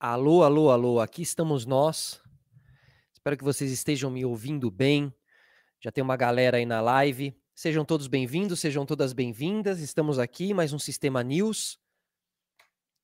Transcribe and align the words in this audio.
Alô, 0.00 0.42
alô, 0.42 0.70
alô, 0.70 1.00
aqui 1.00 1.22
estamos 1.22 1.64
nós. 1.64 2.20
Espero 3.12 3.38
que 3.38 3.44
vocês 3.44 3.70
estejam 3.70 4.10
me 4.10 4.24
ouvindo 4.24 4.70
bem. 4.70 5.14
Já 5.80 5.90
tem 5.90 6.02
uma 6.02 6.16
galera 6.16 6.58
aí 6.58 6.66
na 6.66 6.80
live. 6.80 7.34
Sejam 7.54 7.84
todos 7.84 8.08
bem-vindos, 8.08 8.60
sejam 8.60 8.84
todas 8.84 9.12
bem-vindas. 9.12 9.78
Estamos 9.78 10.18
aqui, 10.18 10.52
mais 10.52 10.72
um 10.72 10.78
Sistema 10.78 11.22
News. 11.22 11.78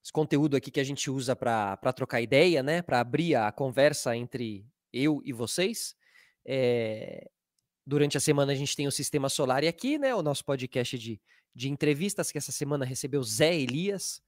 Esse 0.03 0.13
conteúdo 0.13 0.57
aqui 0.57 0.71
que 0.71 0.81
a 0.81 0.85
gente 0.85 1.11
usa 1.11 1.35
para 1.37 1.93
trocar 1.95 2.21
ideia, 2.21 2.63
né? 2.63 2.83
Para 2.83 3.01
abrir 3.01 3.37
a 3.37 3.51
conversa 3.53 4.15
entre 4.17 4.67
eu 4.93 5.23
e 5.25 5.33
vocês. 5.33 5.95
É... 6.45 7.31
Durante 7.87 8.19
a 8.19 8.21
semana 8.21 8.53
a 8.53 8.57
gente 8.57 8.77
tem 8.77 8.89
o 8.89 8.93
Sistema 8.93 9.29
Solar 9.29 9.63
e 9.63 9.69
aqui, 9.69 9.97
né? 9.97 10.15
O 10.15 10.23
nosso 10.23 10.45
podcast 10.45 10.99
de, 10.99 11.21
de 11.55 11.71
entrevistas, 11.71 12.33
que 12.33 12.37
essa 12.37 12.53
semana 12.53 12.85
recebeu 12.85 13.23
Zé 13.23 13.55
Elias, 13.55 14.21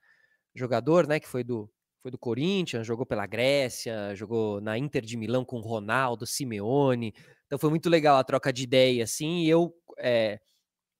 jogador, 0.54 1.06
né? 1.06 1.18
Que 1.18 1.28
foi 1.28 1.42
do, 1.42 1.68
foi 2.02 2.10
do 2.10 2.18
Corinthians, 2.18 2.84
jogou 2.84 3.06
pela 3.06 3.26
Grécia, 3.26 4.12
jogou 4.16 4.60
na 4.60 4.76
Inter 4.76 5.02
de 5.02 5.16
Milão 5.16 5.44
com 5.44 5.60
Ronaldo, 5.60 6.26
Simeone. 6.26 7.14
Então 7.46 7.58
foi 7.58 7.70
muito 7.70 7.88
legal 7.88 8.16
a 8.16 8.24
troca 8.24 8.52
de 8.52 8.64
ideia, 8.64 9.04
assim. 9.04 9.44
E 9.44 9.48
eu 9.48 9.72
é, 9.98 10.40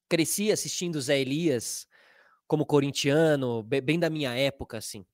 cresci 0.09 0.52
assistindo 0.52 1.01
Zé 1.01 1.19
Elias 1.19 1.88
como 2.46 2.65
corintiano, 2.65 3.65
bem 3.65 3.98
da 3.98 4.09
minha 4.09 4.33
época, 4.33 4.79
assim. 4.79 5.05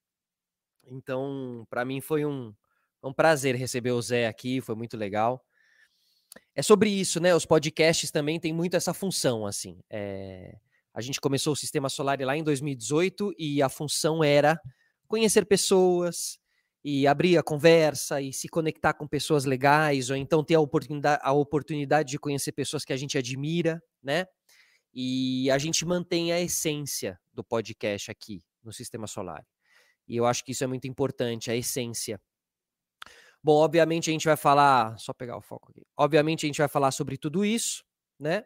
Então, 0.85 1.67
para 1.71 1.87
mim 1.87 2.03
foi 2.03 2.27
um, 2.27 2.55
um 3.03 3.13
prazer 3.13 3.55
receber 3.55 3.93
o 3.93 4.03
Zé 4.03 4.27
aqui, 4.27 4.61
foi 4.61 4.75
muito 4.75 4.97
legal. 4.97 5.43
É 6.55 6.63
sobre 6.63 6.91
isso, 6.91 7.19
né? 7.19 7.35
Os 7.35 7.47
podcasts 7.47 8.11
também 8.11 8.39
têm 8.39 8.53
muito 8.53 8.77
essa 8.77 8.93
função, 8.93 9.47
assim. 9.47 9.79
É, 9.89 10.55
a 10.93 11.01
gente 11.01 11.19
começou 11.19 11.55
o 11.55 11.57
Sistema 11.57 11.89
Solar 11.89 12.21
lá 12.21 12.37
em 12.37 12.43
2018 12.43 13.33
e 13.39 13.63
a 13.63 13.71
função 13.71 14.23
era 14.23 14.61
conhecer 15.09 15.45
pessoas 15.47 16.39
e 16.85 17.07
abrir 17.07 17.37
a 17.37 17.43
conversa 17.43 18.21
e 18.21 18.33
se 18.33 18.49
conectar 18.49 18.95
com 18.95 19.07
pessoas 19.07 19.45
legais, 19.45 20.11
ou 20.11 20.17
então 20.17 20.45
ter 20.45 20.55
a 20.55 20.61
oportunidade, 20.61 21.21
a 21.25 21.33
oportunidade 21.33 22.11
de 22.11 22.19
conhecer 22.19 22.53
pessoas 22.53 22.85
que 22.85 22.93
a 22.93 22.97
gente 22.97 23.19
admira, 23.19 23.83
né? 24.03 24.27
E 24.95 25.51
a 25.51 25.59
gente 25.59 25.85
mantém 25.85 26.33
a 26.33 26.41
essência 26.41 27.19
do 27.33 27.43
podcast 27.43 28.11
aqui 28.11 28.43
no 28.63 28.73
Sistema 28.73 29.07
Solar. 29.07 29.45
E 30.07 30.17
eu 30.17 30.25
acho 30.25 30.45
que 30.45 30.53
isso 30.53 30.65
é 30.65 30.67
muito 30.67 30.87
importante, 30.87 31.51
a 31.51 31.57
essência. 31.57 32.21
Bom, 33.43 33.57
obviamente 33.57 34.11
a 34.11 34.13
gente 34.13 34.25
vai 34.25 34.37
falar, 34.37 34.99
só 34.99 35.13
pegar 35.13 35.37
o 35.37 35.43
foco 35.43 35.71
aqui. 35.71 35.87
Obviamente 35.97 36.47
a 36.47 36.49
gente 36.49 36.59
vai 36.59 36.69
falar 36.69 36.91
sobre 36.91 37.17
tudo 37.17 37.45
isso, 37.45 37.85
né? 38.19 38.45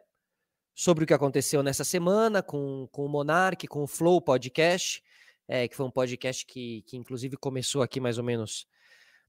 Sobre 0.75 1.05
o 1.05 1.07
que 1.07 1.15
aconteceu 1.15 1.63
nessa 1.63 1.85
semana 1.85 2.43
com, 2.43 2.89
com 2.91 3.05
o 3.05 3.09
Monark, 3.09 3.67
com 3.69 3.85
o 3.85 3.87
Flow 3.87 4.21
Podcast, 4.21 5.03
é, 5.49 5.69
que 5.69 5.77
foi 5.77 5.87
um 5.87 5.91
podcast 5.91 6.47
que, 6.47 6.83
que 6.83 6.97
inclusive 6.97 7.37
começou 7.37 7.83
aqui 7.83 8.01
mais 8.01 8.19
ou 8.19 8.25
menos 8.25 8.67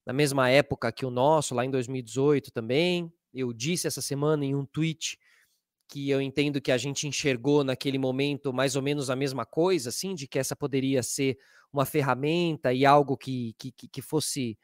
na 0.06 0.12
mesma 0.12 0.50
época 0.50 0.92
que 0.92 1.06
o 1.06 1.10
nosso, 1.10 1.54
lá 1.54 1.64
em 1.64 1.70
2018 1.70 2.50
também. 2.50 3.12
Eu 3.32 3.52
disse 3.52 3.86
essa 3.86 4.02
semana 4.02 4.44
em 4.44 4.54
um 4.54 4.64
tweet 4.64 5.18
que 5.88 6.08
eu 6.10 6.20
entendo 6.20 6.60
que 6.60 6.72
a 6.72 6.78
gente 6.78 7.06
enxergou 7.06 7.62
naquele 7.64 7.98
momento 7.98 8.52
mais 8.52 8.76
ou 8.76 8.82
menos 8.82 9.10
a 9.10 9.16
mesma 9.16 9.44
coisa, 9.44 9.90
assim, 9.90 10.14
de 10.14 10.26
que 10.26 10.38
essa 10.38 10.56
poderia 10.56 11.02
ser 11.02 11.38
uma 11.72 11.84
ferramenta 11.84 12.72
e 12.72 12.86
algo 12.86 13.16
que, 13.16 13.54
que, 13.58 13.72
que 13.72 14.02
fosse 14.02 14.58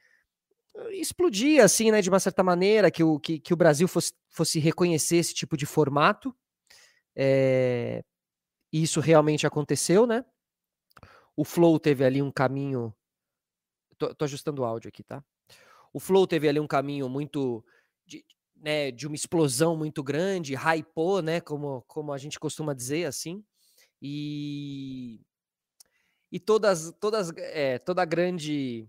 eh, 0.77 0.97
explodir, 0.97 1.63
assim, 1.63 1.91
né, 1.91 2.01
de 2.01 2.09
uma 2.09 2.21
certa 2.21 2.43
maneira, 2.43 2.91
que 2.91 3.03
o, 3.03 3.19
que, 3.19 3.39
que 3.39 3.53
o 3.53 3.57
Brasil 3.57 3.89
fosse, 3.89 4.13
fosse 4.29 4.59
reconhecer 4.59 5.17
esse 5.17 5.35
tipo 5.35 5.57
de 5.57 5.67
formato. 5.67 6.35
É, 7.17 8.03
isso 8.73 9.01
realmente 9.01 9.47
aconteceu, 9.47 10.07
né? 10.07 10.25
O 11.41 11.45
Flow 11.45 11.81
teve 11.81 12.05
ali 12.05 12.21
um 12.21 12.31
caminho. 12.31 12.95
Tô, 13.97 14.15
tô 14.15 14.27
ajustando 14.27 14.61
o 14.61 14.65
áudio 14.67 14.91
aqui, 14.91 15.03
tá? 15.03 15.25
O 15.91 15.99
Flow 15.99 16.27
teve 16.27 16.47
ali 16.47 16.61
um 16.61 16.67
caminho 16.67 17.09
muito. 17.09 17.65
De, 18.05 18.23
né, 18.55 18.91
de 18.91 19.07
uma 19.07 19.17
explosão 19.17 19.75
muito 19.75 20.03
grande, 20.03 20.55
hypou, 20.55 21.23
né, 21.23 21.41
como, 21.41 21.81
como 21.89 22.13
a 22.13 22.19
gente 22.19 22.39
costuma 22.39 22.75
dizer 22.75 23.07
assim, 23.07 23.43
e, 24.03 25.23
e 26.31 26.39
todas, 26.39 26.93
todas, 27.01 27.33
é, 27.39 27.79
toda 27.79 28.05
grande 28.05 28.87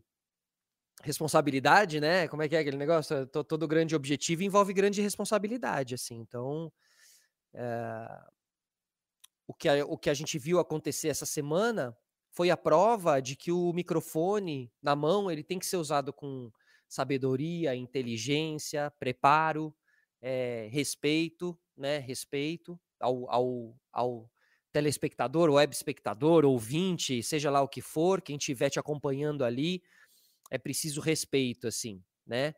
responsabilidade, 1.03 2.01
né, 2.01 2.27
como 2.27 2.43
é 2.43 2.49
que 2.49 2.55
é 2.57 2.59
aquele 2.59 2.75
negócio, 2.75 3.25
todo, 3.27 3.65
grande 3.65 3.95
objetivo 3.95 4.43
envolve 4.43 4.73
grande 4.73 5.01
responsabilidade, 5.01 5.95
assim, 5.95 6.15
então 6.15 6.69
é, 7.53 8.25
o, 9.47 9.53
que 9.53 9.69
a, 9.69 9.85
o 9.85 9.97
que 9.97 10.09
a 10.09 10.13
gente 10.13 10.37
viu 10.37 10.59
acontecer 10.59 11.07
essa 11.07 11.25
semana 11.25 11.95
foi 12.31 12.49
a 12.49 12.57
prova 12.57 13.21
de 13.21 13.35
que 13.35 13.51
o 13.51 13.73
microfone 13.73 14.71
na 14.81 14.95
mão 14.95 15.29
ele 15.29 15.43
tem 15.43 15.59
que 15.59 15.65
ser 15.65 15.77
usado 15.77 16.13
com 16.13 16.51
sabedoria, 16.87 17.75
inteligência, 17.75 18.91
preparo, 18.99 19.75
é, 20.21 20.67
respeito, 20.71 21.57
né? 21.75 21.97
Respeito 21.99 22.79
ao, 22.99 23.29
ao, 23.29 23.75
ao 23.91 24.31
telespectador, 24.71 25.49
web 25.49 25.73
espectador, 25.73 26.45
ouvinte, 26.45 27.21
seja 27.23 27.49
lá 27.49 27.61
o 27.61 27.67
que 27.67 27.81
for, 27.81 28.21
quem 28.21 28.37
estiver 28.37 28.69
te 28.69 28.79
acompanhando 28.79 29.43
ali, 29.43 29.81
é 30.49 30.57
preciso 30.57 31.01
respeito, 31.01 31.67
assim, 31.67 32.01
né? 32.25 32.53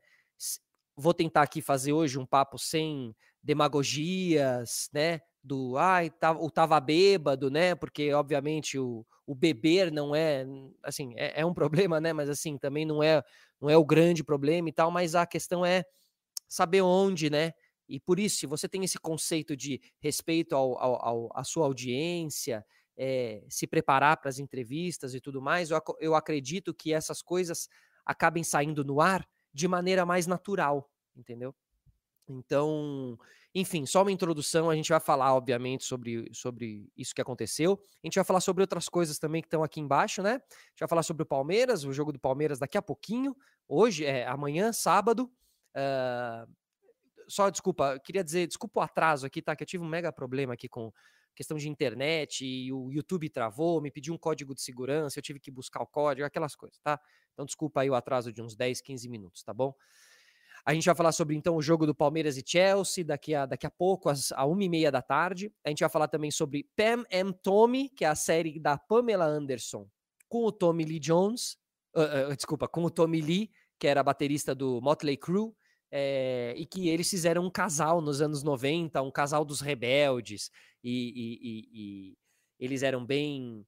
Vou 0.95 1.13
tentar 1.13 1.43
aqui 1.43 1.61
fazer 1.61 1.93
hoje 1.93 2.19
um 2.19 2.25
papo 2.25 2.59
sem 2.59 3.15
demagogias, 3.43 4.89
né? 4.93 5.21
Do 5.43 5.77
ai, 5.77 6.09
tá, 6.09 6.31
o 6.31 6.49
tava 6.49 6.79
bêbado, 6.79 7.49
né? 7.51 7.75
Porque, 7.75 8.13
obviamente, 8.13 8.79
o, 8.79 9.05
o 9.25 9.35
beber 9.35 9.91
não 9.91 10.15
é 10.15 10.45
assim, 10.83 11.13
é, 11.17 11.41
é, 11.41 11.45
um 11.45 11.53
problema, 11.89 11.99
né? 11.99 12.13
Mas 12.13 12.29
assim, 12.29 12.57
também 12.57 12.85
não 12.85 13.03
é 13.03 13.21
não 13.61 13.69
é 13.69 13.77
o 13.77 13.85
grande 13.85 14.23
problema 14.23 14.67
e 14.69 14.73
tal, 14.73 14.91
mas 14.91 15.15
a 15.15 15.25
questão 15.25 15.65
é 15.65 15.83
saber 16.47 16.81
onde, 16.81 17.29
né? 17.29 17.53
E 17.87 17.99
por 17.99 18.19
isso, 18.19 18.37
se 18.37 18.45
você 18.47 18.67
tem 18.69 18.83
esse 18.83 18.97
conceito 18.99 19.55
de 19.57 19.81
respeito 19.99 20.55
ao, 20.55 20.77
ao, 20.79 21.05
ao 21.05 21.29
à 21.35 21.43
sua 21.43 21.65
audiência, 21.65 22.65
é, 22.97 23.43
se 23.49 23.67
preparar 23.67 24.17
para 24.17 24.29
as 24.29 24.39
entrevistas 24.39 25.13
e 25.13 25.19
tudo 25.21 25.41
mais, 25.41 25.71
eu, 25.71 25.81
eu 25.99 26.15
acredito 26.15 26.73
que 26.73 26.93
essas 26.93 27.21
coisas 27.21 27.67
acabem 28.05 28.43
saindo 28.43 28.83
no 28.83 29.01
ar 29.01 29.27
de 29.53 29.67
maneira 29.67 30.05
mais 30.05 30.27
natural, 30.27 30.89
entendeu? 31.15 31.55
Então, 32.27 33.17
enfim, 33.53 33.85
só 33.85 34.01
uma 34.01 34.11
introdução. 34.11 34.69
A 34.69 34.75
gente 34.75 34.89
vai 34.89 34.99
falar, 34.99 35.35
obviamente, 35.35 35.83
sobre, 35.83 36.29
sobre 36.33 36.89
isso 36.97 37.13
que 37.13 37.21
aconteceu. 37.21 37.79
A 38.03 38.07
gente 38.07 38.15
vai 38.15 38.23
falar 38.23 38.41
sobre 38.41 38.61
outras 38.61 38.89
coisas 38.89 39.19
também 39.19 39.41
que 39.41 39.47
estão 39.47 39.63
aqui 39.63 39.79
embaixo, 39.79 40.21
né? 40.21 40.31
A 40.31 40.33
gente 40.69 40.79
vai 40.79 40.89
falar 40.89 41.03
sobre 41.03 41.23
o 41.23 41.25
Palmeiras, 41.25 41.83
o 41.83 41.93
jogo 41.93 42.11
do 42.11 42.19
Palmeiras 42.19 42.59
daqui 42.59 42.77
a 42.77 42.81
pouquinho. 42.81 43.35
Hoje, 43.67 44.05
é 44.05 44.25
amanhã, 44.27 44.71
sábado. 44.71 45.31
Uh, 45.75 46.51
só 47.27 47.49
desculpa, 47.49 47.99
queria 47.99 48.23
dizer, 48.23 48.47
desculpa 48.47 48.79
o 48.79 48.83
atraso 48.83 49.25
aqui, 49.25 49.41
tá? 49.41 49.55
Que 49.55 49.63
eu 49.63 49.67
tive 49.67 49.83
um 49.83 49.87
mega 49.87 50.11
problema 50.11 50.53
aqui 50.53 50.67
com 50.67 50.91
questão 51.35 51.57
de 51.57 51.67
internet 51.67 52.45
e 52.45 52.71
o 52.71 52.91
YouTube 52.91 53.27
travou, 53.29 53.81
me 53.81 53.89
pediu 53.89 54.13
um 54.13 54.17
código 54.17 54.53
de 54.53 54.61
segurança, 54.61 55.17
eu 55.17 55.23
tive 55.23 55.39
que 55.39 55.49
buscar 55.49 55.81
o 55.81 55.87
código, 55.87 56.25
aquelas 56.25 56.55
coisas, 56.55 56.79
tá? 56.79 56.99
Então, 57.33 57.45
desculpa 57.45 57.81
aí 57.81 57.89
o 57.89 57.95
atraso 57.95 58.31
de 58.31 58.41
uns 58.41 58.55
10, 58.55 58.81
15 58.81 59.09
minutos, 59.09 59.43
tá 59.43 59.53
bom? 59.53 59.73
A 60.65 60.73
gente 60.73 60.85
vai 60.85 60.95
falar 60.95 61.11
sobre 61.11 61.35
então 61.35 61.57
o 61.57 61.61
jogo 61.61 61.85
do 61.85 61.93
Palmeiras 61.93 62.37
e 62.37 62.43
Chelsea 62.45 63.03
daqui 63.03 63.35
a, 63.35 63.45
daqui 63.45 63.67
a 63.67 63.71
pouco, 63.71 64.07
às, 64.07 64.31
uma 64.31 64.63
e 64.63 64.69
meia 64.69 64.89
da 64.89 65.01
tarde. 65.01 65.51
A 65.63 65.69
gente 65.69 65.81
vai 65.81 65.89
falar 65.89 66.07
também 66.07 66.31
sobre 66.31 66.69
Pam 66.75 67.03
and 67.11 67.33
Tommy, 67.43 67.89
que 67.89 68.05
é 68.05 68.07
a 68.07 68.15
série 68.15 68.59
da 68.59 68.77
Pamela 68.77 69.25
Anderson 69.25 69.87
com 70.29 70.45
o 70.45 70.51
Tommy 70.51 70.85
Lee 70.85 70.99
Jones, 70.99 71.57
uh, 71.95 72.31
uh, 72.31 72.35
desculpa, 72.35 72.67
com 72.67 72.83
o 72.83 72.89
Tommy 72.89 73.21
Lee, 73.21 73.51
que 73.77 73.87
era 73.87 74.01
baterista 74.01 74.55
do 74.55 74.81
Motley 74.81 75.17
Crue, 75.17 75.53
é, 75.91 76.55
e 76.57 76.65
que 76.65 76.89
eles 76.89 77.07
fizeram 77.07 77.45
um 77.45 77.51
casal 77.51 78.01
nos 78.01 78.19
anos 78.19 78.41
90, 78.41 78.99
um 79.03 79.11
casal 79.11 79.45
dos 79.45 79.61
rebeldes, 79.61 80.49
e, 80.83 80.91
e, 80.91 81.39
e, 81.43 81.67
e 81.71 82.17
eles 82.57 82.81
eram 82.81 83.05
bem 83.05 83.63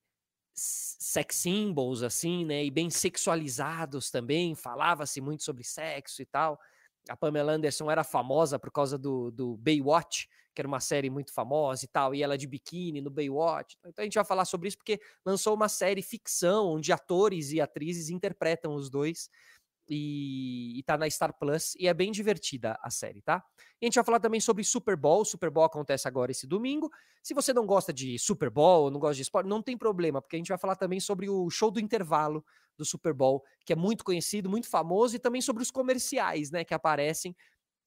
sex 0.56 1.36
symbols, 1.36 2.02
assim, 2.02 2.46
né, 2.46 2.66
e 2.66 2.72
bem 2.72 2.90
sexualizados 2.90 4.10
também, 4.10 4.56
falava-se 4.56 5.22
muito 5.22 5.44
sobre 5.44 5.64
sexo 5.64 6.22
e 6.22 6.26
tal 6.26 6.60
a 7.10 7.16
Pamela 7.16 7.54
Anderson 7.54 7.90
era 7.90 8.04
famosa 8.04 8.58
por 8.58 8.72
causa 8.72 8.98
do, 8.98 9.32
do 9.32 9.58
Baywatch, 9.58 10.28
que 10.54 10.62
era 10.62 10.68
uma 10.68 10.80
série 10.80 11.10
muito 11.10 11.34
famosa 11.34 11.84
e 11.86 11.88
tal, 11.88 12.16
e 12.16 12.24
ela 12.24 12.38
de 12.38 12.48
biquíni 12.48 13.02
no 13.02 13.10
Baywatch. 13.10 13.78
Então 13.86 14.02
a 14.02 14.06
gente 14.06 14.16
vai 14.16 14.26
falar 14.26 14.46
sobre 14.46 14.70
isso 14.70 14.78
porque 14.78 15.00
lançou 15.26 15.54
uma 15.54 15.68
série 15.68 16.02
ficção 16.02 16.68
onde 16.68 16.92
atores 16.92 17.52
e 17.52 17.60
atrizes 17.60 18.10
interpretam 18.10 18.74
os 18.74 18.90
dois 18.90 19.30
e, 19.88 20.80
e 20.80 20.84
tá 20.84 20.98
na 20.98 21.10
Star 21.10 21.38
Plus 21.38 21.76
e 21.80 21.88
é 21.88 21.94
bem 21.94 22.12
divertida 22.12 22.78
a 22.82 22.90
série, 22.90 23.22
tá? 23.22 23.44
E 23.82 23.86
a 23.86 23.88
gente 23.88 23.96
vai 23.96 24.04
falar 24.04 24.20
também 24.20 24.40
sobre 24.40 24.64
Super 24.64 24.96
Bowl. 24.96 25.24
Super 25.24 25.50
Bowl 25.50 25.64
acontece 25.64 26.08
agora 26.08 26.32
esse 26.32 26.48
domingo. 26.48 26.92
Se 27.22 27.34
você 27.34 27.54
não 27.54 27.66
gosta 27.66 27.94
de 27.94 28.18
Super 28.20 28.50
Bowl, 28.50 28.90
não 28.90 29.00
gosta 29.00 29.16
de 29.16 29.22
esporte, 29.22 29.48
não 29.48 29.62
tem 29.62 29.78
problema, 29.78 30.22
porque 30.22 30.36
a 30.36 30.40
gente 30.40 30.50
vai 30.50 30.58
falar 30.58 30.76
também 30.76 31.00
sobre 31.00 31.30
o 31.30 31.50
show 31.50 31.72
do 31.72 31.80
intervalo 31.80 32.44
do 32.78 32.86
Super 32.86 33.14
Bowl, 33.14 33.44
que 33.66 33.74
é 33.74 33.76
muito 33.76 34.04
conhecido, 34.04 34.50
muito 34.50 34.68
famoso, 34.68 35.16
e 35.16 35.20
também 35.20 35.42
sobre 35.42 35.64
os 35.64 35.72
comerciais, 35.72 36.52
né, 36.52 36.64
que 36.64 36.74
aparecem 36.74 37.36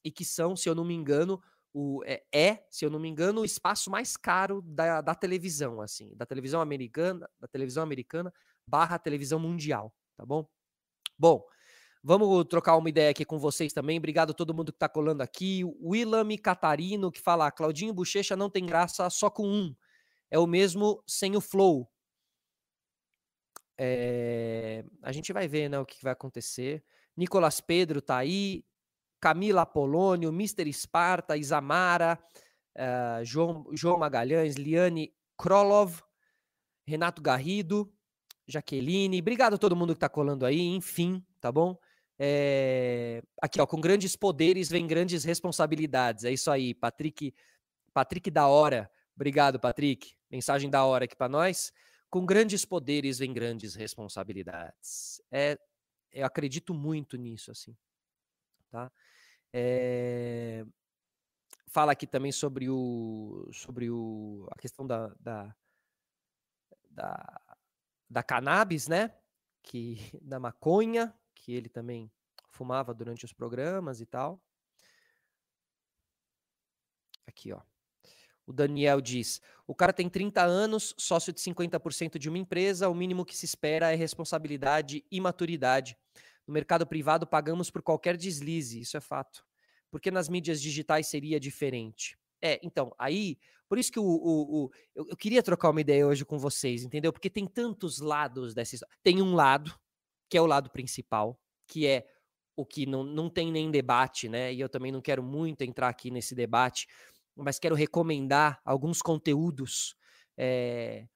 e 0.04 0.10
que 0.10 0.24
são, 0.24 0.56
se 0.56 0.68
eu 0.68 0.74
não 0.74 0.84
me 0.84 0.94
engano, 0.94 1.40
o, 1.72 2.02
é, 2.04 2.24
é, 2.32 2.66
se 2.70 2.84
eu 2.84 2.90
não 2.90 2.98
me 2.98 3.08
engano, 3.08 3.42
o 3.42 3.44
espaço 3.44 3.90
mais 3.90 4.16
caro 4.16 4.62
da, 4.62 5.00
da 5.00 5.14
televisão, 5.14 5.80
assim, 5.80 6.14
da 6.16 6.24
televisão 6.24 6.60
americana, 6.60 7.28
da 7.38 7.46
televisão 7.46 7.82
americana 7.82 8.32
barra 8.66 8.98
televisão 8.98 9.38
mundial, 9.38 9.94
tá 10.16 10.24
bom? 10.24 10.48
Bom, 11.18 11.44
vamos 12.02 12.44
trocar 12.44 12.76
uma 12.76 12.88
ideia 12.88 13.10
aqui 13.10 13.24
com 13.24 13.38
vocês 13.38 13.72
também. 13.72 13.98
Obrigado 13.98 14.30
a 14.30 14.34
todo 14.34 14.54
mundo 14.54 14.72
que 14.72 14.76
está 14.76 14.88
colando 14.88 15.22
aqui. 15.22 15.64
O 15.64 15.90
Willam 15.90 16.36
Catarino, 16.42 17.10
que 17.10 17.20
fala: 17.20 17.50
Claudinho 17.50 17.94
Bochecha 17.94 18.36
não 18.36 18.50
tem 18.50 18.64
graça 18.66 19.08
só 19.10 19.30
com 19.30 19.46
um. 19.46 19.74
É 20.30 20.38
o 20.38 20.46
mesmo 20.46 21.02
sem 21.06 21.36
o 21.36 21.40
flow. 21.40 21.90
É, 23.80 24.84
a 25.02 25.12
gente 25.12 25.32
vai 25.32 25.46
ver 25.46 25.68
né, 25.68 25.78
o 25.78 25.86
que 25.86 26.02
vai 26.02 26.12
acontecer. 26.12 26.84
Nicolas 27.16 27.60
Pedro 27.60 28.02
tá 28.02 28.16
aí, 28.16 28.64
Camila 29.20 29.62
Apolônio, 29.62 30.30
Mr. 30.30 30.68
Esparta, 30.68 31.36
Isamara, 31.36 32.18
uh, 32.76 33.24
João, 33.24 33.66
João 33.72 33.98
Magalhães, 33.98 34.56
Liane 34.56 35.14
Krolov, 35.36 36.00
Renato 36.86 37.22
Garrido, 37.22 37.92
Jaqueline. 38.46 39.20
Obrigado 39.20 39.54
a 39.54 39.58
todo 39.58 39.76
mundo 39.76 39.94
que 39.94 40.00
tá 40.00 40.08
colando 40.08 40.44
aí, 40.44 40.60
enfim, 40.60 41.24
tá 41.40 41.52
bom? 41.52 41.78
É, 42.18 43.22
aqui, 43.40 43.60
ó, 43.60 43.66
com 43.66 43.80
grandes 43.80 44.16
poderes 44.16 44.68
vem 44.68 44.86
grandes 44.86 45.24
responsabilidades. 45.24 46.24
É 46.24 46.32
isso 46.32 46.50
aí, 46.50 46.74
Patrick, 46.74 47.34
Patrick 47.92 48.30
da 48.30 48.48
hora. 48.48 48.90
Obrigado, 49.14 49.60
Patrick. 49.60 50.16
Mensagem 50.30 50.68
da 50.68 50.84
hora 50.84 51.04
aqui 51.04 51.16
para 51.16 51.28
nós. 51.28 51.72
Com 52.10 52.24
grandes 52.26 52.64
poderes 52.64 53.18
vem 53.18 53.32
grandes 53.32 53.74
responsabilidades. 53.74 55.22
É, 55.30 55.58
eu 56.12 56.26
acredito 56.26 56.74
muito 56.74 57.16
nisso, 57.16 57.50
assim. 57.50 57.76
Tá? 58.70 58.90
É, 59.52 60.64
fala 61.68 61.92
aqui 61.92 62.06
também 62.06 62.32
sobre 62.32 62.68
o 62.68 63.48
sobre 63.52 63.90
o 63.90 64.46
a 64.50 64.58
questão 64.58 64.86
da, 64.86 65.08
da, 65.20 65.54
da, 66.90 67.40
da 68.08 68.22
cannabis, 68.22 68.88
né? 68.88 69.14
Que 69.62 69.96
da 70.22 70.38
maconha, 70.38 71.14
que 71.48 71.54
ele 71.54 71.70
também 71.70 72.12
fumava 72.50 72.92
durante 72.92 73.24
os 73.24 73.32
programas 73.32 74.02
e 74.02 74.06
tal. 74.06 74.38
Aqui, 77.26 77.50
ó. 77.54 77.62
O 78.46 78.52
Daniel 78.52 79.00
diz: 79.00 79.40
o 79.66 79.74
cara 79.74 79.94
tem 79.94 80.10
30 80.10 80.42
anos, 80.42 80.94
sócio 80.98 81.32
de 81.32 81.40
50% 81.40 82.18
de 82.18 82.28
uma 82.28 82.36
empresa, 82.36 82.90
o 82.90 82.94
mínimo 82.94 83.24
que 83.24 83.34
se 83.34 83.46
espera 83.46 83.90
é 83.90 83.94
responsabilidade 83.94 85.02
e 85.10 85.18
maturidade. 85.22 85.96
No 86.46 86.52
mercado 86.52 86.86
privado, 86.86 87.26
pagamos 87.26 87.70
por 87.70 87.80
qualquer 87.80 88.18
deslize, 88.18 88.80
isso 88.80 88.98
é 88.98 89.00
fato. 89.00 89.42
Porque 89.90 90.10
nas 90.10 90.28
mídias 90.28 90.60
digitais 90.60 91.06
seria 91.06 91.40
diferente. 91.40 92.18
É, 92.42 92.60
então, 92.62 92.94
aí, 92.98 93.38
por 93.66 93.78
isso 93.78 93.90
que 93.90 93.98
o, 93.98 94.04
o, 94.04 94.64
o 94.64 94.70
eu, 94.94 95.08
eu, 95.08 95.16
queria 95.16 95.42
trocar 95.42 95.70
uma 95.70 95.80
ideia 95.80 96.06
hoje 96.06 96.26
com 96.26 96.38
vocês, 96.38 96.84
entendeu? 96.84 97.10
Porque 97.10 97.30
tem 97.30 97.46
tantos 97.46 98.00
lados 98.00 98.52
dessa 98.52 98.74
história. 98.74 98.94
Tem 99.02 99.22
um 99.22 99.34
lado, 99.34 99.74
que 100.28 100.36
é 100.36 100.40
o 100.40 100.46
lado 100.46 100.70
principal, 100.70 101.40
que 101.66 101.86
é 101.86 102.06
o 102.56 102.66
que 102.66 102.86
não, 102.86 103.04
não 103.04 103.30
tem 103.30 103.52
nem 103.52 103.70
debate, 103.70 104.28
né? 104.28 104.52
E 104.52 104.60
eu 104.60 104.68
também 104.68 104.90
não 104.90 105.00
quero 105.00 105.22
muito 105.22 105.62
entrar 105.62 105.88
aqui 105.88 106.10
nesse 106.10 106.34
debate, 106.34 106.88
mas 107.36 107.58
quero 107.58 107.74
recomendar 107.74 108.60
alguns 108.64 109.00
conteúdos 109.00 109.94
é, 110.36 111.06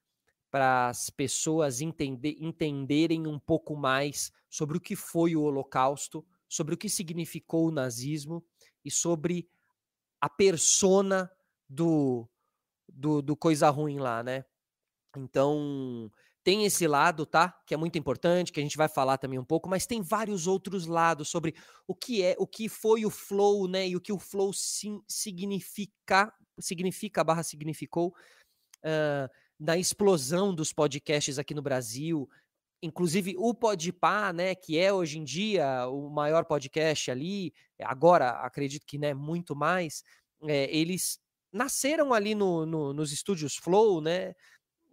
para 0.49 0.89
as 0.89 1.09
pessoas 1.09 1.81
entender, 1.81 2.37
entenderem 2.39 3.27
um 3.27 3.39
pouco 3.39 3.75
mais 3.75 4.31
sobre 4.49 4.77
o 4.77 4.81
que 4.81 4.95
foi 4.95 5.35
o 5.35 5.41
Holocausto, 5.41 6.25
sobre 6.47 6.75
o 6.75 6.77
que 6.77 6.87
significou 6.87 7.67
o 7.67 7.71
nazismo 7.71 8.45
e 8.85 8.91
sobre 8.91 9.49
a 10.21 10.29
persona 10.29 11.29
do, 11.67 12.29
do, 12.87 13.21
do 13.21 13.35
coisa 13.35 13.69
ruim 13.69 13.99
lá, 13.99 14.23
né? 14.23 14.45
Então, 15.17 16.09
tem 16.43 16.65
esse 16.65 16.87
lado, 16.87 17.25
tá? 17.25 17.57
Que 17.65 17.73
é 17.73 17.77
muito 17.77 17.97
importante, 17.97 18.51
que 18.51 18.59
a 18.59 18.63
gente 18.63 18.77
vai 18.77 18.89
falar 18.89 19.17
também 19.17 19.39
um 19.39 19.45
pouco, 19.45 19.69
mas 19.69 19.85
tem 19.85 20.01
vários 20.01 20.45
outros 20.45 20.85
lados 20.85 21.29
sobre 21.29 21.55
o 21.87 21.95
que 21.95 22.21
é, 22.21 22.35
o 22.37 22.45
que 22.45 22.67
foi 22.67 23.05
o 23.05 23.09
flow, 23.09 23.67
né? 23.67 23.87
E 23.87 23.95
o 23.95 24.01
que 24.01 24.11
o 24.11 24.19
flow 24.19 24.51
sim, 24.51 25.01
significa, 25.07 26.33
significa 26.59 27.23
barra 27.23 27.43
significou 27.43 28.13
uh, 28.83 29.29
na 29.59 29.77
explosão 29.77 30.53
dos 30.53 30.73
podcasts 30.73 31.39
aqui 31.39 31.53
no 31.53 31.61
Brasil. 31.61 32.29
Inclusive 32.81 33.35
o 33.37 33.53
Podpah, 33.53 34.33
né, 34.33 34.53
que 34.53 34.77
é 34.77 34.91
hoje 34.91 35.17
em 35.17 35.23
dia 35.23 35.87
o 35.87 36.09
maior 36.09 36.43
podcast 36.43 37.09
ali, 37.09 37.53
agora 37.79 38.31
acredito 38.31 38.85
que 38.85 38.97
né, 38.97 39.13
muito 39.13 39.55
mais, 39.55 40.03
é, 40.45 40.69
eles 40.75 41.17
nasceram 41.53 42.13
ali 42.13 42.33
no, 42.35 42.65
no, 42.65 42.93
nos 42.93 43.13
estúdios 43.13 43.55
Flow, 43.55 44.01
né? 44.01 44.33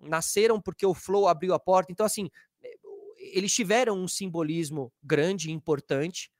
Nasceram 0.01 0.61
porque 0.61 0.85
o 0.85 0.95
Flow 0.95 1.29
abriu 1.29 1.55
a 1.55 1.59
porta. 1.59 1.93
Então, 1.93 2.07
assim, 2.07 2.31
eh, 2.63 2.79
eles 3.17 3.55
tiveram 3.55 3.99
um 3.99 4.09
simbolismo 4.09 4.93
grande, 5.03 5.51
importante. 5.51 6.31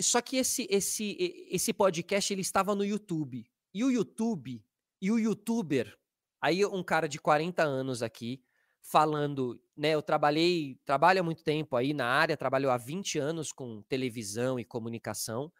Só 0.00 0.20
que 0.20 0.36
esse, 0.36 0.66
esse, 0.70 1.16
esse 1.50 1.72
podcast 1.72 2.32
ele 2.32 2.42
estava 2.42 2.74
no 2.74 2.84
YouTube. 2.84 3.44
E 3.74 3.84
o 3.84 3.90
YouTube, 3.90 4.64
e 5.00 5.10
o 5.10 5.18
youtuber, 5.18 5.96
aí 6.40 6.64
um 6.64 6.82
cara 6.82 7.08
de 7.08 7.18
40 7.18 7.62
anos 7.62 8.02
aqui, 8.02 8.42
falando, 8.80 9.60
né? 9.76 9.90
Eu 9.90 10.02
trabalhei, 10.02 10.78
trabalho 10.84 11.20
há 11.20 11.22
muito 11.22 11.42
tempo 11.42 11.76
aí 11.76 11.94
na 11.94 12.06
área, 12.06 12.36
trabalho 12.36 12.70
há 12.70 12.76
20 12.76 13.18
anos 13.18 13.52
com 13.52 13.82
televisão 13.82 14.58
e 14.58 14.64
comunicação 14.64 15.50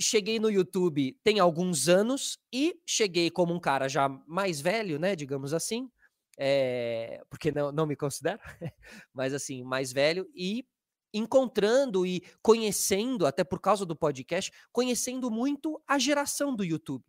cheguei 0.00 0.38
no 0.38 0.50
YouTube 0.50 1.18
tem 1.24 1.40
alguns 1.40 1.88
anos 1.88 2.38
e 2.52 2.80
cheguei 2.86 3.30
como 3.30 3.52
um 3.52 3.60
cara 3.60 3.88
já 3.88 4.08
mais 4.26 4.60
velho, 4.60 4.98
né, 4.98 5.16
digamos 5.16 5.52
assim, 5.52 5.90
é, 6.38 7.22
porque 7.28 7.50
não, 7.50 7.72
não 7.72 7.86
me 7.86 7.96
considero, 7.96 8.38
mas 9.12 9.34
assim, 9.34 9.62
mais 9.64 9.92
velho 9.92 10.28
e 10.34 10.64
encontrando 11.12 12.06
e 12.06 12.22
conhecendo, 12.42 13.26
até 13.26 13.42
por 13.42 13.60
causa 13.60 13.84
do 13.84 13.96
podcast, 13.96 14.52
conhecendo 14.70 15.30
muito 15.30 15.82
a 15.86 15.98
geração 15.98 16.54
do 16.54 16.64
YouTube 16.64 17.04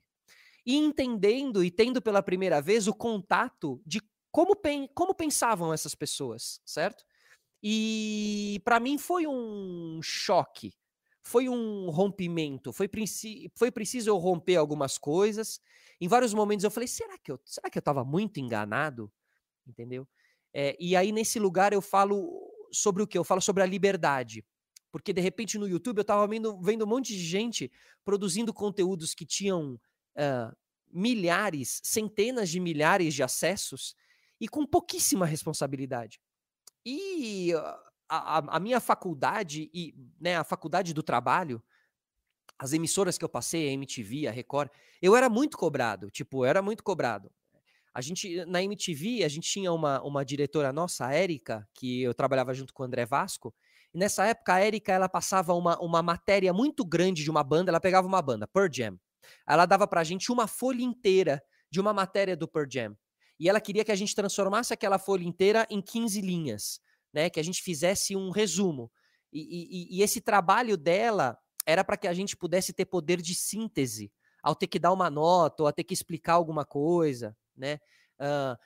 e 0.66 0.76
entendendo 0.76 1.64
e 1.64 1.70
tendo 1.70 2.02
pela 2.02 2.24
primeira 2.24 2.62
vez 2.62 2.88
o 2.88 2.94
contato 2.94 3.82
de 3.86 4.02
como, 4.32 4.56
pen, 4.56 4.88
como 4.94 5.14
pensavam 5.14 5.74
essas 5.74 5.96
pessoas, 5.96 6.62
certo? 6.66 7.04
E 7.62 8.62
para 8.64 8.80
mim 8.80 8.98
foi 8.98 9.28
um 9.28 10.00
choque 10.02 10.74
foi 11.30 11.48
um 11.48 11.92
rompimento, 11.92 12.74
foi, 12.74 12.90
foi 13.56 13.70
preciso 13.70 14.10
eu 14.10 14.18
romper 14.18 14.56
algumas 14.56 14.98
coisas. 14.98 15.62
Em 16.02 16.08
vários 16.08 16.34
momentos 16.34 16.64
eu 16.64 16.72
falei, 16.72 16.88
será 16.88 17.20
que 17.20 17.32
eu, 17.32 17.40
será 17.46 17.70
que 17.70 17.78
eu 17.78 17.82
estava 17.82 18.04
muito 18.04 18.40
enganado? 18.40 19.12
Entendeu? 19.68 20.08
É, 20.52 20.76
e 20.80 20.96
aí 20.96 21.12
nesse 21.12 21.38
lugar 21.38 21.72
eu 21.72 21.84
falo 21.84 22.52
sobre 22.72 23.04
o 23.04 23.08
que? 23.08 23.16
Eu 23.16 23.24
falo 23.24 23.42
sobre 23.42 23.62
a 23.62 23.66
liberdade. 23.68 24.44
Porque 24.92 25.14
de 25.14 25.22
repente 25.22 25.60
no 25.60 25.68
YouTube 25.68 26.00
eu 26.00 26.02
estava 26.02 26.28
vendo, 26.28 26.60
vendo 26.64 26.84
um 26.84 26.88
monte 26.88 27.14
de 27.16 27.24
gente 27.24 27.72
produzindo 28.04 28.52
conteúdos 28.52 29.14
que 29.14 29.24
tinham 29.24 29.76
uh, 29.76 30.58
milhares, 30.92 31.80
centenas 31.84 32.50
de 32.50 32.60
milhares 32.60 33.14
de 33.14 33.22
acessos 33.22 33.96
e 34.42 34.48
com 34.48 34.66
pouquíssima 34.66 35.28
responsabilidade. 35.28 36.20
E 36.84 37.54
uh, 37.54 37.89
a, 38.10 38.58
a, 38.58 38.60
minha 38.60 38.80
faculdade 38.80 39.70
e 39.72 39.94
né, 40.20 40.36
a 40.36 40.44
faculdade 40.44 40.94
do 40.94 41.04
trabalho, 41.04 41.62
as 42.58 42.74
emissoras 42.74 43.18
que 43.18 43.24
eu 43.24 43.30
passei, 43.30 43.70
a 43.70 43.72
MTV, 43.72 44.28
a 44.28 44.32
Record, 44.32 44.70
eu 45.02 45.16
era 45.16 45.30
muito 45.30 45.58
cobrado, 45.58 46.10
tipo, 46.10 46.44
eu 46.44 46.50
era 46.50 46.62
muito 46.62 46.84
cobrado. 46.84 47.32
A 47.94 48.02
gente, 48.02 48.46
na 48.46 48.62
MTV, 48.62 49.24
a 49.24 49.28
gente 49.28 49.50
tinha 49.50 49.72
uma, 49.72 50.02
uma 50.02 50.26
diretora 50.26 50.74
nossa, 50.74 51.06
a 51.06 51.14
Érica, 51.14 51.68
que 51.74 52.02
eu 52.02 52.14
trabalhava 52.14 52.54
junto 52.54 52.74
com 52.74 52.84
o 52.84 52.86
André 52.86 53.06
Vasco, 53.06 53.54
e 53.94 53.98
nessa 53.98 54.26
época 54.26 54.54
a 54.54 54.60
Érica, 54.60 54.92
ela 54.92 55.08
passava 55.08 55.54
uma, 55.54 55.80
uma 55.80 56.02
matéria 56.02 56.52
muito 56.52 56.84
grande 56.84 57.24
de 57.24 57.30
uma 57.30 57.44
banda, 57.44 57.72
ela 57.72 57.80
pegava 57.80 58.08
uma 58.08 58.22
banda, 58.22 58.48
Pearl 58.48 58.70
Jam, 58.72 59.00
ela 59.48 59.66
dava 59.66 59.88
pra 59.88 60.04
gente 60.04 60.32
uma 60.32 60.48
folha 60.48 60.84
inteira 60.84 61.42
de 61.70 61.80
uma 61.80 61.94
matéria 61.94 62.36
do 62.36 62.48
Pearl 62.48 62.68
Jam, 62.70 62.98
e 63.40 63.48
ela 63.48 63.62
queria 63.62 63.86
que 63.86 63.92
a 63.92 63.96
gente 63.96 64.14
transformasse 64.16 64.74
aquela 64.74 65.00
folha 65.00 65.24
inteira 65.24 65.66
em 65.70 65.82
15 65.82 66.20
linhas 66.22 66.82
né? 67.14 67.30
Que 67.30 67.40
a 67.40 67.44
gente 67.44 67.62
fizesse 67.62 68.16
um 68.16 68.30
resumo. 68.30 68.92
E, 69.32 69.42
e, 69.42 69.98
e 69.98 70.02
esse 70.02 70.22
trabalho 70.22 70.76
dela 70.76 71.38
era 71.66 71.84
para 71.84 71.98
que 71.98 72.08
a 72.08 72.14
gente 72.14 72.36
pudesse 72.36 72.74
ter 72.74 72.86
poder 72.86 73.22
de 73.22 73.36
síntese 73.36 74.12
ao 74.42 74.56
ter 74.56 74.68
que 74.68 74.80
dar 74.80 74.92
uma 74.92 75.10
nota 75.10 75.64
ou 75.64 75.68
a 75.68 75.72
ter 75.74 75.84
que 75.84 75.94
explicar 75.94 76.34
alguma 76.34 76.66
coisa, 76.66 77.36
né? 77.56 77.80
Uh, 78.20 78.58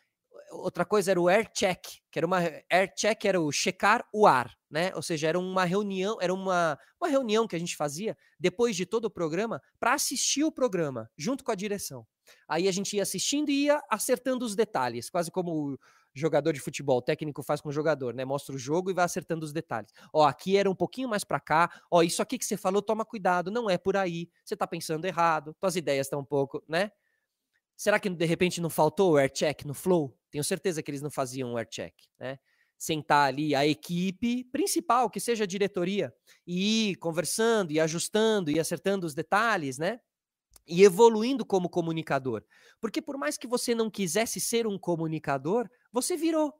outra 0.51 0.85
coisa 0.85 1.11
era 1.11 1.19
o 1.19 1.27
air 1.27 1.49
check, 1.51 1.81
que 2.11 2.19
era 2.19 2.25
uma 2.25 2.39
air 2.69 2.93
check 2.95 3.25
era 3.25 3.41
o 3.41 3.51
checar 3.51 4.07
o 4.13 4.27
ar, 4.27 4.55
né? 4.69 4.91
Ou 4.95 5.01
seja, 5.01 5.27
era 5.27 5.39
uma 5.39 5.65
reunião, 5.65 6.17
era 6.21 6.33
uma, 6.33 6.77
uma 7.01 7.09
reunião 7.09 7.47
que 7.47 7.55
a 7.55 7.59
gente 7.59 7.75
fazia 7.75 8.15
depois 8.39 8.75
de 8.75 8.85
todo 8.85 9.05
o 9.05 9.11
programa 9.11 9.61
para 9.79 9.93
assistir 9.93 10.43
o 10.43 10.51
programa 10.51 11.09
junto 11.17 11.43
com 11.43 11.51
a 11.51 11.55
direção. 11.55 12.05
Aí 12.47 12.67
a 12.67 12.71
gente 12.71 12.95
ia 12.95 13.03
assistindo 13.03 13.49
e 13.49 13.65
ia 13.65 13.81
acertando 13.89 14.45
os 14.45 14.55
detalhes, 14.55 15.09
quase 15.09 15.31
como 15.31 15.77
jogador 16.13 16.53
de 16.53 16.59
futebol, 16.59 16.97
o 16.97 17.01
técnico 17.01 17.41
faz 17.43 17.61
com 17.61 17.69
o 17.69 17.71
jogador, 17.71 18.13
né? 18.13 18.25
Mostra 18.25 18.55
o 18.55 18.57
jogo 18.57 18.91
e 18.91 18.93
vai 18.93 19.05
acertando 19.05 19.45
os 19.45 19.51
detalhes. 19.51 19.91
Ó, 20.13 20.25
aqui 20.25 20.57
era 20.57 20.69
um 20.69 20.75
pouquinho 20.75 21.09
mais 21.09 21.23
para 21.23 21.39
cá. 21.39 21.69
Ó, 21.91 22.01
isso 22.03 22.21
aqui 22.21 22.37
que 22.37 22.45
você 22.45 22.57
falou, 22.57 22.81
toma 22.81 23.05
cuidado, 23.05 23.51
não 23.51 23.69
é 23.69 23.77
por 23.77 23.97
aí. 23.97 24.29
Você 24.43 24.55
tá 24.55 24.67
pensando 24.67 25.05
errado, 25.05 25.55
tuas 25.59 25.75
ideias 25.75 26.07
estão 26.07 26.19
um 26.19 26.25
pouco, 26.25 26.63
né? 26.67 26.91
Será 27.75 27.99
que 27.99 28.09
de 28.09 28.25
repente 28.25 28.61
não 28.61 28.69
faltou 28.69 29.13
o 29.13 29.17
air 29.17 29.31
check 29.31 29.65
no 29.65 29.73
flow? 29.73 30.17
Tenho 30.31 30.43
certeza 30.43 30.81
que 30.83 30.91
eles 30.91 31.01
não 31.01 31.11
faziam 31.11 31.53
o 31.53 31.57
air 31.57 31.67
check, 31.67 31.93
né? 32.19 32.37
sentar 32.83 33.29
ali 33.29 33.55
a 33.55 33.65
equipe 33.65 34.43
principal, 34.45 35.09
que 35.09 35.19
seja 35.19 35.45
a 35.45 35.47
diretoria, 35.47 36.13
e 36.45 36.89
ir 36.91 36.95
conversando 36.97 37.71
e 37.71 37.79
ajustando 37.79 38.51
e 38.51 38.59
acertando 38.59 39.07
os 39.07 39.13
detalhes, 39.13 39.77
né? 39.77 39.99
E 40.65 40.83
evoluindo 40.83 41.45
como 41.45 41.69
comunicador. 41.69 42.43
Porque 42.79 43.01
por 43.01 43.17
mais 43.17 43.37
que 43.37 43.47
você 43.47 43.75
não 43.75 43.89
quisesse 43.89 44.39
ser 44.39 44.65
um 44.65 44.77
comunicador, 44.77 45.69
você 45.91 46.15
virou 46.15 46.53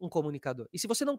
um 0.00 0.08
comunicador. 0.08 0.68
E 0.72 0.78
se 0.78 0.86
você 0.86 1.04
não. 1.04 1.18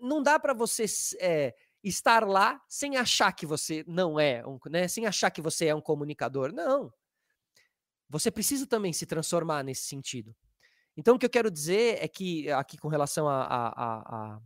Não 0.00 0.20
dá 0.20 0.38
para 0.38 0.52
você 0.52 0.84
é, 1.20 1.54
estar 1.82 2.26
lá 2.26 2.60
sem 2.68 2.96
achar 2.96 3.32
que 3.32 3.46
você 3.46 3.84
não 3.86 4.18
é, 4.18 4.44
um, 4.46 4.58
né? 4.68 4.88
Sem 4.88 5.06
achar 5.06 5.30
que 5.30 5.40
você 5.40 5.66
é 5.66 5.74
um 5.74 5.80
comunicador. 5.80 6.52
Não. 6.52 6.92
Você 8.08 8.30
precisa 8.30 8.66
também 8.66 8.92
se 8.92 9.06
transformar 9.06 9.62
nesse 9.62 9.84
sentido. 9.84 10.34
Então, 10.96 11.14
o 11.14 11.18
que 11.18 11.24
eu 11.24 11.30
quero 11.30 11.50
dizer 11.50 12.02
é 12.02 12.06
que, 12.06 12.50
aqui 12.50 12.76
com 12.76 12.88
relação 12.88 13.28
a, 13.28 13.42
a, 13.42 13.68
a, 13.68 14.40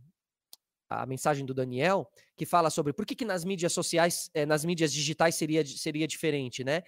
a, 0.89 1.05
mensagem 1.05 1.45
do 1.45 1.53
Daniel, 1.53 2.09
que 2.35 2.45
fala 2.45 2.69
sobre 2.69 2.93
por 2.93 3.05
que, 3.05 3.15
que 3.15 3.25
nas 3.25 3.43
mídias 3.43 3.73
sociais, 3.73 4.29
é, 4.33 4.45
nas 4.45 4.65
mídias 4.65 4.91
digitais 4.91 5.35
seria, 5.35 5.65
seria 5.65 6.07
diferente, 6.07 6.63
né? 6.63 6.83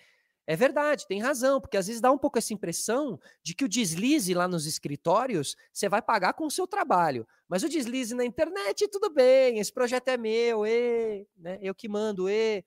É 0.47 0.55
verdade, 0.55 1.05
tem 1.07 1.21
razão, 1.21 1.61
porque 1.61 1.77
às 1.77 1.85
vezes 1.85 2.01
dá 2.01 2.11
um 2.11 2.17
pouco 2.17 2.39
essa 2.39 2.53
impressão 2.53 3.19
de 3.43 3.53
que 3.53 3.63
o 3.63 3.69
deslize 3.69 4.33
lá 4.33 4.47
nos 4.47 4.65
escritórios 4.65 5.55
você 5.71 5.87
vai 5.87 6.01
pagar 6.01 6.33
com 6.33 6.47
o 6.47 6.51
seu 6.51 6.65
trabalho. 6.65 7.27
Mas 7.47 7.61
o 7.61 7.69
deslize 7.69 8.15
na 8.15 8.25
internet, 8.25 8.87
tudo 8.87 9.13
bem, 9.13 9.59
esse 9.59 9.71
projeto 9.71 10.07
é 10.07 10.17
meu, 10.17 10.65
e, 10.65 11.27
né, 11.37 11.59
eu 11.61 11.75
que 11.75 11.87
mando, 11.87 12.27
e, 12.27 12.65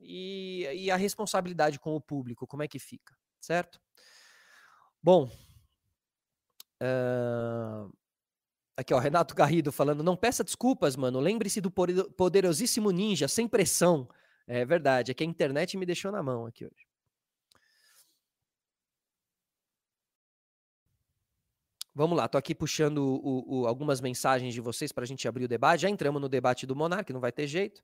e, 0.00 0.66
e 0.74 0.90
a 0.90 0.96
responsabilidade 0.96 1.78
com 1.78 1.94
o 1.94 2.00
público, 2.00 2.44
como 2.44 2.64
é 2.64 2.68
que 2.68 2.80
fica, 2.80 3.16
certo? 3.40 3.80
Bom, 5.00 5.30
Uh, 6.82 7.92
aqui, 8.76 8.92
ó, 8.94 8.98
Renato 8.98 9.34
Garrido 9.34 9.72
falando: 9.72 10.02
não 10.02 10.16
peça 10.16 10.44
desculpas, 10.44 10.96
mano. 10.96 11.20
Lembre-se 11.20 11.60
do 11.60 11.70
poderosíssimo 11.70 12.90
ninja, 12.90 13.28
sem 13.28 13.48
pressão. 13.48 14.08
É 14.46 14.64
verdade, 14.64 15.10
é 15.10 15.14
que 15.14 15.22
a 15.22 15.26
internet 15.26 15.76
me 15.76 15.86
deixou 15.86 16.10
na 16.10 16.22
mão 16.22 16.46
aqui 16.46 16.64
hoje. 16.64 16.86
Vamos 21.94 22.16
lá, 22.16 22.26
tô 22.26 22.38
aqui 22.38 22.54
puxando 22.54 22.98
o, 22.98 23.60
o, 23.60 23.66
algumas 23.66 24.00
mensagens 24.00 24.54
de 24.54 24.62
vocês 24.62 24.90
para 24.92 25.04
a 25.04 25.06
gente 25.06 25.28
abrir 25.28 25.44
o 25.44 25.48
debate. 25.48 25.82
Já 25.82 25.90
entramos 25.90 26.22
no 26.22 26.28
debate 26.28 26.66
do 26.66 26.74
Monark, 26.74 27.12
não 27.12 27.20
vai 27.20 27.30
ter 27.30 27.46
jeito. 27.46 27.82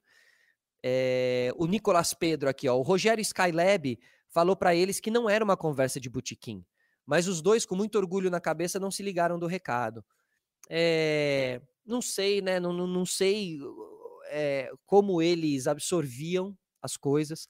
É, 0.83 1.53
o 1.57 1.67
Nicolas 1.67 2.15
Pedro 2.15 2.49
aqui, 2.49 2.67
ó, 2.69 2.77
o 2.77 2.83
Rogério 2.83 3.21
Skylab 3.21 3.99
falou 4.31 4.57
para 4.57 4.75
eles 4.75 4.99
que 4.99 5.11
não 5.11 5.29
era 5.29 5.45
uma 5.45 5.59
conversa 5.59 6.01
de 6.01 6.09
botequim. 6.09 6.65
Mas 7.05 7.29
os 7.29 7.43
dois, 7.43 7.67
com 7.67 7.75
muito 7.75 7.99
orgulho 7.99 8.31
na 8.31 8.41
cabeça, 8.41 8.79
não 8.79 8.91
se 8.91 9.03
ligaram 9.03 9.39
do 9.39 9.47
recado. 9.47 10.03
É, 10.69 11.61
não 11.85 12.03
sei, 12.03 12.43
né? 12.43 12.61
Não, 12.61 12.73
não, 12.73 13.07
sei 13.07 13.59
é, 14.27 14.71
como 14.87 15.23
eles 15.23 15.67
absorviam 15.67 16.57
as 16.83 16.97
coisas. 16.97 17.49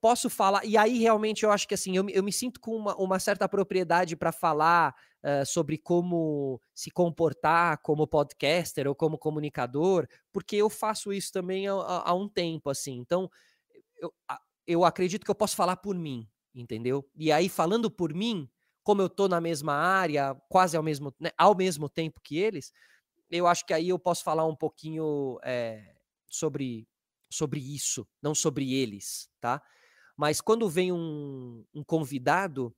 posso 0.00 0.28
falar, 0.28 0.64
e 0.64 0.76
aí 0.76 0.98
realmente 0.98 1.44
eu 1.44 1.50
acho 1.50 1.66
que 1.66 1.74
assim, 1.74 1.96
eu, 1.96 2.08
eu 2.10 2.22
me 2.22 2.32
sinto 2.32 2.60
com 2.60 2.76
uma, 2.76 2.94
uma 2.96 3.18
certa 3.18 3.48
propriedade 3.48 4.16
para 4.16 4.32
falar 4.32 4.94
uh, 5.24 5.46
sobre 5.46 5.78
como 5.78 6.60
se 6.74 6.90
comportar 6.90 7.78
como 7.82 8.06
podcaster 8.06 8.86
ou 8.86 8.94
como 8.94 9.18
comunicador, 9.18 10.06
porque 10.32 10.56
eu 10.56 10.68
faço 10.68 11.12
isso 11.12 11.32
também 11.32 11.68
há, 11.68 11.72
há 11.72 12.14
um 12.14 12.28
tempo, 12.28 12.70
assim. 12.70 12.96
Então, 12.98 13.30
eu, 13.96 14.12
eu 14.66 14.84
acredito 14.84 15.24
que 15.24 15.30
eu 15.30 15.34
posso 15.34 15.56
falar 15.56 15.76
por 15.76 15.96
mim, 15.96 16.28
entendeu? 16.54 17.08
E 17.16 17.32
aí, 17.32 17.48
falando 17.48 17.90
por 17.90 18.12
mim, 18.14 18.48
como 18.82 19.02
eu 19.02 19.08
tô 19.08 19.28
na 19.28 19.40
mesma 19.40 19.74
área, 19.74 20.34
quase 20.48 20.76
ao 20.76 20.82
mesmo, 20.82 21.14
né, 21.20 21.30
ao 21.36 21.54
mesmo 21.54 21.88
tempo 21.88 22.20
que 22.22 22.38
eles, 22.38 22.72
eu 23.30 23.46
acho 23.46 23.64
que 23.64 23.72
aí 23.72 23.88
eu 23.88 23.98
posso 23.98 24.24
falar 24.24 24.44
um 24.46 24.56
pouquinho 24.56 25.38
é, 25.44 25.94
sobre, 26.28 26.88
sobre 27.30 27.60
isso, 27.60 28.06
não 28.20 28.34
sobre 28.34 28.74
eles, 28.74 29.28
tá? 29.40 29.62
Mas 30.16 30.40
quando 30.40 30.68
vem 30.68 30.92
um, 30.92 31.64
um 31.72 31.82
convidado, 31.82 32.74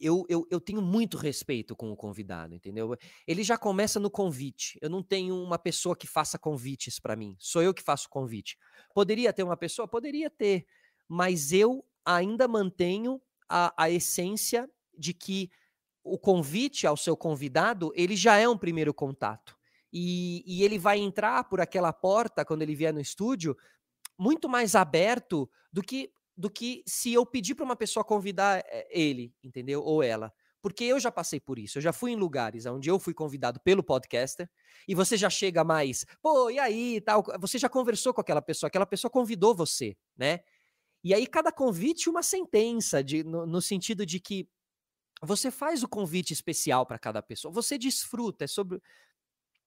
eu, 0.00 0.24
eu, 0.28 0.46
eu, 0.50 0.60
tenho 0.60 0.82
muito 0.82 1.16
respeito 1.16 1.76
com 1.76 1.90
o 1.90 1.96
convidado, 1.96 2.54
entendeu? 2.54 2.96
Ele 3.26 3.42
já 3.42 3.56
começa 3.56 4.00
no 4.00 4.10
convite. 4.10 4.78
Eu 4.82 4.90
não 4.90 5.02
tenho 5.02 5.40
uma 5.40 5.58
pessoa 5.58 5.96
que 5.96 6.06
faça 6.06 6.38
convites 6.38 6.98
para 6.98 7.16
mim. 7.16 7.36
Sou 7.38 7.62
eu 7.62 7.72
que 7.72 7.82
faço 7.82 8.08
convite. 8.08 8.58
Poderia 8.94 9.32
ter 9.32 9.42
uma 9.42 9.56
pessoa? 9.56 9.88
Poderia 9.88 10.28
ter. 10.28 10.66
Mas 11.08 11.52
eu 11.52 11.84
ainda 12.04 12.48
mantenho 12.48 13.20
a, 13.48 13.72
a 13.76 13.90
essência 13.90 14.68
de 14.98 15.12
que 15.14 15.50
o 16.02 16.18
convite 16.18 16.86
ao 16.86 16.96
seu 16.96 17.16
convidado, 17.16 17.92
ele 17.94 18.14
já 18.14 18.36
é 18.36 18.48
um 18.48 18.56
primeiro 18.56 18.94
contato. 18.94 19.56
E, 19.92 20.42
e, 20.46 20.62
ele 20.62 20.78
vai 20.78 20.98
entrar 20.98 21.44
por 21.44 21.60
aquela 21.60 21.92
porta, 21.92 22.44
quando 22.44 22.62
ele 22.62 22.74
vier 22.74 22.92
no 22.92 23.00
estúdio, 23.00 23.56
muito 24.18 24.48
mais 24.48 24.74
aberto 24.74 25.50
do 25.72 25.82
que, 25.82 26.12
do 26.36 26.50
que 26.50 26.82
se 26.86 27.12
eu 27.12 27.24
pedir 27.24 27.54
para 27.54 27.64
uma 27.64 27.76
pessoa 27.76 28.04
convidar 28.04 28.62
eh, 28.66 28.86
ele, 28.90 29.34
entendeu? 29.42 29.82
Ou 29.82 30.02
ela. 30.02 30.32
Porque 30.60 30.84
eu 30.84 30.98
já 30.98 31.10
passei 31.12 31.38
por 31.38 31.58
isso. 31.58 31.78
Eu 31.78 31.82
já 31.82 31.92
fui 31.92 32.12
em 32.12 32.16
lugares 32.16 32.66
onde 32.66 32.90
eu 32.90 32.98
fui 32.98 33.14
convidado 33.14 33.60
pelo 33.60 33.82
podcaster 33.82 34.50
e 34.86 34.94
você 34.94 35.16
já 35.16 35.30
chega 35.30 35.62
mais, 35.62 36.04
pô, 36.20 36.50
e 36.50 36.58
aí, 36.58 37.00
tal. 37.00 37.24
Você 37.40 37.58
já 37.58 37.68
conversou 37.68 38.12
com 38.12 38.20
aquela 38.20 38.42
pessoa, 38.42 38.68
aquela 38.68 38.86
pessoa 38.86 39.10
convidou 39.10 39.54
você, 39.54 39.96
né? 40.16 40.40
E 41.04 41.14
aí, 41.14 41.26
cada 41.26 41.52
convite, 41.52 42.10
uma 42.10 42.22
sentença, 42.22 43.02
de, 43.02 43.22
no, 43.22 43.46
no 43.46 43.62
sentido 43.62 44.04
de 44.04 44.18
que 44.18 44.48
você 45.26 45.50
faz 45.50 45.82
o 45.82 45.88
convite 45.88 46.32
especial 46.32 46.86
para 46.86 46.98
cada 46.98 47.22
pessoa, 47.22 47.52
você 47.52 47.78
desfruta, 47.78 48.44
é 48.44 48.48
sobre. 48.48 48.80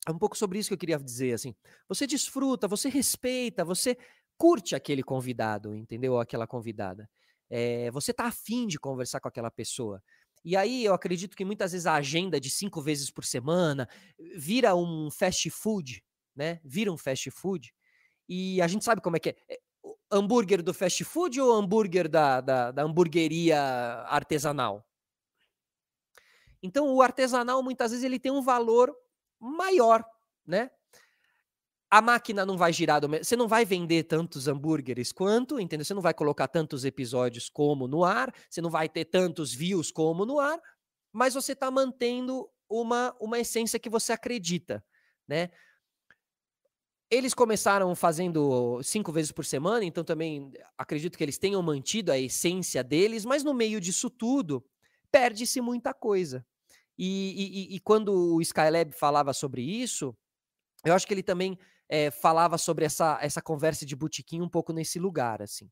É 0.07 0.11
um 0.11 0.17
pouco 0.17 0.37
sobre 0.37 0.57
isso 0.57 0.69
que 0.69 0.73
eu 0.73 0.77
queria 0.77 0.97
dizer, 0.97 1.33
assim. 1.33 1.53
Você 1.87 2.07
desfruta, 2.07 2.67
você 2.67 2.89
respeita, 2.89 3.65
você 3.65 3.97
curte 4.37 4.75
aquele 4.75 5.03
convidado, 5.03 5.75
entendeu? 5.75 6.17
Aquela 6.19 6.47
convidada. 6.47 7.09
É, 7.49 7.91
você 7.91 8.13
tá 8.13 8.25
afim 8.25 8.65
de 8.65 8.79
conversar 8.79 9.19
com 9.19 9.27
aquela 9.27 9.51
pessoa. 9.51 10.01
E 10.43 10.55
aí 10.55 10.85
eu 10.85 10.93
acredito 10.93 11.35
que 11.35 11.43
muitas 11.43 11.73
vezes 11.73 11.85
a 11.85 11.95
agenda 11.95 12.39
de 12.39 12.49
cinco 12.49 12.81
vezes 12.81 13.11
por 13.11 13.25
semana 13.25 13.87
vira 14.37 14.73
um 14.73 15.11
fast 15.11 15.49
food, 15.49 16.01
né? 16.35 16.61
Vira 16.63 16.91
um 16.91 16.97
fast 16.97 17.29
food. 17.31 17.73
E 18.27 18.61
a 18.61 18.67
gente 18.67 18.85
sabe 18.85 19.01
como 19.01 19.17
é 19.17 19.19
que 19.19 19.29
é. 19.29 19.35
é 19.49 19.59
hambúrguer 20.11 20.63
do 20.63 20.73
fast 20.73 21.03
food 21.03 21.39
ou 21.39 21.53
hambúrguer 21.53 22.09
da, 22.09 22.41
da, 22.41 22.71
da 22.71 22.83
hamburgueria 22.83 23.59
artesanal? 24.07 24.85
Então, 26.61 26.93
o 26.93 27.01
artesanal, 27.01 27.63
muitas 27.63 27.91
vezes, 27.91 28.03
ele 28.03 28.19
tem 28.19 28.31
um 28.31 28.41
valor 28.41 28.93
maior, 29.39 30.03
né? 30.45 30.69
A 31.91 32.01
máquina 32.01 32.45
não 32.45 32.55
vai 32.55 32.71
girar, 32.71 33.01
do... 33.01 33.07
você 33.07 33.35
não 33.35 33.47
vai 33.47 33.65
vender 33.65 34.03
tantos 34.03 34.47
hambúrgueres 34.47 35.11
quanto, 35.11 35.59
entendeu? 35.59 35.83
Você 35.83 35.93
não 35.93 36.01
vai 36.01 36.13
colocar 36.13 36.47
tantos 36.47 36.85
episódios 36.85 37.49
como 37.49 37.87
no 37.87 38.03
ar, 38.03 38.31
você 38.47 38.61
não 38.61 38.69
vai 38.69 38.87
ter 38.87 39.05
tantos 39.05 39.53
views 39.53 39.89
como 39.89 40.25
no 40.25 40.39
ar, 40.39 40.61
mas 41.11 41.33
você 41.33 41.53
está 41.53 41.71
mantendo 41.71 42.47
uma, 42.69 43.15
uma 43.19 43.39
essência 43.39 43.79
que 43.79 43.89
você 43.89 44.13
acredita, 44.13 44.83
né? 45.27 45.49
Eles 47.09 47.33
começaram 47.33 47.95
fazendo 47.95 48.83
cinco 48.83 49.11
vezes 49.11 49.31
por 49.31 49.43
semana, 49.43 49.83
então 49.83 50.03
também 50.03 50.53
acredito 50.77 51.17
que 51.17 51.23
eles 51.23 51.39
tenham 51.39 51.63
mantido 51.63 52.11
a 52.11 52.19
essência 52.19 52.83
deles, 52.83 53.25
mas 53.25 53.43
no 53.43 53.51
meio 53.51 53.81
disso 53.81 54.11
tudo, 54.11 54.63
perde-se 55.11 55.61
muita 55.61 55.93
coisa. 55.93 56.45
E, 56.97 57.71
e, 57.71 57.75
e, 57.75 57.79
quando 57.79 58.35
o 58.35 58.41
Skylab 58.41 58.91
falava 58.91 59.31
sobre 59.33 59.61
isso, 59.61 60.15
eu 60.83 60.93
acho 60.93 61.07
que 61.07 61.13
ele 61.13 61.23
também 61.23 61.57
é, 61.87 62.11
falava 62.11 62.57
sobre 62.57 62.83
essa, 62.83 63.17
essa 63.21 63.41
conversa 63.41 63.85
de 63.85 63.95
botequim 63.95 64.41
um 64.41 64.49
pouco 64.49 64.73
nesse 64.73 64.99
lugar, 64.99 65.41
assim. 65.41 65.69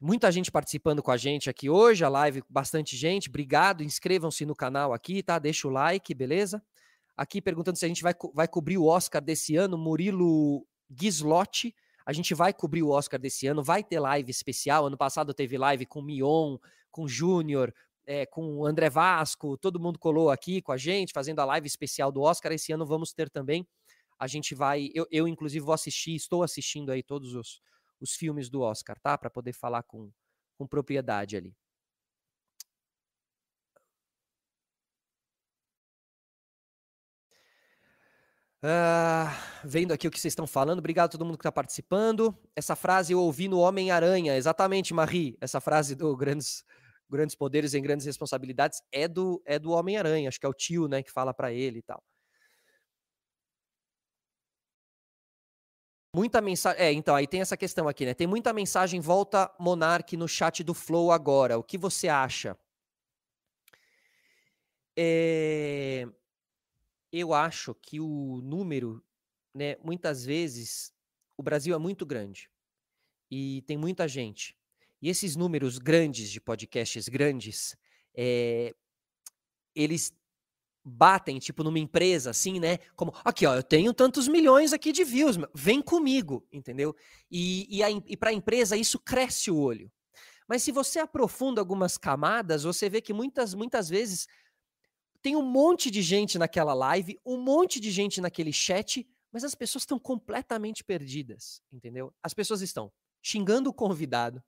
Muita 0.00 0.32
gente 0.32 0.50
participando 0.50 1.02
com 1.02 1.10
a 1.10 1.16
gente 1.18 1.50
aqui 1.50 1.68
hoje, 1.68 2.02
a 2.04 2.08
live, 2.08 2.42
bastante 2.48 2.96
gente. 2.96 3.28
Obrigado, 3.28 3.84
inscrevam-se 3.84 4.46
no 4.46 4.56
canal 4.56 4.94
aqui, 4.94 5.22
tá? 5.22 5.38
Deixa 5.38 5.68
o 5.68 5.70
like, 5.70 6.14
beleza? 6.14 6.62
aqui 7.20 7.42
perguntando 7.42 7.76
se 7.76 7.84
a 7.84 7.88
gente 7.88 8.02
vai, 8.02 8.14
vai 8.32 8.48
cobrir 8.48 8.78
o 8.78 8.86
Oscar 8.86 9.20
desse 9.20 9.54
ano, 9.54 9.76
Murilo 9.76 10.66
Gislotti. 10.90 11.76
A 12.06 12.14
gente 12.14 12.32
vai 12.34 12.50
cobrir 12.50 12.82
o 12.82 12.88
Oscar 12.88 13.20
desse 13.20 13.46
ano, 13.46 13.62
vai 13.62 13.84
ter 13.84 14.00
live 14.00 14.30
especial. 14.30 14.86
Ano 14.86 14.96
passado 14.96 15.34
teve 15.34 15.58
live 15.58 15.84
com 15.84 16.00
Mion, 16.00 16.56
com 16.90 17.08
Júnior, 17.08 17.72
é, 18.06 18.26
com 18.26 18.56
o 18.58 18.66
André 18.66 18.90
Vasco, 18.90 19.56
todo 19.56 19.80
mundo 19.80 19.98
colou 19.98 20.30
aqui 20.30 20.60
com 20.60 20.72
a 20.72 20.76
gente, 20.76 21.12
fazendo 21.12 21.40
a 21.40 21.44
live 21.44 21.66
especial 21.66 22.10
do 22.10 22.22
Oscar. 22.22 22.52
Esse 22.52 22.72
ano 22.72 22.84
vamos 22.86 23.12
ter 23.12 23.30
também. 23.30 23.66
A 24.18 24.26
gente 24.26 24.54
vai, 24.54 24.90
eu, 24.94 25.06
eu 25.10 25.28
inclusive 25.28 25.64
vou 25.64 25.74
assistir, 25.74 26.14
estou 26.14 26.42
assistindo 26.42 26.90
aí 26.90 27.02
todos 27.02 27.34
os, 27.34 27.60
os 28.00 28.14
filmes 28.14 28.50
do 28.50 28.62
Oscar, 28.62 28.98
tá? 29.00 29.16
Para 29.16 29.30
poder 29.30 29.52
falar 29.52 29.82
com, 29.84 30.10
com 30.58 30.66
propriedade 30.66 31.36
ali. 31.36 31.54
Uh, 38.62 39.32
vendo 39.64 39.92
aqui 39.92 40.06
o 40.06 40.10
que 40.10 40.20
vocês 40.20 40.32
estão 40.32 40.46
falando, 40.46 40.80
obrigado 40.80 41.06
a 41.06 41.12
todo 41.12 41.24
mundo 41.24 41.38
que 41.38 41.40
está 41.40 41.52
participando. 41.52 42.36
Essa 42.54 42.76
frase 42.76 43.12
eu 43.14 43.20
ouvi 43.20 43.48
no 43.48 43.58
Homem-Aranha, 43.58 44.36
exatamente, 44.36 44.92
Marie, 44.92 45.38
essa 45.40 45.60
frase 45.62 45.94
do 45.94 46.14
Grandes, 46.14 46.62
grandes 47.10 47.34
poderes 47.34 47.74
em 47.74 47.82
grandes 47.82 48.06
responsabilidades 48.06 48.80
é 48.92 49.08
do 49.08 49.42
é 49.44 49.58
do 49.58 49.72
Homem-Aranha, 49.72 50.28
acho 50.28 50.40
que 50.40 50.46
é 50.46 50.48
o 50.48 50.54
tio, 50.54 50.88
né, 50.88 51.02
que 51.02 51.10
fala 51.10 51.34
para 51.34 51.52
ele 51.52 51.80
e 51.80 51.82
tal. 51.82 52.02
Muita 56.14 56.40
mensagem. 56.40 56.82
É, 56.82 56.92
então, 56.92 57.14
aí 57.14 57.26
tem 57.26 57.40
essa 57.40 57.56
questão 57.56 57.86
aqui, 57.86 58.04
né? 58.04 58.14
Tem 58.14 58.26
muita 58.26 58.52
mensagem. 58.52 59.00
Volta 59.00 59.52
Monark 59.60 60.16
no 60.16 60.26
chat 60.26 60.64
do 60.64 60.74
Flow 60.74 61.12
agora. 61.12 61.56
O 61.56 61.62
que 61.62 61.78
você 61.78 62.08
acha? 62.08 62.58
É... 64.98 66.08
Eu 67.12 67.32
acho 67.32 67.74
que 67.74 68.00
o 68.00 68.40
número, 68.42 69.02
né? 69.54 69.76
Muitas 69.84 70.24
vezes, 70.24 70.92
o 71.36 71.42
Brasil 71.42 71.74
é 71.74 71.78
muito 71.78 72.04
grande 72.04 72.50
e 73.30 73.62
tem 73.62 73.76
muita 73.76 74.08
gente. 74.08 74.59
E 75.00 75.08
esses 75.08 75.36
números 75.36 75.78
grandes 75.78 76.30
de 76.30 76.40
podcasts 76.40 77.08
grandes, 77.08 77.76
é... 78.14 78.74
eles 79.74 80.12
batem, 80.84 81.38
tipo, 81.38 81.62
numa 81.62 81.78
empresa, 81.78 82.30
assim, 82.30 82.58
né? 82.58 82.78
Como, 82.96 83.12
aqui, 83.24 83.46
ó, 83.46 83.54
eu 83.54 83.62
tenho 83.62 83.92
tantos 83.92 84.26
milhões 84.28 84.72
aqui 84.72 84.92
de 84.92 85.04
views, 85.04 85.36
vem 85.54 85.82
comigo, 85.82 86.46
entendeu? 86.50 86.96
E, 87.30 87.66
e, 87.68 87.82
e 88.06 88.16
para 88.16 88.30
a 88.30 88.34
empresa 88.34 88.76
isso 88.76 88.98
cresce 88.98 89.50
o 89.50 89.58
olho. 89.58 89.90
Mas 90.48 90.62
se 90.62 90.72
você 90.72 90.98
aprofunda 90.98 91.60
algumas 91.60 91.96
camadas, 91.96 92.64
você 92.64 92.88
vê 92.88 93.00
que 93.00 93.12
muitas, 93.12 93.54
muitas 93.54 93.88
vezes 93.88 94.26
tem 95.22 95.36
um 95.36 95.42
monte 95.42 95.90
de 95.90 96.02
gente 96.02 96.38
naquela 96.38 96.74
live, 96.74 97.20
um 97.24 97.36
monte 97.36 97.78
de 97.78 97.90
gente 97.90 98.20
naquele 98.20 98.52
chat, 98.52 99.06
mas 99.30 99.44
as 99.44 99.54
pessoas 99.54 99.82
estão 99.82 99.98
completamente 99.98 100.82
perdidas, 100.82 101.62
entendeu? 101.70 102.12
As 102.22 102.34
pessoas 102.34 102.62
estão 102.62 102.90
xingando 103.22 103.70
o 103.70 103.72
convidado, 103.74 104.42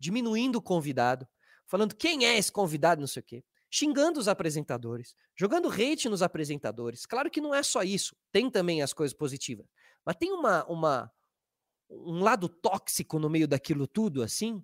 diminuindo 0.00 0.56
o 0.56 0.62
convidado, 0.62 1.28
falando 1.66 1.94
quem 1.94 2.24
é 2.26 2.36
esse 2.36 2.50
convidado, 2.50 3.00
não 3.00 3.06
sei 3.06 3.20
o 3.20 3.24
quê 3.24 3.44
xingando 3.70 4.18
os 4.18 4.26
apresentadores, 4.26 5.14
jogando 5.36 5.70
hate 5.70 6.08
nos 6.08 6.22
apresentadores. 6.22 7.06
Claro 7.06 7.30
que 7.30 7.40
não 7.40 7.54
é 7.54 7.62
só 7.62 7.82
isso, 7.82 8.16
tem 8.32 8.50
também 8.50 8.82
as 8.82 8.92
coisas 8.92 9.16
positivas, 9.16 9.64
mas 10.04 10.16
tem 10.16 10.32
uma, 10.32 10.64
uma 10.64 11.10
um 11.88 12.20
lado 12.22 12.48
tóxico 12.48 13.18
no 13.18 13.30
meio 13.30 13.46
daquilo 13.46 13.86
tudo 13.86 14.22
assim, 14.22 14.62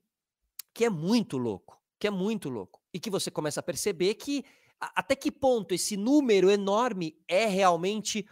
que 0.74 0.84
é 0.84 0.90
muito 0.90 1.38
louco, 1.38 1.80
que 1.98 2.06
é 2.06 2.10
muito 2.10 2.48
louco. 2.48 2.82
E 2.92 3.00
que 3.00 3.10
você 3.10 3.30
começa 3.30 3.60
a 3.60 3.62
perceber 3.62 4.14
que 4.14 4.44
até 4.78 5.16
que 5.16 5.32
ponto 5.32 5.74
esse 5.74 5.96
número 5.96 6.50
enorme 6.50 7.18
é 7.26 7.46
realmente 7.46 8.26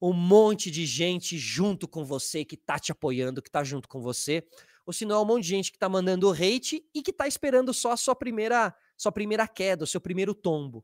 um 0.00 0.12
monte 0.12 0.70
de 0.70 0.86
gente 0.86 1.36
junto 1.36 1.88
com 1.88 2.04
você, 2.04 2.44
que 2.44 2.56
tá 2.56 2.78
te 2.78 2.92
apoiando, 2.92 3.42
que 3.42 3.50
tá 3.50 3.64
junto 3.64 3.88
com 3.88 4.00
você, 4.00 4.46
ou 4.88 4.92
se 4.94 5.04
não 5.04 5.16
é 5.16 5.20
um 5.20 5.24
monte 5.26 5.42
de 5.42 5.50
gente 5.50 5.70
que 5.70 5.78
tá 5.78 5.86
mandando 5.86 6.30
hate 6.30 6.82
e 6.94 7.02
que 7.02 7.12
tá 7.12 7.28
esperando 7.28 7.74
só 7.74 7.92
a 7.92 7.96
sua 7.96 8.16
primeira 8.16 8.74
sua 8.96 9.12
primeira 9.12 9.46
queda, 9.46 9.84
o 9.84 9.86
seu 9.86 10.00
primeiro 10.00 10.34
tombo. 10.34 10.82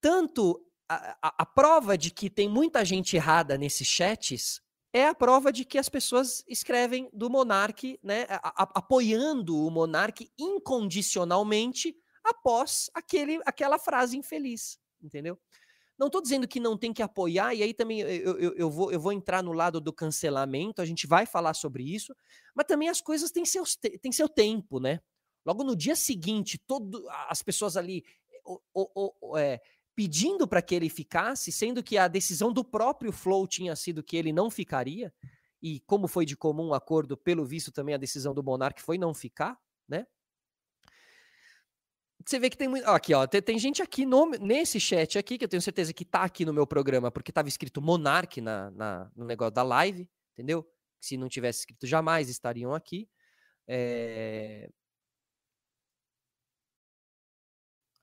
Tanto 0.00 0.66
a, 0.88 1.18
a, 1.20 1.42
a 1.42 1.46
prova 1.46 1.98
de 1.98 2.10
que 2.10 2.30
tem 2.30 2.48
muita 2.48 2.82
gente 2.82 3.14
errada 3.14 3.58
nesses 3.58 3.86
chats 3.86 4.62
é 4.90 5.06
a 5.06 5.14
prova 5.14 5.52
de 5.52 5.66
que 5.66 5.76
as 5.76 5.90
pessoas 5.90 6.42
escrevem 6.48 7.10
do 7.12 7.28
monarque, 7.28 8.00
né, 8.02 8.24
a, 8.30 8.62
apoiando 8.78 9.54
o 9.54 9.70
monarque 9.70 10.32
incondicionalmente 10.38 11.94
após 12.24 12.88
aquele, 12.94 13.38
aquela 13.44 13.78
frase 13.78 14.16
infeliz, 14.16 14.78
entendeu? 15.02 15.38
Não 15.98 16.08
estou 16.08 16.20
dizendo 16.20 16.46
que 16.46 16.60
não 16.60 16.76
tem 16.76 16.92
que 16.92 17.02
apoiar, 17.02 17.54
e 17.54 17.62
aí 17.62 17.72
também 17.72 18.00
eu, 18.00 18.38
eu, 18.38 18.54
eu, 18.54 18.70
vou, 18.70 18.92
eu 18.92 19.00
vou 19.00 19.12
entrar 19.12 19.42
no 19.42 19.52
lado 19.52 19.80
do 19.80 19.92
cancelamento, 19.92 20.82
a 20.82 20.84
gente 20.84 21.06
vai 21.06 21.24
falar 21.24 21.54
sobre 21.54 21.82
isso, 21.82 22.14
mas 22.54 22.66
também 22.66 22.88
as 22.88 23.00
coisas 23.00 23.30
têm, 23.30 23.46
seus, 23.46 23.76
têm 23.76 24.12
seu 24.12 24.28
tempo, 24.28 24.78
né? 24.78 25.00
Logo 25.44 25.64
no 25.64 25.76
dia 25.76 25.96
seguinte, 25.96 26.58
todo, 26.66 27.06
as 27.28 27.40
pessoas 27.42 27.76
ali 27.76 28.04
o, 28.44 28.60
o, 28.74 29.12
o, 29.20 29.38
é, 29.38 29.60
pedindo 29.94 30.46
para 30.46 30.60
que 30.60 30.74
ele 30.74 30.90
ficasse, 30.90 31.50
sendo 31.50 31.82
que 31.82 31.96
a 31.96 32.08
decisão 32.08 32.52
do 32.52 32.64
próprio 32.64 33.10
Flow 33.12 33.46
tinha 33.46 33.74
sido 33.74 34.02
que 34.02 34.16
ele 34.16 34.32
não 34.32 34.50
ficaria, 34.50 35.12
e 35.62 35.80
como 35.80 36.06
foi 36.06 36.26
de 36.26 36.36
comum 36.36 36.74
acordo, 36.74 37.16
pelo 37.16 37.44
visto 37.44 37.72
também 37.72 37.94
a 37.94 37.98
decisão 37.98 38.34
do 38.34 38.42
Monark 38.42 38.80
foi 38.82 38.98
não 38.98 39.14
ficar, 39.14 39.58
né? 39.88 40.06
Você 42.26 42.38
vê 42.40 42.50
que 42.50 42.56
tem 42.56 42.68
muito. 42.68 42.86
Aqui, 42.88 43.14
ó, 43.14 43.26
tem, 43.26 43.40
tem, 43.40 43.58
gente 43.58 43.80
aqui 43.80 44.04
no, 44.04 44.26
nesse 44.30 44.80
chat 44.80 45.16
aqui, 45.16 45.38
que 45.38 45.44
eu 45.44 45.48
tenho 45.48 45.62
certeza 45.62 45.92
que 45.92 46.04
tá 46.04 46.24
aqui 46.24 46.44
no 46.44 46.52
meu 46.52 46.66
programa, 46.66 47.10
porque 47.10 47.30
estava 47.30 47.48
escrito 47.48 47.80
Monark 47.80 48.40
na, 48.40 48.70
na, 48.72 49.10
no 49.14 49.24
negócio 49.24 49.54
da 49.54 49.62
live, 49.62 50.08
entendeu? 50.32 50.68
Se 51.00 51.16
não 51.16 51.28
tivesse 51.28 51.60
escrito, 51.60 51.86
jamais 51.86 52.28
estariam 52.28 52.74
aqui. 52.74 53.08
É, 53.68 54.68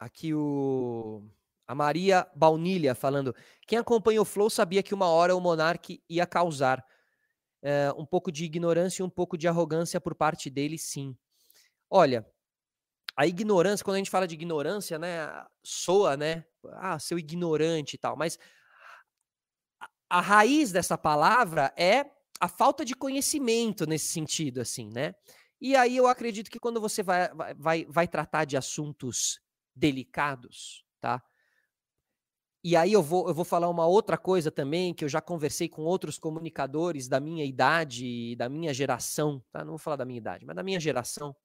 Aqui 0.03 0.33
o. 0.33 1.23
A 1.65 1.73
Maria 1.73 2.27
Baunilha 2.35 2.93
falando. 2.93 3.33
Quem 3.65 3.79
acompanha 3.79 4.21
o 4.21 4.25
Flow 4.25 4.49
sabia 4.49 4.83
que 4.83 4.93
uma 4.93 5.07
hora 5.07 5.33
o 5.33 5.39
Monark 5.39 6.03
ia 6.09 6.27
causar. 6.27 6.85
É, 7.61 7.89
um 7.97 8.05
pouco 8.05 8.29
de 8.29 8.43
ignorância 8.43 9.01
e 9.01 9.05
um 9.05 9.09
pouco 9.09 9.37
de 9.37 9.47
arrogância 9.47 10.01
por 10.01 10.13
parte 10.13 10.49
dele, 10.49 10.77
sim. 10.77 11.15
Olha, 11.89 12.27
a 13.15 13.27
ignorância, 13.27 13.83
quando 13.83 13.95
a 13.95 13.97
gente 13.99 14.09
fala 14.09 14.27
de 14.27 14.33
ignorância, 14.35 14.97
né, 14.97 15.45
soa, 15.63 16.17
né? 16.17 16.45
Ah, 16.73 16.97
seu 16.97 17.19
ignorante 17.19 17.95
e 17.95 17.97
tal, 17.97 18.15
mas 18.17 18.39
a, 20.09 20.21
raiz 20.21 20.71
dessa 20.71 20.97
palavra 20.97 21.73
é 21.77 22.05
a 22.39 22.47
falta 22.47 22.83
de 22.83 22.95
conhecimento 22.95 23.85
nesse 23.85 24.07
sentido, 24.07 24.61
assim, 24.61 24.89
né? 24.89 25.13
E 25.61 25.75
aí 25.75 25.95
eu 25.95 26.07
acredito 26.07 26.49
que 26.49 26.59
quando 26.59 26.81
você 26.81 27.03
vai, 27.03 27.29
vai, 27.57 27.85
vai 27.85 28.07
tratar 28.07 28.45
de 28.45 28.57
assuntos 28.57 29.39
delicados, 29.75 30.83
tá? 30.99 31.23
E 32.65 32.75
aí 32.77 32.93
eu 32.93 33.03
vou, 33.03 33.27
eu 33.27 33.33
vou 33.33 33.43
falar 33.43 33.69
uma 33.69 33.85
outra 33.85 34.17
coisa 34.17 34.49
também, 34.49 34.93
que 34.93 35.03
eu 35.03 35.09
já 35.09 35.21
conversei 35.21 35.67
com 35.67 35.83
outros 35.83 36.17
comunicadores 36.17 37.07
da 37.09 37.19
minha 37.19 37.45
idade, 37.45 38.35
da 38.37 38.47
minha 38.47 38.73
geração, 38.73 39.43
tá? 39.51 39.59
Não 39.65 39.71
vou 39.71 39.77
falar 39.77 39.97
da 39.97 40.05
minha 40.05 40.17
idade, 40.17 40.45
mas 40.45 40.55
da 40.55 40.63
minha 40.63 40.79
geração. 40.79 41.35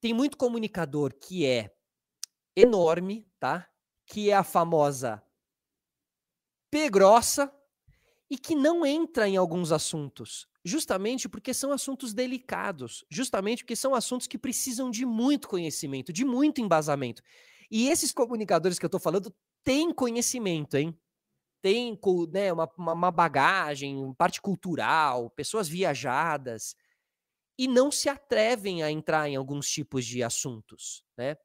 Tem 0.00 0.14
muito 0.14 0.36
comunicador 0.36 1.14
que 1.14 1.44
é 1.44 1.74
enorme, 2.56 3.26
tá? 3.38 3.68
Que 4.06 4.30
é 4.30 4.34
a 4.34 4.44
famosa 4.44 5.22
P 6.70 6.88
grossa 6.90 7.52
e 8.30 8.36
que 8.38 8.54
não 8.54 8.84
entra 8.84 9.28
em 9.28 9.36
alguns 9.36 9.72
assuntos 9.72 10.48
justamente 10.68 11.28
porque 11.28 11.54
são 11.54 11.72
assuntos 11.72 12.12
delicados, 12.12 13.04
justamente 13.10 13.64
porque 13.64 13.74
são 13.74 13.94
assuntos 13.94 14.26
que 14.26 14.38
precisam 14.38 14.90
de 14.90 15.04
muito 15.06 15.48
conhecimento, 15.48 16.12
de 16.12 16.24
muito 16.24 16.60
embasamento. 16.60 17.22
E 17.70 17.88
esses 17.88 18.12
comunicadores 18.12 18.78
que 18.78 18.84
eu 18.84 18.88
estou 18.88 19.00
falando 19.00 19.34
têm 19.64 19.92
conhecimento, 19.92 20.76
hein? 20.76 20.96
Tem 21.60 21.98
né, 22.30 22.52
uma, 22.52 22.70
uma 22.76 23.10
bagagem, 23.10 24.14
parte 24.16 24.40
cultural, 24.40 25.30
pessoas 25.30 25.68
viajadas, 25.68 26.76
e 27.58 27.66
não 27.66 27.90
se 27.90 28.08
atrevem 28.08 28.82
a 28.82 28.90
entrar 28.90 29.28
em 29.28 29.34
alguns 29.34 29.68
tipos 29.68 30.06
de 30.06 30.22
assuntos, 30.22 31.04
né? 31.16 31.36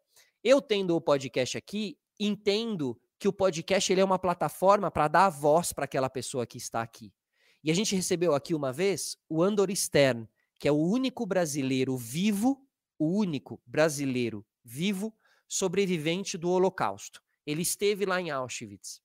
Eu 0.43 0.61
tendo 0.61 0.95
o 0.95 1.01
podcast 1.01 1.57
aqui, 1.57 1.97
entendo 2.19 2.99
que 3.17 3.27
o 3.27 3.33
podcast 3.33 3.91
ele 3.91 4.01
é 4.01 4.05
uma 4.05 4.19
plataforma 4.19 4.91
para 4.91 5.07
dar 5.07 5.29
voz 5.29 5.73
para 5.73 5.85
aquela 5.85 6.09
pessoa 6.09 6.45
que 6.45 6.57
está 6.57 6.81
aqui. 6.81 7.11
E 7.63 7.71
a 7.71 7.73
gente 7.73 7.95
recebeu 7.95 8.35
aqui 8.35 8.53
uma 8.53 8.71
vez 8.73 9.17
o 9.29 9.41
Andor 9.41 9.73
Stern, 9.73 10.27
que 10.59 10.67
é 10.67 10.71
o 10.71 10.77
único 10.77 11.25
brasileiro 11.25 11.97
vivo, 11.97 12.67
o 12.99 13.17
único 13.17 13.61
brasileiro 13.65 14.45
vivo 14.63 15.17
sobrevivente 15.47 16.37
do 16.37 16.49
Holocausto. 16.49 17.21
Ele 17.45 17.61
esteve 17.61 18.05
lá 18.05 18.19
em 18.19 18.29
Auschwitz. 18.29 19.01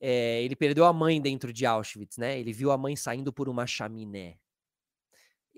É, 0.00 0.42
ele 0.42 0.56
perdeu 0.56 0.84
a 0.84 0.92
mãe 0.92 1.20
dentro 1.20 1.52
de 1.52 1.64
Auschwitz, 1.64 2.16
né? 2.16 2.38
Ele 2.38 2.52
viu 2.52 2.72
a 2.72 2.76
mãe 2.76 2.96
saindo 2.96 3.32
por 3.32 3.48
uma 3.48 3.66
chaminé. 3.66 4.41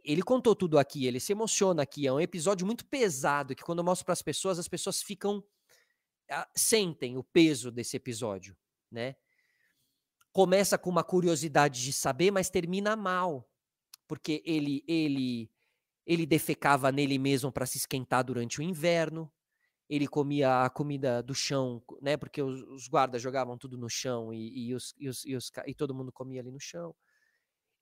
Ele 0.04 0.22
contou 0.22 0.54
tudo 0.54 0.78
aqui, 0.78 1.06
ele 1.06 1.18
se 1.18 1.32
emociona 1.32 1.82
aqui. 1.82 2.06
É 2.06 2.12
um 2.12 2.20
episódio 2.20 2.66
muito 2.66 2.84
pesado 2.84 3.54
que 3.54 3.62
quando 3.62 3.78
eu 3.78 3.84
mostro 3.84 4.04
para 4.04 4.12
as 4.12 4.22
pessoas, 4.22 4.58
as 4.58 4.68
pessoas 4.68 5.02
ficam 5.02 5.42
ah, 6.30 6.48
sentem 6.54 7.16
o 7.16 7.24
peso 7.24 7.70
desse 7.70 7.96
episódio, 7.96 8.56
né? 8.90 9.16
começa 10.34 10.76
com 10.76 10.90
uma 10.90 11.04
curiosidade 11.04 11.80
de 11.80 11.92
saber, 11.92 12.32
mas 12.32 12.50
termina 12.50 12.96
mal, 12.96 13.48
porque 14.08 14.42
ele 14.44 14.82
ele 14.86 15.48
ele 16.04 16.26
defecava 16.26 16.92
nele 16.92 17.18
mesmo 17.18 17.52
para 17.52 17.64
se 17.64 17.78
esquentar 17.78 18.24
durante 18.24 18.58
o 18.58 18.62
inverno. 18.62 19.32
Ele 19.88 20.06
comia 20.08 20.64
a 20.64 20.68
comida 20.68 21.22
do 21.22 21.34
chão, 21.34 21.82
né? 22.02 22.16
Porque 22.16 22.42
os, 22.42 22.60
os 22.62 22.88
guardas 22.88 23.22
jogavam 23.22 23.56
tudo 23.56 23.78
no 23.78 23.88
chão 23.88 24.34
e, 24.34 24.68
e, 24.68 24.74
os, 24.74 24.94
e, 24.98 25.08
os, 25.08 25.24
e, 25.24 25.36
os, 25.36 25.50
e 25.66 25.74
todo 25.74 25.94
mundo 25.94 26.12
comia 26.12 26.40
ali 26.40 26.50
no 26.50 26.60
chão. 26.60 26.94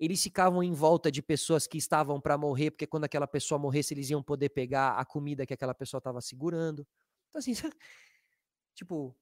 Eles 0.03 0.21
ficavam 0.21 0.63
em 0.63 0.73
volta 0.73 1.13
de 1.13 1.23
pessoas 1.23 1.67
que 1.67 1.79
estavam 1.79 2.21
para 2.21 2.37
morrer, 2.37 2.73
porque 2.73 2.87
quando 2.87 3.05
aquela 3.05 3.27
pessoa 3.27 3.59
morresse, 3.59 3.95
eles 3.95 4.11
iam 4.11 4.23
poder 4.23 4.49
pegar 4.49 4.99
a 4.99 5.05
comida 5.05 5.47
que 5.47 5.55
aquela 5.55 5.75
pessoa 5.75 5.99
estava 5.99 6.21
segurando. 6.21 6.85
Então, 7.29 7.39
assim, 7.39 7.53
tipo, 8.75 9.17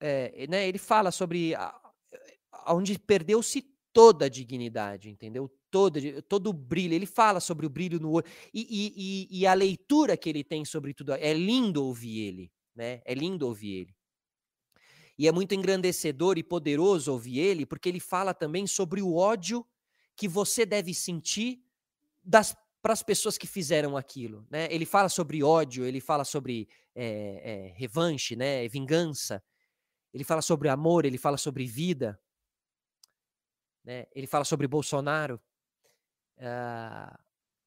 é, 0.00 0.46
né, 0.48 0.66
ele 0.66 0.78
fala 0.78 1.12
sobre 1.12 1.54
a, 1.54 1.72
onde 2.66 2.98
perdeu-se 2.98 3.62
toda 3.92 4.24
a 4.24 4.28
dignidade, 4.28 5.08
entendeu? 5.08 5.48
todo, 5.74 6.22
todo 6.22 6.50
o 6.50 6.52
brilho. 6.52 6.94
Ele 6.94 7.06
fala 7.06 7.40
sobre 7.40 7.66
o 7.66 7.68
brilho 7.68 7.98
no 7.98 8.12
olho. 8.12 8.26
E, 8.52 9.26
e, 9.30 9.40
e, 9.40 9.46
a 9.46 9.54
leitura 9.54 10.16
que 10.16 10.28
ele 10.28 10.44
tem 10.44 10.64
sobre 10.64 10.94
tudo. 10.94 11.12
É 11.14 11.32
lindo 11.32 11.84
ouvir 11.84 12.20
ele. 12.20 12.52
Né? 12.76 13.02
É 13.04 13.12
lindo 13.12 13.44
ouvir 13.46 13.72
ele. 13.80 13.96
E 15.18 15.26
é 15.26 15.32
muito 15.32 15.54
engrandecedor 15.54 16.38
e 16.38 16.42
poderoso 16.44 17.12
ouvir 17.12 17.38
ele, 17.38 17.66
porque 17.66 17.88
ele 17.88 18.00
fala 18.00 18.32
também 18.34 18.66
sobre 18.66 19.00
o 19.00 19.14
ódio 19.14 19.64
que 20.16 20.28
você 20.28 20.64
deve 20.64 20.94
sentir 20.94 21.62
para 22.28 22.92
as 22.92 23.02
pessoas 23.02 23.36
que 23.36 23.46
fizeram 23.46 23.96
aquilo. 23.96 24.46
Né? 24.50 24.68
Ele 24.70 24.86
fala 24.86 25.08
sobre 25.08 25.42
ódio, 25.42 25.84
ele 25.84 26.00
fala 26.00 26.24
sobre 26.24 26.68
é, 26.94 27.70
é, 27.74 27.78
revanche, 27.78 28.36
né? 28.36 28.66
vingança. 28.68 29.42
Ele 30.12 30.24
fala 30.24 30.42
sobre 30.42 30.68
amor, 30.68 31.04
ele 31.04 31.18
fala 31.18 31.36
sobre 31.36 31.66
vida. 31.66 32.20
Né? 33.82 34.06
Ele 34.14 34.26
fala 34.26 34.44
sobre 34.44 34.66
Bolsonaro. 34.66 35.40
Uh, 36.38 37.18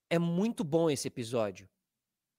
é 0.09 0.17
muito 0.17 0.63
bom 0.63 0.89
esse 0.89 1.07
episódio. 1.07 1.69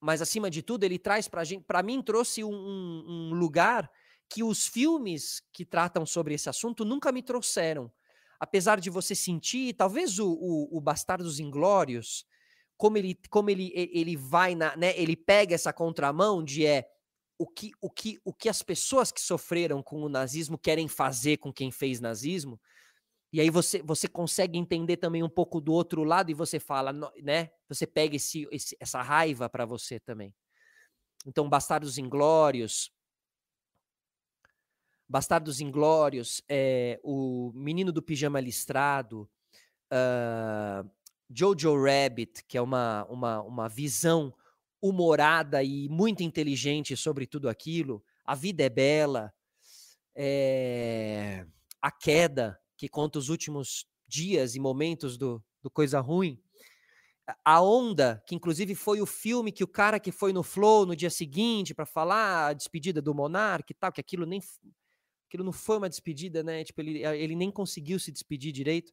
Mas, 0.01 0.23
acima 0.23 0.49
de 0.49 0.63
tudo, 0.63 0.85
ele 0.85 0.99
traz 0.99 1.29
para 1.29 1.45
gente, 1.45 1.65
para 1.65 1.83
mim, 1.83 2.01
trouxe 2.01 2.45
um, 2.45 2.51
um, 2.53 3.35
lugar 3.35 3.91
que 4.29 4.45
os 4.45 4.67
filmes 4.67 5.43
que 5.53 5.65
tratam 5.65 6.07
sobre 6.07 6.35
esse 6.35 6.49
assunto 6.49 6.85
nunca 6.85 7.11
me 7.11 7.23
trouxeram. 7.23 7.93
Apesar 8.41 8.81
de 8.81 8.91
você 8.91 9.15
sentir, 9.15 9.75
talvez 9.75 10.19
o, 10.19 10.31
o, 10.31 10.79
o 10.79 10.81
Bastardos 10.81 11.41
Inglórios, 11.41 12.25
como 12.77 12.97
ele, 12.97 13.19
como 13.31 13.51
ele, 13.51 13.73
ele 13.75 14.17
vai 14.17 14.55
na, 14.55 14.77
né, 14.77 14.97
ele 14.97 15.17
pega 15.17 15.55
essa 15.55 15.73
contramão 15.73 16.43
de 16.43 16.65
é 16.65 16.89
o 17.39 17.47
que, 17.47 17.71
o 17.81 17.91
que, 17.91 18.21
o 18.25 18.33
que 18.33 18.49
as 18.49 18.63
pessoas 18.63 19.13
que 19.13 19.21
sofreram 19.21 19.83
com 19.83 20.03
o 20.03 20.09
nazismo 20.09 20.59
querem 20.59 20.89
fazer 20.89 21.39
com 21.39 21.53
quem 21.53 21.71
fez 21.71 22.01
nazismo. 22.01 22.61
E 23.33 23.41
aí 23.41 23.51
você, 23.51 23.83
você 23.83 24.09
consegue 24.09 24.59
entender 24.59 24.97
também 24.97 25.23
um 25.23 25.29
pouco 25.29 25.61
do 25.61 25.73
outro 25.73 26.03
lado 26.03 26.31
e 26.31 26.35
você 26.35 26.59
fala, 26.59 26.93
né? 27.23 27.51
Você 27.69 27.87
pega 27.87 28.17
esse, 28.17 28.49
esse 28.51 28.77
essa 28.81 29.03
raiva 29.03 29.49
para 29.49 29.67
você 29.67 30.01
também. 30.01 30.35
Então, 31.27 31.49
Bastardos 31.49 31.99
Inglórios, 31.99 32.91
Bastardos 35.09 35.61
Inglórios, 35.61 36.43
é, 36.49 37.01
o 37.03 37.51
Menino 37.55 37.91
do 37.91 38.03
Pijama 38.03 38.41
Listrado, 38.41 39.29
uh, 39.93 40.89
Jojo 41.31 41.83
Rabbit, 41.83 42.45
que 42.47 42.59
é 42.59 42.63
uma, 42.63 43.07
uma, 43.07 43.43
uma 43.43 43.69
visão 43.69 44.35
humorada 44.83 45.63
e 45.63 45.89
muito 45.89 46.23
inteligente 46.23 46.97
sobre 46.97 47.27
tudo 47.27 47.49
aquilo, 47.49 48.05
A 48.25 48.35
Vida 48.35 48.63
é 48.63 48.69
Bela, 48.69 49.33
é, 50.15 51.47
A 51.81 51.91
Queda, 51.91 52.61
que 52.77 52.89
conta 52.89 53.19
os 53.19 53.29
últimos 53.29 53.87
dias 54.07 54.55
e 54.55 54.61
momentos 54.61 55.17
do, 55.17 55.43
do 55.63 55.71
Coisa 55.71 56.01
Ruim, 56.01 56.39
a 57.45 57.61
Onda, 57.61 58.23
que 58.27 58.35
inclusive 58.35 58.75
foi 58.75 59.01
o 59.01 59.07
filme 59.07 59.53
que 59.53 59.65
o 59.65 59.69
cara 59.69 60.01
que 60.01 60.11
foi 60.11 60.33
no 60.33 60.43
Flow 60.43 60.87
no 60.87 60.97
dia 60.97 61.11
seguinte 61.11 61.75
para 61.75 61.85
falar 61.85 62.49
a 62.49 62.53
despedida 62.53 63.03
do 63.03 63.15
Monark 63.15 63.71
e 63.71 63.75
tal, 63.75 63.93
que 63.93 64.01
aquilo 64.01 64.25
nem 64.25 64.41
aquilo 65.29 65.45
não 65.45 65.53
foi 65.53 65.77
uma 65.77 65.89
despedida, 65.89 66.43
né? 66.43 66.65
Tipo, 66.65 66.81
ele, 66.81 67.05
eh, 67.05 67.17
ele 67.17 67.37
nem 67.37 67.51
conseguiu 67.51 67.99
se 68.01 68.11
despedir 68.11 68.51
direito, 68.51 68.93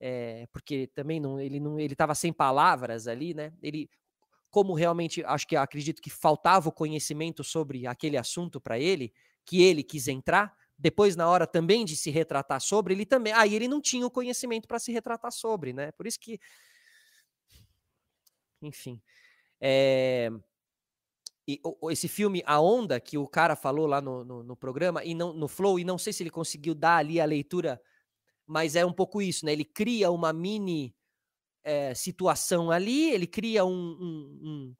é, 0.00 0.46
porque 0.52 0.88
também 0.88 1.20
não, 1.20 1.40
ele 1.40 1.60
não, 1.60 1.78
ele 1.78 1.94
estava 1.94 2.14
sem 2.14 2.32
palavras 2.32 3.06
ali, 3.06 3.32
né? 3.32 3.52
Ele, 3.62 3.88
como 4.50 4.74
realmente, 4.74 5.24
acho 5.24 5.46
que 5.46 5.56
acredito 5.56 6.02
que 6.02 6.10
faltava 6.10 6.68
o 6.68 6.72
conhecimento 6.72 7.44
sobre 7.44 7.86
aquele 7.86 8.16
assunto 8.16 8.60
para 8.60 8.78
ele, 8.78 9.12
que 9.44 9.62
ele 9.62 9.82
quis 9.82 10.08
entrar. 10.08 10.52
Depois, 10.76 11.16
na 11.16 11.28
hora 11.28 11.46
também 11.46 11.84
de 11.84 11.96
se 11.96 12.10
retratar 12.10 12.60
sobre, 12.60 12.94
ele 12.94 13.06
também. 13.06 13.32
Aí 13.32 13.54
ele 13.54 13.68
não 13.68 13.80
tinha 13.80 14.06
o 14.06 14.10
conhecimento 14.10 14.68
para 14.68 14.78
se 14.78 14.92
retratar 14.92 15.32
sobre, 15.32 15.72
né? 15.72 15.92
Por 15.92 16.06
isso 16.06 16.18
que. 16.20 16.40
Enfim. 18.60 19.00
É, 19.60 20.30
e, 21.48 21.58
esse 21.90 22.06
filme 22.08 22.42
A 22.44 22.60
Onda, 22.60 23.00
que 23.00 23.16
o 23.16 23.26
cara 23.26 23.56
falou 23.56 23.86
lá 23.86 24.02
no, 24.02 24.22
no, 24.22 24.42
no, 24.42 24.54
programa, 24.54 25.02
e 25.02 25.14
não, 25.14 25.32
no 25.32 25.48
Flow, 25.48 25.80
e 25.80 25.84
não 25.84 25.96
sei 25.96 26.12
se 26.12 26.22
ele 26.22 26.28
conseguiu 26.28 26.74
dar 26.74 26.98
ali 26.98 27.18
a 27.18 27.24
leitura, 27.24 27.80
mas 28.46 28.76
é 28.76 28.84
um 28.84 28.92
pouco 28.92 29.22
isso, 29.22 29.46
né? 29.46 29.52
Ele 29.52 29.64
cria 29.64 30.10
uma 30.10 30.30
mini 30.30 30.94
é, 31.64 31.94
situação 31.94 32.70
ali, 32.70 33.10
ele 33.10 33.26
cria 33.26 33.64
um, 33.64 33.70
um, 33.72 34.40
um, 34.42 34.76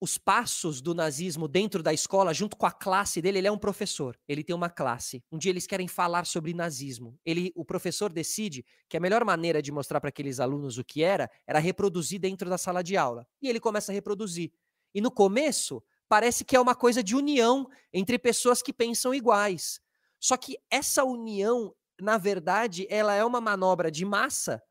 os 0.00 0.18
passos 0.18 0.80
do 0.80 0.92
nazismo 0.92 1.46
dentro 1.46 1.84
da 1.84 1.92
escola, 1.92 2.34
junto 2.34 2.56
com 2.56 2.66
a 2.66 2.72
classe 2.72 3.22
dele. 3.22 3.38
Ele 3.38 3.46
é 3.46 3.52
um 3.52 3.58
professor, 3.58 4.18
ele 4.26 4.42
tem 4.42 4.56
uma 4.56 4.68
classe. 4.68 5.22
Um 5.30 5.38
dia 5.38 5.50
eles 5.50 5.68
querem 5.68 5.86
falar 5.86 6.26
sobre 6.26 6.52
nazismo. 6.52 7.16
Ele, 7.24 7.52
o 7.54 7.64
professor 7.64 8.12
decide 8.12 8.64
que 8.88 8.96
a 8.96 9.00
melhor 9.00 9.24
maneira 9.24 9.62
de 9.62 9.70
mostrar 9.70 10.00
para 10.00 10.08
aqueles 10.08 10.40
alunos 10.40 10.78
o 10.78 10.84
que 10.84 11.04
era 11.04 11.30
era 11.46 11.60
reproduzir 11.60 12.20
dentro 12.20 12.50
da 12.50 12.58
sala 12.58 12.82
de 12.82 12.96
aula. 12.96 13.24
E 13.40 13.48
ele 13.48 13.60
começa 13.60 13.92
a 13.92 13.94
reproduzir. 13.94 14.50
E 14.94 15.00
no 15.00 15.10
começo, 15.10 15.82
parece 16.08 16.44
que 16.44 16.54
é 16.54 16.60
uma 16.60 16.74
coisa 16.74 17.02
de 17.02 17.16
união 17.16 17.68
entre 17.92 18.18
pessoas 18.18 18.62
que 18.62 18.72
pensam 18.72 19.14
iguais. 19.14 19.80
Só 20.20 20.36
que 20.36 20.58
essa 20.70 21.04
união, 21.04 21.74
na 22.00 22.18
verdade, 22.18 22.86
ela 22.90 23.14
é 23.14 23.24
uma 23.24 23.40
manobra 23.40 23.90
de 23.90 24.04
massa 24.04 24.62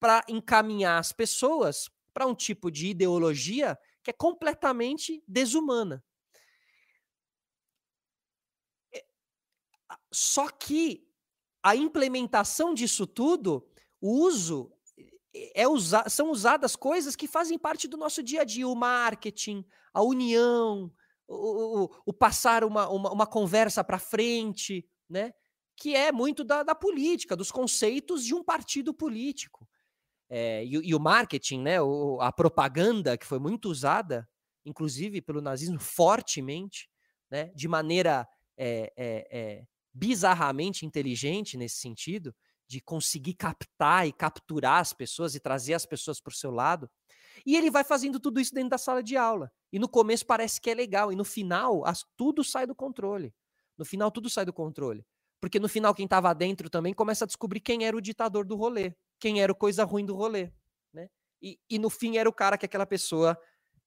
para 0.00 0.24
encaminhar 0.28 0.98
as 0.98 1.12
pessoas 1.12 1.88
para 2.12 2.26
um 2.26 2.34
tipo 2.34 2.70
de 2.70 2.88
ideologia 2.88 3.78
que 4.02 4.10
é 4.10 4.12
completamente 4.12 5.22
desumana. 5.26 6.04
Só 10.12 10.48
que 10.48 11.08
a 11.62 11.76
implementação 11.76 12.74
disso 12.74 13.06
tudo, 13.06 13.66
o 14.00 14.10
uso 14.24 14.71
é 15.54 15.66
usa, 15.66 16.04
são 16.08 16.30
usadas 16.30 16.76
coisas 16.76 17.16
que 17.16 17.26
fazem 17.26 17.58
parte 17.58 17.88
do 17.88 17.96
nosso 17.96 18.22
dia 18.22 18.42
a 18.42 18.44
dia, 18.44 18.68
o 18.68 18.74
marketing, 18.74 19.64
a 19.92 20.02
união, 20.02 20.92
o, 21.26 21.84
o, 21.84 21.90
o 22.06 22.12
passar 22.12 22.64
uma, 22.64 22.88
uma, 22.88 23.12
uma 23.12 23.26
conversa 23.26 23.82
para 23.82 23.98
frente, 23.98 24.86
né? 25.08 25.32
que 25.76 25.96
é 25.96 26.12
muito 26.12 26.44
da, 26.44 26.62
da, 26.62 26.74
política, 26.74 27.34
dos 27.34 27.50
conceitos 27.50 28.24
de 28.24 28.34
um 28.34 28.44
partido 28.44 28.92
político. 28.92 29.68
É, 30.28 30.64
e, 30.64 30.70
e, 30.70 30.94
o 30.94 31.00
marketing, 31.00 31.60
né, 31.60 31.80
o, 31.80 32.20
a 32.20 32.32
propaganda, 32.32 33.18
que 33.18 33.26
foi 33.26 33.38
muito 33.38 33.68
usada, 33.68 34.28
inclusive 34.64 35.20
pelo 35.20 35.40
nazismo, 35.40 35.78
fortemente, 35.80 36.88
né, 37.30 37.50
de 37.54 37.66
maneira 37.68 38.28
é, 38.56 38.92
é, 38.96 39.64
bizarramente 39.92 40.86
inteligente 40.86 41.56
nesse 41.56 41.76
sentido, 41.76 42.34
de 42.72 42.80
conseguir 42.80 43.34
captar 43.34 44.08
e 44.08 44.12
capturar 44.12 44.80
as 44.80 44.94
pessoas 44.94 45.34
e 45.34 45.40
trazer 45.40 45.74
as 45.74 45.84
pessoas 45.84 46.22
para 46.22 46.30
o 46.30 46.34
seu 46.34 46.50
lado. 46.50 46.90
E 47.44 47.54
ele 47.54 47.70
vai 47.70 47.84
fazendo 47.84 48.18
tudo 48.18 48.40
isso 48.40 48.54
dentro 48.54 48.70
da 48.70 48.78
sala 48.78 49.02
de 49.02 49.14
aula. 49.14 49.52
E 49.70 49.78
no 49.78 49.86
começo 49.86 50.24
parece 50.24 50.58
que 50.58 50.70
é 50.70 50.74
legal, 50.74 51.12
e 51.12 51.16
no 51.16 51.22
final 51.22 51.84
as, 51.84 52.02
tudo 52.16 52.42
sai 52.42 52.66
do 52.66 52.74
controle. 52.74 53.34
No 53.76 53.84
final 53.84 54.10
tudo 54.10 54.30
sai 54.30 54.46
do 54.46 54.54
controle. 54.54 55.04
Porque 55.38 55.60
no 55.60 55.68
final 55.68 55.94
quem 55.94 56.06
estava 56.06 56.34
dentro 56.34 56.70
também 56.70 56.94
começa 56.94 57.24
a 57.24 57.26
descobrir 57.26 57.60
quem 57.60 57.84
era 57.84 57.94
o 57.94 58.00
ditador 58.00 58.46
do 58.46 58.56
rolê, 58.56 58.94
quem 59.20 59.42
era 59.42 59.52
o 59.52 59.54
coisa 59.54 59.84
ruim 59.84 60.06
do 60.06 60.14
rolê. 60.14 60.50
Né? 60.94 61.10
E, 61.42 61.60
e 61.68 61.78
no 61.78 61.90
fim 61.90 62.16
era 62.16 62.26
o 62.26 62.32
cara 62.32 62.56
que 62.56 62.64
aquela 62.64 62.86
pessoa 62.86 63.38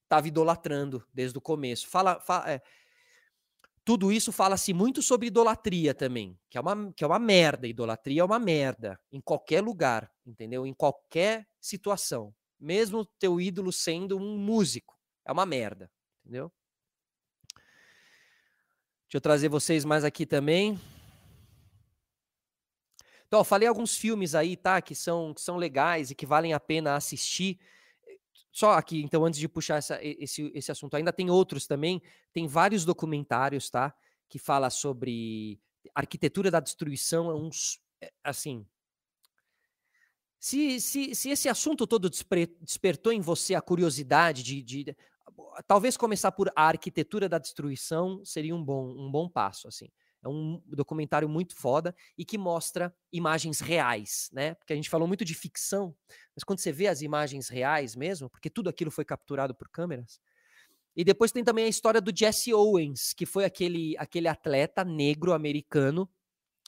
estava 0.03 0.27
idolatrando 0.27 1.03
desde 1.11 1.39
o 1.39 1.41
começo. 1.41 1.87
Fala, 1.87 2.19
fala 2.19 2.51
é, 2.51 2.61
tudo 3.85 4.11
isso 4.11 4.31
fala-se 4.31 4.73
muito 4.73 5.03
sobre 5.03 5.27
idolatria 5.27 5.93
também, 5.93 6.35
que 6.49 6.57
é, 6.57 6.61
uma, 6.61 6.91
que 6.91 7.03
é 7.03 7.07
uma 7.07 7.19
merda. 7.19 7.67
Idolatria 7.67 8.21
é 8.21 8.25
uma 8.25 8.39
merda 8.39 8.99
em 9.11 9.21
qualquer 9.21 9.61
lugar, 9.61 10.11
entendeu? 10.25 10.65
Em 10.65 10.73
qualquer 10.73 11.47
situação. 11.61 12.33
Mesmo 12.59 13.05
teu 13.19 13.39
ídolo 13.39 13.71
sendo 13.71 14.17
um 14.17 14.39
músico, 14.39 14.99
é 15.23 15.31
uma 15.31 15.45
merda, 15.45 15.91
entendeu? 16.23 16.51
Deixa 19.07 19.17
eu 19.17 19.21
trazer 19.21 19.49
vocês 19.49 19.85
mais 19.85 20.03
aqui 20.03 20.25
também. 20.25 20.79
Então, 23.27 23.43
falei 23.43 23.67
alguns 23.67 23.95
filmes 23.95 24.33
aí, 24.33 24.57
tá? 24.57 24.81
Que 24.81 24.95
são, 24.95 25.31
que 25.31 25.41
são 25.41 25.57
legais 25.57 26.09
e 26.09 26.15
que 26.15 26.25
valem 26.25 26.53
a 26.53 26.59
pena 26.59 26.95
assistir. 26.95 27.59
Só 28.55 28.71
aqui, 28.71 29.01
então, 29.01 29.25
antes 29.25 29.37
de 29.37 29.49
puxar 29.49 29.79
essa, 29.79 29.99
esse, 30.01 30.49
esse 30.55 30.71
assunto, 30.71 30.95
ainda 30.95 31.11
tem 31.11 31.29
outros 31.29 31.67
também. 31.67 32.01
Tem 32.31 32.47
vários 32.47 32.85
documentários, 32.85 33.69
tá? 33.69 33.93
Que 34.29 34.39
fala 34.39 34.69
sobre 34.69 35.59
arquitetura 35.93 36.49
da 36.49 36.61
destruição. 36.61 37.29
É 37.29 37.33
uns, 37.33 37.81
é, 37.99 38.13
assim. 38.23 38.65
Se, 40.39 40.79
se, 40.79 41.13
se 41.13 41.31
esse 41.31 41.49
assunto 41.49 41.85
todo 41.85 42.09
despertou 42.09 43.11
em 43.11 43.19
você 43.19 43.55
a 43.55 43.61
curiosidade 43.61 44.41
de, 44.41 44.63
de, 44.63 44.97
talvez 45.67 45.97
começar 45.97 46.31
por 46.31 46.49
a 46.55 46.67
arquitetura 46.69 47.27
da 47.27 47.37
destruição 47.37 48.23
seria 48.23 48.55
um 48.55 48.63
bom, 48.63 48.87
um 48.87 49.11
bom 49.11 49.27
passo, 49.27 49.67
assim. 49.67 49.89
É 50.25 50.27
um 50.27 50.59
documentário 50.65 51.29
muito 51.29 51.55
foda 51.55 51.95
e 52.17 52.25
que 52.25 52.37
mostra 52.37 52.93
imagens 53.13 53.59
reais, 53.59 54.29
né? 54.33 54.55
Porque 54.55 54.73
a 54.73 54.75
gente 54.75 54.89
falou 54.89 55.07
muito 55.07 55.23
de 55.23 55.35
ficção, 55.35 55.95
mas 56.35 56.43
quando 56.43 56.59
você 56.59 56.71
vê 56.71 56.87
as 56.87 57.01
imagens 57.01 57.47
reais 57.47 57.95
mesmo, 57.95 58.27
porque 58.29 58.49
tudo 58.49 58.67
aquilo 58.67 58.89
foi 58.89 59.05
capturado 59.05 59.53
por 59.53 59.69
câmeras. 59.69 60.19
E 60.95 61.03
depois 61.03 61.31
tem 61.31 61.43
também 61.43 61.65
a 61.65 61.69
história 61.69 62.01
do 62.01 62.11
Jesse 62.15 62.53
Owens, 62.53 63.13
que 63.13 63.25
foi 63.25 63.45
aquele, 63.45 63.95
aquele 63.97 64.27
atleta 64.27 64.83
negro 64.83 65.33
americano 65.33 66.09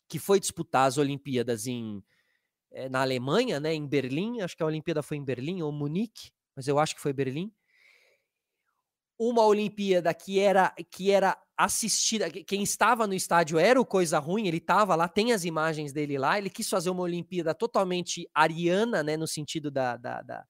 que 0.07 0.19
foi 0.19 0.39
disputar 0.39 0.87
as 0.87 0.97
Olimpíadas 0.97 1.65
em 1.65 2.03
é, 2.71 2.87
na 2.89 3.01
Alemanha, 3.01 3.59
né, 3.59 3.73
em 3.73 3.87
Berlim, 3.87 4.41
acho 4.41 4.55
que 4.55 4.61
a 4.61 4.65
Olimpíada 4.65 5.01
foi 5.01 5.17
em 5.17 5.23
Berlim 5.23 5.61
ou 5.61 5.71
Munique, 5.71 6.31
mas 6.55 6.67
eu 6.67 6.77
acho 6.77 6.93
que 6.95 7.01
foi 7.01 7.13
Berlim. 7.13 7.51
Uma 9.17 9.43
Olimpíada 9.45 10.13
que 10.13 10.39
era 10.39 10.75
que 10.91 11.09
era 11.09 11.35
assistida, 11.57 12.29
quem 12.29 12.61
estava 12.61 13.07
no 13.07 13.15
estádio 13.15 13.57
era 13.57 13.81
o 13.81 13.85
Coisa 13.85 14.19
Ruim, 14.19 14.47
ele 14.47 14.57
estava 14.57 14.95
lá, 14.95 15.07
tem 15.07 15.33
as 15.33 15.43
imagens 15.43 15.91
dele 15.91 16.17
lá, 16.17 16.37
ele 16.37 16.49
quis 16.49 16.69
fazer 16.69 16.91
uma 16.91 17.01
Olimpíada 17.01 17.53
totalmente 17.55 18.29
ariana, 18.33 19.01
né, 19.01 19.17
no 19.17 19.27
sentido 19.27 19.71
da, 19.71 19.97
da, 19.97 20.21
da 20.21 20.45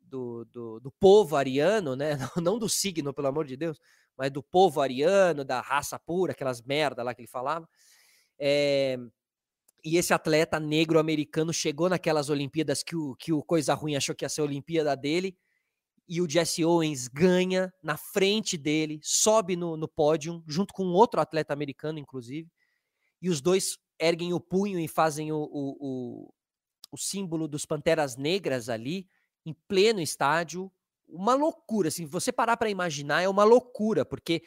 do, 0.00 0.44
do, 0.44 0.80
do, 0.80 0.92
povo 0.92 1.34
ariano, 1.34 1.96
né, 1.96 2.10
não 2.40 2.58
do 2.58 2.68
signo, 2.68 3.12
pelo 3.12 3.26
amor 3.26 3.44
de 3.44 3.56
Deus, 3.56 3.80
mas 4.16 4.30
do 4.30 4.42
povo 4.42 4.80
ariano, 4.80 5.44
da 5.44 5.60
raça 5.60 5.98
pura, 5.98 6.30
aquelas 6.30 6.62
merda 6.62 7.02
lá 7.02 7.12
que 7.12 7.20
ele 7.20 7.28
falava. 7.28 7.68
É, 8.38 8.96
e 9.84 9.96
esse 9.96 10.14
atleta 10.14 10.60
negro 10.60 10.98
americano 11.00 11.52
chegou 11.52 11.88
naquelas 11.88 12.30
Olimpíadas 12.30 12.82
que 12.82 12.94
o, 12.94 13.16
que 13.16 13.32
o 13.32 13.42
Coisa 13.42 13.74
Ruim 13.74 13.96
achou 13.96 14.14
que 14.14 14.24
ia 14.24 14.28
ser 14.28 14.42
a 14.42 14.44
Olimpíada 14.44 14.96
dele, 14.96 15.36
e 16.06 16.20
o 16.20 16.28
Jesse 16.28 16.64
Owens 16.64 17.08
ganha 17.08 17.72
na 17.82 17.96
frente 17.96 18.56
dele, 18.56 19.00
sobe 19.02 19.56
no, 19.56 19.76
no 19.76 19.88
pódio, 19.88 20.42
junto 20.46 20.74
com 20.74 20.84
outro 20.88 21.20
atleta 21.20 21.52
americano, 21.52 21.98
inclusive, 21.98 22.50
e 23.20 23.30
os 23.30 23.40
dois 23.40 23.78
erguem 23.98 24.32
o 24.32 24.40
punho 24.40 24.78
e 24.78 24.86
fazem 24.86 25.32
o, 25.32 25.38
o, 25.38 25.76
o, 25.80 26.34
o 26.92 26.98
símbolo 26.98 27.48
dos 27.48 27.64
Panteras 27.64 28.16
Negras 28.16 28.68
ali, 28.68 29.08
em 29.46 29.54
pleno 29.66 30.00
estádio. 30.00 30.70
Uma 31.06 31.34
loucura, 31.34 31.88
assim, 31.88 32.06
você 32.06 32.32
parar 32.32 32.56
para 32.56 32.70
imaginar 32.70 33.22
é 33.22 33.28
uma 33.28 33.44
loucura, 33.44 34.04
porque 34.04 34.42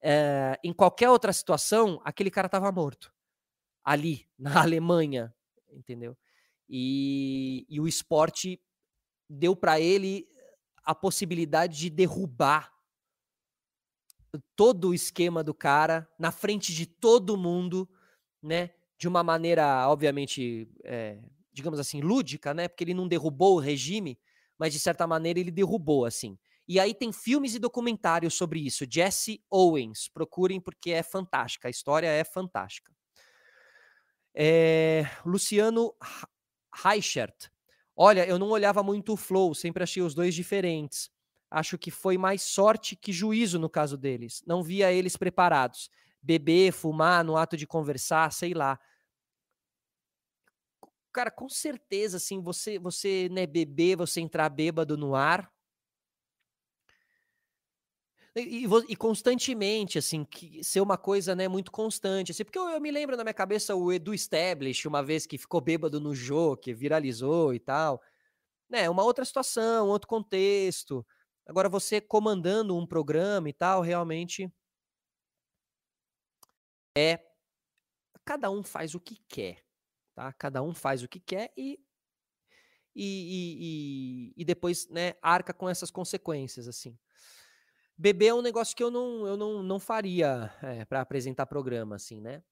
é, 0.00 0.58
em 0.64 0.72
qualquer 0.72 1.10
outra 1.10 1.32
situação, 1.32 2.00
aquele 2.04 2.30
cara 2.30 2.46
estava 2.46 2.72
morto 2.72 3.12
ali 3.84 4.26
na 4.38 4.62
Alemanha, 4.62 5.34
entendeu? 5.70 6.16
E, 6.68 7.66
e 7.68 7.80
o 7.80 7.86
esporte 7.86 8.60
deu 9.28 9.54
para 9.54 9.80
ele 9.80 10.26
a 10.84 10.94
possibilidade 10.94 11.78
de 11.78 11.90
derrubar 11.90 12.72
todo 14.56 14.88
o 14.88 14.94
esquema 14.94 15.42
do 15.44 15.52
cara 15.52 16.08
na 16.18 16.32
frente 16.32 16.72
de 16.74 16.86
todo 16.86 17.36
mundo, 17.36 17.88
né? 18.42 18.70
De 18.98 19.08
uma 19.08 19.22
maneira, 19.22 19.88
obviamente, 19.88 20.68
é, 20.84 21.18
digamos 21.52 21.78
assim, 21.78 22.00
lúdica, 22.00 22.54
né? 22.54 22.68
Porque 22.68 22.84
ele 22.84 22.94
não 22.94 23.06
derrubou 23.06 23.56
o 23.56 23.60
regime, 23.60 24.18
mas 24.58 24.72
de 24.72 24.78
certa 24.78 25.06
maneira 25.06 25.40
ele 25.40 25.50
derrubou, 25.50 26.04
assim. 26.04 26.38
E 26.66 26.78
aí 26.78 26.94
tem 26.94 27.12
filmes 27.12 27.54
e 27.54 27.58
documentários 27.58 28.34
sobre 28.34 28.60
isso. 28.60 28.86
Jesse 28.88 29.42
Owens, 29.50 30.08
procurem 30.08 30.60
porque 30.60 30.92
é 30.92 31.02
fantástica, 31.02 31.68
a 31.68 31.70
história 31.70 32.06
é 32.06 32.24
fantástica. 32.24 32.92
É, 34.34 35.04
Luciano 35.26 35.94
Reichert. 36.74 37.51
Olha, 38.04 38.26
eu 38.26 38.36
não 38.36 38.48
olhava 38.50 38.82
muito 38.82 39.12
o 39.12 39.16
flow, 39.16 39.54
sempre 39.54 39.80
achei 39.84 40.02
os 40.02 40.12
dois 40.12 40.34
diferentes. 40.34 41.08
Acho 41.48 41.78
que 41.78 41.88
foi 41.88 42.18
mais 42.18 42.42
sorte 42.42 42.96
que 42.96 43.12
juízo 43.12 43.60
no 43.60 43.70
caso 43.70 43.96
deles. 43.96 44.42
Não 44.44 44.60
via 44.60 44.90
eles 44.92 45.16
preparados. 45.16 45.88
Beber, 46.20 46.72
fumar 46.72 47.22
no 47.22 47.36
ato 47.36 47.56
de 47.56 47.64
conversar, 47.64 48.32
sei 48.32 48.54
lá. 48.54 48.76
Cara, 51.12 51.30
com 51.30 51.48
certeza, 51.48 52.16
assim, 52.16 52.42
você, 52.42 52.76
você 52.76 53.28
né, 53.30 53.46
beber, 53.46 53.96
você 53.96 54.20
entrar 54.20 54.48
bêbado 54.48 54.96
no 54.96 55.14
ar, 55.14 55.48
e, 58.34 58.64
e, 58.88 58.96
constantemente, 58.96 59.98
assim, 59.98 60.24
que 60.24 60.64
ser 60.64 60.80
uma 60.80 60.96
coisa, 60.96 61.34
né, 61.34 61.48
muito 61.48 61.70
constante, 61.70 62.32
assim, 62.32 62.44
porque 62.44 62.58
eu, 62.58 62.68
eu, 62.70 62.80
me 62.80 62.90
lembro 62.90 63.16
na 63.16 63.22
minha 63.22 63.34
cabeça 63.34 63.74
o 63.76 63.92
Edu 63.92 64.14
Stablish, 64.14 64.88
uma 64.88 65.02
vez 65.02 65.26
que 65.26 65.36
ficou 65.36 65.60
bêbado 65.60 66.00
no 66.00 66.14
jogo, 66.14 66.56
que 66.56 66.72
viralizou 66.72 67.52
e 67.52 67.60
tal, 67.60 68.02
né, 68.70 68.88
uma 68.88 69.04
outra 69.04 69.24
situação, 69.24 69.88
outro 69.88 70.08
contexto, 70.08 71.06
agora 71.46 71.68
você 71.68 72.00
comandando 72.00 72.76
um 72.76 72.86
programa 72.86 73.48
e 73.50 73.52
tal, 73.52 73.82
realmente 73.82 74.50
é, 76.96 77.20
cada 78.24 78.50
um 78.50 78.62
faz 78.62 78.94
o 78.94 79.00
que 79.00 79.16
quer, 79.28 79.62
tá, 80.14 80.32
cada 80.32 80.62
um 80.62 80.74
faz 80.74 81.02
o 81.02 81.08
que 81.08 81.20
quer 81.20 81.52
e 81.56 81.78
e, 82.94 84.32
e, 84.36 84.42
e 84.42 84.44
depois, 84.44 84.86
né, 84.88 85.14
arca 85.22 85.54
com 85.54 85.66
essas 85.66 85.90
consequências, 85.90 86.68
assim. 86.68 86.98
Beber 87.96 88.28
é 88.28 88.34
um 88.34 88.42
negócio 88.42 88.74
que 88.74 88.82
eu 88.82 88.90
não, 88.90 89.26
eu 89.26 89.36
não, 89.36 89.62
não 89.62 89.78
faria 89.78 90.52
é, 90.62 90.78
eh, 90.78 90.84
para 90.84 91.00
apresentar 91.00 91.46
programa, 91.46 91.96
assim, 91.96 92.20
né? 92.20 92.42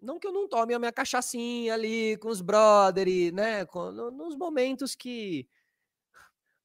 Não 0.00 0.18
que 0.18 0.26
eu 0.26 0.32
não 0.32 0.48
tome 0.48 0.74
a 0.74 0.78
minha 0.78 0.92
cachaçinha 0.92 1.74
ali 1.74 2.16
com 2.18 2.28
os 2.28 2.40
brother, 2.40 3.06
né? 3.32 3.64
Com, 3.66 3.90
no, 3.90 4.10
nos 4.10 4.36
momentos 4.36 4.94
que. 4.94 5.48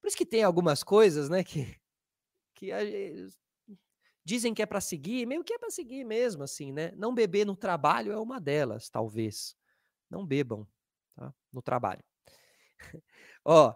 Por 0.00 0.08
isso 0.08 0.16
que 0.16 0.26
tem 0.26 0.42
algumas 0.42 0.82
coisas, 0.82 1.28
né? 1.28 1.42
Que, 1.42 1.76
que 2.54 2.72
a, 2.72 2.78
dizem 4.24 4.54
que 4.54 4.62
é 4.62 4.66
para 4.66 4.80
seguir, 4.80 5.26
meio 5.26 5.44
que 5.44 5.54
é 5.54 5.58
para 5.58 5.70
seguir 5.70 6.04
mesmo, 6.04 6.42
assim, 6.42 6.72
né? 6.72 6.92
Não 6.96 7.14
beber 7.14 7.44
no 7.44 7.56
trabalho 7.56 8.12
é 8.12 8.18
uma 8.18 8.40
delas, 8.40 8.88
talvez. 8.88 9.56
Não 10.08 10.26
bebam, 10.26 10.66
tá? 11.14 11.34
No 11.52 11.62
trabalho. 11.62 12.04
Ó, 13.44 13.74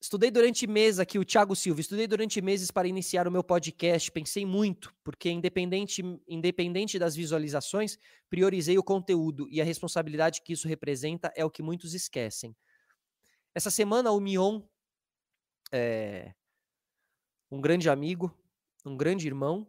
Estudei 0.00 0.30
durante 0.30 0.64
meses 0.64 1.00
aqui, 1.00 1.18
o 1.18 1.24
Thiago 1.24 1.56
Silva, 1.56 1.80
estudei 1.80 2.06
durante 2.06 2.40
meses 2.40 2.70
para 2.70 2.86
iniciar 2.86 3.26
o 3.26 3.32
meu 3.32 3.42
podcast, 3.42 4.12
pensei 4.12 4.46
muito, 4.46 4.94
porque 5.02 5.28
independente, 5.28 6.02
independente 6.28 7.00
das 7.00 7.16
visualizações, 7.16 7.98
priorizei 8.30 8.78
o 8.78 8.82
conteúdo 8.82 9.48
e 9.50 9.60
a 9.60 9.64
responsabilidade 9.64 10.40
que 10.42 10.52
isso 10.52 10.68
representa 10.68 11.32
é 11.34 11.44
o 11.44 11.50
que 11.50 11.64
muitos 11.64 11.94
esquecem. 11.94 12.56
Essa 13.52 13.72
semana 13.72 14.12
o 14.12 14.20
Mion, 14.20 14.62
é, 15.72 16.32
um 17.50 17.60
grande 17.60 17.90
amigo, 17.90 18.32
um 18.86 18.96
grande 18.96 19.26
irmão, 19.26 19.66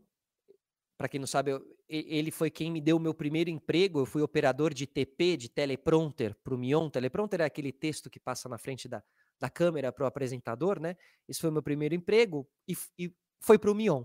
para 0.96 1.10
quem 1.10 1.20
não 1.20 1.26
sabe, 1.26 1.52
eu, 1.52 1.78
ele 1.88 2.30
foi 2.30 2.52
quem 2.52 2.72
me 2.72 2.80
deu 2.80 2.98
o 2.98 3.00
meu 3.00 3.16
primeiro 3.16 3.50
emprego, 3.50 4.00
eu 4.00 4.06
fui 4.06 4.22
operador 4.22 4.76
de 4.76 4.86
TP, 4.86 5.36
de 5.38 5.50
teleprompter 5.50 6.36
para 6.44 6.54
o 6.54 6.58
Mion. 6.58 6.88
Teleprompter 6.88 7.42
é 7.42 7.46
aquele 7.46 7.72
texto 7.72 8.12
que 8.12 8.20
passa 8.20 8.48
na 8.48 8.60
frente 8.60 8.88
da, 8.88 9.02
da 9.40 9.50
câmera 9.50 9.92
para 9.92 10.04
o 10.04 10.08
apresentador, 10.08 10.80
né? 10.80 10.96
Esse 11.28 11.40
foi 11.40 11.50
o 11.50 11.54
meu 11.54 11.64
primeiro 11.64 11.96
emprego 11.96 12.48
e, 12.68 12.76
e 12.98 13.14
foi 13.40 13.58
para 13.58 13.72
o 13.72 13.76
Mion. 13.76 14.04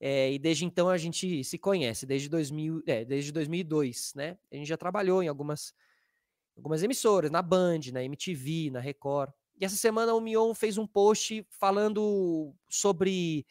É, 0.00 0.32
e 0.32 0.38
desde 0.38 0.64
então 0.64 0.88
a 0.88 0.98
gente 0.98 1.44
se 1.44 1.58
conhece, 1.58 2.04
desde, 2.04 2.28
2000, 2.28 2.82
é, 2.86 3.04
desde 3.04 3.30
2002, 3.30 4.14
né? 4.16 4.36
A 4.50 4.56
gente 4.56 4.66
já 4.66 4.76
trabalhou 4.76 5.22
em 5.22 5.28
algumas, 5.28 5.72
algumas 6.56 6.82
emissoras, 6.82 7.30
na 7.30 7.40
Band, 7.40 7.80
na 7.92 8.02
MTV, 8.02 8.70
na 8.72 8.80
Record. 8.80 9.32
E 9.60 9.64
essa 9.64 9.76
semana 9.76 10.14
o 10.14 10.20
Mion 10.20 10.54
fez 10.54 10.76
um 10.76 10.86
post 10.86 11.46
falando 11.50 12.52
sobre 12.68 13.46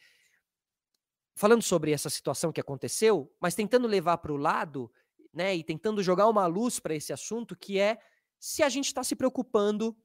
falando 1.34 1.62
sobre 1.62 1.92
essa 1.92 2.10
situação 2.10 2.52
que 2.52 2.60
aconteceu, 2.60 3.32
mas 3.40 3.54
tentando 3.54 3.88
levar 3.88 4.18
para 4.18 4.32
o 4.32 4.36
lado, 4.36 4.92
né, 5.32 5.56
e 5.56 5.64
tentando 5.64 6.02
jogar 6.02 6.28
uma 6.28 6.46
luz 6.46 6.78
para 6.78 6.94
esse 6.94 7.12
assunto, 7.12 7.56
que 7.56 7.78
é 7.78 7.98
se 8.38 8.62
a 8.62 8.68
gente 8.68 8.88
está 8.88 9.02
se 9.02 9.16
preocupando 9.16 9.96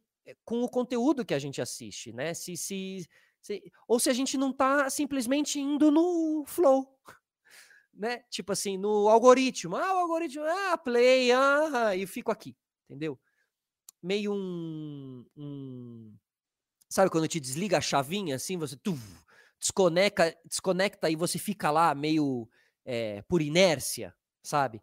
com 0.44 0.62
o 0.62 0.70
conteúdo 0.70 1.26
que 1.26 1.34
a 1.34 1.40
gente 1.40 1.62
assiste, 1.62 2.12
né? 2.12 2.34
Se, 2.34 2.58
se, 2.58 3.08
se 3.42 3.72
ou 3.88 4.00
se 4.00 4.10
a 4.10 4.14
gente 4.14 4.38
não 4.38 4.52
está 4.52 4.90
simplesmente 4.90 5.60
indo 5.60 5.92
no 5.92 6.44
flow, 6.46 7.00
né? 7.94 8.24
Tipo 8.30 8.52
assim, 8.52 8.78
no 8.78 9.08
algoritmo. 9.10 9.76
Ah, 9.76 9.96
o 9.96 10.00
algoritmo, 10.00 10.44
ah, 10.46 10.78
play, 10.78 11.32
ah, 11.32 11.96
e 11.96 12.06
fico 12.06 12.32
aqui, 12.32 12.56
entendeu? 12.86 13.20
Meio 14.02 14.34
um, 14.34 15.26
um 15.36 16.16
sabe 16.90 17.10
quando 17.10 17.28
te 17.28 17.40
desliga 17.40 17.78
a 17.78 17.82
chavinha 17.82 18.36
assim, 18.36 18.58
você 18.58 18.78
tu, 18.78 18.98
desconecta, 19.60 20.36
desconecta 20.46 21.10
e 21.10 21.16
você 21.16 21.38
fica 21.38 21.72
lá 21.72 21.94
meio 21.94 22.50
é, 22.86 23.22
por 23.24 23.42
inércia, 23.42 24.14
sabe? 24.42 24.82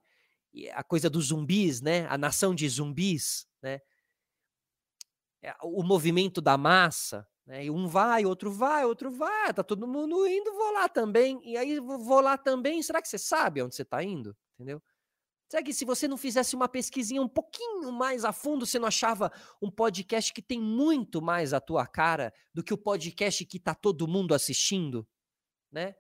E 0.53 0.69
a 0.71 0.83
coisa 0.83 1.09
dos 1.09 1.27
zumbis, 1.27 1.81
né? 1.81 2.07
A 2.09 2.19
nação 2.19 2.55
de 2.55 2.69
zumbis, 2.69 3.47
né? 3.63 3.81
É, 5.45 5.55
o 5.63 5.83
movimento 5.83 6.41
da 6.41 6.57
massa, 6.57 7.29
né? 7.47 7.67
E 7.67 7.71
um 7.71 7.87
vai, 7.87 8.25
outro 8.25 8.51
vai, 8.51 8.85
outro 8.87 9.11
vai, 9.11 9.53
tá 9.53 9.63
todo 9.63 9.87
mundo 9.87 10.27
indo, 10.27 10.53
vou 10.55 10.73
lá 10.73 10.89
também. 10.89 11.39
E 11.45 11.57
aí 11.57 11.79
vou 11.79 12.21
lá 12.21 12.39
também. 12.39 12.83
Será 12.83 13.03
que 13.03 13.09
você 13.09 13.19
sabe 13.19 13.63
onde 13.63 13.75
você 13.75 13.83
está 13.83 14.03
indo? 14.03 14.35
Entendeu? 14.55 14.83
Será 15.47 15.63
que 15.63 15.75
se 15.75 15.85
você 15.85 16.09
não 16.09 16.17
fizesse 16.17 16.57
uma 16.57 16.67
pesquisinha 16.67 17.21
um 17.21 17.29
pouquinho 17.29 17.93
mais 17.93 18.25
a 18.25 18.33
fundo, 18.33 18.65
você 18.65 18.79
não 18.79 18.89
achava 18.89 19.31
um 19.61 19.71
podcast 19.71 20.33
que 20.33 20.41
tem 20.41 20.59
muito 20.59 21.21
mais 21.21 21.53
a 21.53 21.61
tua 21.61 21.87
cara 21.87 22.33
do 22.55 22.65
que 22.65 22.73
o 22.73 22.79
podcast 22.79 23.45
que 23.45 23.61
tá 23.61 23.75
todo 23.75 24.09
mundo 24.09 24.35
assistindo, 24.35 25.07
né? 25.71 25.95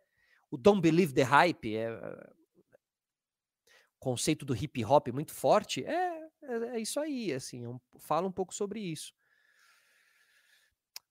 O 0.50 0.56
Don't 0.56 0.80
Believe 0.80 1.12
the 1.12 1.22
Hype 1.22 1.76
é, 1.76 1.90
é 1.90 2.30
conceito 3.98 4.44
do 4.44 4.56
hip 4.56 4.84
hop 4.84 5.08
muito 5.08 5.32
forte, 5.32 5.84
é, 5.84 6.28
é, 6.42 6.54
é 6.74 6.80
isso 6.80 6.98
aí, 7.00 7.32
assim, 7.32 7.66
um, 7.66 7.78
fala 7.98 8.26
um 8.26 8.32
pouco 8.32 8.54
sobre 8.54 8.80
isso. 8.80 9.14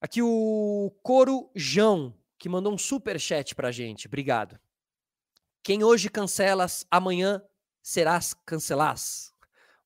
Aqui 0.04 0.22
o 0.22 0.92
Coro 1.02 1.50
João, 1.56 2.14
que 2.38 2.50
mandou 2.50 2.74
um 2.74 2.78
super 2.78 3.18
chat 3.18 3.56
pra 3.56 3.72
gente. 3.72 4.06
Obrigado. 4.06 4.60
Quem 5.64 5.82
hoje 5.82 6.10
cancelas, 6.10 6.86
amanhã 6.92 7.42
serás 7.82 8.34
cancelás. 8.46 9.34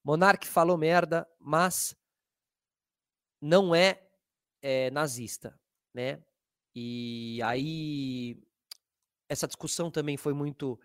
Monark 0.03 0.47
falou 0.47 0.75
merda, 0.75 1.29
mas 1.39 1.95
não 3.39 3.75
é, 3.75 4.01
é 4.59 4.89
nazista, 4.89 5.55
né? 5.93 6.19
E 6.73 7.39
aí 7.43 8.41
essa 9.29 9.45
discussão 9.45 9.91
também 9.91 10.17
foi 10.17 10.33
muito 10.33 10.79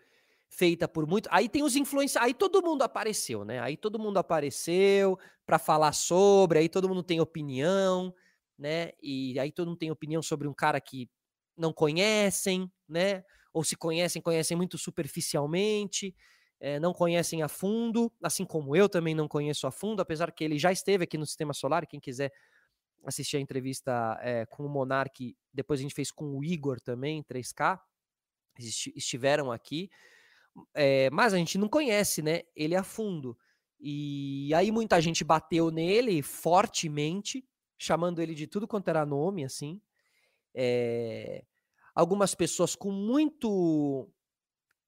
feita 0.50 0.86
por 0.86 1.06
muito. 1.06 1.26
Aí 1.32 1.48
tem 1.48 1.62
os 1.62 1.74
influenciadores, 1.74 2.34
aí 2.34 2.38
todo 2.38 2.62
mundo 2.62 2.82
apareceu, 2.82 3.46
né? 3.46 3.60
Aí 3.60 3.78
todo 3.78 3.98
mundo 3.98 4.18
apareceu 4.18 5.18
para 5.46 5.58
falar 5.58 5.92
sobre, 5.92 6.58
aí 6.58 6.68
todo 6.68 6.86
mundo 6.86 7.02
tem 7.02 7.18
opinião, 7.18 8.14
né? 8.62 8.92
E 9.02 9.38
aí 9.38 9.50
todo 9.50 9.68
mundo 9.68 9.78
tem 9.78 9.90
opinião 9.90 10.22
sobre 10.22 10.46
um 10.46 10.54
cara 10.54 10.80
que 10.80 11.10
não 11.56 11.72
conhecem, 11.72 12.70
né? 12.88 13.24
Ou 13.52 13.64
se 13.64 13.76
conhecem, 13.76 14.22
conhecem 14.22 14.56
muito 14.56 14.78
superficialmente, 14.78 16.14
é, 16.60 16.78
não 16.80 16.92
conhecem 16.92 17.42
a 17.42 17.48
fundo, 17.48 18.12
assim 18.22 18.44
como 18.44 18.76
eu 18.76 18.88
também 18.88 19.14
não 19.14 19.28
conheço 19.28 19.66
a 19.66 19.70
fundo, 19.72 20.00
apesar 20.00 20.32
que 20.32 20.44
ele 20.44 20.58
já 20.58 20.72
esteve 20.72 21.04
aqui 21.04 21.18
no 21.18 21.26
Sistema 21.26 21.52
Solar. 21.52 21.86
Quem 21.86 22.00
quiser 22.00 22.32
assistir 23.04 23.36
a 23.36 23.40
entrevista 23.40 24.18
é, 24.22 24.46
com 24.46 24.64
o 24.64 24.68
Monark, 24.68 25.36
depois 25.52 25.80
a 25.80 25.82
gente 25.82 25.94
fez 25.94 26.10
com 26.12 26.38
o 26.38 26.44
Igor 26.44 26.80
também, 26.80 27.22
3K, 27.24 27.80
estiveram 28.94 29.50
aqui 29.50 29.90
é, 30.74 31.10
mas 31.10 31.32
a 31.32 31.38
gente 31.38 31.58
não 31.58 31.68
conhece, 31.68 32.22
né? 32.22 32.42
Ele 32.54 32.74
a 32.74 32.82
fundo. 32.82 33.36
E 33.80 34.52
aí 34.54 34.70
muita 34.70 35.00
gente 35.00 35.24
bateu 35.24 35.70
nele 35.70 36.22
fortemente, 36.22 37.44
chamando 37.82 38.20
ele 38.22 38.34
de 38.34 38.46
tudo 38.46 38.68
quanto 38.68 38.88
era 38.88 39.04
nome, 39.04 39.44
assim. 39.44 39.80
É, 40.54 41.44
algumas 41.94 42.34
pessoas 42.34 42.76
com 42.76 42.92
muito 42.92 44.08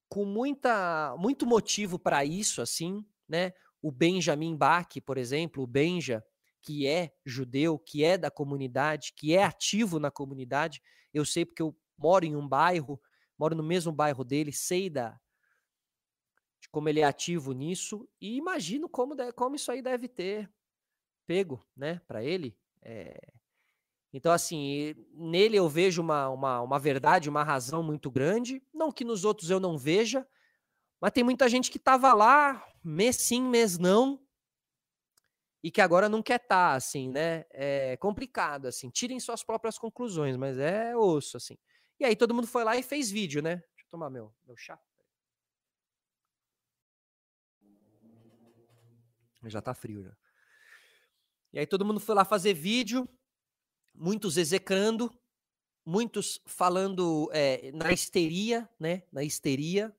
com 0.09 0.25
muita 0.25 1.17
muito 1.19 1.45
motivo 1.45 1.99
para 1.99 2.25
isso, 2.25 2.63
assim, 2.63 3.05
né? 3.29 3.53
O 3.83 3.91
Benjamin 3.91 4.57
Bach, 4.57 4.89
por 5.05 5.19
exemplo, 5.19 5.63
o 5.63 5.67
Benja, 5.67 6.25
que 6.63 6.87
é 6.87 7.13
judeu, 7.27 7.79
que 7.79 8.05
é 8.05 8.17
da 8.17 8.31
comunidade, 8.31 9.13
que 9.17 9.35
é 9.35 9.43
ativo 9.43 9.99
na 9.99 10.11
comunidade. 10.11 10.81
Eu 11.13 11.25
sei 11.25 11.45
porque 11.45 11.63
eu 11.63 11.77
moro 11.99 12.25
em 12.25 12.37
um 12.37 12.47
bairro, 12.47 13.01
moro 13.37 13.57
no 13.57 13.63
mesmo 13.63 13.93
bairro 13.93 14.25
dele, 14.25 14.53
sei 14.53 14.89
da, 14.89 15.19
de 16.61 16.69
como 16.71 16.89
ele 16.89 17.01
é 17.01 17.05
ativo 17.05 17.53
nisso 17.53 18.09
e 18.21 18.37
imagino 18.37 18.89
como, 18.89 19.15
como 19.33 19.57
isso 19.57 19.73
aí 19.73 19.83
deve 19.83 20.09
ter 20.09 20.51
pego, 21.27 21.65
né, 21.77 22.01
para 22.07 22.23
ele. 22.23 22.57
É... 22.85 23.33
Então, 24.13 24.31
assim, 24.31 24.95
nele 25.13 25.57
eu 25.57 25.69
vejo 25.69 26.01
uma, 26.01 26.29
uma, 26.29 26.61
uma 26.61 26.79
verdade, 26.79 27.29
uma 27.29 27.43
razão 27.43 27.83
muito 27.83 28.11
grande. 28.11 28.63
Não 28.73 28.93
que 28.93 29.05
nos 29.05 29.25
outros 29.25 29.51
eu 29.51 29.59
não 29.59 29.77
veja, 29.77 30.27
mas 31.01 31.11
tem 31.11 31.25
muita 31.25 31.49
gente 31.49 31.71
que 31.71 31.79
estava 31.79 32.13
lá, 32.15 32.65
mês 32.85 33.17
sim, 33.17 33.43
mês 33.43 33.77
não, 33.77 34.25
e 35.65 35.71
que 35.71 35.81
agora 35.81 36.11
não 36.11 36.23
quer 36.23 36.37
estar, 36.37 36.73
tá, 36.73 36.75
assim, 36.75 37.09
né? 37.09 37.47
É 37.51 37.97
complicado, 37.97 38.67
assim. 38.67 38.91
Tirem 38.91 39.19
suas 39.19 39.43
próprias 39.43 39.79
conclusões, 39.79 40.37
mas 40.37 40.59
é 40.59 40.95
osso, 40.95 41.39
assim. 41.39 41.57
E 41.99 42.05
aí 42.05 42.15
todo 42.15 42.35
mundo 42.35 42.47
foi 42.47 42.63
lá 42.65 42.77
e 42.77 42.83
fez 42.83 43.11
vídeo, 43.11 43.41
né? 43.41 43.57
Deixa 43.57 43.87
eu 43.87 43.91
tomar 43.91 44.11
meu, 44.11 44.31
meu 44.47 44.57
chá. 44.59 44.79
Já 49.47 49.63
tá 49.63 49.73
frio 49.73 50.03
já. 50.03 50.15
E 51.55 51.61
aí 51.61 51.67
todo 51.69 51.85
mundo 51.85 52.01
foi 52.01 52.17
lá 52.17 52.25
fazer 52.25 52.53
vídeo, 52.53 53.09
muitos 53.95 54.37
execrando, 54.37 55.09
muitos 55.87 56.41
falando 56.45 57.31
é, 57.33 57.71
na 57.71 57.93
histeria, 57.93 58.69
né? 58.77 59.05
Na 59.13 59.23
histeria. 59.23 59.95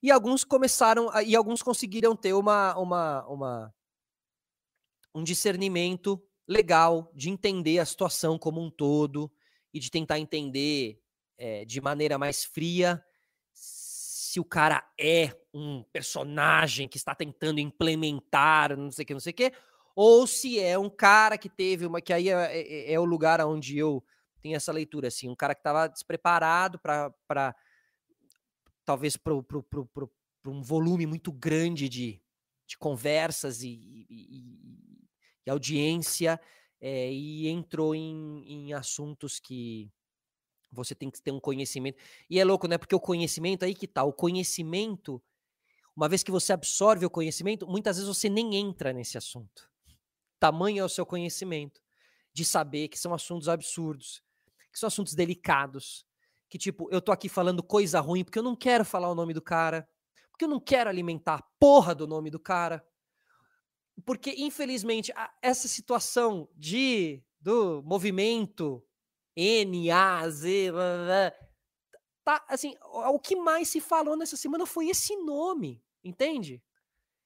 E 0.00 0.08
alguns 0.08 0.44
começaram, 0.44 1.10
e 1.26 1.34
alguns 1.34 1.64
conseguiram 1.64 2.14
ter 2.14 2.32
uma, 2.32 2.78
uma, 2.78 3.26
uma 3.26 3.74
um 5.12 5.24
discernimento 5.24 6.22
legal 6.46 7.10
de 7.12 7.28
entender 7.28 7.80
a 7.80 7.84
situação 7.84 8.38
como 8.38 8.62
um 8.62 8.70
todo 8.70 9.28
e 9.74 9.80
de 9.80 9.90
tentar 9.90 10.20
entender 10.20 11.02
é, 11.36 11.64
de 11.64 11.80
maneira 11.80 12.18
mais 12.18 12.44
fria 12.44 13.04
se 13.52 14.38
o 14.38 14.44
cara 14.44 14.88
é 14.96 15.36
um 15.52 15.82
personagem 15.92 16.86
que 16.86 16.98
está 16.98 17.16
tentando 17.16 17.58
implementar, 17.58 18.76
não 18.76 18.92
sei 18.92 19.02
o 19.02 19.06
que, 19.06 19.12
não 19.12 19.20
sei 19.20 19.32
o 19.32 19.34
que, 19.34 19.52
ou 19.96 20.26
se 20.26 20.60
é 20.60 20.78
um 20.78 20.90
cara 20.90 21.38
que 21.38 21.48
teve 21.48 21.86
uma. 21.86 22.02
que 22.02 22.12
aí 22.12 22.28
é, 22.28 22.34
é, 22.34 22.60
é, 22.60 22.92
é 22.92 23.00
o 23.00 23.04
lugar 23.04 23.40
onde 23.40 23.78
eu 23.78 24.04
tenho 24.42 24.54
essa 24.54 24.70
leitura, 24.70 25.08
assim, 25.08 25.26
um 25.26 25.34
cara 25.34 25.54
que 25.54 25.60
estava 25.60 25.88
despreparado 25.88 26.78
para. 26.78 27.56
talvez 28.84 29.16
para 29.16 29.32
um 29.32 30.62
volume 30.62 31.06
muito 31.06 31.32
grande 31.32 31.88
de, 31.88 32.20
de 32.66 32.76
conversas 32.76 33.62
e, 33.62 34.06
e, 34.10 35.08
e 35.46 35.50
audiência, 35.50 36.38
é, 36.78 37.10
e 37.10 37.48
entrou 37.48 37.94
em, 37.94 38.44
em 38.46 38.74
assuntos 38.74 39.40
que 39.40 39.90
você 40.70 40.94
tem 40.94 41.10
que 41.10 41.22
ter 41.22 41.30
um 41.30 41.40
conhecimento. 41.40 41.96
E 42.28 42.38
é 42.38 42.44
louco, 42.44 42.68
né? 42.68 42.76
Porque 42.76 42.94
o 42.94 43.00
conhecimento, 43.00 43.64
aí 43.64 43.74
que 43.74 43.86
tá, 43.86 44.04
o 44.04 44.12
conhecimento, 44.12 45.22
uma 45.96 46.06
vez 46.06 46.22
que 46.22 46.30
você 46.30 46.52
absorve 46.52 47.06
o 47.06 47.10
conhecimento, 47.10 47.66
muitas 47.66 47.96
vezes 47.96 48.14
você 48.14 48.28
nem 48.28 48.56
entra 48.56 48.92
nesse 48.92 49.16
assunto. 49.16 49.74
Tamanho 50.38 50.80
é 50.80 50.84
o 50.84 50.88
seu 50.88 51.06
conhecimento 51.06 51.80
de 52.32 52.44
saber 52.44 52.88
que 52.88 52.98
são 52.98 53.14
assuntos 53.14 53.48
absurdos, 53.48 54.22
que 54.72 54.78
são 54.78 54.86
assuntos 54.86 55.14
delicados, 55.14 56.06
que 56.48 56.58
tipo, 56.58 56.88
eu 56.90 57.00
tô 57.00 57.12
aqui 57.12 57.28
falando 57.28 57.62
coisa 57.62 58.00
ruim 58.00 58.24
porque 58.24 58.38
eu 58.38 58.42
não 58.42 58.54
quero 58.54 58.84
falar 58.84 59.10
o 59.10 59.14
nome 59.14 59.32
do 59.32 59.42
cara, 59.42 59.88
porque 60.30 60.44
eu 60.44 60.48
não 60.48 60.60
quero 60.60 60.90
alimentar 60.90 61.36
a 61.36 61.42
porra 61.58 61.94
do 61.94 62.06
nome 62.06 62.30
do 62.30 62.38
cara. 62.38 62.86
Porque 64.04 64.34
infelizmente 64.36 65.12
essa 65.40 65.66
situação 65.66 66.48
de 66.54 67.22
do 67.40 67.82
movimento 67.82 68.84
N, 69.34 69.90
A, 69.90 70.28
Z, 70.28 70.72
blá, 70.72 71.04
blá, 71.04 71.32
tá, 72.24 72.44
assim, 72.48 72.74
o 72.82 73.18
que 73.18 73.36
mais 73.36 73.68
se 73.68 73.80
falou 73.80 74.16
nessa 74.16 74.36
semana 74.36 74.66
foi 74.66 74.88
esse 74.88 75.16
nome, 75.16 75.82
entende? 76.02 76.62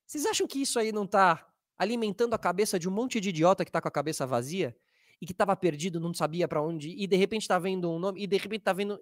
Vocês 0.06 0.26
acham 0.26 0.46
que 0.46 0.60
isso 0.60 0.78
aí 0.78 0.92
não 0.92 1.06
tá 1.06 1.49
alimentando 1.80 2.34
a 2.34 2.38
cabeça 2.38 2.78
de 2.78 2.86
um 2.86 2.92
monte 2.92 3.18
de 3.18 3.30
idiota 3.30 3.64
que 3.64 3.72
tá 3.72 3.80
com 3.80 3.88
a 3.88 3.90
cabeça 3.90 4.26
vazia 4.26 4.76
e 5.18 5.24
que 5.24 5.32
tava 5.32 5.56
perdido, 5.56 5.98
não 5.98 6.12
sabia 6.12 6.46
para 6.46 6.60
onde 6.60 6.90
e 6.90 7.06
de 7.06 7.16
repente 7.16 7.48
tá 7.48 7.58
vendo 7.58 7.90
um 7.90 7.98
nome, 7.98 8.22
e 8.22 8.26
de 8.26 8.36
repente 8.36 8.62
tá 8.62 8.74
vendo 8.74 9.00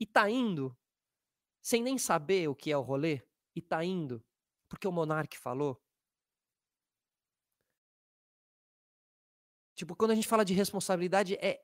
e 0.00 0.06
tá 0.06 0.30
indo 0.30 0.74
sem 1.60 1.82
nem 1.82 1.98
saber 1.98 2.48
o 2.48 2.54
que 2.54 2.72
é 2.72 2.76
o 2.76 2.80
rolê, 2.80 3.22
e 3.54 3.60
tá 3.60 3.84
indo 3.84 4.24
porque 4.66 4.88
o 4.88 4.92
monarca 4.92 5.36
falou? 5.36 5.78
Tipo, 9.74 9.94
quando 9.94 10.12
a 10.12 10.14
gente 10.14 10.28
fala 10.28 10.44
de 10.44 10.54
responsabilidade, 10.54 11.34
é, 11.34 11.60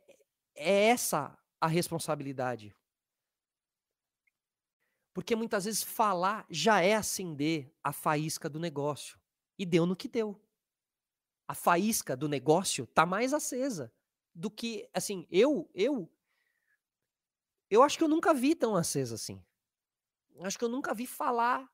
é 0.55 0.89
essa 0.89 1.39
a 1.59 1.67
responsabilidade. 1.67 2.77
Porque 5.15 5.35
muitas 5.35 5.65
vezes 5.65 5.83
falar 5.83 6.45
já 6.51 6.83
é 6.83 6.95
acender 6.95 7.73
a 7.83 7.91
faísca 7.91 8.51
do 8.51 8.59
negócio. 8.59 9.19
E 9.59 9.65
deu 9.65 9.87
no 9.87 9.97
que 9.97 10.09
deu. 10.09 10.41
A 11.49 11.55
faísca 11.55 12.17
do 12.17 12.29
negócio 12.29 12.87
tá 12.87 13.07
mais 13.07 13.33
acesa 13.33 13.93
do 14.35 14.51
que, 14.51 14.89
assim, 14.93 15.27
eu, 15.31 15.71
eu, 15.75 16.11
eu 17.71 17.83
acho 17.83 17.97
que 17.97 18.05
eu 18.05 18.09
nunca 18.09 18.35
vi 18.35 18.55
tão 18.55 18.77
acesa 18.77 19.15
assim. 19.15 19.43
Acho 20.41 20.59
que 20.59 20.65
eu 20.65 20.69
nunca 20.69 20.93
vi 20.93 21.07
falar. 21.07 21.67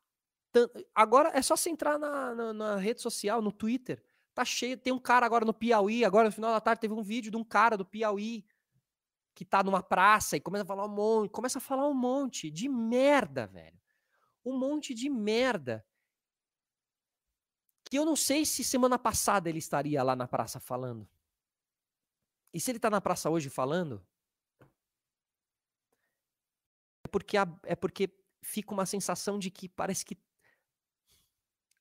Tanto. 0.52 0.86
Agora 0.94 1.30
é 1.34 1.42
só 1.42 1.56
você 1.56 1.70
entrar 1.70 1.98
na, 1.98 2.34
na, 2.34 2.52
na 2.52 2.76
rede 2.76 3.00
social, 3.00 3.42
no 3.42 3.50
Twitter. 3.50 4.02
Tá 4.34 4.44
cheio. 4.44 4.76
Tem 4.76 4.92
um 4.92 4.98
cara 4.98 5.26
agora 5.26 5.44
no 5.44 5.52
Piauí, 5.52 6.04
agora 6.04 6.28
no 6.28 6.34
final 6.34 6.52
da 6.52 6.60
tarde 6.60 6.80
teve 6.80 6.94
um 6.94 7.02
vídeo 7.02 7.30
de 7.30 7.36
um 7.36 7.44
cara 7.44 7.76
do 7.76 7.84
Piauí 7.84 8.44
que 9.34 9.44
tá 9.44 9.62
numa 9.62 9.82
praça 9.82 10.36
e 10.36 10.40
começa 10.40 10.62
a 10.62 10.66
falar 10.66 10.84
um 10.84 10.94
monte, 10.94 11.30
começa 11.30 11.58
a 11.58 11.60
falar 11.60 11.88
um 11.88 11.94
monte 11.94 12.50
de 12.50 12.68
merda, 12.68 13.46
velho. 13.46 13.78
Um 14.44 14.58
monte 14.58 14.94
de 14.94 15.08
merda. 15.08 15.84
Que 17.92 17.98
eu 17.98 18.06
não 18.06 18.16
sei 18.16 18.46
se 18.46 18.64
semana 18.64 18.98
passada 18.98 19.50
ele 19.50 19.58
estaria 19.58 20.02
lá 20.02 20.16
na 20.16 20.26
praça 20.26 20.58
falando. 20.58 21.06
E 22.50 22.58
se 22.58 22.70
ele 22.70 22.78
tá 22.78 22.88
na 22.88 23.02
praça 23.02 23.28
hoje 23.28 23.50
falando, 23.50 24.02
é 27.04 27.08
porque, 27.08 27.36
é 27.64 27.76
porque 27.76 28.08
fica 28.40 28.72
uma 28.72 28.86
sensação 28.86 29.38
de 29.38 29.50
que 29.50 29.68
parece 29.68 30.06
que 30.06 30.16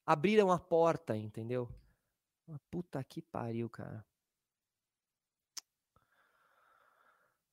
abriram 0.05 0.51
a 0.51 0.59
porta, 0.59 1.15
entendeu? 1.15 1.69
Puta 2.69 3.01
que 3.05 3.21
pariu, 3.21 3.69
cara. 3.69 4.05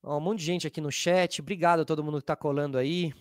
Ó, 0.03 0.19
um 0.19 0.21
monte 0.21 0.41
de 0.41 0.47
gente 0.47 0.67
aqui 0.67 0.81
no 0.81 0.91
chat. 0.91 1.41
Obrigado 1.41 1.83
a 1.83 1.85
todo 1.85 2.03
mundo 2.03 2.17
que 2.17 2.25
está 2.25 2.35
colando 2.35 2.77
aí. 2.77 3.15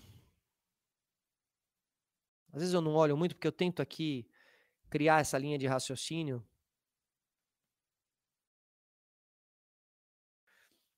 Às 2.52 2.62
vezes 2.62 2.74
eu 2.74 2.82
não 2.82 2.96
olho 2.96 3.16
muito 3.16 3.36
porque 3.36 3.48
eu 3.48 3.52
tento 3.52 3.84
aqui 3.84 4.28
criar 4.90 5.22
essa 5.22 5.38
linha 5.38 5.58
de 5.58 5.68
raciocínio. 5.68 6.46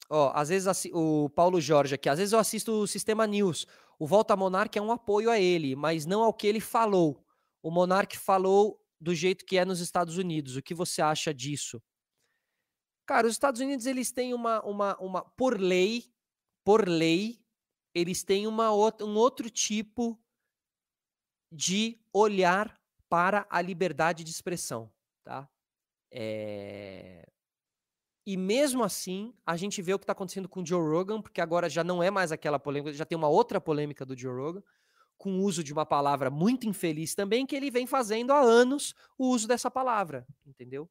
Ó, 0.10 0.32
às 0.34 0.50
vezes 0.50 0.86
o 0.92 1.30
Paulo 1.30 1.62
Jorge 1.62 1.94
aqui, 1.94 2.10
às 2.10 2.18
vezes 2.18 2.34
eu 2.34 2.40
assisto 2.40 2.72
o 2.72 2.88
Sistema 2.88 3.28
News. 3.28 3.68
O 4.00 4.08
Volta 4.08 4.36
Monarque 4.36 4.80
é 4.80 4.82
um 4.82 4.92
apoio 4.92 5.30
a 5.30 5.40
ele, 5.40 5.76
mas 5.76 6.06
não 6.06 6.24
ao 6.24 6.34
que 6.34 6.48
ele 6.48 6.60
falou. 6.60 7.24
O 7.62 7.70
Monarque 7.70 8.18
falou 8.18 8.84
do 9.00 9.14
jeito 9.14 9.46
que 9.46 9.58
é 9.58 9.66
nos 9.66 9.80
Estados 9.80 10.18
Unidos. 10.18 10.56
O 10.56 10.62
que 10.64 10.74
você 10.74 11.02
acha 11.02 11.34
disso? 11.34 11.82
Cara, 13.06 13.28
os 13.28 13.34
Estados 13.34 13.60
Unidos 13.62 13.86
eles 13.86 14.12
têm 14.12 14.34
uma, 14.34 14.64
uma, 14.64 14.98
uma 15.00 15.22
por 15.22 15.60
lei, 15.60 16.12
por 16.64 16.88
lei, 16.88 17.44
eles 17.94 18.24
têm 18.24 18.48
uma 18.48 18.72
um 18.72 19.16
outro 19.16 19.50
tipo 19.50 20.20
de 21.52 22.00
olhar 22.14 22.79
para 23.10 23.46
a 23.50 23.62
liberdade 23.62 24.24
de 24.24 24.30
expressão, 24.30 24.92
tá? 25.24 25.50
É... 26.12 27.28
E 28.26 28.38
mesmo 28.38 28.84
assim, 28.84 29.34
a 29.46 29.58
gente 29.58 29.82
vê 29.82 29.94
o 29.94 30.00
que 30.00 30.04
está 30.04 30.14
acontecendo 30.14 30.48
com 30.48 30.62
o 30.62 30.66
Joe 30.66 30.88
Rogan, 30.88 31.22
porque 31.22 31.42
agora 31.42 31.68
já 31.68 31.84
não 31.84 32.04
é 32.04 32.12
mais 32.12 32.32
aquela 32.32 32.60
polêmica, 32.60 32.94
já 32.94 33.06
tem 33.06 33.18
uma 33.18 33.28
outra 33.28 33.60
polêmica 33.60 34.06
do 34.06 34.18
Joe 34.18 34.36
Rogan, 34.36 34.64
com 35.18 35.40
o 35.40 35.44
uso 35.44 35.64
de 35.64 35.74
uma 35.74 35.86
palavra 35.86 36.30
muito 36.30 36.68
infeliz 36.68 37.16
também, 37.16 37.46
que 37.46 37.56
ele 37.56 37.72
vem 37.72 37.88
fazendo 37.88 38.32
há 38.32 38.40
anos 38.40 38.94
o 39.18 39.30
uso 39.30 39.48
dessa 39.48 39.72
palavra, 39.72 40.28
entendeu? 40.46 40.90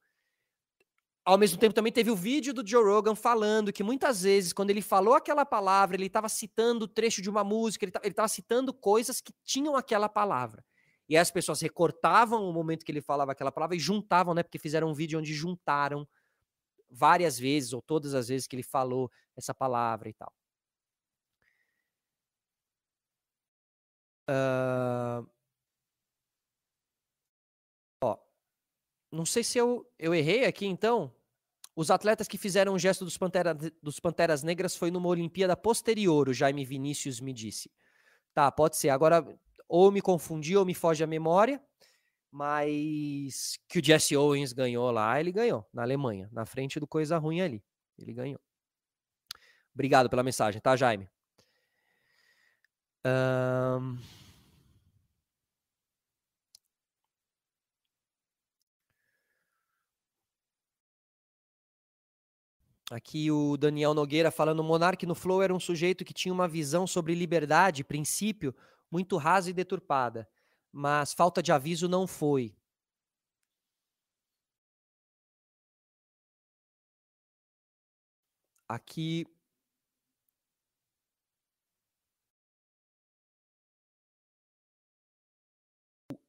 Ao 1.25 1.37
mesmo 1.37 1.59
tempo, 1.59 1.75
também 1.75 1.93
teve 1.93 2.11
o 2.11 2.17
vídeo 2.17 2.55
do 2.55 2.67
Joe 2.67 2.83
Rogan 2.83 3.15
falando 3.15 3.73
que 3.73 3.83
muitas 3.83 4.23
vezes, 4.23 4.53
quando 4.53 4.71
ele 4.71 4.81
falou 4.81 5.15
aquela 5.15 5.45
palavra, 5.45 5.95
ele 5.95 6.07
estava 6.07 6.29
citando 6.29 6.87
o 6.87 6.89
trecho 6.89 7.21
de 7.21 7.29
uma 7.29 7.45
música, 7.45 7.85
ele 7.85 7.93
estava 8.05 8.29
citando 8.29 8.73
coisas 8.73 9.21
que 9.21 9.33
tinham 9.45 9.77
aquela 9.77 10.09
palavra. 10.09 10.65
E 11.09 11.17
as 11.17 11.31
pessoas 11.31 11.61
recortavam 11.61 12.49
o 12.49 12.53
momento 12.53 12.85
que 12.85 12.93
ele 12.93 13.01
falava 13.01 13.33
aquela 13.33 13.51
palavra 13.51 13.75
e 13.75 13.81
juntavam, 13.81 14.35
né? 14.35 14.43
Porque 14.43 14.59
fizeram 14.59 14.91
um 14.91 14.95
vídeo 14.95 15.19
onde 15.19 15.33
juntaram 15.33 16.07
várias 16.91 17.39
vezes, 17.39 17.73
ou 17.73 17.81
todas 17.83 18.15
as 18.15 18.29
vezes 18.29 18.47
que 18.47 18.57
ele 18.57 18.63
falou 18.63 19.11
essa 19.37 19.55
palavra 19.55 20.09
e 20.09 20.15
tal. 20.15 20.33
Uh... 24.29 25.27
Ó, 28.03 28.19
não 29.11 29.25
sei 29.25 29.43
se 29.43 29.57
eu, 29.59 29.91
eu 29.99 30.15
errei 30.15 30.45
aqui, 30.45 30.67
então. 30.67 31.15
Os 31.75 31.91
atletas 31.91 32.27
que 32.27 32.37
fizeram 32.37 32.75
o 32.75 32.79
gesto 32.79 33.05
dos, 33.05 33.17
Pantera, 33.17 33.55
dos 33.55 34.01
Panteras 34.01 34.43
Negras 34.43 34.77
foi 34.77 34.91
numa 34.91 35.09
Olimpíada 35.09 35.57
posterior, 35.57 36.29
o 36.29 36.35
Jaime 36.35 36.65
Vinícius 36.65 37.21
me 37.21 37.33
disse. 37.33 37.71
Tá, 38.35 38.51
pode 38.51 38.77
ser. 38.77 38.89
Agora, 38.89 39.25
ou 39.69 39.93
me 39.93 40.01
confundi 40.01 40.57
ou 40.57 40.65
me 40.65 40.75
foge 40.75 41.05
a 41.05 41.07
memória, 41.07 41.63
mas 42.31 43.59
que 43.69 43.79
o 43.79 43.85
Jesse 43.85 44.17
Owens 44.17 44.53
ganhou 44.53 44.91
lá, 44.91 45.21
ele 45.21 45.33
ganhou, 45.33 45.67
na 45.73 45.83
Alemanha, 45.83 46.29
na 46.33 46.47
frente 46.47 46.81
do 46.81 46.87
Coisa 46.87 47.19
Ruim 47.19 47.41
ali. 47.41 47.63
Ele 47.99 48.13
ganhou. 48.13 48.41
Obrigado 49.75 50.09
pela 50.09 50.23
mensagem, 50.23 50.61
tá, 50.61 50.75
Jaime? 50.77 51.09
Um... 53.07 53.99
Aqui 62.91 63.31
o 63.31 63.57
Daniel 63.59 63.93
Nogueira 63.93 64.31
falando: 64.31 64.61
o 64.61 65.07
no 65.07 65.15
Flow 65.15 65.43
era 65.43 65.55
um 65.55 65.61
sujeito 65.61 66.05
que 66.05 66.15
tinha 66.15 66.33
uma 66.33 66.49
visão 66.49 66.87
sobre 66.87 67.15
liberdade, 67.15 67.85
princípio, 67.85 68.55
muito 68.91 69.17
rasa 69.17 69.51
e 69.51 69.53
deturpada. 69.53 70.29
Mas 70.73 71.13
falta 71.13 71.43
de 71.43 71.53
aviso 71.53 71.89
não 71.89 72.07
foi. 72.07 72.55
Aqui. 78.69 79.27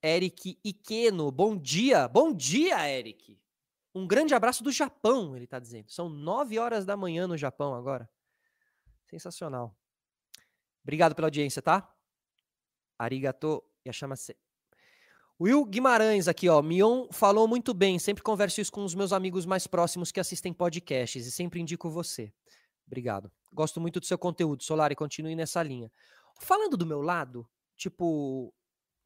Eric 0.02 0.58
Ikeno, 0.64 1.30
bom 1.32 1.58
dia, 1.58 2.08
bom 2.08 2.34
dia, 2.34 2.90
Eric. 2.90 3.38
Um 3.94 4.08
grande 4.08 4.34
abraço 4.34 4.64
do 4.64 4.72
Japão, 4.72 5.36
ele 5.36 5.44
está 5.46 5.60
dizendo. 5.60 5.90
São 5.90 6.08
nove 6.08 6.58
horas 6.58 6.86
da 6.86 6.96
manhã 6.96 7.28
no 7.28 7.38
Japão 7.38 7.74
agora. 7.76 8.10
Sensacional. 9.06 9.76
Obrigado 10.84 11.16
pela 11.16 11.28
audiência, 11.28 11.62
tá? 11.62 11.94
Arigato 13.00 13.64
yashamase. 13.88 14.36
Will 15.42 15.64
Guimarães 15.64 16.28
aqui, 16.28 16.50
ó. 16.50 16.62
Mion 16.62 17.08
falou 17.12 17.48
muito 17.48 17.74
bem. 17.74 17.98
Sempre 17.98 18.22
converso 18.22 18.60
isso 18.60 18.72
com 18.72 18.84
os 18.84 18.94
meus 18.94 19.14
amigos 19.14 19.46
mais 19.46 19.66
próximos 19.66 20.12
que 20.12 20.20
assistem 20.20 20.52
podcasts 20.52 21.26
e 21.26 21.32
sempre 21.32 21.62
indico 21.62 21.90
você. 21.90 22.34
Obrigado. 22.86 23.32
Gosto 23.54 23.80
muito 23.80 24.02
do 24.02 24.06
seu 24.06 24.18
conteúdo, 24.18 24.64
Solari. 24.64 24.96
Continue 24.96 25.36
nessa 25.36 25.64
linha. 25.64 25.90
Falando 26.42 26.76
do 26.76 26.86
meu 26.86 27.02
lado, 27.02 27.48
tipo, 27.78 28.54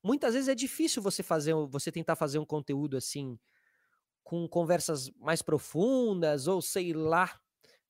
muitas 0.02 0.34
vezes 0.34 0.50
é 0.50 0.56
difícil 0.56 1.04
você 1.04 1.22
fazer, 1.22 1.54
você 1.70 1.92
tentar 1.92 2.16
fazer 2.16 2.40
um 2.40 2.46
conteúdo 2.46 2.98
assim 2.98 3.38
com 4.24 4.48
conversas 4.48 5.12
mais 5.20 5.42
profundas, 5.42 6.48
ou 6.48 6.62
sei 6.62 6.94
lá, 6.94 7.40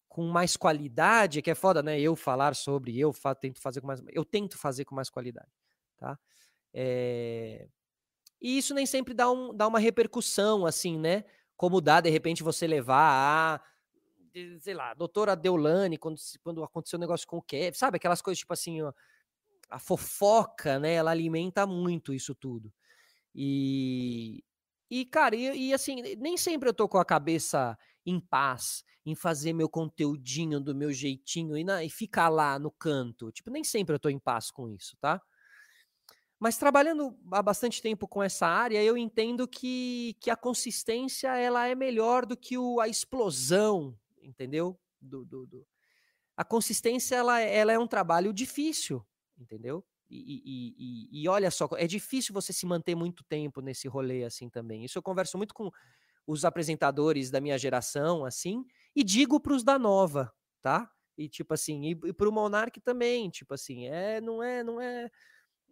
com 0.09 0.27
mais 0.27 0.57
qualidade, 0.57 1.41
que 1.41 1.49
é 1.49 1.55
foda, 1.55 1.81
né? 1.81 1.99
Eu 1.99 2.15
falar 2.15 2.55
sobre, 2.55 2.99
eu 2.99 3.13
fa 3.13 3.33
tento 3.33 3.61
fazer 3.61 3.81
com 3.81 3.87
mais. 3.87 4.01
Eu 4.11 4.25
tento 4.25 4.57
fazer 4.57 4.83
com 4.83 4.95
mais 4.95 5.09
qualidade, 5.09 5.49
tá? 6.03 6.19
É... 6.73 7.67
E 8.41 8.57
isso 8.57 8.73
nem 8.73 8.85
sempre 8.85 9.13
dá, 9.13 9.31
um, 9.31 9.55
dá 9.55 9.65
uma 9.65 9.79
repercussão, 9.79 10.65
assim, 10.65 10.99
né? 10.99 11.23
Como 11.55 11.79
dá, 11.79 12.01
de 12.01 12.09
repente, 12.09 12.43
você 12.43 12.67
levar 12.67 12.99
a. 12.99 13.61
Sei 14.59 14.73
lá, 14.73 14.93
doutora 14.93 15.35
Deulane, 15.35 15.97
quando, 15.97 16.17
quando 16.41 16.63
aconteceu 16.63 16.97
o 16.97 16.99
um 16.99 17.01
negócio 17.01 17.25
com 17.27 17.37
o 17.37 17.41
Kevin, 17.41 17.77
sabe? 17.77 17.97
Aquelas 17.97 18.21
coisas 18.21 18.39
tipo 18.39 18.51
assim, 18.51 18.81
ó, 18.81 18.91
a 19.69 19.79
fofoca, 19.79 20.79
né? 20.79 20.93
Ela 20.93 21.11
alimenta 21.11 21.65
muito 21.67 22.13
isso 22.13 22.35
tudo. 22.35 22.73
E, 23.33 24.43
e, 24.89 25.05
cara, 25.05 25.35
e, 25.35 25.69
e, 25.69 25.73
assim, 25.73 26.01
nem 26.17 26.35
sempre 26.35 26.67
eu 26.67 26.73
tô 26.73 26.89
com 26.89 26.97
a 26.97 27.05
cabeça 27.05 27.77
em 28.05 28.19
paz, 28.19 28.83
em 29.05 29.15
fazer 29.15 29.53
meu 29.53 29.69
conteúdinho 29.69 30.59
do 30.59 30.75
meu 30.75 30.91
jeitinho 30.91 31.55
e, 31.57 31.63
na, 31.63 31.83
e 31.83 31.89
ficar 31.89 32.27
lá 32.27 32.59
no 32.59 32.71
canto. 32.71 33.31
Tipo, 33.31 33.51
nem 33.51 33.63
sempre 33.63 33.95
eu 33.95 33.99
tô 33.99 34.09
em 34.09 34.19
paz 34.19 34.51
com 34.51 34.67
isso, 34.67 34.97
tá? 34.99 35.21
Mas 36.43 36.57
trabalhando 36.57 37.17
há 37.31 37.41
bastante 37.41 37.81
tempo 37.81 38.05
com 38.05 38.21
essa 38.21 38.45
área, 38.45 38.83
eu 38.83 38.97
entendo 38.97 39.47
que, 39.47 40.13
que 40.19 40.29
a 40.29 40.35
consistência 40.35 41.29
ela 41.37 41.69
é 41.69 41.73
melhor 41.73 42.25
do 42.25 42.35
que 42.35 42.57
o, 42.57 42.81
a 42.81 42.87
explosão, 42.89 43.97
entendeu? 44.21 44.77
Do, 44.99 45.23
do, 45.23 45.47
do. 45.47 45.65
A 46.35 46.43
consistência 46.43 47.15
ela, 47.15 47.39
ela 47.39 47.71
é 47.71 47.79
um 47.79 47.87
trabalho 47.87 48.33
difícil, 48.33 49.01
entendeu? 49.39 49.85
E, 50.09 50.43
e, 50.45 51.23
e, 51.23 51.29
olha 51.29 51.49
só, 51.49 51.69
é 51.77 51.87
difícil 51.87 52.33
você 52.33 52.51
se 52.51 52.65
manter 52.65 52.93
muito 52.93 53.23
tempo 53.23 53.61
nesse 53.61 53.87
rolê 53.87 54.25
assim 54.25 54.49
também. 54.49 54.83
Isso 54.83 54.97
eu 54.97 55.01
converso 55.01 55.37
muito 55.37 55.53
com 55.53 55.71
os 56.27 56.43
apresentadores 56.43 57.31
da 57.31 57.39
minha 57.39 57.57
geração, 57.57 58.25
assim, 58.25 58.65
e 58.93 59.01
digo 59.01 59.39
para 59.39 59.53
os 59.53 59.63
da 59.63 59.79
nova, 59.79 60.29
tá? 60.61 60.91
E 61.17 61.29
tipo 61.29 61.53
assim, 61.53 61.85
e, 61.85 61.91
e 61.91 62.11
para 62.11 62.27
o 62.27 62.33
Monark 62.33 62.81
também, 62.81 63.29
tipo 63.29 63.53
assim, 63.53 63.85
é, 63.87 64.19
não 64.19 64.43
é, 64.43 64.61
não 64.61 64.81
é, 64.81 65.09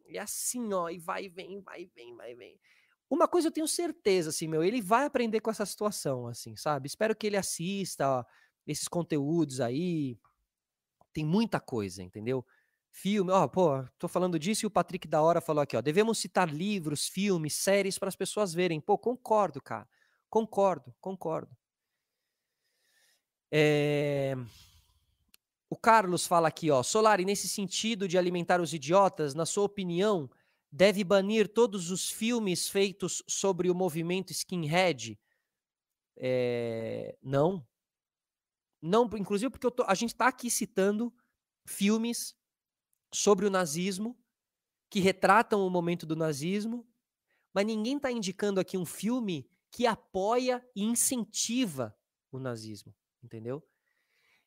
é 0.07 0.19
assim, 0.19 0.73
ó, 0.73 0.89
e 0.89 0.97
vai, 0.97 1.29
vem, 1.29 1.59
vai, 1.61 1.85
vem, 1.95 2.15
vai, 2.15 2.35
vem. 2.35 2.59
Uma 3.09 3.27
coisa 3.27 3.47
eu 3.47 3.51
tenho 3.51 3.67
certeza, 3.67 4.29
assim, 4.29 4.47
meu, 4.47 4.63
ele 4.63 4.81
vai 4.81 5.05
aprender 5.05 5.41
com 5.41 5.51
essa 5.51 5.65
situação, 5.65 6.27
assim, 6.27 6.55
sabe? 6.55 6.87
Espero 6.87 7.15
que 7.15 7.27
ele 7.27 7.37
assista 7.37 8.09
ó, 8.09 8.25
esses 8.65 8.87
conteúdos 8.87 9.59
aí. 9.59 10.17
Tem 11.13 11.25
muita 11.25 11.59
coisa, 11.59 12.01
entendeu? 12.01 12.45
filme, 12.91 13.31
ó, 13.31 13.47
pô, 13.47 13.83
tô 13.97 14.07
falando 14.07 14.37
disso 14.37 14.65
e 14.65 14.67
o 14.67 14.71
Patrick 14.71 15.07
da 15.07 15.21
hora 15.21 15.41
falou 15.41 15.61
aqui, 15.61 15.75
ó, 15.77 15.81
devemos 15.81 16.19
citar 16.19 16.49
livros, 16.53 17.07
filmes, 17.07 17.55
séries 17.55 17.97
para 17.97 18.09
as 18.09 18.15
pessoas 18.15 18.53
verem. 18.53 18.81
Pô, 18.81 18.97
concordo, 18.97 19.61
cara. 19.61 19.87
Concordo, 20.29 20.93
concordo. 20.99 21.55
É... 23.51 24.35
O 25.71 25.77
Carlos 25.77 26.27
fala 26.27 26.49
aqui, 26.49 26.69
ó, 26.69 26.83
Solari, 26.83 27.23
nesse 27.23 27.47
sentido 27.47 28.05
de 28.05 28.17
alimentar 28.17 28.59
os 28.59 28.73
idiotas, 28.73 29.33
na 29.33 29.45
sua 29.45 29.63
opinião, 29.63 30.29
deve 30.69 31.01
banir 31.01 31.47
todos 31.47 31.91
os 31.91 32.09
filmes 32.09 32.67
feitos 32.67 33.23
sobre 33.25 33.69
o 33.69 33.73
movimento 33.73 34.33
skinhead? 34.33 35.17
É... 36.17 37.17
Não. 37.23 37.65
Não, 38.81 39.09
inclusive 39.17 39.49
porque 39.49 39.71
tô, 39.71 39.85
a 39.87 39.95
gente 39.95 40.09
está 40.09 40.27
aqui 40.27 40.51
citando 40.51 41.15
filmes 41.65 42.35
sobre 43.13 43.45
o 43.45 43.49
nazismo, 43.49 44.21
que 44.89 44.99
retratam 44.99 45.65
o 45.65 45.69
momento 45.69 46.05
do 46.05 46.17
nazismo, 46.17 46.85
mas 47.53 47.65
ninguém 47.65 47.95
está 47.95 48.11
indicando 48.11 48.59
aqui 48.59 48.77
um 48.77 48.85
filme 48.85 49.49
que 49.71 49.87
apoia 49.87 50.61
e 50.75 50.83
incentiva 50.83 51.97
o 52.29 52.39
nazismo, 52.39 52.93
entendeu? 53.23 53.65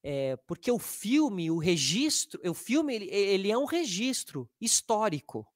É, 0.06 0.36
porque 0.46 0.70
o 0.70 0.78
filme, 0.78 1.50
o 1.50 1.56
registro, 1.56 2.38
o 2.44 2.52
filme 2.52 2.94
ele, 2.94 3.06
ele 3.10 3.50
é 3.50 3.56
um 3.56 3.64
registro 3.64 4.46
histórico 4.60 5.50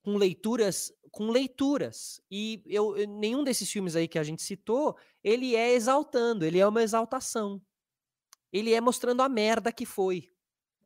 com 0.00 0.16
leituras, 0.16 0.90
com 1.10 1.30
leituras. 1.30 2.18
E 2.30 2.62
eu, 2.64 2.94
nenhum 3.06 3.44
desses 3.44 3.70
filmes 3.70 3.94
aí 3.94 4.08
que 4.08 4.18
a 4.18 4.22
gente 4.22 4.42
citou, 4.42 4.96
ele 5.22 5.54
é 5.54 5.74
exaltando, 5.74 6.46
ele 6.46 6.58
é 6.58 6.66
uma 6.66 6.82
exaltação. 6.82 7.60
Ele 8.50 8.72
é 8.72 8.80
mostrando 8.80 9.20
a 9.20 9.28
merda 9.28 9.70
que 9.70 9.84
foi, 9.84 10.32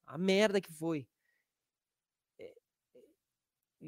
a 0.05 0.19
merda 0.19 0.61
que 0.61 0.73
foi. 0.73 1.07
Eh, 2.37 2.55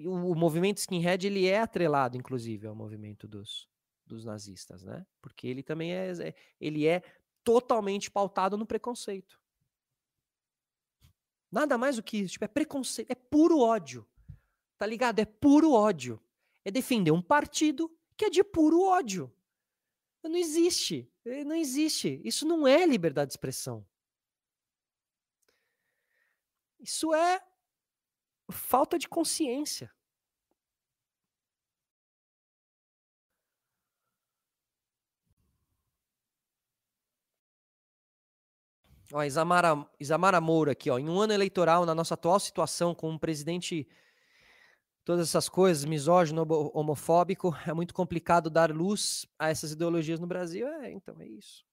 o, 0.04 0.32
o 0.32 0.34
movimento 0.36 0.78
skinhead 0.78 1.26
ele 1.26 1.46
é 1.46 1.58
atrelado, 1.58 2.16
inclusive, 2.16 2.68
ao 2.68 2.76
movimento 2.76 3.26
dos, 3.26 3.68
dos 4.06 4.24
nazistas, 4.24 4.84
né? 4.84 5.06
Porque 5.20 5.46
ele 5.46 5.62
também 5.62 5.92
é, 5.92 6.10
é 6.10 6.34
ele 6.60 6.86
é 6.86 7.02
totalmente 7.50 8.08
pautado 8.08 8.56
no 8.56 8.64
preconceito. 8.64 9.40
Nada 11.50 11.76
mais 11.76 11.96
do 11.96 12.02
que 12.02 12.18
isso, 12.18 12.34
tipo, 12.34 12.44
é 12.44 12.48
preconceito, 12.48 13.10
é 13.10 13.14
puro 13.16 13.58
ódio. 13.58 14.06
Tá 14.78 14.86
ligado? 14.86 15.18
É 15.18 15.24
puro 15.24 15.72
ódio. 15.72 16.22
É 16.64 16.70
defender 16.70 17.10
um 17.10 17.20
partido 17.20 17.90
que 18.16 18.26
é 18.26 18.30
de 18.30 18.44
puro 18.44 18.82
ódio. 18.82 19.34
Não 20.22 20.36
existe. 20.36 21.10
Eh, 21.24 21.42
não 21.42 21.56
existe. 21.56 22.20
Isso 22.24 22.46
não 22.46 22.68
é 22.68 22.86
liberdade 22.86 23.30
de 23.30 23.32
expressão. 23.32 23.84
Isso 26.78 27.12
é 27.12 27.42
falta 28.48 28.96
de 28.96 29.08
consciência. 29.08 29.92
Ó, 39.12 39.24
Isamara, 39.24 39.86
Isamara 39.98 40.40
Moura 40.40 40.72
aqui, 40.72 40.88
ó. 40.88 40.98
Em 40.98 41.08
um 41.08 41.20
ano 41.20 41.32
eleitoral, 41.32 41.84
na 41.84 41.94
nossa 41.94 42.14
atual 42.14 42.38
situação, 42.38 42.94
com 42.94 43.10
um 43.10 43.18
presidente, 43.18 43.88
todas 45.04 45.28
essas 45.28 45.48
coisas, 45.48 45.84
misógino, 45.84 46.46
homofóbico, 46.72 47.52
é 47.66 47.72
muito 47.72 47.92
complicado 47.92 48.48
dar 48.48 48.70
luz 48.70 49.26
a 49.38 49.48
essas 49.48 49.72
ideologias 49.72 50.20
no 50.20 50.26
Brasil. 50.26 50.66
É, 50.68 50.92
então, 50.92 51.20
é 51.20 51.26
isso. 51.26 51.64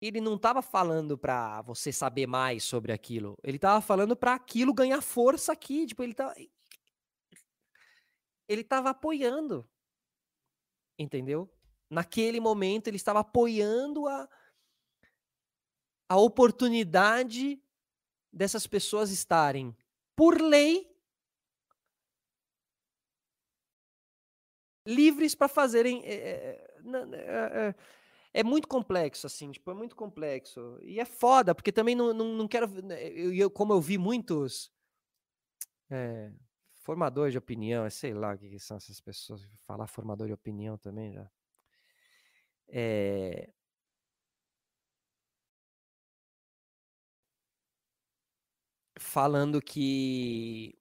Ele 0.00 0.20
não 0.20 0.34
estava 0.34 0.60
falando 0.60 1.16
para 1.16 1.62
você 1.62 1.92
saber 1.92 2.26
mais 2.26 2.64
sobre 2.64 2.92
aquilo. 2.92 3.38
Ele 3.42 3.56
estava 3.56 3.80
falando 3.80 4.16
para 4.16 4.34
aquilo 4.34 4.74
ganhar 4.74 5.00
força 5.00 5.52
aqui. 5.52 5.86
Tipo, 5.86 6.02
ele 6.02 6.12
tá. 6.12 6.34
Ele 8.48 8.60
estava 8.60 8.90
apoiando. 8.90 9.68
Entendeu? 10.98 11.50
Naquele 11.90 12.40
momento 12.40 12.88
ele 12.88 12.96
estava 12.96 13.20
apoiando 13.20 14.06
a, 14.06 14.28
a 16.08 16.16
oportunidade 16.16 17.60
dessas 18.32 18.66
pessoas 18.66 19.10
estarem, 19.10 19.76
por 20.14 20.40
lei, 20.40 20.90
livres 24.86 25.34
para 25.34 25.48
fazerem. 25.48 26.02
É, 26.04 26.70
é, 26.84 27.74
é, 28.32 28.44
muito 28.44 28.68
complexo, 28.68 29.26
assim, 29.26 29.50
tipo, 29.50 29.70
é 29.70 29.74
muito 29.74 29.96
complexo. 29.96 30.78
E 30.82 31.00
é 31.00 31.04
foda, 31.04 31.54
porque 31.54 31.72
também 31.72 31.94
não, 31.96 32.12
não, 32.14 32.32
não 32.34 32.48
quero. 32.48 32.66
Eu, 32.90 33.34
eu, 33.34 33.50
como 33.50 33.72
eu 33.72 33.80
vi 33.80 33.98
muitos. 33.98 34.70
É, 35.90 36.32
formadores 36.74 37.32
de 37.32 37.38
opinião, 37.38 37.88
sei 37.90 38.14
lá 38.14 38.34
o 38.34 38.38
que 38.38 38.58
são 38.58 38.76
essas 38.76 39.00
pessoas. 39.00 39.42
Falar 39.66 39.86
formador 39.86 40.28
de 40.28 40.32
opinião 40.32 40.78
também 40.78 41.12
já. 41.12 41.28
É... 42.68 43.48
Falando 48.98 49.60
que. 49.62 50.78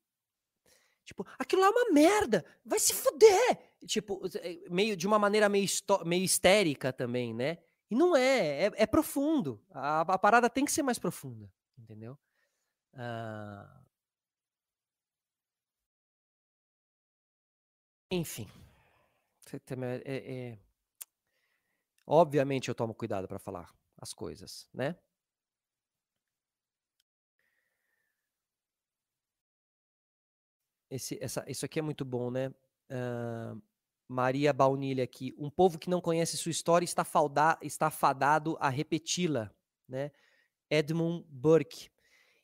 Tipo, 1.06 1.26
aquilo 1.38 1.62
lá 1.62 1.68
é 1.68 1.70
uma 1.70 1.92
merda, 1.94 2.44
vai 2.66 2.80
se 2.80 2.94
fuder! 2.94 3.60
Tipo, 3.86 4.22
eh, 4.42 4.68
meio 4.70 4.98
de 4.98 5.06
uma 5.06 5.20
maneira 5.20 5.48
meio, 5.48 5.68
meio 6.04 6.24
histérica 6.24 6.92
também, 6.92 7.34
né? 7.34 7.60
E 7.90 7.96
não 7.96 8.16
é, 8.16 8.66
é, 8.66 8.72
é 8.78 8.88
profundo. 8.88 9.62
A, 9.70 10.02
a, 10.02 10.18
parada 10.18 10.50
tem 10.50 10.66
que 10.66 10.72
ser 10.72 10.82
mais 10.84 10.98
profunda, 10.98 11.52
entendeu? 11.78 12.18
Ah... 12.94 13.82
Enfim. 18.12 18.48
É, 20.04 20.52
é, 20.52 20.60
Obviamente 22.06 22.70
eu 22.70 22.76
tomo 22.76 22.94
cuidado 22.94 23.28
para 23.28 23.40
falar 23.40 23.74
as 23.98 24.14
coisas, 24.14 24.68
né? 24.74 24.96
Esse, 30.90 31.18
essa, 31.22 31.44
isso 31.48 31.66
aqui 31.66 31.80
é 31.80 31.82
muito 31.82 32.06
bom, 32.06 32.30
né? 32.30 32.50
Uh, 32.90 33.62
Maria 34.08 34.54
Baunilha 34.54 35.04
aqui. 35.04 35.34
Um 35.38 35.50
povo 35.50 35.80
que 35.80 35.90
não 35.90 36.00
conhece 36.00 36.38
sua 36.38 36.52
história 36.52 36.86
está, 36.86 37.04
falda, 37.04 37.58
está 37.62 37.90
fadado 37.90 38.56
a 38.60 38.70
repeti-la, 38.70 39.52
né? 39.88 40.12
Edmund 40.70 41.26
Burke. 41.28 41.90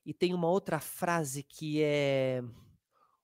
E 0.06 0.14
tem 0.14 0.34
uma 0.34 0.50
outra 0.50 0.80
frase 0.80 1.44
que 1.44 1.84
é: 1.84 2.44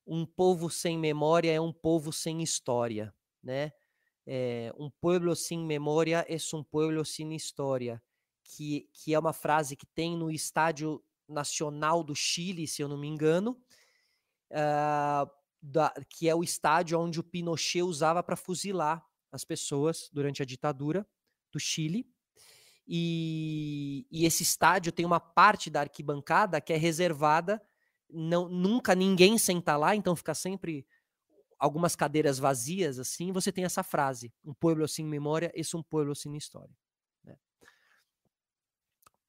um 0.06 0.26
povo 0.26 0.70
sem 0.70 0.98
memória 0.98 1.52
é 1.52 1.60
um 1.60 1.74
povo 1.74 2.14
sem 2.14 2.44
história, 2.44 3.14
né? 3.42 3.72
É, 4.30 4.73
um 4.78 4.89
pueblo 4.89 5.34
sem 5.38 5.57
memória 5.65 6.25
é 6.28 6.36
um 6.53 6.61
pueblo 6.61 7.05
sem 7.05 7.34
história, 7.34 8.03
que, 8.43 8.89
que 8.91 9.13
é 9.13 9.19
uma 9.19 9.32
frase 9.32 9.78
que 9.78 9.86
tem 9.86 10.17
no 10.17 10.30
Estádio 10.30 11.01
Nacional 11.30 12.03
do 12.03 12.13
Chile, 12.13 12.67
se 12.67 12.82
eu 12.82 12.89
não 12.89 12.97
me 12.97 13.07
engano, 13.07 13.57
uh, 14.51 15.30
da, 15.61 15.93
que 16.09 16.28
é 16.28 16.36
o 16.36 16.43
estádio 16.43 16.99
onde 16.99 17.19
o 17.19 17.23
Pinochet 17.23 17.84
usava 17.84 18.21
para 18.21 18.36
fuzilar 18.36 19.05
as 19.32 19.45
pessoas 19.45 20.09
durante 20.11 20.41
a 20.41 20.45
ditadura 20.45 21.07
do 21.51 21.59
Chile. 21.59 22.05
E, 22.86 24.07
e, 24.11 24.25
esse 24.25 24.43
estádio 24.43 24.91
tem 24.91 25.05
uma 25.05 25.19
parte 25.19 25.69
da 25.69 25.82
arquibancada 25.82 26.61
que 26.61 26.71
é 26.71 26.78
reservada, 26.78 27.61
não, 28.09 28.47
nunca 28.47 28.95
ninguém 28.95 29.38
senta 29.38 29.75
lá, 29.75 29.93
então 29.95 30.15
fica 30.15 30.34
sempre 30.34 30.86
algumas 31.58 31.95
cadeiras 31.95 32.38
vazias, 32.38 32.99
assim, 32.99 33.32
você 33.32 33.51
tem 33.51 33.66
essa 33.66 33.84
frase: 33.84 34.32
um 34.45 34.53
pueblo 34.53 34.88
sem 34.88 35.05
memória, 35.05 35.51
esse 35.55 35.76
um 35.76 35.84
pueblo 35.84 36.16
sem 36.16 36.36
história. 36.36 36.76
Né? 37.24 37.36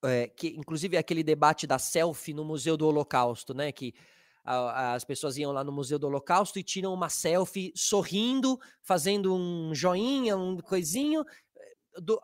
É, 0.04 0.28
que, 0.28 0.48
inclusive, 0.48 0.96
é 0.96 1.00
aquele 1.00 1.22
debate 1.22 1.66
da 1.66 1.78
selfie 1.78 2.34
no 2.34 2.44
Museu 2.44 2.76
do 2.76 2.86
Holocausto, 2.86 3.54
né? 3.54 3.72
Que 3.72 3.94
a, 4.44 4.94
as 4.94 5.04
pessoas 5.04 5.36
iam 5.36 5.52
lá 5.52 5.64
no 5.64 5.72
Museu 5.72 5.98
do 5.98 6.06
Holocausto 6.06 6.58
e 6.58 6.62
tiram 6.62 6.92
uma 6.92 7.08
selfie 7.08 7.72
sorrindo, 7.74 8.58
fazendo 8.82 9.34
um 9.34 9.74
joinha, 9.74 10.36
um 10.36 10.56
coisinho. 10.58 11.24
Eh, 11.56 12.00
do, 12.00 12.20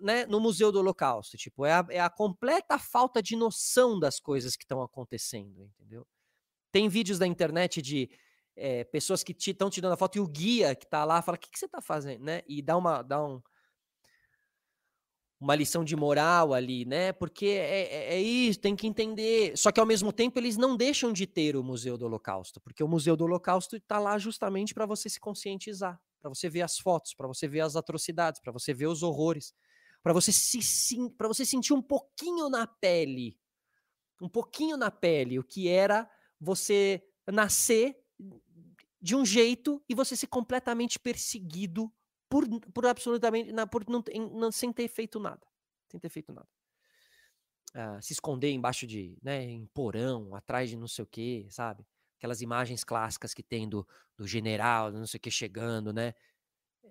né, 0.00 0.26
no 0.26 0.38
Museu 0.40 0.70
do 0.70 0.78
Holocausto, 0.78 1.36
tipo, 1.36 1.64
é 1.64 1.72
a, 1.72 1.86
é 1.90 2.00
a 2.00 2.10
completa 2.10 2.78
falta 2.78 3.22
de 3.22 3.34
noção 3.34 3.98
das 3.98 4.20
coisas 4.20 4.54
que 4.54 4.64
estão 4.64 4.82
acontecendo, 4.82 5.64
entendeu? 5.64 6.06
Tem 6.70 6.88
vídeos 6.88 7.18
da 7.18 7.26
internet 7.26 7.80
de 7.80 8.10
é, 8.56 8.84
pessoas 8.84 9.22
que 9.22 9.36
estão 9.38 9.68
te, 9.68 9.74
tirando 9.74 9.92
a 9.92 9.96
foto 9.96 10.16
e 10.16 10.20
o 10.20 10.26
guia 10.26 10.74
que 10.74 10.84
está 10.84 11.04
lá 11.04 11.20
fala: 11.20 11.36
o 11.36 11.40
que, 11.40 11.50
que 11.50 11.58
você 11.58 11.66
está 11.66 11.80
fazendo? 11.82 12.24
Né? 12.24 12.42
E 12.48 12.62
dá 12.62 12.76
uma, 12.76 13.02
dá 13.02 13.22
um, 13.22 13.40
uma 15.38 15.54
lição 15.54 15.84
de 15.84 15.94
moral 15.94 16.54
ali, 16.54 16.84
né? 16.84 17.12
Porque 17.12 17.46
é, 17.46 17.82
é, 17.82 18.14
é, 18.14 18.20
isso, 18.20 18.58
tem 18.58 18.74
que 18.74 18.86
entender. 18.86 19.56
Só 19.56 19.70
que 19.70 19.78
ao 19.78 19.86
mesmo 19.86 20.12
tempo 20.12 20.38
eles 20.38 20.56
não 20.56 20.76
deixam 20.76 21.12
de 21.12 21.26
ter 21.26 21.56
o 21.56 21.62
Museu 21.62 21.98
do 21.98 22.06
Holocausto, 22.06 22.60
porque 22.60 22.82
o 22.82 22.88
Museu 22.88 23.16
do 23.16 23.24
Holocausto 23.24 23.76
está 23.76 23.98
lá 23.98 24.18
justamente 24.18 24.72
para 24.72 24.86
você 24.86 25.08
se 25.08 25.20
conscientizar, 25.20 26.00
para 26.20 26.30
você 26.30 26.48
ver 26.48 26.62
as 26.62 26.78
fotos, 26.78 27.14
para 27.14 27.26
você 27.26 27.46
ver 27.46 27.60
as 27.60 27.76
atrocidades, 27.76 28.40
para 28.40 28.52
você 28.52 28.72
ver 28.72 28.86
os 28.86 29.02
horrores, 29.02 29.52
para 30.02 30.14
você 30.14 30.32
se, 30.32 30.62
se 30.62 31.10
para 31.10 31.28
você 31.28 31.44
sentir 31.44 31.74
um 31.74 31.82
pouquinho 31.82 32.48
na 32.48 32.66
pele, 32.66 33.38
um 34.22 34.28
pouquinho 34.28 34.76
na 34.76 34.90
pele 34.90 35.38
o 35.38 35.44
que 35.44 35.68
era 35.68 36.08
você 36.40 37.02
nascer 37.26 37.96
de 39.06 39.14
um 39.14 39.24
jeito 39.24 39.80
e 39.88 39.94
você 39.94 40.16
ser 40.16 40.26
completamente 40.26 40.98
perseguido 40.98 41.92
por, 42.28 42.44
por 42.74 42.84
absolutamente 42.86 43.52
por 43.70 43.88
não, 43.88 44.02
não, 44.32 44.50
sem 44.50 44.72
ter 44.72 44.88
feito 44.88 45.20
nada, 45.20 45.46
sem 45.88 46.00
ter 46.00 46.08
feito 46.08 46.32
nada. 46.32 46.48
Uh, 47.70 48.02
se 48.02 48.12
esconder 48.12 48.50
embaixo 48.50 48.84
de, 48.84 49.16
né, 49.22 49.44
em 49.44 49.64
porão, 49.66 50.34
atrás 50.34 50.68
de 50.68 50.76
não 50.76 50.88
sei 50.88 51.04
o 51.04 51.06
que, 51.06 51.46
sabe? 51.50 51.86
Aquelas 52.18 52.40
imagens 52.40 52.82
clássicas 52.82 53.32
que 53.32 53.44
tem 53.44 53.68
do, 53.68 53.86
do 54.16 54.26
general, 54.26 54.90
não 54.90 55.06
sei 55.06 55.18
o 55.18 55.20
que 55.20 55.30
chegando, 55.30 55.92
né? 55.92 56.12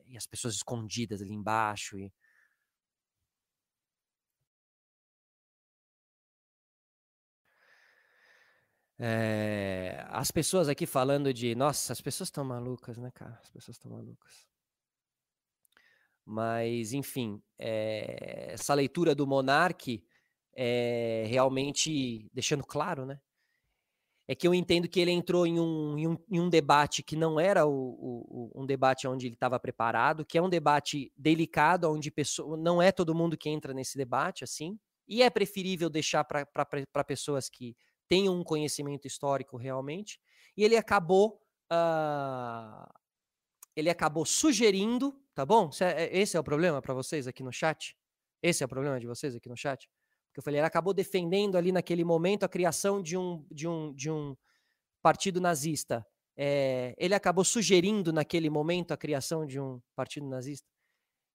E 0.05 0.15
as 0.15 0.25
pessoas 0.25 0.55
escondidas 0.55 1.21
ali 1.21 1.33
embaixo 1.33 1.99
e 1.99 2.13
É, 8.97 10.05
as 10.09 10.31
pessoas 10.31 10.69
aqui 10.69 10.85
falando 10.85 11.33
de. 11.33 11.53
Nossa, 11.55 11.91
as 11.91 12.01
pessoas 12.01 12.27
estão 12.27 12.43
malucas, 12.45 12.97
né, 12.97 13.11
cara? 13.13 13.37
As 13.41 13.49
pessoas 13.49 13.77
estão 13.77 13.91
malucas. 13.91 14.47
Mas, 16.25 16.93
enfim, 16.93 17.41
é, 17.59 18.53
essa 18.53 18.73
leitura 18.73 19.13
do 19.13 19.27
Monarque 19.27 20.03
é 20.55 21.25
realmente 21.27 22.27
deixando 22.33 22.63
claro, 22.63 23.05
né? 23.05 23.19
É 24.27 24.33
que 24.33 24.47
eu 24.47 24.55
entendo 24.55 24.87
que 24.87 24.99
ele 24.99 25.11
entrou 25.11 25.45
em 25.45 25.59
um, 25.59 25.97
em 25.99 26.07
um, 26.07 26.17
em 26.31 26.39
um 26.39 26.49
debate 26.49 27.03
que 27.03 27.15
não 27.15 27.39
era 27.39 27.67
o, 27.67 27.71
o, 27.71 28.51
um 28.55 28.65
debate 28.65 29.07
onde 29.07 29.27
ele 29.27 29.35
estava 29.35 29.59
preparado, 29.59 30.25
que 30.25 30.35
é 30.35 30.41
um 30.41 30.49
debate 30.49 31.11
delicado, 31.15 31.91
onde 31.91 32.09
pessoa, 32.09 32.57
não 32.57 32.81
é 32.81 32.91
todo 32.91 33.13
mundo 33.13 33.37
que 33.37 33.49
entra 33.49 33.71
nesse 33.71 33.95
debate, 33.95 34.43
assim, 34.43 34.79
e 35.07 35.21
é 35.21 35.29
preferível 35.29 35.91
deixar 35.91 36.23
para 36.23 37.03
pessoas 37.03 37.49
que 37.49 37.75
tenham 38.07 38.35
um 38.35 38.43
conhecimento 38.43 39.07
histórico 39.07 39.57
realmente, 39.57 40.19
e 40.55 40.63
ele 40.63 40.77
acabou 40.77 41.41
uh, 41.71 42.93
ele 43.75 43.89
acabou 43.89 44.25
sugerindo, 44.25 45.13
tá 45.33 45.45
bom? 45.45 45.69
É, 45.81 46.17
esse 46.17 46.37
é 46.37 46.39
o 46.39 46.43
problema 46.43 46.81
para 46.81 46.93
vocês 46.93 47.27
aqui 47.27 47.43
no 47.43 47.51
chat? 47.51 47.95
Esse 48.41 48.63
é 48.63 48.65
o 48.65 48.69
problema 48.69 48.99
de 48.99 49.05
vocês 49.05 49.35
aqui 49.35 49.49
no 49.49 49.57
chat? 49.57 49.89
Porque 50.27 50.39
eu 50.39 50.43
falei, 50.43 50.59
ele 50.59 50.67
acabou 50.67 50.93
defendendo 50.93 51.57
ali 51.57 51.71
naquele 51.71 52.03
momento 52.03 52.43
a 52.43 52.49
criação 52.49 53.01
de 53.01 53.17
um, 53.17 53.45
de 53.51 53.67
um, 53.67 53.93
de 53.93 54.09
um 54.09 54.35
partido 55.01 55.41
nazista. 55.41 56.05
É, 56.37 56.93
ele 56.97 57.13
acabou 57.13 57.43
sugerindo 57.43 58.13
naquele 58.13 58.49
momento 58.49 58.91
a 58.91 58.97
criação 58.97 59.45
de 59.45 59.59
um 59.59 59.81
partido 59.95 60.27
nazista. 60.27 60.67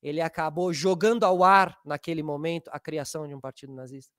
Ele 0.03 0.21
acabou 0.21 0.73
jogando 0.73 1.25
ao 1.25 1.45
ar 1.45 1.79
naquele 1.85 2.23
momento 2.23 2.69
a 2.73 2.81
criação 2.81 3.29
de 3.29 3.35
um 3.35 3.41
partido 3.41 3.75
nazista. 3.75 4.15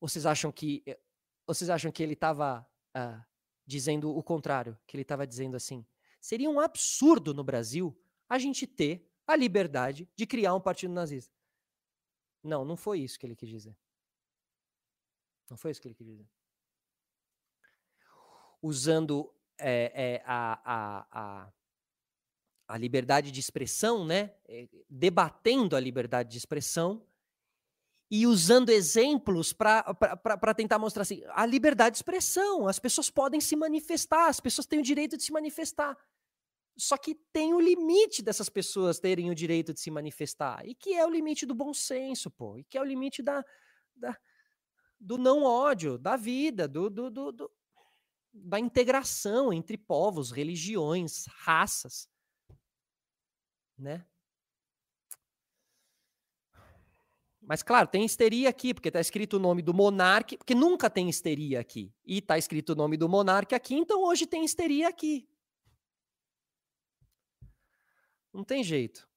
Vocês 0.00 0.24
acham 0.24 0.50
que 0.50 0.82
eh, 0.86 0.98
vocês 1.46 1.68
acham 1.68 1.92
que 1.92 2.02
ele 2.02 2.14
estava 2.14 2.60
uh, 2.60 2.66
ah, 2.94 3.26
dizendo 3.66 4.16
o 4.16 4.22
contrário, 4.22 4.78
que 4.86 4.96
ele 4.96 5.02
estava 5.02 5.26
dizendo 5.26 5.56
assim? 5.56 5.84
Seria 6.20 6.48
um 6.48 6.60
absurdo 6.60 7.34
no 7.34 7.44
Brasil 7.44 7.96
a 8.28 8.38
gente 8.38 8.66
ter 8.66 9.06
a 9.26 9.36
liberdade 9.36 10.08
de 10.16 10.26
criar 10.26 10.54
um 10.54 10.60
partido 10.60 10.92
nazista. 10.92 11.34
Não, 12.42 12.64
não 12.64 12.76
foi 12.76 13.00
isso 13.00 13.18
que 13.18 13.26
ele 13.26 13.36
quis 13.36 13.48
dizer. 13.48 13.76
Não 15.48 15.56
foi 15.56 15.72
isso 15.72 15.80
que 15.80 15.88
ele 15.88 15.94
quis 15.94 16.06
dizer. 16.06 16.28
Usando 18.62 19.34
é, 19.58 19.92
é, 19.94 20.22
a, 20.24 20.60
a, 20.64 21.06
a, 21.10 21.52
a 22.68 22.78
liberdade 22.78 23.30
de 23.30 23.40
expressão, 23.40 24.04
né? 24.04 24.34
Debatendo 24.88 25.74
a 25.74 25.80
liberdade 25.80 26.30
de 26.30 26.38
expressão 26.38 27.06
e 28.10 28.26
usando 28.26 28.70
exemplos 28.70 29.52
para 29.52 30.54
tentar 30.56 30.78
mostrar 30.78 31.02
assim, 31.02 31.22
a 31.28 31.46
liberdade 31.46 31.92
de 31.92 31.98
expressão, 31.98 32.66
as 32.66 32.78
pessoas 32.78 33.08
podem 33.08 33.40
se 33.40 33.54
manifestar, 33.54 34.26
as 34.28 34.40
pessoas 34.40 34.66
têm 34.66 34.80
o 34.80 34.82
direito 34.82 35.16
de 35.16 35.22
se 35.22 35.32
manifestar. 35.32 35.96
Só 36.76 36.96
que 36.96 37.14
tem 37.32 37.54
o 37.54 37.60
limite 37.60 38.22
dessas 38.22 38.48
pessoas 38.48 38.98
terem 38.98 39.30
o 39.30 39.34
direito 39.34 39.72
de 39.72 39.80
se 39.80 39.90
manifestar, 39.90 40.66
e 40.66 40.74
que 40.74 40.94
é 40.94 41.06
o 41.06 41.10
limite 41.10 41.46
do 41.46 41.54
bom 41.54 41.72
senso, 41.72 42.30
pô, 42.30 42.58
e 42.58 42.64
que 42.64 42.76
é 42.76 42.80
o 42.80 42.84
limite 42.84 43.22
da, 43.22 43.44
da 43.94 44.16
do 44.98 45.16
não 45.16 45.44
ódio, 45.44 45.96
da 45.96 46.16
vida, 46.16 46.68
do, 46.68 46.90
do, 46.90 47.10
do, 47.10 47.32
do 47.32 47.50
da 48.32 48.60
integração 48.60 49.52
entre 49.52 49.76
povos, 49.76 50.30
religiões, 50.30 51.24
raças, 51.26 52.08
né? 53.76 54.06
Mas, 57.50 57.64
claro, 57.64 57.88
tem 57.88 58.04
histeria 58.04 58.48
aqui, 58.48 58.72
porque 58.72 58.90
está 58.90 59.00
escrito 59.00 59.34
o 59.34 59.40
nome 59.40 59.60
do 59.60 59.74
monarca, 59.74 60.38
porque 60.38 60.54
nunca 60.54 60.88
tem 60.88 61.10
histeria 61.10 61.58
aqui. 61.58 61.92
E 62.04 62.18
está 62.18 62.38
escrito 62.38 62.74
o 62.74 62.74
nome 62.76 62.96
do 62.96 63.08
monarca 63.08 63.56
aqui, 63.56 63.74
então 63.74 64.04
hoje 64.04 64.24
tem 64.24 64.44
histeria 64.44 64.86
aqui. 64.86 65.28
Não 68.32 68.44
tem 68.44 68.62
jeito. 68.62 69.10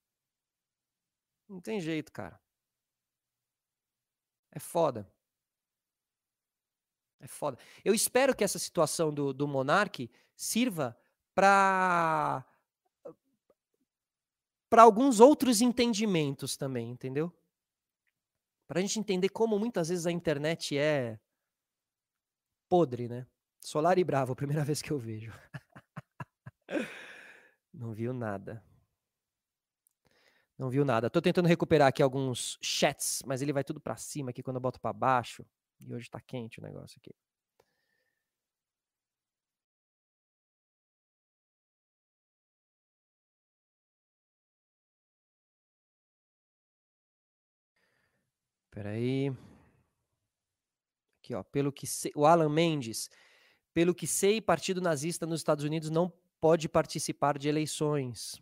Não 1.47 1.61
tem 1.61 1.79
jeito, 1.79 2.11
cara. 2.11 2.41
É 4.51 4.57
foda. 4.57 5.07
É 7.19 7.27
foda. 7.27 7.59
Eu 7.86 7.93
espero 7.93 8.36
que 8.36 8.43
essa 8.43 8.57
situação 8.57 9.13
do, 9.13 9.31
do 9.31 9.47
monarca 9.47 10.09
sirva 10.36 10.97
para 11.36 12.43
para 14.67 14.81
alguns 14.81 15.19
outros 15.19 15.61
entendimentos 15.61 16.57
também, 16.57 16.89
entendeu? 16.89 17.31
Para 18.74 18.80
a 18.80 18.82
gente 18.82 18.99
entender 18.99 19.30
como 19.30 19.59
muitas 19.59 19.89
vezes 19.89 20.07
a 20.07 20.11
internet 20.11 20.76
é 20.76 21.19
podre, 22.67 23.07
né? 23.07 23.28
Solar 23.61 23.99
e 23.99 24.03
Bravo, 24.03 24.36
primeira 24.36 24.65
vez 24.65 24.82
que 24.82 24.89
eu 24.89 24.97
vejo. 24.97 25.32
Não 27.71 27.93
viu 27.93 28.11
nada. 28.11 28.65
Não 30.57 30.71
viu 30.71 30.84
nada. 30.84 31.07
Tô 31.07 31.21
tentando 31.21 31.47
recuperar 31.47 31.89
aqui 31.89 32.01
alguns 32.01 32.57
chats, 32.63 33.21
mas 33.28 33.43
ele 33.43 33.53
vai 33.53 33.63
tudo 33.63 33.80
para 33.80 33.95
cima 33.95 34.32
aqui 34.32 34.41
quando 34.41 34.55
eu 34.55 34.61
boto 34.61 34.82
para 34.82 34.91
baixo. 34.91 35.45
E 35.80 35.93
hoje 35.93 36.09
tá 36.09 36.19
quente 36.19 36.59
o 36.59 36.63
negócio 36.63 36.97
aqui. 36.97 37.13
Espera 48.74 48.89
aí. 48.89 49.32
Aqui, 51.19 51.36
ó, 51.36 51.43
pelo 51.43 51.71
que 51.71 51.86
sei, 51.86 52.11
o 52.15 52.26
Alan 52.26 52.49
Mendes, 52.49 53.07
pelo 53.71 53.93
que 53.93 54.07
sei, 54.07 54.41
partido 54.41 54.82
nazista 54.82 55.28
nos 55.28 55.41
Estados 55.41 55.63
Unidos 55.63 55.91
não 55.91 56.11
pode 56.41 56.67
participar 56.67 57.38
de 57.38 57.47
eleições. 57.47 58.41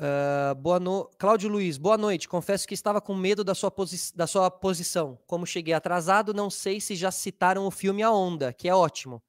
Uh, 0.00 0.54
boa 0.54 0.78
no... 0.78 1.10
Cláudio 1.18 1.50
Luiz, 1.50 1.76
boa 1.76 1.98
noite. 1.98 2.28
Confesso 2.28 2.64
que 2.64 2.74
estava 2.74 3.00
com 3.00 3.16
medo 3.16 3.42
da 3.42 3.52
sua, 3.52 3.68
posi... 3.68 4.14
da 4.14 4.28
sua 4.28 4.48
posição. 4.48 5.18
Como 5.26 5.44
cheguei 5.44 5.74
atrasado, 5.74 6.32
não 6.32 6.50
sei 6.50 6.80
se 6.80 6.94
já 6.94 7.10
citaram 7.10 7.66
o 7.66 7.70
filme 7.72 8.04
A 8.04 8.12
Onda, 8.12 8.52
que 8.52 8.68
é 8.68 8.74
ótimo, 8.76 9.20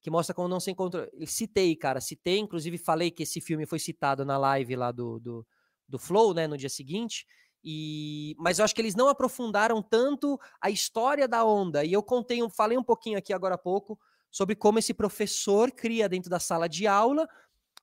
que 0.00 0.10
mostra 0.10 0.34
como 0.34 0.48
não 0.48 0.58
se 0.58 0.68
encontrou. 0.68 1.06
Citei, 1.28 1.76
cara, 1.76 2.00
citei, 2.00 2.40
inclusive 2.40 2.76
falei 2.76 3.12
que 3.12 3.22
esse 3.22 3.40
filme 3.40 3.66
foi 3.66 3.78
citado 3.78 4.24
na 4.24 4.36
live 4.36 4.74
lá 4.74 4.90
do, 4.90 5.20
do, 5.20 5.46
do 5.88 5.98
Flow, 5.98 6.34
né, 6.34 6.46
no 6.46 6.56
dia 6.56 6.68
seguinte. 6.68 7.26
E, 7.62 8.36
mas 8.38 8.58
eu 8.58 8.64
acho 8.64 8.74
que 8.74 8.80
eles 8.80 8.94
não 8.94 9.08
aprofundaram 9.08 9.82
tanto 9.82 10.38
a 10.60 10.70
história 10.70 11.26
da 11.26 11.44
onda. 11.44 11.84
E 11.84 11.92
eu 11.92 12.02
contei, 12.02 12.38
falei 12.50 12.78
um 12.78 12.84
pouquinho 12.84 13.18
aqui 13.18 13.32
agora 13.32 13.56
há 13.56 13.58
pouco 13.58 13.98
sobre 14.30 14.54
como 14.54 14.78
esse 14.78 14.94
professor 14.94 15.70
cria 15.72 16.08
dentro 16.08 16.30
da 16.30 16.38
sala 16.38 16.68
de 16.68 16.86
aula 16.86 17.28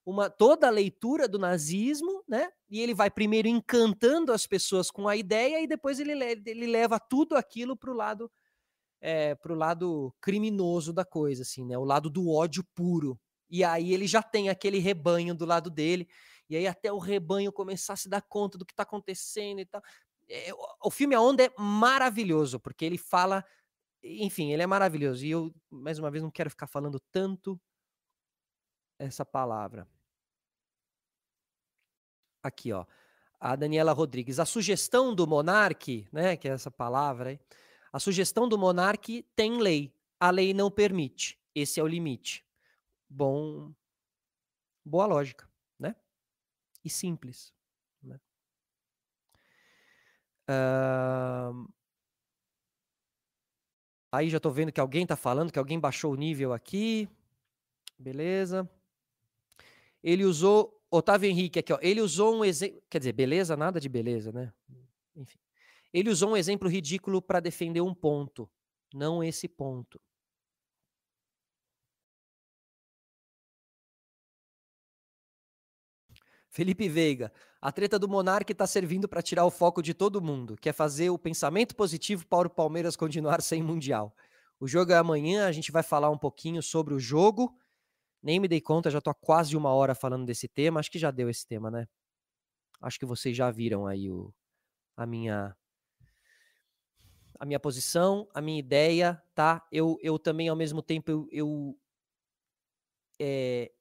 uma 0.06 0.30
toda 0.30 0.68
a 0.68 0.72
leitura 0.72 1.28
do 1.28 1.39
nazismo, 1.39 2.24
né? 2.28 2.49
E 2.70 2.82
ele 2.82 2.93
vai 2.93 3.10
primeiro 3.10 3.47
encantando 3.47 4.34
as 4.34 4.45
pessoas 4.45 4.91
com 4.91 5.08
a 5.08 5.16
ideia 5.16 5.62
e 5.62 5.68
depois 5.68 5.99
ele, 5.99 6.12
ele 6.45 6.68
leva 6.68 6.99
tudo 6.99 7.36
aquilo 7.36 7.76
para 7.76 7.91
o 7.91 7.95
lado 7.95 8.32
é, 8.99 9.36
pro 9.36 9.56
lado 9.56 10.14
criminoso 10.22 10.93
da 10.93 11.04
coisa, 11.04 11.43
assim, 11.43 11.66
né? 11.66 11.78
O 11.78 11.84
lado 11.84 12.10
do 12.10 12.30
ódio 12.30 12.64
puro. 12.76 13.20
E 13.49 13.64
aí 13.64 13.93
ele 13.93 14.08
já 14.08 14.22
tem 14.22 14.49
aquele 14.49 14.80
rebanho 14.80 15.36
do 15.36 15.45
lado 15.45 15.70
dele 15.70 16.08
e 16.50 16.58
aí 16.58 16.68
até 16.68 16.91
o 16.91 16.98
rebanho 16.98 17.52
começar 17.52 17.94
a 17.94 17.96
se 17.98 18.10
dar 18.10 18.22
conta 18.22 18.58
do 18.58 18.66
que 18.66 18.74
está 18.74 18.84
acontecendo 18.84 19.60
e 19.60 19.66
tal. 19.66 19.82
É, 20.30 20.50
o 20.82 20.89
filme 20.91 21.16
A 21.16 21.22
Onda 21.22 21.44
é 21.44 21.52
maravilhoso, 21.58 22.60
porque 22.60 22.86
ele 22.86 22.98
fala. 22.98 23.46
Enfim, 24.04 24.52
ele 24.52 24.62
é 24.62 24.68
maravilhoso. 24.68 25.26
E 25.26 25.32
eu, 25.32 25.54
mais 25.70 26.00
uma 26.00 26.12
vez, 26.12 26.24
não 26.24 26.32
quero 26.32 26.50
ficar 26.50 26.68
falando 26.68 27.00
tanto 27.12 27.60
essa 29.00 29.26
palavra. 29.26 29.88
Aqui, 32.41 32.74
ó. 32.74 32.86
A 33.39 33.56
Daniela 33.56 33.94
Rodrigues. 33.94 34.39
A 34.39 34.46
sugestão 34.46 35.16
do 35.16 35.26
monarque, 35.26 36.08
né, 36.12 36.36
que 36.36 36.48
é 36.48 36.52
essa 36.52 36.72
palavra 36.72 37.32
aí, 37.32 37.39
a 37.91 38.00
sugestão 38.00 38.48
do 38.48 38.58
monarque 38.58 39.24
tem 39.36 39.62
lei. 39.62 39.94
A 40.20 40.30
lei 40.30 40.54
não 40.54 40.72
permite. 40.72 41.39
Esse 41.56 41.80
é 41.80 41.84
o 41.84 41.88
limite. 41.88 42.46
Bom, 43.10 43.74
boa 44.86 45.06
lógica 45.06 45.53
e 46.84 46.90
simples. 46.90 47.54
Né? 48.02 48.20
Uh... 50.50 51.68
Aí 54.12 54.30
já 54.30 54.38
estou 54.38 54.52
vendo 54.52 54.72
que 54.72 54.80
alguém 54.80 55.04
está 55.04 55.16
falando, 55.16 55.52
que 55.52 55.58
alguém 55.58 55.80
baixou 55.80 56.14
o 56.14 56.16
nível 56.16 56.54
aqui. 56.54 57.10
Beleza. 57.98 58.70
Ele 60.04 60.24
usou. 60.24 60.80
Otávio 60.92 61.28
Henrique 61.28 61.58
aqui, 61.58 61.74
ó. 61.74 61.80
Ele 61.82 62.00
usou 62.00 62.36
um 62.36 62.46
exemplo. 62.46 62.80
Quer 62.88 63.00
dizer, 63.00 63.14
beleza, 63.14 63.58
nada 63.58 63.80
de 63.80 63.90
beleza, 63.90 64.32
né? 64.32 64.54
Enfim. 65.16 65.40
Ele 65.92 66.12
usou 66.12 66.32
um 66.32 66.38
exemplo 66.38 66.70
ridículo 66.70 67.22
para 67.22 67.40
defender 67.40 67.82
um 67.82 67.94
ponto, 67.94 68.50
não 68.94 69.24
esse 69.24 69.48
ponto. 69.48 70.00
Felipe 76.54 76.88
Veiga, 76.88 77.34
a 77.60 77.72
treta 77.72 77.97
do 77.97 78.08
Monarque 78.08 78.51
está 78.51 78.68
servindo 78.68 79.08
para 79.08 79.24
tirar 79.24 79.43
o 79.43 79.49
foco 79.49 79.82
de 79.82 79.91
todo 79.91 80.22
mundo, 80.22 80.56
quer 80.56 80.72
fazer 80.72 81.10
o 81.10 81.18
pensamento 81.18 81.76
positivo 81.76 82.28
para 82.28 82.47
o 82.47 82.51
Palmeiras 82.51 82.95
continuar 82.95 83.41
sem 83.41 83.64
Mundial. 83.64 84.16
O 84.60 84.68
jogo 84.68 84.91
é 84.91 84.95
amanhã, 84.95 85.47
a 85.47 85.51
gente 85.51 85.72
vai 85.72 85.82
falar 85.82 86.12
um 86.12 86.18
pouquinho 86.18 86.62
sobre 86.62 86.93
o 86.93 86.99
jogo. 86.99 87.58
Nem 88.22 88.39
me 88.39 88.47
dei 88.47 88.62
conta, 88.62 88.91
já 88.91 88.99
estou 88.99 89.10
há 89.10 89.16
quase 89.16 89.58
uma 89.58 89.74
hora 89.74 89.95
falando 89.95 90.28
desse 90.28 90.47
tema. 90.47 90.80
Acho 90.80 90.91
que 90.91 90.99
já 90.99 91.10
deu 91.10 91.28
esse 91.28 91.45
tema, 91.45 91.72
né? 91.72 91.88
Acho 92.80 92.99
que 92.99 93.06
vocês 93.06 93.36
já 93.36 93.49
viram 93.49 93.88
aí 93.88 94.12
o, 94.12 94.32
a 94.95 95.08
minha 95.08 95.58
a 97.39 97.45
minha 97.45 97.60
posição, 97.60 98.30
a 98.32 98.39
minha 98.39 98.60
ideia, 98.60 99.22
tá? 99.34 99.68
Eu, 99.72 99.97
eu 100.04 100.20
também, 100.20 100.49
ao 100.49 100.56
mesmo 100.56 100.84
tempo, 100.84 101.10
eu, 101.10 101.28
eu 101.32 101.78
é, 103.20 103.72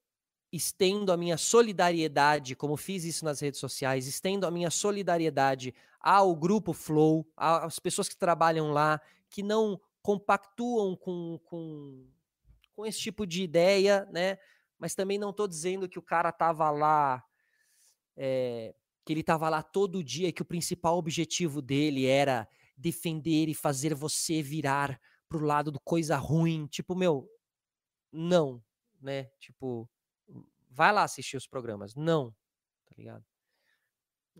estendo 0.52 1.10
a 1.10 1.16
minha 1.16 1.38
solidariedade, 1.38 2.54
como 2.54 2.76
fiz 2.76 3.04
isso 3.04 3.24
nas 3.24 3.40
redes 3.40 3.58
sociais, 3.58 4.06
estendo 4.06 4.46
a 4.46 4.50
minha 4.50 4.70
solidariedade 4.70 5.74
ao 5.98 6.36
grupo 6.36 6.74
Flow, 6.74 7.26
às 7.36 7.78
pessoas 7.78 8.08
que 8.08 8.16
trabalham 8.16 8.70
lá, 8.70 9.00
que 9.30 9.42
não 9.42 9.80
compactuam 10.02 10.94
com, 10.94 11.40
com, 11.44 12.06
com 12.74 12.84
esse 12.84 12.98
tipo 12.98 13.26
de 13.26 13.42
ideia, 13.42 14.06
né? 14.12 14.36
Mas 14.78 14.94
também 14.94 15.16
não 15.16 15.30
estou 15.30 15.48
dizendo 15.48 15.88
que 15.88 15.98
o 15.98 16.02
cara 16.02 16.30
tava 16.32 16.70
lá, 16.70 17.24
é, 18.16 18.74
que 19.04 19.12
ele 19.12 19.22
tava 19.22 19.48
lá 19.48 19.62
todo 19.62 20.04
dia, 20.04 20.32
que 20.32 20.42
o 20.42 20.44
principal 20.46 20.98
objetivo 20.98 21.62
dele 21.62 22.04
era 22.04 22.46
defender 22.76 23.48
e 23.48 23.54
fazer 23.54 23.94
você 23.94 24.42
virar 24.42 25.00
pro 25.28 25.44
lado 25.44 25.70
do 25.70 25.80
coisa 25.80 26.16
ruim. 26.16 26.66
Tipo, 26.66 26.96
meu, 26.96 27.30
não, 28.10 28.62
né? 29.00 29.30
Tipo, 29.38 29.88
vai 30.72 30.92
lá 30.92 31.02
assistir 31.02 31.36
os 31.36 31.46
programas. 31.46 31.94
Não, 31.94 32.30
tá 32.84 32.94
ligado? 32.96 33.24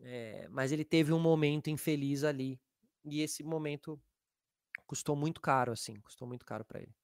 É, 0.00 0.48
mas 0.50 0.72
ele 0.72 0.84
teve 0.84 1.12
um 1.12 1.20
momento 1.20 1.70
infeliz 1.70 2.24
ali. 2.24 2.60
E 3.04 3.20
esse 3.20 3.42
momento 3.42 4.00
custou 4.86 5.14
muito 5.16 5.40
caro, 5.40 5.72
assim, 5.72 5.94
custou 6.00 6.26
muito 6.26 6.44
caro 6.44 6.64
para 6.64 6.80
ele. 6.80 6.94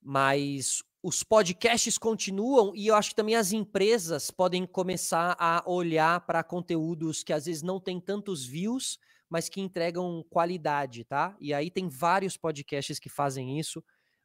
Mas 0.00 0.82
os 1.02 1.22
podcasts 1.22 1.98
continuam 1.98 2.74
e 2.74 2.86
eu 2.86 2.94
acho 2.94 3.10
que 3.10 3.16
também 3.16 3.36
as 3.36 3.52
empresas 3.52 4.30
podem 4.30 4.66
começar 4.66 5.34
a 5.38 5.62
olhar 5.66 6.20
para 6.26 6.44
conteúdos 6.44 7.22
que 7.22 7.32
às 7.32 7.46
vezes 7.46 7.62
não 7.62 7.80
tem 7.80 8.00
tantos 8.00 8.44
views, 8.44 8.98
mas 9.28 9.48
que 9.48 9.60
entregam 9.60 10.24
qualidade, 10.28 11.04
tá? 11.04 11.36
E 11.40 11.54
aí 11.54 11.70
tem 11.70 11.88
vários 11.88 12.36
podcasts 12.36 12.98
que 12.98 13.08
fazem 13.08 13.58
isso, 13.58 13.82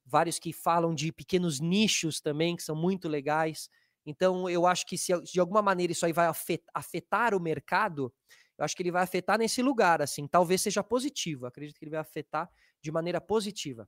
vários 0.10 0.40
que 0.40 0.52
falam 0.52 0.94
de 0.94 1.12
pequenos 1.12 1.60
nichos 1.60 2.20
também, 2.20 2.56
que 2.56 2.64
são 2.64 2.76
muito 2.76 3.08
legais. 3.08 3.70
Então, 4.06 4.50
eu 4.50 4.66
acho 4.66 4.86
que 4.86 4.98
se 4.98 5.14
de 5.22 5.40
alguma 5.40 5.62
maneira 5.62 5.92
isso 5.94 6.06
aí 6.06 6.14
vai 6.14 6.28
afetar 6.74 7.36
o 7.36 7.40
mercado, 7.40 8.14
eu 8.58 8.66
acho 8.66 8.76
que 8.76 8.82
ele 8.82 8.92
vai 8.92 9.04
afetar 9.04 9.38
nesse 9.38 9.62
lugar, 9.62 10.02
assim, 10.02 10.28
talvez 10.28 10.62
seja 10.62 10.84
positivo. 10.84 11.46
Acredito 11.46 11.78
que 11.78 11.86
ele 11.86 11.92
vai 11.92 12.00
afetar 12.00 12.50
de 12.82 12.92
maneira 12.92 13.22
positiva. 13.22 13.88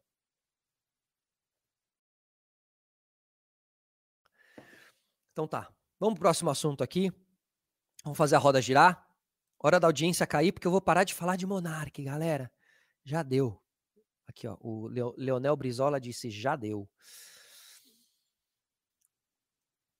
Então 5.31 5.47
tá. 5.47 5.73
Vamos 5.99 6.15
pro 6.15 6.21
próximo 6.21 6.49
assunto 6.49 6.83
aqui. 6.83 7.11
Vamos 8.03 8.17
fazer 8.17 8.35
a 8.35 8.39
roda 8.39 8.61
girar. 8.61 9.07
Hora 9.59 9.79
da 9.79 9.87
audiência 9.87 10.25
cair, 10.25 10.51
porque 10.51 10.67
eu 10.67 10.71
vou 10.71 10.81
parar 10.81 11.03
de 11.03 11.13
falar 11.13 11.35
de 11.35 11.45
Monark, 11.45 12.03
galera. 12.03 12.51
Já 13.03 13.21
deu. 13.23 13.60
Aqui, 14.31 14.47
ó. 14.47 14.57
O 14.61 14.87
Leonel 15.17 15.55
Brizola 15.55 15.99
disse: 15.99 16.29
já 16.29 16.55
deu. 16.55 16.89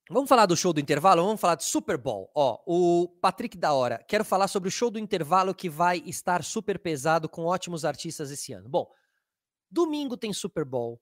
Vamos 0.10 0.28
falar 0.28 0.46
do 0.46 0.58
show 0.58 0.74
do 0.74 0.80
intervalo? 0.80 1.24
Vamos 1.24 1.40
falar 1.40 1.56
de 1.56 1.64
Super 1.64 1.98
Bowl. 1.98 2.30
Ó, 2.34 2.62
o 2.66 3.08
Patrick 3.08 3.58
da 3.58 3.74
Hora. 3.74 4.04
Quero 4.08 4.26
falar 4.26 4.48
sobre 4.48 4.68
o 4.68 4.72
show 4.72 4.90
do 4.90 5.00
intervalo 5.00 5.54
que 5.54 5.70
vai 5.70 6.00
estar 6.00 6.44
super 6.44 6.80
pesado 6.80 7.30
com 7.30 7.46
ótimos 7.46 7.86
artistas 7.86 8.32
esse 8.32 8.52
ano. 8.52 8.68
Bom, 8.68 8.92
domingo 9.70 10.18
tem 10.18 10.34
Super 10.34 10.66
Bowl. 10.66 11.02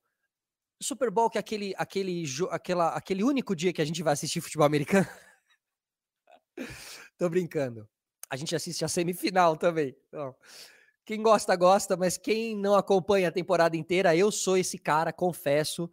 Super 0.82 1.10
Bowl 1.10 1.30
que 1.30 1.38
é 1.38 1.42
aquele, 1.42 1.74
aquele, 1.78 2.24
aquela, 2.52 2.90
aquele 2.90 3.24
único 3.24 3.56
dia 3.56 3.74
que 3.74 3.82
a 3.82 3.86
gente 3.86 4.04
vai 4.04 4.14
assistir 4.14 4.42
futebol 4.42 4.66
americano. 4.66 5.08
Tô 7.18 7.30
brincando. 7.30 7.90
A 8.30 8.36
gente 8.36 8.56
assiste 8.56 8.86
a 8.86 8.88
semifinal 8.88 9.58
também. 9.58 9.96
Então, 10.08 10.36
quem 11.10 11.24
gosta, 11.24 11.56
gosta, 11.56 11.98
mas 11.98 12.20
quem 12.20 12.56
não 12.56 12.76
acompanha 12.76 13.30
a 13.30 13.32
temporada 13.32 13.76
inteira, 13.76 14.16
eu 14.16 14.32
sou 14.32 14.56
esse 14.56 14.78
cara, 14.78 15.12
confesso. 15.12 15.90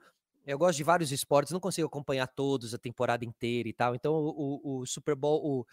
Eu 0.46 0.58
gosto 0.58 0.76
de 0.76 0.84
vários 0.84 1.10
esportes, 1.10 1.54
não 1.54 1.58
consigo 1.58 1.86
acompanhar 1.86 2.26
todos 2.26 2.74
a 2.74 2.78
temporada 2.78 3.24
inteira 3.24 3.66
e 3.66 3.72
tal. 3.72 3.94
Então, 3.94 4.12
o, 4.12 4.80
o 4.80 4.84
Super 4.84 5.14
Bowl, 5.14 5.40
o, 5.42 5.66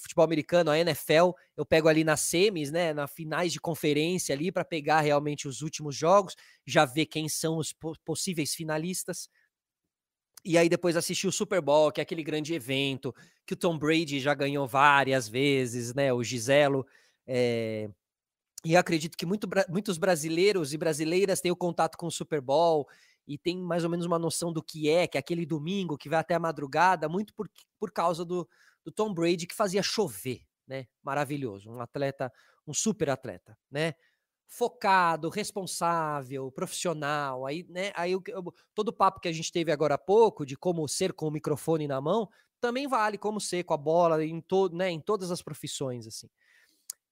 futebol 0.00 0.24
americano, 0.24 0.72
a 0.72 0.78
NFL, 0.80 1.30
eu 1.56 1.64
pego 1.64 1.86
ali 1.86 2.02
nas 2.02 2.22
semis, 2.22 2.72
né, 2.72 2.92
na 2.92 3.06
finais 3.06 3.52
de 3.52 3.60
conferência 3.60 4.34
ali 4.34 4.50
para 4.50 4.64
pegar 4.64 5.00
realmente 5.00 5.46
os 5.46 5.62
últimos 5.62 5.94
jogos, 5.94 6.34
já 6.66 6.84
ver 6.84 7.06
quem 7.06 7.28
são 7.28 7.56
os 7.56 7.72
possíveis 8.04 8.52
finalistas. 8.52 9.28
E 10.44 10.58
aí 10.58 10.68
depois 10.68 10.96
assistir 10.96 11.28
o 11.28 11.32
Super 11.32 11.60
Bowl, 11.62 11.92
que 11.92 12.00
é 12.00 12.02
aquele 12.02 12.24
grande 12.24 12.52
evento 12.52 13.14
que 13.46 13.54
o 13.54 13.56
Tom 13.56 13.78
Brady 13.78 14.18
já 14.18 14.34
ganhou 14.34 14.66
várias 14.66 15.28
vezes, 15.28 15.94
né, 15.94 16.12
o 16.12 16.20
Giselo. 16.24 16.84
É... 17.28 17.88
E 18.68 18.76
acredito 18.76 19.16
que 19.16 19.24
muito, 19.24 19.48
muitos 19.66 19.96
brasileiros 19.96 20.74
e 20.74 20.76
brasileiras 20.76 21.40
têm 21.40 21.50
o 21.50 21.56
contato 21.56 21.96
com 21.96 22.06
o 22.06 22.10
Super 22.10 22.38
Bowl 22.38 22.86
e 23.26 23.38
tem 23.38 23.56
mais 23.56 23.82
ou 23.82 23.88
menos 23.88 24.04
uma 24.04 24.18
noção 24.18 24.52
do 24.52 24.62
que 24.62 24.90
é, 24.90 25.06
que 25.06 25.16
é 25.16 25.20
aquele 25.20 25.46
domingo 25.46 25.96
que 25.96 26.06
vai 26.06 26.18
até 26.18 26.34
a 26.34 26.38
madrugada, 26.38 27.08
muito 27.08 27.32
por, 27.32 27.48
por 27.78 27.90
causa 27.90 28.26
do, 28.26 28.46
do 28.84 28.92
Tom 28.92 29.14
Brady 29.14 29.46
que 29.46 29.54
fazia 29.54 29.82
chover, 29.82 30.42
né? 30.66 30.86
Maravilhoso, 31.02 31.70
um 31.70 31.80
atleta, 31.80 32.30
um 32.66 32.74
super 32.74 33.08
atleta, 33.08 33.56
né? 33.70 33.94
Focado, 34.46 35.30
responsável, 35.30 36.52
profissional. 36.52 37.46
Aí, 37.46 37.64
né? 37.70 37.90
Aí 37.96 38.12
eu, 38.12 38.22
todo 38.74 38.88
o 38.88 38.92
papo 38.92 39.18
que 39.18 39.28
a 39.28 39.32
gente 39.32 39.50
teve 39.50 39.72
agora 39.72 39.94
há 39.94 39.98
pouco 39.98 40.44
de 40.44 40.58
como 40.58 40.86
ser 40.86 41.14
com 41.14 41.28
o 41.28 41.30
microfone 41.30 41.88
na 41.88 42.02
mão 42.02 42.28
também 42.60 42.86
vale 42.86 43.16
como 43.16 43.40
ser 43.40 43.64
com 43.64 43.72
a 43.72 43.78
bola 43.78 44.22
em 44.22 44.42
todo, 44.42 44.76
né? 44.76 44.90
Em 44.90 45.00
todas 45.00 45.30
as 45.30 45.40
profissões 45.40 46.06
assim. 46.06 46.28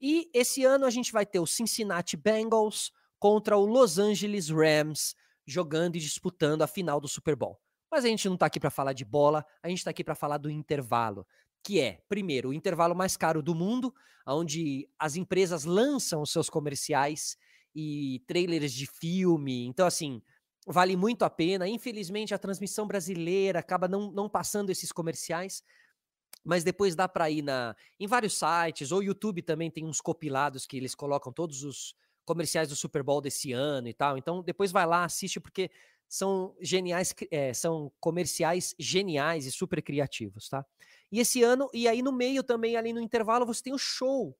E 0.00 0.30
esse 0.34 0.64
ano 0.64 0.84
a 0.84 0.90
gente 0.90 1.12
vai 1.12 1.24
ter 1.24 1.38
o 1.38 1.46
Cincinnati 1.46 2.16
Bengals 2.16 2.92
contra 3.18 3.56
o 3.56 3.64
Los 3.64 3.98
Angeles 3.98 4.50
Rams 4.50 5.14
jogando 5.46 5.96
e 5.96 6.00
disputando 6.00 6.62
a 6.62 6.66
final 6.66 7.00
do 7.00 7.08
Super 7.08 7.36
Bowl. 7.36 7.58
Mas 7.90 8.04
a 8.04 8.08
gente 8.08 8.26
não 8.26 8.34
está 8.34 8.46
aqui 8.46 8.60
para 8.60 8.70
falar 8.70 8.92
de 8.92 9.04
bola, 9.04 9.44
a 9.62 9.68
gente 9.68 9.78
está 9.78 9.90
aqui 9.90 10.02
para 10.02 10.14
falar 10.14 10.38
do 10.38 10.50
intervalo, 10.50 11.26
que 11.62 11.80
é, 11.80 12.00
primeiro, 12.08 12.50
o 12.50 12.52
intervalo 12.54 12.94
mais 12.94 13.16
caro 13.16 13.42
do 13.42 13.54
mundo, 13.54 13.94
onde 14.26 14.88
as 14.98 15.16
empresas 15.16 15.64
lançam 15.64 16.20
os 16.20 16.30
seus 16.30 16.50
comerciais 16.50 17.36
e 17.74 18.22
trailers 18.26 18.72
de 18.72 18.86
filme. 18.86 19.66
Então, 19.66 19.86
assim, 19.86 20.20
vale 20.66 20.96
muito 20.96 21.24
a 21.24 21.30
pena. 21.30 21.68
Infelizmente, 21.68 22.34
a 22.34 22.38
transmissão 22.38 22.86
brasileira 22.86 23.60
acaba 23.60 23.86
não, 23.86 24.10
não 24.10 24.28
passando 24.28 24.70
esses 24.70 24.90
comerciais, 24.90 25.62
mas 26.44 26.62
depois 26.62 26.94
dá 26.94 27.08
para 27.08 27.30
ir 27.30 27.42
na, 27.42 27.74
em 27.98 28.06
vários 28.06 28.38
sites, 28.38 28.92
ou 28.92 29.02
YouTube 29.02 29.42
também 29.42 29.70
tem 29.70 29.84
uns 29.84 30.00
compilados 30.00 30.66
que 30.66 30.76
eles 30.76 30.94
colocam 30.94 31.32
todos 31.32 31.62
os 31.64 31.94
comerciais 32.24 32.68
do 32.68 32.76
Super 32.76 33.02
Bowl 33.02 33.20
desse 33.20 33.52
ano 33.52 33.88
e 33.88 33.94
tal. 33.94 34.18
Então, 34.18 34.42
depois 34.42 34.72
vai 34.72 34.86
lá, 34.86 35.04
assiste, 35.04 35.40
porque 35.40 35.70
são 36.08 36.54
geniais, 36.60 37.14
é, 37.30 37.52
são 37.52 37.92
comerciais 38.00 38.74
geniais 38.78 39.46
e 39.46 39.52
super 39.52 39.82
criativos, 39.82 40.48
tá? 40.48 40.64
E 41.10 41.20
esse 41.20 41.42
ano, 41.42 41.68
e 41.72 41.88
aí 41.88 42.02
no 42.02 42.12
meio 42.12 42.42
também, 42.42 42.76
ali 42.76 42.92
no 42.92 43.00
intervalo, 43.00 43.46
você 43.46 43.62
tem 43.62 43.72
o 43.72 43.78
show. 43.78 44.36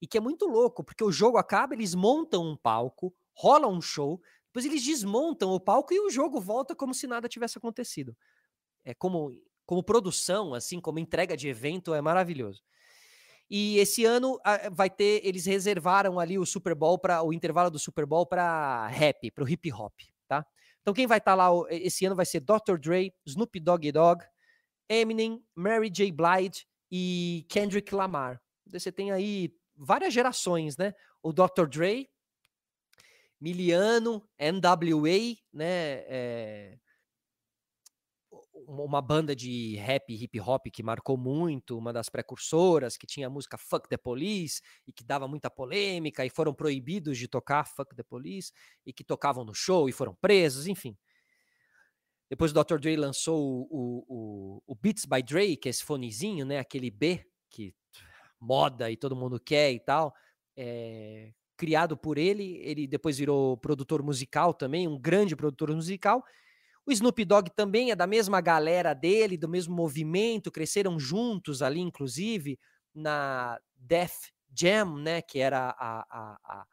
E 0.00 0.06
que 0.06 0.16
é 0.16 0.20
muito 0.20 0.46
louco, 0.46 0.82
porque 0.82 1.04
o 1.04 1.12
jogo 1.12 1.36
acaba, 1.36 1.74
eles 1.74 1.94
montam 1.94 2.42
um 2.42 2.56
palco, 2.56 3.14
rola 3.34 3.68
um 3.68 3.82
show, 3.82 4.20
depois 4.46 4.64
eles 4.64 4.82
desmontam 4.82 5.50
o 5.52 5.60
palco 5.60 5.92
e 5.92 6.00
o 6.00 6.10
jogo 6.10 6.40
volta 6.40 6.74
como 6.74 6.94
se 6.94 7.06
nada 7.06 7.28
tivesse 7.28 7.58
acontecido. 7.58 8.16
É 8.84 8.94
como, 8.94 9.30
como 9.70 9.84
produção, 9.84 10.52
assim, 10.52 10.80
como 10.80 10.98
entrega 10.98 11.36
de 11.36 11.46
evento, 11.46 11.94
é 11.94 12.00
maravilhoso. 12.00 12.60
E 13.48 13.78
esse 13.78 14.04
ano 14.04 14.36
vai 14.72 14.90
ter, 14.90 15.24
eles 15.24 15.46
reservaram 15.46 16.18
ali 16.18 16.36
o 16.40 16.44
Super 16.44 16.74
Bowl 16.74 16.98
para 16.98 17.22
o 17.22 17.32
intervalo 17.32 17.70
do 17.70 17.78
Super 17.78 18.04
Bowl 18.04 18.26
para 18.26 18.88
rap, 18.88 19.30
para 19.30 19.44
o 19.44 19.48
hip 19.48 19.72
hop, 19.72 19.94
tá? 20.26 20.44
Então 20.82 20.92
quem 20.92 21.06
vai 21.06 21.18
estar 21.18 21.36
tá 21.36 21.48
lá 21.50 21.50
esse 21.70 22.04
ano 22.04 22.16
vai 22.16 22.26
ser 22.26 22.40
Dr. 22.40 22.78
Dre, 22.80 23.14
Snoop 23.24 23.60
Dogg 23.60 23.92
Dogg, 23.92 24.24
Eminem, 24.88 25.40
Mary 25.54 25.88
J. 25.88 26.10
Blige 26.10 26.66
e 26.90 27.46
Kendrick 27.48 27.94
Lamar. 27.94 28.42
Você 28.66 28.90
tem 28.90 29.12
aí 29.12 29.54
várias 29.76 30.12
gerações, 30.12 30.76
né? 30.76 30.92
O 31.22 31.32
Dr. 31.32 31.68
Dre, 31.68 32.10
Miliano, 33.40 34.28
NWA, 34.36 35.36
né? 35.52 36.02
É, 36.08 36.78
uma 38.70 39.02
banda 39.02 39.34
de 39.34 39.76
rap 39.76 40.12
hip 40.12 40.40
hop 40.40 40.66
que 40.72 40.82
marcou 40.82 41.16
muito, 41.16 41.76
uma 41.76 41.92
das 41.92 42.08
precursoras, 42.08 42.96
que 42.96 43.06
tinha 43.06 43.26
a 43.26 43.30
música 43.30 43.58
Fuck 43.58 43.88
the 43.88 43.96
Police 43.96 44.62
e 44.86 44.92
que 44.92 45.02
dava 45.02 45.26
muita 45.26 45.50
polêmica 45.50 46.24
e 46.24 46.30
foram 46.30 46.54
proibidos 46.54 47.18
de 47.18 47.26
tocar 47.26 47.64
Fuck 47.66 47.94
the 47.96 48.04
Police 48.04 48.52
e 48.86 48.92
que 48.92 49.02
tocavam 49.02 49.44
no 49.44 49.52
show 49.52 49.88
e 49.88 49.92
foram 49.92 50.14
presos, 50.14 50.68
enfim. 50.68 50.96
Depois 52.28 52.52
o 52.52 52.54
Dr. 52.54 52.78
Dre 52.78 52.94
lançou 52.94 53.66
o, 53.68 54.04
o, 54.08 54.62
o 54.64 54.74
Beats 54.76 55.04
by 55.04 55.20
Dre, 55.20 55.56
que 55.56 55.68
é 55.68 55.70
esse 55.70 55.82
fonezinho, 55.82 56.46
né? 56.46 56.60
Aquele 56.60 56.88
B 56.88 57.26
que 57.50 57.74
moda 58.38 58.88
e 58.88 58.96
todo 58.96 59.16
mundo 59.16 59.40
quer 59.40 59.72
e 59.72 59.80
tal. 59.80 60.14
É, 60.56 61.32
criado 61.56 61.96
por 61.96 62.18
ele, 62.18 62.58
ele 62.62 62.86
depois 62.86 63.18
virou 63.18 63.56
produtor 63.56 64.00
musical 64.00 64.54
também, 64.54 64.86
um 64.86 64.98
grande 64.98 65.34
produtor 65.34 65.74
musical 65.74 66.24
o 66.86 66.92
Snoop 66.92 67.24
Dogg 67.24 67.50
também 67.54 67.90
é 67.90 67.96
da 67.96 68.06
mesma 68.06 68.40
galera 68.40 68.94
dele, 68.94 69.36
do 69.36 69.48
mesmo 69.48 69.74
movimento, 69.74 70.50
cresceram 70.50 70.98
juntos 70.98 71.62
ali, 71.62 71.80
inclusive, 71.80 72.58
na 72.94 73.60
Def 73.76 74.30
Jam, 74.52 74.96
né? 74.96 75.22
Que 75.22 75.38
era 75.38 75.70
a, 75.70 76.00
a, 76.00 76.38
a 76.44 76.66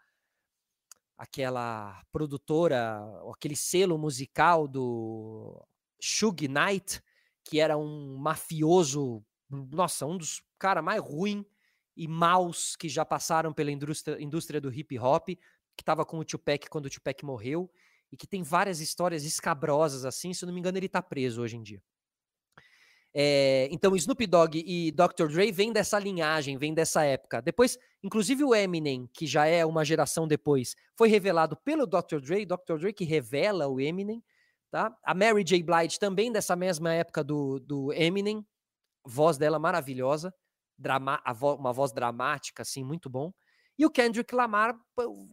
aquela 1.18 2.00
produtora, 2.12 3.00
aquele 3.34 3.56
selo 3.56 3.98
musical 3.98 4.68
do 4.68 5.66
Suge 6.00 6.48
Knight, 6.48 7.02
que 7.44 7.60
era 7.60 7.78
um 7.78 8.16
mafioso, 8.18 9.26
nossa, 9.50 10.06
um 10.06 10.18
dos 10.18 10.44
caras 10.60 10.84
mais 10.84 11.02
ruins 11.02 11.44
e 11.96 12.08
maus 12.08 12.76
que 12.76 12.88
já 12.88 13.04
passaram 13.04 13.52
pela 13.52 13.72
indústria, 13.72 14.22
indústria 14.22 14.62
do 14.62 14.72
hip 14.72 14.98
hop, 15.00 15.30
que 15.30 15.82
estava 15.82 16.06
com 16.06 16.20
o 16.20 16.26
Tupac 16.26 16.70
quando 16.70 16.86
o 16.86 16.90
Tupac 16.90 17.26
morreu, 17.26 17.72
e 18.12 18.18
que 18.18 18.28
tem 18.28 18.44
várias 18.44 18.80
histórias 18.80 19.24
escabrosas 19.24 20.06
assim. 20.06 20.34
Se 20.34 20.46
não 20.46 20.54
me 20.54 20.60
engano, 20.60 20.78
ele 20.78 20.86
está 20.86 21.02
preso 21.02 21.42
hoje 21.42 21.58
em 21.58 21.64
dia. 21.64 21.82
É, 23.20 23.68
então, 23.72 23.96
Snoop 23.96 24.28
Dogg 24.28 24.64
e 24.64 24.92
Dr. 24.92 25.28
Dre 25.28 25.52
vêm 25.52 25.74
dessa 25.74 25.98
linhagem, 25.98 26.56
vêm 26.56 26.74
dessa 26.74 27.04
época. 27.04 27.42
Depois, 27.42 27.78
inclusive 28.04 28.44
o 28.44 28.54
Eminem, 28.54 29.10
que 29.12 29.26
já 29.26 29.48
é 29.48 29.66
uma 29.66 29.84
geração 29.84 30.28
depois, 30.28 30.76
foi 30.96 31.10
revelado 31.10 31.58
pelo 31.58 31.88
Dr. 31.88 32.20
Dre, 32.22 32.46
Dr. 32.46 32.78
Dre 32.80 32.94
que 32.94 33.06
revela 33.06 33.68
o 33.68 33.80
Eminem, 33.80 34.24
tá? 34.70 34.96
A 35.04 35.16
Mary 35.16 35.44
J. 35.44 35.64
Blige 35.64 35.98
também 35.98 36.32
dessa 36.32 36.56
mesma 36.56 36.94
época 36.94 37.24
do, 37.24 37.60
do 37.60 37.92
Eminem, 37.94 38.46
voz 39.04 39.36
dela 39.36 39.58
maravilhosa, 39.58 40.32
drama, 40.78 41.20
vo, 41.36 41.56
uma 41.56 41.74
voz 41.74 41.92
dramática, 41.92 42.62
assim, 42.62 42.84
muito 42.84 43.10
bom. 43.10 43.34
E 43.78 43.86
o 43.86 43.92
Kendrick 43.92 44.34
Lamar 44.34 44.76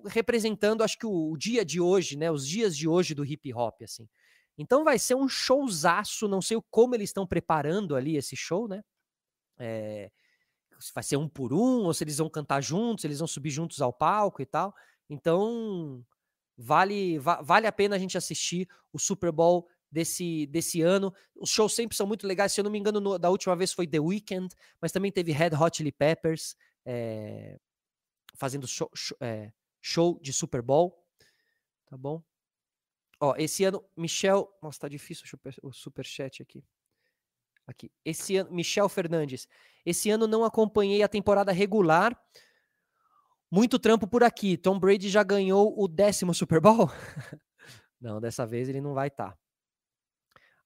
representando, 0.06 0.82
acho 0.82 0.98
que 0.98 1.06
o, 1.06 1.32
o 1.32 1.36
dia 1.36 1.64
de 1.64 1.80
hoje, 1.80 2.16
né? 2.16 2.30
Os 2.30 2.46
dias 2.46 2.76
de 2.76 2.86
hoje 2.86 3.14
do 3.14 3.24
hip 3.24 3.52
hop, 3.54 3.82
assim. 3.82 4.08
Então 4.56 4.84
vai 4.84 4.98
ser 4.98 5.14
um 5.14 5.28
showzaço, 5.28 6.28
não 6.28 6.42
sei 6.42 6.58
como 6.70 6.94
eles 6.94 7.10
estão 7.10 7.26
preparando 7.26 7.96
ali 7.96 8.16
esse 8.16 8.36
show, 8.36 8.68
né? 8.68 8.82
É, 9.58 10.10
se 10.78 10.92
vai 10.94 11.02
ser 11.02 11.16
um 11.16 11.28
por 11.28 11.52
um, 11.52 11.84
ou 11.84 11.94
se 11.94 12.04
eles 12.04 12.18
vão 12.18 12.28
cantar 12.28 12.60
juntos, 12.60 13.02
se 13.02 13.06
eles 13.06 13.18
vão 13.18 13.26
subir 13.26 13.50
juntos 13.50 13.80
ao 13.80 13.92
palco 13.92 14.42
e 14.42 14.46
tal. 14.46 14.74
Então 15.08 16.04
vale, 16.56 17.18
va 17.18 17.40
vale 17.42 17.66
a 17.66 17.72
pena 17.72 17.96
a 17.96 17.98
gente 17.98 18.16
assistir 18.18 18.68
o 18.92 18.98
Super 18.98 19.32
Bowl 19.32 19.68
desse, 19.90 20.46
desse 20.46 20.82
ano. 20.82 21.12
Os 21.34 21.50
shows 21.50 21.74
sempre 21.74 21.96
são 21.96 22.06
muito 22.06 22.26
legais. 22.26 22.52
Se 22.52 22.60
eu 22.60 22.64
não 22.64 22.70
me 22.70 22.78
engano, 22.78 23.00
no, 23.00 23.18
da 23.18 23.30
última 23.30 23.56
vez 23.56 23.72
foi 23.72 23.86
The 23.86 24.00
Weeknd, 24.00 24.54
mas 24.80 24.92
também 24.92 25.10
teve 25.10 25.32
Red 25.32 25.56
Hot 25.58 25.76
Chili 25.76 25.92
Peppers 25.92 26.56
é, 26.84 27.58
fazendo 28.34 28.66
show, 28.66 28.90
show, 28.94 29.16
é, 29.20 29.52
show 29.80 30.18
de 30.20 30.32
Super 30.32 30.62
Bowl. 30.62 31.04
Tá 31.86 31.96
bom? 31.96 32.22
Ó, 33.20 33.34
esse 33.36 33.64
ano, 33.64 33.84
Michel. 33.96 34.52
Nossa, 34.62 34.80
tá 34.80 34.88
difícil 34.88 35.24
o 35.62 35.72
superchat 35.72 36.42
aqui. 36.42 36.64
Aqui. 37.66 37.90
Esse 38.04 38.36
ano, 38.36 38.50
Michel 38.52 38.88
Fernandes. 38.88 39.48
Esse 39.84 40.10
ano 40.10 40.26
não 40.26 40.44
acompanhei 40.44 41.02
a 41.02 41.08
temporada 41.08 41.52
regular. 41.52 42.18
Muito 43.50 43.78
trampo 43.78 44.06
por 44.06 44.24
aqui. 44.24 44.56
Tom 44.56 44.78
Brady 44.78 45.08
já 45.08 45.22
ganhou 45.22 45.74
o 45.80 45.86
décimo 45.86 46.34
Super 46.34 46.60
Bowl? 46.60 46.90
não, 48.00 48.20
dessa 48.20 48.46
vez 48.46 48.68
ele 48.68 48.80
não 48.80 48.94
vai 48.94 49.08
estar. 49.08 49.30
Tá. 49.30 49.38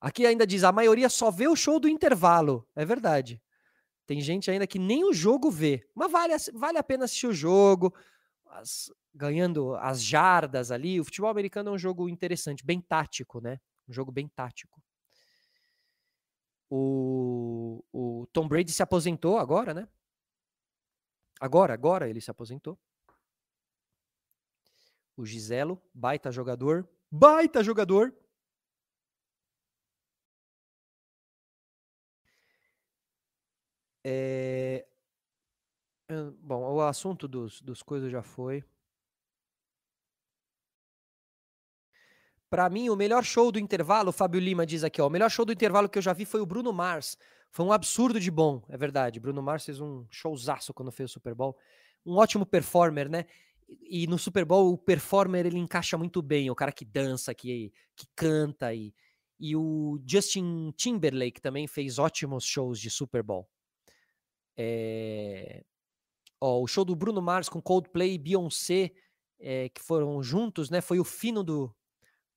Aqui 0.01 0.27
ainda 0.27 0.47
diz: 0.47 0.65
a 0.65 0.73
maioria 0.73 1.09
só 1.09 1.31
vê 1.31 1.49
o 1.49 1.57
show 1.57 1.79
do 1.79 1.89
intervalo. 1.89 2.67
É 2.75 2.85
verdade. 2.85 3.43
Tem 4.09 4.23
gente 4.23 4.51
ainda 4.51 4.67
que 4.67 4.79
nem 4.79 5.05
o 5.05 5.13
jogo 5.13 5.51
vê. 5.51 5.87
Mas 5.95 6.11
vale, 6.11 6.33
vale 6.55 6.79
a 6.79 6.83
pena 6.83 7.05
assistir 7.05 7.27
o 7.27 7.33
jogo. 7.35 7.95
As, 8.47 8.91
ganhando 9.15 9.77
as 9.77 10.03
jardas 10.03 10.71
ali. 10.71 10.99
O 10.99 11.05
futebol 11.05 11.29
americano 11.29 11.69
é 11.69 11.73
um 11.75 11.79
jogo 11.79 12.09
interessante, 12.09 12.65
bem 12.65 12.81
tático, 12.81 13.39
né? 13.39 13.61
Um 13.87 13.93
jogo 13.93 14.11
bem 14.11 14.27
tático. 14.27 14.83
O, 16.71 17.85
o 17.93 18.27
Tom 18.33 18.49
Brady 18.49 18.73
se 18.73 18.83
aposentou 18.83 19.37
agora, 19.37 19.75
né? 19.75 19.87
Agora, 21.39 21.75
agora 21.75 22.09
ele 22.09 22.23
se 22.23 22.31
aposentou. 22.31 22.79
O 25.19 25.27
Giselo, 25.27 25.83
baita 25.93 26.33
jogador. 26.33 26.89
Baita 27.11 27.63
jogador! 27.63 28.17
É... 34.05 34.87
Bom, 36.41 36.75
o 36.75 36.81
assunto 36.81 37.29
dos, 37.29 37.61
dos 37.61 37.83
coisas 37.83 38.11
já 38.11 38.23
foi. 38.23 38.65
Para 42.51 42.71
mim, 42.71 42.89
o 42.89 42.97
melhor 42.97 43.23
show 43.23 43.53
do 43.53 43.59
intervalo, 43.59 44.09
o 44.09 44.13
Fábio 44.13 44.41
Lima 44.41 44.65
diz 44.65 44.83
aqui, 44.83 45.03
ó, 45.03 45.07
o 45.07 45.11
melhor 45.11 45.31
show 45.31 45.45
do 45.45 45.53
intervalo 45.53 45.89
que 45.89 45.99
eu 45.99 46.03
já 46.03 46.15
vi 46.15 46.25
foi 46.25 46.41
o 46.41 46.47
Bruno 46.47 46.73
Mars. 46.73 47.19
Foi 47.51 47.65
um 47.65 47.73
absurdo 47.73 48.19
de 48.19 48.31
bom, 48.31 48.63
é 48.69 48.77
verdade. 48.77 49.21
Bruno 49.21 49.43
Mars 49.43 49.67
fez 49.67 49.81
um 49.81 50.07
showzaço 50.11 50.73
quando 50.73 50.91
fez 50.91 51.11
o 51.11 51.13
Super 51.13 51.35
Bowl. 51.35 51.57
Um 52.07 52.17
ótimo 52.17 52.47
performer, 52.47 53.09
né? 53.09 53.27
E 53.83 54.07
no 54.07 54.19
Super 54.19 54.47
Bowl, 54.47 54.73
o 54.73 54.79
performer 54.79 55.45
ele 55.45 55.59
encaixa 55.59 55.99
muito 55.99 56.23
bem, 56.23 56.51
o 56.51 56.55
cara 56.55 56.73
que 56.73 56.87
dança, 56.87 57.35
que, 57.35 57.71
que 57.95 58.07
canta. 58.17 58.73
E, 58.73 58.95
e 59.39 59.55
o 59.55 60.01
Justin 60.07 60.73
Timberlake 60.75 61.43
também 61.43 61.67
fez 61.67 61.99
ótimos 61.99 62.45
shows 62.45 62.81
de 62.81 62.91
Super 62.91 63.23
Bowl. 63.23 63.47
É... 64.59 65.65
Ó, 66.41 66.61
o 66.61 66.67
show 66.67 66.85
do 66.85 66.97
Bruno 66.97 67.23
Mars 67.23 67.49
com 67.49 67.63
Coldplay 67.63 68.15
e 68.15 68.19
Beyoncé, 68.19 68.93
é, 69.39 69.69
que 69.69 69.81
foram 69.81 70.21
juntos, 70.23 70.69
né? 70.69 70.81
Foi 70.81 70.99
o 70.99 71.05
fino 71.05 71.45
do, 71.45 71.75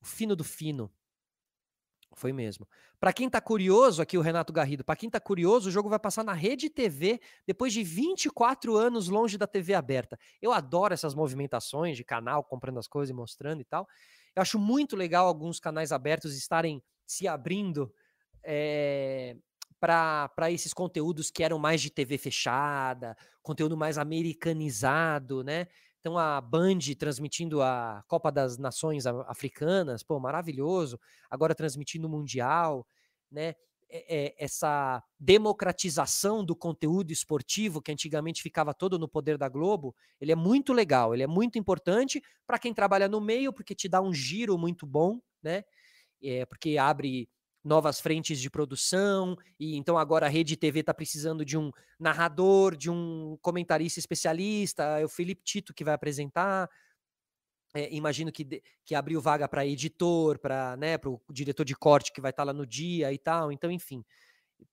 o 0.00 0.06
fino 0.06 0.36
do 0.36 0.44
fino. 0.44 0.92
Foi 2.14 2.32
mesmo. 2.32 2.68
Para 3.00 3.12
quem 3.12 3.28
tá 3.28 3.40
curioso, 3.40 4.02
aqui 4.02 4.18
o 4.18 4.20
Renato 4.20 4.52
Garrido, 4.52 4.84
para 4.84 4.96
quem 4.96 5.08
tá 5.08 5.18
curioso, 5.18 5.68
o 5.68 5.72
jogo 5.72 5.88
vai 5.88 5.98
passar 5.98 6.22
na 6.22 6.32
Rede 6.32 6.68
TV 6.68 7.20
depois 7.46 7.72
de 7.72 7.82
24 7.82 8.76
anos 8.76 9.08
longe 9.08 9.38
da 9.38 9.46
TV 9.46 9.74
aberta. 9.74 10.18
Eu 10.40 10.52
adoro 10.52 10.92
essas 10.92 11.14
movimentações 11.14 11.96
de 11.96 12.04
canal, 12.04 12.44
comprando 12.44 12.78
as 12.78 12.86
coisas 12.86 13.10
e 13.10 13.14
mostrando 13.14 13.60
e 13.60 13.64
tal. 13.64 13.88
Eu 14.36 14.42
acho 14.42 14.58
muito 14.58 14.94
legal 14.94 15.26
alguns 15.26 15.58
canais 15.58 15.90
abertos 15.90 16.36
estarem 16.36 16.82
se 17.06 17.26
abrindo 17.26 17.92
é, 18.44 19.36
para 19.82 20.48
esses 20.48 20.72
conteúdos 20.72 21.28
que 21.28 21.42
eram 21.42 21.58
mais 21.58 21.82
de 21.82 21.90
TV 21.90 22.16
fechada, 22.16 23.16
conteúdo 23.42 23.76
mais 23.76 23.98
americanizado, 23.98 25.42
né? 25.42 25.66
Então 25.98 26.16
a 26.16 26.40
Band 26.40 26.78
transmitindo 26.96 27.60
a 27.60 28.04
Copa 28.06 28.30
das 28.30 28.58
Nações 28.58 29.06
Africanas, 29.06 30.04
pô, 30.04 30.20
maravilhoso. 30.20 31.00
Agora 31.28 31.52
transmitindo 31.52 32.06
o 32.06 32.10
Mundial, 32.10 32.86
né? 33.28 33.56
É, 33.94 34.26
é, 34.26 34.34
essa 34.38 35.02
democratização 35.18 36.44
do 36.44 36.54
conteúdo 36.54 37.12
esportivo 37.12 37.82
que 37.82 37.92
antigamente 37.92 38.40
ficava 38.40 38.72
todo 38.72 38.98
no 38.98 39.06
poder 39.08 39.36
da 39.36 39.48
Globo, 39.48 39.94
ele 40.18 40.32
é 40.32 40.36
muito 40.36 40.72
legal, 40.72 41.12
ele 41.12 41.24
é 41.24 41.26
muito 41.26 41.58
importante 41.58 42.22
para 42.46 42.58
quem 42.58 42.72
trabalha 42.72 43.06
no 43.06 43.20
meio, 43.20 43.52
porque 43.52 43.74
te 43.74 43.88
dá 43.88 44.00
um 44.00 44.14
giro 44.14 44.56
muito 44.56 44.86
bom, 44.86 45.20
né? 45.42 45.64
É, 46.22 46.46
porque 46.46 46.78
abre 46.78 47.28
novas 47.64 48.00
frentes 48.00 48.40
de 48.40 48.50
produção, 48.50 49.36
e 49.58 49.76
então 49.76 49.96
agora 49.96 50.26
a 50.26 50.28
Rede 50.28 50.56
TV 50.56 50.80
está 50.80 50.92
precisando 50.92 51.44
de 51.44 51.56
um 51.56 51.70
narrador, 51.98 52.76
de 52.76 52.90
um 52.90 53.38
comentarista 53.40 54.00
especialista, 54.00 54.82
é 54.98 55.04
o 55.04 55.08
Felipe 55.08 55.42
Tito 55.44 55.72
que 55.72 55.84
vai 55.84 55.94
apresentar. 55.94 56.68
É, 57.74 57.92
imagino 57.94 58.30
que, 58.30 58.62
que 58.84 58.94
abriu 58.94 59.20
vaga 59.20 59.48
para 59.48 59.66
editor, 59.66 60.38
para 60.38 60.76
né, 60.76 60.96
o 61.06 61.20
diretor 61.32 61.64
de 61.64 61.74
corte 61.74 62.12
que 62.12 62.20
vai 62.20 62.30
estar 62.30 62.42
tá 62.42 62.46
lá 62.46 62.52
no 62.52 62.66
dia 62.66 63.12
e 63.12 63.18
tal. 63.18 63.50
Então, 63.50 63.70
enfim, 63.70 64.04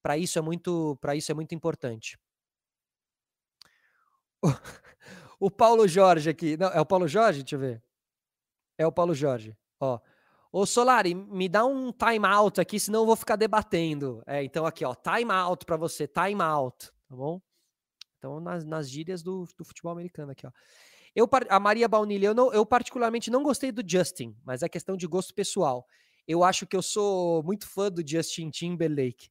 para 0.02 0.18
isso 0.18 0.38
é 0.38 0.42
muito 0.42 0.98
para 1.00 1.16
isso 1.16 1.32
é 1.32 1.36
muito 1.36 1.56
importante. 1.56 2.18
O, 4.42 4.48
o 5.48 5.52
Paulo 5.52 5.88
Jorge 5.88 6.30
aqui, 6.30 6.58
não, 6.58 6.68
é 6.68 6.82
o 6.82 6.86
Paulo 6.86 7.08
Jorge, 7.08 7.44
deixa 7.44 7.56
eu 7.56 7.60
ver. 7.60 7.84
É 8.78 8.86
o 8.86 8.92
Paulo 8.92 9.14
Jorge. 9.14 9.58
Ó, 9.80 10.00
Ô 10.52 10.66
Solari, 10.66 11.14
me 11.14 11.48
dá 11.48 11.64
um 11.66 11.92
time 11.92 12.26
out 12.26 12.60
aqui, 12.60 12.80
senão 12.80 13.02
eu 13.02 13.06
vou 13.06 13.16
ficar 13.16 13.36
debatendo. 13.36 14.24
É, 14.26 14.44
então 14.44 14.66
aqui, 14.66 14.84
ó, 14.84 14.96
time 14.96 15.32
out 15.32 15.64
para 15.66 15.78
você, 15.78 16.08
time 16.08 16.42
out, 16.42 16.88
tá 17.08 17.16
bom? 17.16 17.40
Então 18.18 18.40
nas, 18.40 18.66
nas 18.66 18.90
gírias 18.90 19.22
do, 19.22 19.48
do 19.58 19.64
futebol 19.64 19.92
americano 19.92 20.32
aqui, 20.32 20.48
ó. 20.48 20.52
Eu, 21.16 21.28
a 21.50 21.60
Maria 21.60 21.88
Baunilha, 21.88 22.28
eu, 22.28 22.34
não, 22.34 22.54
eu 22.54 22.66
particularmente 22.66 23.32
não 23.32 23.44
gostei 23.44 23.72
do 23.72 23.84
Justin, 23.86 24.36
mas 24.44 24.62
é 24.62 24.70
questão 24.70 24.96
de 24.96 25.08
gosto 25.08 25.34
pessoal. 25.34 25.86
Eu 26.28 26.44
acho 26.44 26.68
que 26.68 26.76
eu 26.76 26.82
sou 26.82 27.44
muito 27.44 27.68
fã 27.68 27.92
do 27.92 28.08
Justin 28.08 28.50
Timberlake. 28.50 29.30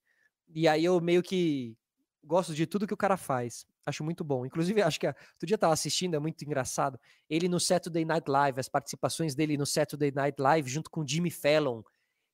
E 0.55 0.67
aí 0.67 0.85
eu 0.85 1.01
meio 1.01 1.23
que 1.23 1.77
gosto 2.25 2.55
de 2.55 2.67
tudo 2.67 2.87
que 2.87 2.95
o 2.95 2.97
cara 2.97 3.17
faz. 3.17 3.65
Acho 3.89 4.05
muito 4.05 4.23
bom. 4.23 4.45
Inclusive, 4.45 4.83
acho 4.83 5.01
que 5.01 5.07
outro 5.07 5.47
dia 5.47 5.55
eu 5.55 5.59
tava 5.59 5.73
assistindo, 5.73 6.15
é 6.15 6.19
muito 6.19 6.45
engraçado. 6.45 7.01
Ele 7.29 7.49
no 7.49 7.59
Saturday 7.59 8.05
Night 8.05 8.31
Live, 8.31 8.61
as 8.61 8.69
participações 8.69 9.35
dele 9.35 9.57
no 9.57 9.65
Saturday 9.65 10.13
Night 10.15 10.41
Live, 10.41 10.69
junto 10.69 10.91
com 10.91 11.07
Jimmy 11.07 11.31
Fallon, 11.31 11.83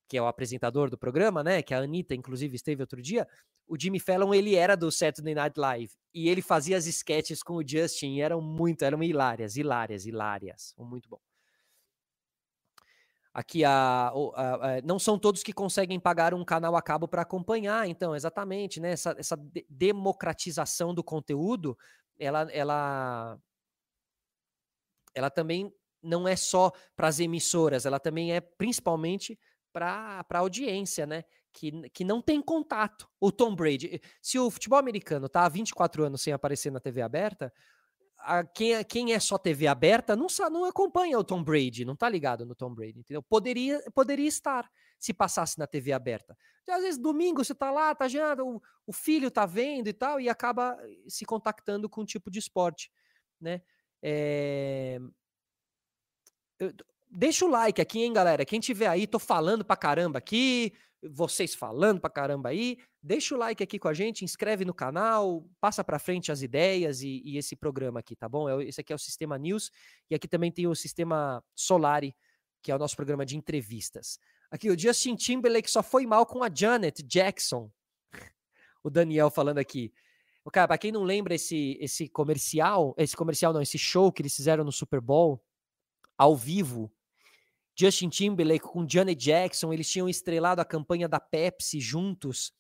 que 0.09 0.17
é 0.17 0.23
o 0.23 0.27
apresentador 0.27 0.91
do 0.91 0.99
programa, 0.99 1.45
né? 1.45 1.63
Que 1.63 1.73
a 1.73 1.79
Anitta, 1.79 2.15
inclusive, 2.15 2.57
esteve 2.57 2.83
outro 2.83 3.01
dia. 3.01 3.27
O 3.69 3.79
Jimmy 3.79 4.01
Fallon, 4.01 4.35
ele 4.35 4.57
era 4.57 4.77
do 4.77 4.91
Saturday 4.91 5.35
Night 5.35 5.59
Live. 5.59 5.93
E 6.13 6.29
ele 6.29 6.43
fazia 6.43 6.77
as 6.77 6.87
sketches 6.87 7.43
com 7.43 7.55
o 7.55 7.67
Justin, 7.67 8.21
eram 8.21 8.41
muito, 8.41 8.85
eram 8.85 9.03
hilárias, 9.03 9.57
hilárias, 9.57 10.07
hilárias. 10.07 10.75
Muito 10.77 11.09
bom. 11.09 11.21
Aqui 13.35 13.65
a, 13.65 14.13
a, 14.37 14.77
a, 14.77 14.83
não 14.83 14.97
são 14.97 15.19
todos 15.19 15.43
que 15.43 15.53
conseguem 15.53 15.99
pagar 15.99 16.33
um 16.33 16.45
canal 16.45 16.77
a 16.77 16.83
cabo 16.83 17.09
para 17.09 17.23
acompanhar, 17.23 17.89
então, 17.89 18.15
exatamente, 18.15 18.79
né? 18.79 18.93
Essa, 18.93 19.13
essa 19.19 19.37
de 19.37 19.67
democratização 19.69 20.95
do 20.95 21.03
conteúdo, 21.03 21.77
ela, 22.17 22.43
ela, 22.53 23.37
ela 25.13 25.31
também 25.31 25.75
não 26.01 26.29
é 26.29 26.37
só 26.37 26.71
para 26.95 27.09
as 27.09 27.19
emissoras, 27.19 27.85
ela 27.85 27.99
também 27.99 28.33
é 28.33 28.41
principalmente 28.41 29.37
para 29.73 30.25
a 30.31 30.39
audiência, 30.39 31.05
né? 31.05 31.25
Que, 31.53 31.89
que 31.91 32.05
não 32.05 32.23
tem 32.23 32.41
contato. 32.41 33.09
O 33.21 33.33
Tom 33.33 33.57
Brady, 33.57 34.01
se 34.23 34.39
o 34.39 34.49
futebol 34.49 34.79
americano 34.79 35.29
tá 35.29 35.45
há 35.45 35.49
24 35.49 36.05
anos 36.05 36.23
sem 36.23 36.33
aparecer 36.33 36.71
na 36.71 36.79
TV 36.79 37.03
aberta, 37.03 37.53
a, 38.25 38.45
quem, 38.45 38.75
é, 38.75 38.83
quem 38.83 39.13
é 39.13 39.21
só 39.21 39.37
TV 39.37 39.67
aberta 39.67 40.17
não, 40.17 40.27
não 40.51 40.65
acompanha 40.65 41.19
o 41.19 41.25
Tom 41.25 41.43
Brady, 41.43 41.85
não 41.85 41.95
tá 41.95 42.09
ligado 42.09 42.47
no 42.47 42.55
Tom 42.55 42.75
Brady, 42.75 42.99
entendeu? 42.99 43.23
Poderia, 43.23 43.83
poderia 43.95 44.27
estar 44.27 44.69
se 44.99 45.13
passasse 45.13 45.59
na 45.59 45.67
TV 45.67 45.93
aberta. 45.93 46.37
E, 46.67 46.71
às 46.71 46.83
vezes, 46.83 46.99
domingo 46.99 47.45
você 47.45 47.55
tá 47.55 47.71
lá, 47.71 47.95
tá 47.95 48.09
já, 48.09 48.35
o, 48.43 48.63
o 48.87 48.93
filho 48.93 49.31
tá 49.31 49.45
vendo 49.45 49.89
e 49.89 49.93
tal, 49.93 50.19
e 50.21 50.29
acaba 50.29 50.79
se 51.07 51.25
contactando 51.25 51.89
com 51.89 52.01
um 52.01 52.07
tipo 52.07 52.31
de 52.31 52.39
esporte, 52.39 52.91
né? 53.41 53.61
É... 54.03 54.99
Eu, 56.59 56.73
deixa 57.11 57.45
o 57.45 57.49
like 57.49 57.81
aqui, 57.81 58.03
hein, 58.03 58.13
galera? 58.13 58.45
Quem 58.45 58.61
tiver 58.61 58.87
aí, 58.87 59.07
tô 59.07 59.19
falando 59.19 59.65
pra 59.65 59.77
caramba 59.77 60.19
aqui, 60.19 60.73
vocês 61.11 61.55
falando 61.55 62.01
pra 62.01 62.11
caramba 62.11 62.49
aí. 62.49 62.79
Deixa 63.03 63.35
o 63.35 63.39
like 63.39 63.63
aqui 63.63 63.79
com 63.79 63.89
a 63.89 63.95
gente, 63.95 64.25
inscreve 64.25 64.65
no 64.65 64.75
canal, 64.75 65.47
passa 65.61 65.85
pra 65.85 65.99
frente 65.99 66.33
as 66.33 66.43
ideias 66.43 67.03
e, 67.03 67.23
e 67.25 67.37
esse 67.37 67.55
programa 67.55 68.01
aqui, 68.01 68.17
tá 68.17 68.29
bom? 68.29 68.49
É 68.49 68.65
esse 68.65 68.81
aqui 68.81 68.93
é 68.93 68.97
o 68.97 68.99
Sistema 68.99 69.39
News 69.39 69.71
e 70.11 70.15
aqui 70.15 70.29
também 70.29 70.51
tem 70.51 70.67
o 70.67 70.75
Sistema 70.75 71.43
Solari, 71.55 72.15
que 72.63 72.73
é 72.73 72.75
o 72.75 72.79
nosso 72.79 72.97
programa 72.97 73.27
de 73.27 73.37
entrevistas. 73.37 74.19
Aqui, 74.51 74.71
o 74.71 74.79
Justin 74.79 75.17
Timberlake 75.17 75.71
só 75.71 75.83
foi 75.83 76.07
mal 76.07 76.25
com 76.25 76.43
a 76.43 76.51
Janet 76.53 77.03
Jackson. 77.03 77.71
o 78.83 78.91
Daniel 78.91 79.31
falando 79.31 79.59
aqui. 79.59 79.93
Cara, 80.53 80.69
pra 80.69 80.79
quem 80.79 80.93
não 80.93 81.03
lembra 81.03 81.35
esse, 81.35 81.77
esse 81.81 82.09
comercial, 82.09 82.95
esse 82.99 83.17
comercial 83.17 83.53
não, 83.53 83.63
esse 83.63 83.79
show 83.79 84.13
que 84.13 84.23
eles 84.23 84.37
fizeram 84.37 84.63
no 84.63 84.71
Super 84.71 85.01
Bowl, 85.01 85.43
ao 86.17 86.37
vivo, 86.37 86.93
Justin 87.77 88.09
Timberlake 88.09 88.65
com 88.65 88.89
Janet 88.89 89.23
Jackson, 89.23 89.73
eles 89.73 89.89
tinham 89.89 90.09
estrelado 90.09 90.61
a 90.61 90.65
campanha 90.65 91.09
da 91.09 91.19
Pepsi 91.19 91.81
juntos. 91.81 92.53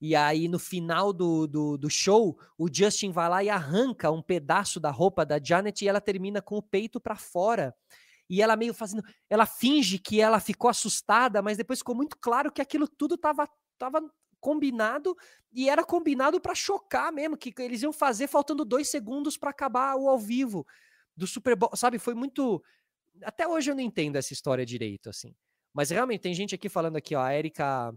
E 0.00 0.14
aí, 0.14 0.48
no 0.48 0.58
final 0.58 1.12
do, 1.12 1.46
do, 1.46 1.76
do, 1.76 1.90
show, 1.90 2.38
o 2.56 2.68
Justin 2.72 3.10
vai 3.10 3.28
lá 3.28 3.42
e 3.42 3.50
arranca 3.50 4.10
um 4.10 4.22
pedaço 4.22 4.78
da 4.78 4.90
roupa 4.90 5.26
da 5.26 5.42
Janet 5.42 5.84
e 5.84 5.88
ela 5.88 6.00
termina 6.00 6.40
com 6.40 6.56
o 6.56 6.62
peito 6.62 7.00
para 7.00 7.16
fora. 7.16 7.74
E 8.30 8.40
ela 8.40 8.56
meio 8.56 8.72
fazendo. 8.72 9.02
Ela 9.28 9.44
finge 9.44 9.98
que 9.98 10.20
ela 10.20 10.38
ficou 10.38 10.70
assustada, 10.70 11.42
mas 11.42 11.56
depois 11.56 11.80
ficou 11.80 11.94
muito 11.94 12.16
claro 12.20 12.52
que 12.52 12.62
aquilo 12.62 12.86
tudo 12.86 13.16
estava 13.16 13.48
tava 13.76 14.00
combinado 14.40 15.16
e 15.52 15.68
era 15.68 15.84
combinado 15.84 16.40
para 16.40 16.54
chocar 16.54 17.12
mesmo, 17.12 17.36
que 17.36 17.52
eles 17.58 17.82
iam 17.82 17.92
fazer 17.92 18.28
faltando 18.28 18.64
dois 18.64 18.88
segundos 18.88 19.36
para 19.36 19.50
acabar 19.50 19.96
o 19.96 20.08
ao 20.08 20.18
vivo 20.18 20.66
do 21.16 21.26
Super 21.26 21.56
Bowl. 21.56 21.74
Sabe, 21.74 21.98
foi 21.98 22.14
muito 22.14 22.62
até 23.22 23.46
hoje 23.46 23.70
eu 23.70 23.74
não 23.74 23.82
entendo 23.82 24.16
essa 24.16 24.32
história 24.32 24.64
direito, 24.64 25.08
assim. 25.08 25.34
Mas 25.72 25.90
realmente 25.90 26.20
tem 26.20 26.34
gente 26.34 26.54
aqui 26.54 26.68
falando 26.68 26.96
aqui, 26.96 27.14
ó, 27.14 27.22
a 27.22 27.34
Erika, 27.34 27.94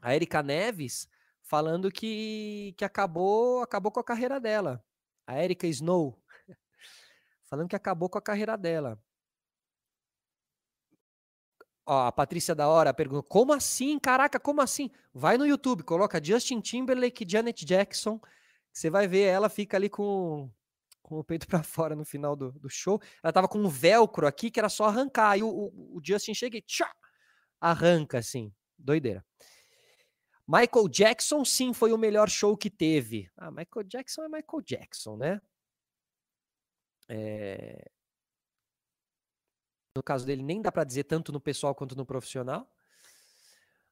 a 0.00 0.14
Erika 0.14 0.42
Neves 0.42 1.08
falando 1.42 1.90
que, 1.90 2.74
que 2.76 2.84
acabou, 2.84 3.62
acabou 3.62 3.92
com 3.92 4.00
a 4.00 4.04
carreira 4.04 4.40
dela. 4.40 4.82
A 5.26 5.42
Erika 5.42 5.66
Snow 5.66 6.18
falando 7.44 7.68
que 7.68 7.76
acabou 7.76 8.08
com 8.08 8.18
a 8.18 8.22
carreira 8.22 8.56
dela. 8.56 8.98
Ó, 11.86 12.06
a 12.06 12.12
Patrícia 12.12 12.54
da 12.54 12.68
Hora 12.68 12.94
perguntou: 12.94 13.22
como 13.22 13.52
assim? 13.52 13.98
Caraca, 13.98 14.40
como 14.40 14.60
assim? 14.60 14.90
Vai 15.12 15.36
no 15.36 15.46
YouTube, 15.46 15.82
coloca 15.82 16.22
Justin 16.22 16.60
Timberlake 16.60 17.24
e 17.24 17.30
Janet 17.30 17.64
Jackson. 17.64 18.20
Você 18.72 18.90
vai 18.90 19.06
ver, 19.06 19.24
ela 19.24 19.48
fica 19.48 19.76
ali 19.76 19.88
com 19.88 20.50
com 21.04 21.18
o 21.18 21.24
peito 21.24 21.46
para 21.46 21.62
fora 21.62 21.94
no 21.94 22.04
final 22.04 22.34
do, 22.34 22.50
do, 22.52 22.68
show. 22.68 23.00
Ela 23.22 23.32
tava 23.32 23.46
com 23.46 23.58
um 23.58 23.68
velcro 23.68 24.26
aqui 24.26 24.50
que 24.50 24.58
era 24.58 24.68
só 24.68 24.86
arrancar. 24.86 25.30
Aí 25.30 25.42
o, 25.42 25.48
o, 25.48 25.98
o 25.98 26.00
Justin 26.02 26.34
chega 26.34 26.56
e 26.56 26.62
tchá, 26.62 26.92
arranca, 27.60 28.18
assim. 28.18 28.52
Doideira. 28.76 29.24
Michael 30.46 30.88
Jackson, 30.88 31.44
sim, 31.44 31.72
foi 31.72 31.92
o 31.92 31.98
melhor 31.98 32.28
show 32.28 32.56
que 32.56 32.68
teve. 32.68 33.30
Ah, 33.36 33.50
Michael 33.50 33.84
Jackson 33.86 34.24
é 34.24 34.28
Michael 34.28 34.62
Jackson, 34.62 35.16
né? 35.16 35.40
É... 37.08 37.90
No 39.96 40.02
caso 40.02 40.26
dele, 40.26 40.42
nem 40.42 40.60
dá 40.60 40.72
para 40.72 40.84
dizer 40.84 41.04
tanto 41.04 41.32
no 41.32 41.40
pessoal 41.40 41.74
quanto 41.74 41.96
no 41.96 42.04
profissional. 42.04 42.68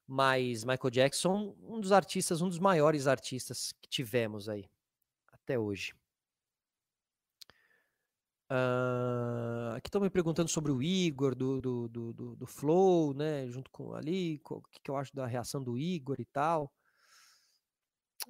Mas 0.05 0.63
Michael 0.63 0.91
Jackson, 0.91 1.55
um 1.61 1.79
dos 1.79 1.91
artistas, 1.91 2.41
um 2.41 2.49
dos 2.49 2.59
maiores 2.59 3.07
artistas 3.07 3.71
que 3.81 3.89
tivemos 3.89 4.49
aí 4.49 4.69
até 5.31 5.57
hoje. 5.57 5.93
Uh, 8.49 9.75
aqui 9.75 9.87
estão 9.87 10.01
me 10.01 10.09
perguntando 10.09 10.49
sobre 10.49 10.71
o 10.71 10.81
Igor, 10.81 11.33
do, 11.33 11.61
do, 11.61 11.87
do, 11.87 12.13
do, 12.13 12.35
do 12.35 12.47
Flow, 12.47 13.13
né? 13.13 13.47
Junto 13.47 13.71
com 13.71 13.93
ali, 13.93 14.41
o 14.49 14.61
que, 14.61 14.79
que 14.81 14.91
eu 14.91 14.97
acho 14.97 15.15
da 15.15 15.25
reação 15.25 15.63
do 15.63 15.77
Igor 15.77 16.17
e 16.19 16.25
tal. 16.25 16.71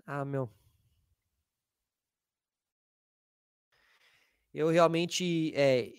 Ah, 0.05 0.25
meu. 0.25 0.49
Eu 4.53 4.69
realmente 4.69 5.51
é, 5.55 5.91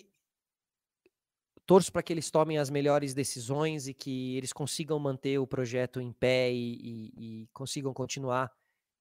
torço 1.67 1.91
para 1.93 2.03
que 2.03 2.13
eles 2.13 2.31
tomem 2.31 2.59
as 2.59 2.71
melhores 2.71 3.15
decisões 3.15 3.89
e 3.89 3.95
que 3.95 4.37
eles 4.37 4.53
consigam 4.53 4.99
manter 4.99 5.39
o 5.39 5.47
projeto 5.47 6.01
em 6.01 6.13
pé 6.13 6.53
e, 6.53 6.75
e, 7.17 7.43
e 7.43 7.49
consigam 7.53 7.93
continuar 7.93 8.53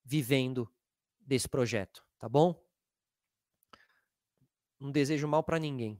vivendo 0.03 0.69
desse 1.19 1.47
projeto, 1.47 2.03
tá 2.19 2.27
bom? 2.27 2.62
Não 4.79 4.91
desejo 4.91 5.27
mal 5.27 5.43
para 5.43 5.59
ninguém. 5.59 5.99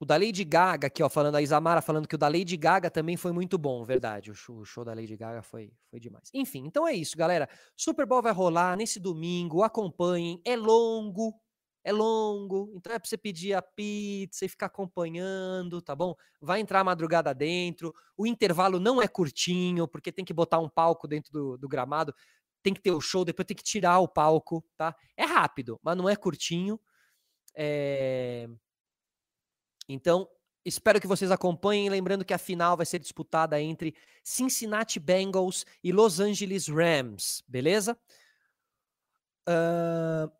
O 0.00 0.04
da 0.04 0.16
Lady 0.16 0.44
Gaga, 0.44 0.86
aqui, 0.86 1.02
ó, 1.02 1.08
falando 1.08 1.34
a 1.34 1.42
Isamara, 1.42 1.82
falando 1.82 2.06
que 2.06 2.14
o 2.14 2.18
da 2.18 2.28
Lady 2.28 2.56
Gaga 2.56 2.88
também 2.88 3.16
foi 3.16 3.32
muito 3.32 3.58
bom, 3.58 3.82
verdade. 3.82 4.30
O 4.30 4.34
show, 4.34 4.58
o 4.58 4.64
show, 4.64 4.84
da 4.84 4.94
Lady 4.94 5.16
Gaga 5.16 5.42
foi, 5.42 5.72
foi 5.90 5.98
demais. 5.98 6.30
Enfim, 6.32 6.64
então 6.66 6.86
é 6.86 6.92
isso, 6.92 7.16
galera. 7.16 7.48
Super 7.76 8.06
Bowl 8.06 8.22
vai 8.22 8.32
rolar 8.32 8.76
nesse 8.76 9.00
domingo, 9.00 9.64
acompanhem. 9.64 10.40
É 10.44 10.54
longo, 10.54 11.34
é 11.82 11.90
longo, 11.90 12.70
então 12.76 12.92
é 12.92 12.98
pra 12.98 13.08
você 13.08 13.16
pedir 13.16 13.54
a 13.54 13.62
pizza 13.62 14.44
e 14.44 14.48
ficar 14.48 14.66
acompanhando, 14.66 15.82
tá 15.82 15.96
bom? 15.96 16.14
Vai 16.40 16.60
entrar 16.60 16.78
a 16.80 16.84
madrugada 16.84 17.34
dentro. 17.34 17.92
O 18.16 18.24
intervalo 18.24 18.78
não 18.78 19.02
é 19.02 19.08
curtinho, 19.08 19.88
porque 19.88 20.12
tem 20.12 20.24
que 20.24 20.34
botar 20.34 20.60
um 20.60 20.68
palco 20.68 21.08
dentro 21.08 21.32
do, 21.32 21.58
do 21.58 21.68
gramado 21.68 22.14
tem 22.62 22.74
que 22.74 22.80
ter 22.80 22.90
o 22.90 23.00
show, 23.00 23.24
depois 23.24 23.46
tem 23.46 23.56
que 23.56 23.62
tirar 23.62 23.98
o 24.00 24.08
palco, 24.08 24.64
tá? 24.76 24.94
É 25.16 25.24
rápido, 25.24 25.78
mas 25.82 25.96
não 25.96 26.08
é 26.08 26.16
curtinho. 26.16 26.80
É... 27.54 28.48
Então, 29.88 30.28
espero 30.64 31.00
que 31.00 31.06
vocês 31.06 31.30
acompanhem. 31.30 31.88
Lembrando 31.88 32.24
que 32.24 32.34
a 32.34 32.38
final 32.38 32.76
vai 32.76 32.86
ser 32.86 32.98
disputada 32.98 33.60
entre 33.60 33.94
Cincinnati 34.22 35.00
Bengals 35.00 35.64
e 35.82 35.92
Los 35.92 36.20
Angeles 36.20 36.68
Rams, 36.68 37.42
beleza? 37.48 37.98
Uh, 39.48 40.30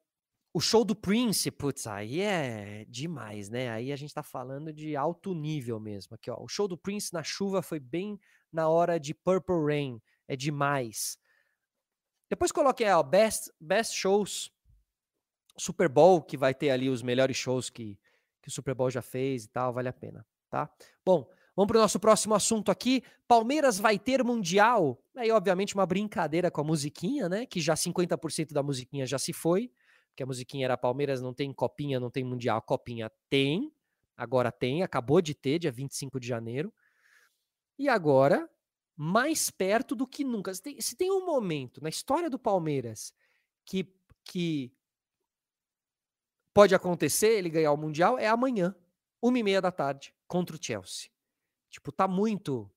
o 0.52 0.60
show 0.60 0.84
do 0.84 0.94
Prince, 0.94 1.50
putz, 1.50 1.86
aí 1.86 2.20
é 2.20 2.84
demais, 2.88 3.48
né? 3.48 3.70
Aí 3.70 3.92
a 3.92 3.96
gente 3.96 4.12
tá 4.12 4.22
falando 4.22 4.72
de 4.72 4.96
alto 4.96 5.34
nível 5.34 5.78
mesmo. 5.80 6.14
Aqui, 6.14 6.30
ó, 6.30 6.42
o 6.42 6.48
show 6.48 6.68
do 6.68 6.76
Prince 6.76 7.12
na 7.12 7.22
chuva 7.22 7.62
foi 7.62 7.78
bem 7.78 8.18
na 8.52 8.68
hora 8.68 8.98
de 8.98 9.14
Purple 9.14 9.64
Rain, 9.64 10.00
é 10.26 10.36
demais. 10.36 11.18
Depois 12.28 12.52
coloquem 12.52 12.90
ó, 12.92 13.02
best, 13.02 13.50
best 13.60 13.94
Shows 13.94 14.52
Super 15.58 15.88
Bowl, 15.88 16.22
que 16.22 16.36
vai 16.36 16.54
ter 16.54 16.70
ali 16.70 16.88
os 16.88 17.02
melhores 17.02 17.36
shows 17.36 17.68
que, 17.68 17.98
que 18.40 18.48
o 18.48 18.50
Super 18.50 18.74
Bowl 18.74 18.90
já 18.90 19.02
fez 19.02 19.44
e 19.44 19.48
tal, 19.48 19.72
vale 19.72 19.88
a 19.88 19.92
pena, 19.92 20.24
tá? 20.48 20.70
Bom, 21.04 21.28
vamos 21.56 21.66
para 21.66 21.78
o 21.78 21.80
nosso 21.80 21.98
próximo 21.98 22.34
assunto 22.34 22.70
aqui. 22.70 23.02
Palmeiras 23.26 23.78
vai 23.78 23.98
ter 23.98 24.22
Mundial. 24.22 25.02
Aí, 25.16 25.30
obviamente, 25.30 25.74
uma 25.74 25.84
brincadeira 25.84 26.50
com 26.50 26.60
a 26.60 26.64
musiquinha, 26.64 27.28
né? 27.28 27.44
Que 27.44 27.60
já 27.60 27.74
50% 27.74 28.52
da 28.52 28.62
musiquinha 28.62 29.04
já 29.04 29.18
se 29.18 29.32
foi, 29.32 29.72
porque 30.10 30.22
a 30.22 30.26
musiquinha 30.26 30.64
era 30.64 30.76
Palmeiras 30.76 31.20
não 31.20 31.34
tem 31.34 31.52
copinha, 31.52 31.98
não 31.98 32.10
tem 32.10 32.24
Mundial. 32.24 32.62
Copinha 32.62 33.10
tem, 33.28 33.72
agora 34.16 34.52
tem, 34.52 34.82
acabou 34.82 35.20
de 35.20 35.34
ter, 35.34 35.58
dia 35.58 35.72
25 35.72 36.20
de 36.20 36.28
janeiro. 36.28 36.72
E 37.76 37.88
agora 37.88 38.48
mais 39.00 39.48
perto 39.48 39.94
do 39.94 40.08
que 40.08 40.24
nunca. 40.24 40.52
Se 40.52 40.60
tem, 40.60 40.80
se 40.80 40.96
tem 40.96 41.08
um 41.08 41.24
momento 41.24 41.80
na 41.80 41.88
história 41.88 42.28
do 42.28 42.36
Palmeiras 42.36 43.14
que, 43.64 43.94
que 44.24 44.74
pode 46.52 46.74
acontecer 46.74 47.38
ele 47.38 47.48
ganhar 47.48 47.70
o 47.70 47.76
Mundial, 47.76 48.18
é 48.18 48.26
amanhã, 48.26 48.74
uma 49.22 49.38
e 49.38 49.42
meia 49.44 49.62
da 49.62 49.70
tarde, 49.70 50.12
contra 50.26 50.56
o 50.56 50.58
Chelsea. 50.60 51.10
Tipo, 51.70 51.92
tá 51.92 52.08
muito. 52.08 52.68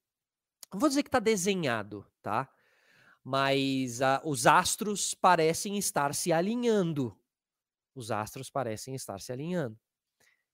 Não 0.71 0.79
vou 0.79 0.89
dizer 0.89 1.01
que 1.01 1.09
tá 1.09 1.17
desenhado, 1.17 2.05
tá? 2.21 2.47
Mas 3.23 3.99
uh, 3.99 4.21
os 4.23 4.45
astros 4.45 5.15
parecem 5.15 5.75
estar 5.79 6.13
se 6.13 6.31
alinhando. 6.31 7.17
Os 7.95 8.11
astros 8.11 8.47
parecem 8.47 8.93
estar 8.93 9.19
se 9.19 9.31
alinhando. 9.31 9.79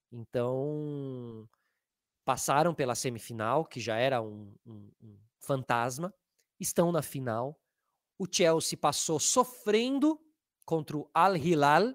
Então, 0.10 1.48
passaram 2.24 2.74
pela 2.74 2.96
semifinal, 2.96 3.66
que 3.66 3.82
já 3.82 3.98
era 3.98 4.22
um, 4.22 4.56
um, 4.66 4.92
um 5.02 5.27
fantasma, 5.40 6.14
estão 6.60 6.92
na 6.92 7.02
final. 7.02 7.60
O 8.18 8.26
Chelsea 8.30 8.78
passou 8.78 9.20
sofrendo 9.20 10.20
contra 10.66 10.98
o 10.98 11.10
Al 11.14 11.38
Hilal. 11.38 11.94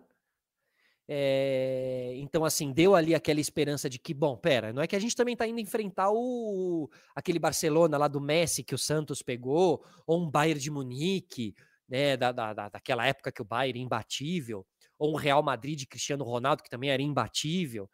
É, 1.09 2.13
então, 2.17 2.45
assim, 2.45 2.73
deu 2.73 2.95
ali 2.95 3.15
aquela 3.15 3.41
esperança 3.41 3.91
de 3.91 3.99
que, 3.99 4.15
bom, 4.15 4.37
pera, 4.37 4.73
não 4.73 4.83
é 4.83 4.87
que 4.87 4.97
a 4.97 4.99
gente 4.99 5.17
também 5.17 5.35
está 5.35 5.47
indo 5.47 5.61
enfrentar 5.61 6.11
o 6.11 6.89
aquele 7.15 7.39
Barcelona 7.39 7.99
lá 7.99 8.09
do 8.09 8.21
Messi 8.21 8.63
que 8.63 8.75
o 8.75 8.79
Santos 8.79 9.21
pegou, 9.21 9.85
ou 10.07 10.23
um 10.23 10.31
Bayern 10.31 10.61
de 10.61 10.71
Munique, 10.71 11.55
né, 11.89 12.17
da, 12.17 12.33
da, 12.33 12.69
daquela 12.71 13.07
época 13.07 13.33
que 13.33 13.43
o 13.43 13.45
Bayern 13.45 13.81
imbatível, 13.81 14.67
ou 14.99 15.13
um 15.13 15.17
Real 15.17 15.43
Madrid 15.43 15.79
de 15.81 15.87
Cristiano 15.87 16.25
Ronaldo 16.25 16.63
que 16.63 16.71
também 16.71 16.91
era 16.91 17.03
imbatível. 17.03 17.91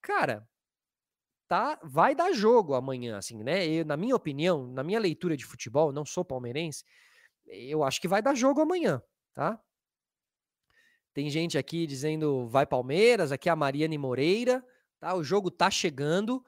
Cara, 0.00 0.48
tá, 1.48 1.78
vai 1.82 2.14
dar 2.14 2.32
jogo 2.32 2.74
amanhã, 2.74 3.18
assim, 3.18 3.42
né? 3.42 3.66
Eu, 3.66 3.84
na 3.84 3.96
minha 3.96 4.16
opinião, 4.16 4.66
na 4.66 4.82
minha 4.82 4.98
leitura 4.98 5.36
de 5.36 5.44
futebol, 5.44 5.92
não 5.92 6.04
sou 6.04 6.24
palmeirense, 6.24 6.84
eu 7.46 7.84
acho 7.84 8.00
que 8.00 8.08
vai 8.08 8.20
dar 8.20 8.34
jogo 8.34 8.60
amanhã, 8.60 9.02
tá? 9.34 9.60
Tem 11.14 11.30
gente 11.30 11.56
aqui 11.56 11.86
dizendo 11.86 12.46
vai 12.46 12.66
Palmeiras, 12.66 13.32
aqui 13.32 13.48
a 13.48 13.56
Mariane 13.56 13.96
Moreira, 13.96 14.62
tá? 15.00 15.14
O 15.14 15.24
jogo 15.24 15.50
tá 15.50 15.70
chegando. 15.70 16.44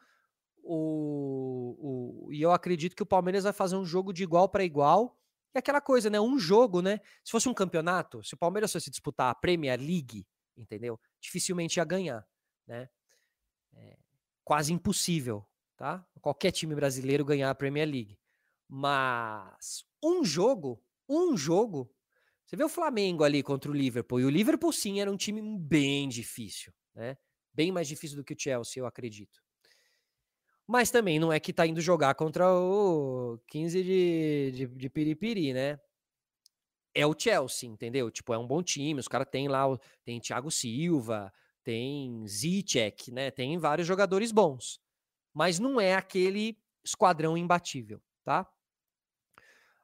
O, 0.63 2.27
o, 2.27 2.33
e 2.33 2.43
eu 2.43 2.53
acredito 2.53 2.95
que 2.95 3.03
o 3.03 3.07
Palmeiras 3.07 3.45
vai 3.45 3.53
fazer 3.55 3.77
um 3.77 3.85
jogo 3.87 4.13
de 4.13 4.23
igual 4.23 4.47
para 4.47 4.63
igual. 4.63 5.19
E 5.55 5.59
aquela 5.59 5.81
coisa, 5.81 6.11
né? 6.11 6.21
Um 6.21 6.39
jogo, 6.39 6.83
né? 6.83 7.01
Se 7.25 7.31
fosse 7.31 7.49
um 7.49 7.55
campeonato, 7.55 8.23
se 8.23 8.35
o 8.35 8.37
Palmeiras 8.37 8.71
fosse 8.71 8.91
disputar 8.91 9.31
a 9.31 9.35
Premier 9.35 9.81
League, 9.81 10.27
entendeu? 10.55 11.01
Dificilmente 11.19 11.79
ia 11.79 11.85
ganhar, 11.87 12.29
né? 12.67 12.91
Quase 14.49 14.73
impossível, 14.73 15.47
tá? 15.77 16.03
Qualquer 16.23 16.51
time 16.53 16.75
brasileiro 16.75 17.23
ganhar 17.23 17.51
a 17.51 17.55
Premier 17.55 17.87
League. 17.87 18.19
Mas 18.67 19.85
um 20.03 20.25
jogo, 20.25 20.83
um 21.07 21.37
jogo. 21.37 21.95
Você 22.47 22.57
vê 22.57 22.65
o 22.65 22.69
Flamengo 22.71 23.25
ali 23.25 23.43
contra 23.43 23.71
o 23.71 23.75
Liverpool. 23.75 24.21
E 24.21 24.25
o 24.25 24.31
Liverpool, 24.31 24.73
sim, 24.73 25.03
era 25.03 25.13
um 25.13 25.19
time 25.19 25.43
bem 25.59 26.09
difícil, 26.09 26.73
né? 26.95 27.19
Bem 27.53 27.71
mais 27.71 27.87
difícil 27.87 28.17
do 28.17 28.25
que 28.25 28.33
o 28.33 28.41
Chelsea, 28.41 28.81
eu 28.81 28.87
acredito. 28.87 29.39
Mas 30.67 30.91
também 30.91 31.19
não 31.19 31.31
é 31.31 31.39
que 31.39 31.53
tá 31.53 31.67
indo 31.67 31.83
jogar 31.83 32.15
contra 32.15 32.51
o 32.51 33.39
15 33.49 33.83
de, 33.85 34.53
de, 34.55 34.67
de 34.67 34.89
piripiri, 34.89 35.53
né? 35.53 35.79
É 36.95 37.07
o 37.07 37.15
Chelsea, 37.15 37.69
entendeu? 37.69 38.11
Tipo, 38.11 38.33
é 38.33 38.39
um 38.39 38.47
bom 38.47 38.63
time. 38.63 38.99
Os 38.99 39.09
caras 39.09 39.29
têm 39.31 39.47
lá, 39.47 39.67
tem 40.07 40.19
Thiago 40.19 40.51
Silva, 40.51 41.31
tem 41.69 42.27
Zicek, 42.27 43.13
né? 43.13 43.31
Tem 43.31 43.59
vários 43.59 43.87
jogadores 43.87 44.33
bons. 44.33 44.81
Mas 45.35 45.59
não 45.59 45.79
é 45.79 45.95
aquele 45.95 46.57
esquadrão 46.83 47.37
imbatível, 47.37 48.01
tá? 48.25 48.51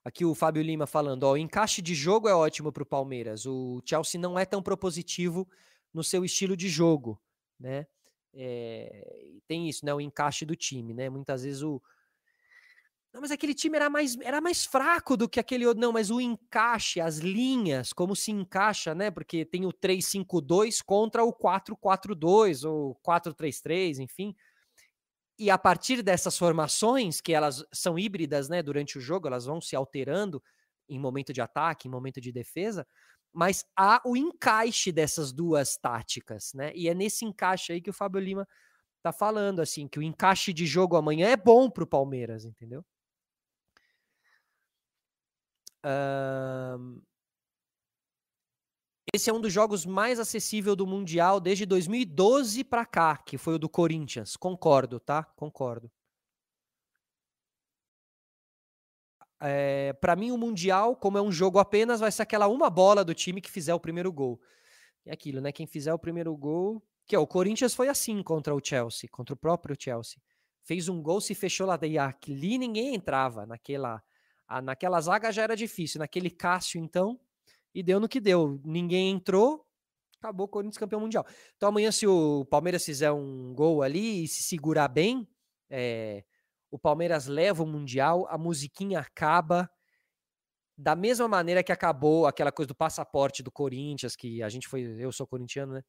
Aqui 0.02 0.24
o 0.24 0.34
Fábio 0.34 0.62
Lima 0.62 0.86
falando, 0.86 1.24
ó, 1.24 1.32
o 1.32 1.36
encaixe 1.36 1.82
de 1.82 1.94
jogo 1.94 2.26
é 2.26 2.34
ótimo 2.34 2.72
para 2.72 2.82
o 2.82 2.86
Palmeiras. 2.86 3.44
O 3.44 3.82
Chelsea 3.84 4.18
não 4.18 4.38
é 4.38 4.46
tão 4.46 4.62
propositivo 4.62 5.46
no 5.92 6.02
seu 6.02 6.24
estilo 6.24 6.56
de 6.56 6.70
jogo, 6.70 7.20
né? 7.60 7.86
É, 8.32 9.42
tem 9.46 9.68
isso, 9.68 9.84
né? 9.84 9.92
O 9.92 10.00
encaixe 10.00 10.46
do 10.46 10.56
time, 10.56 10.94
né? 10.94 11.10
Muitas 11.10 11.44
vezes 11.44 11.60
o 11.60 11.82
não, 13.14 13.20
mas 13.20 13.30
aquele 13.30 13.54
time 13.54 13.76
era 13.76 13.88
mais, 13.88 14.18
era 14.20 14.40
mais 14.40 14.64
fraco 14.64 15.16
do 15.16 15.28
que 15.28 15.38
aquele 15.38 15.64
outro. 15.64 15.80
Não, 15.80 15.92
mas 15.92 16.10
o 16.10 16.20
encaixe, 16.20 17.00
as 17.00 17.18
linhas, 17.18 17.92
como 17.92 18.16
se 18.16 18.32
encaixa, 18.32 18.92
né? 18.92 19.08
Porque 19.08 19.44
tem 19.44 19.64
o 19.64 19.72
3-5-2 19.72 20.82
contra 20.82 21.22
o 21.22 21.32
4-4-2 21.32 22.64
ou 22.68 22.96
4-3-3, 22.96 24.00
enfim. 24.00 24.34
E 25.38 25.48
a 25.48 25.56
partir 25.56 26.02
dessas 26.02 26.36
formações, 26.36 27.20
que 27.20 27.32
elas 27.32 27.64
são 27.72 27.96
híbridas, 27.96 28.48
né, 28.48 28.60
durante 28.60 28.98
o 28.98 29.00
jogo, 29.00 29.28
elas 29.28 29.44
vão 29.44 29.60
se 29.60 29.76
alterando 29.76 30.42
em 30.88 30.98
momento 30.98 31.32
de 31.32 31.40
ataque, 31.40 31.86
em 31.86 31.90
momento 31.90 32.20
de 32.20 32.32
defesa, 32.32 32.84
mas 33.32 33.64
há 33.76 34.00
o 34.04 34.16
encaixe 34.16 34.90
dessas 34.90 35.32
duas 35.32 35.76
táticas, 35.76 36.52
né? 36.52 36.72
E 36.74 36.88
é 36.88 36.94
nesse 36.94 37.24
encaixe 37.24 37.72
aí 37.72 37.80
que 37.80 37.90
o 37.90 37.92
Fábio 37.94 38.20
Lima 38.20 38.46
tá 39.02 39.12
falando, 39.12 39.60
assim, 39.60 39.86
que 39.86 40.00
o 40.00 40.02
encaixe 40.02 40.52
de 40.52 40.66
jogo 40.66 40.96
amanhã 40.96 41.28
é 41.28 41.36
bom 41.36 41.70
pro 41.70 41.86
Palmeiras, 41.86 42.44
entendeu? 42.44 42.84
Esse 49.14 49.30
é 49.30 49.32
um 49.32 49.40
dos 49.40 49.52
jogos 49.52 49.86
mais 49.86 50.18
acessível 50.18 50.74
do 50.74 50.86
Mundial 50.86 51.38
desde 51.38 51.64
2012 51.64 52.64
para 52.64 52.84
cá, 52.84 53.16
que 53.16 53.38
foi 53.38 53.54
o 53.54 53.58
do 53.58 53.68
Corinthians. 53.68 54.36
Concordo, 54.36 54.98
tá? 54.98 55.22
Concordo. 55.22 55.90
É, 59.40 59.92
para 59.94 60.16
mim, 60.16 60.30
o 60.30 60.38
Mundial, 60.38 60.96
como 60.96 61.18
é 61.18 61.22
um 61.22 61.30
jogo 61.30 61.58
apenas, 61.58 62.00
vai 62.00 62.10
ser 62.10 62.22
aquela 62.22 62.48
uma 62.48 62.70
bola 62.70 63.04
do 63.04 63.14
time 63.14 63.40
que 63.40 63.50
fizer 63.50 63.74
o 63.74 63.78
primeiro 63.78 64.10
gol. 64.10 64.40
É 65.04 65.12
aquilo, 65.12 65.40
né? 65.40 65.52
Quem 65.52 65.66
fizer 65.66 65.92
o 65.92 65.98
primeiro 65.98 66.34
gol. 66.36 66.82
Que 67.06 67.14
é, 67.14 67.18
o 67.18 67.26
Corinthians 67.26 67.74
foi 67.74 67.88
assim 67.88 68.22
contra 68.22 68.54
o 68.54 68.60
Chelsea, 68.64 69.08
contra 69.12 69.34
o 69.34 69.36
próprio 69.36 69.76
Chelsea. 69.78 70.18
Fez 70.62 70.88
um 70.88 71.02
gol, 71.02 71.20
se 71.20 71.34
fechou 71.34 71.66
lá. 71.66 71.76
Daí 71.76 71.98
ali 71.98 72.56
ninguém 72.58 72.94
entrava. 72.94 73.44
Naquela, 73.44 74.02
a, 74.46 74.60
naquela 74.62 75.00
zaga 75.00 75.32
já 75.32 75.42
era 75.42 75.56
difícil. 75.56 75.98
Naquele 75.98 76.30
Cássio, 76.30 76.80
então, 76.80 77.18
e 77.74 77.82
deu 77.82 77.98
no 77.98 78.08
que 78.08 78.20
deu. 78.20 78.60
Ninguém 78.64 79.10
entrou, 79.10 79.66
acabou 80.18 80.46
o 80.46 80.48
Corinthians 80.48 80.78
campeão 80.78 81.00
mundial. 81.00 81.26
Então 81.56 81.68
amanhã, 81.68 81.90
se 81.90 82.06
o 82.06 82.44
Palmeiras 82.46 82.84
fizer 82.84 83.10
um 83.12 83.52
gol 83.54 83.82
ali 83.82 84.24
e 84.24 84.28
se 84.28 84.42
segurar 84.42 84.88
bem, 84.88 85.28
é, 85.68 86.24
o 86.70 86.78
Palmeiras 86.78 87.26
leva 87.26 87.62
o 87.62 87.66
Mundial, 87.66 88.26
a 88.28 88.38
musiquinha 88.38 89.00
acaba. 89.00 89.70
Da 90.76 90.96
mesma 90.96 91.28
maneira 91.28 91.62
que 91.62 91.70
acabou 91.70 92.26
aquela 92.26 92.50
coisa 92.50 92.66
do 92.66 92.74
passaporte 92.74 93.44
do 93.44 93.52
Corinthians, 93.52 94.16
que 94.16 94.42
a 94.42 94.48
gente 94.48 94.66
foi, 94.66 94.82
eu 94.98 95.12
sou 95.12 95.24
corintiano, 95.24 95.74
né? 95.74 95.82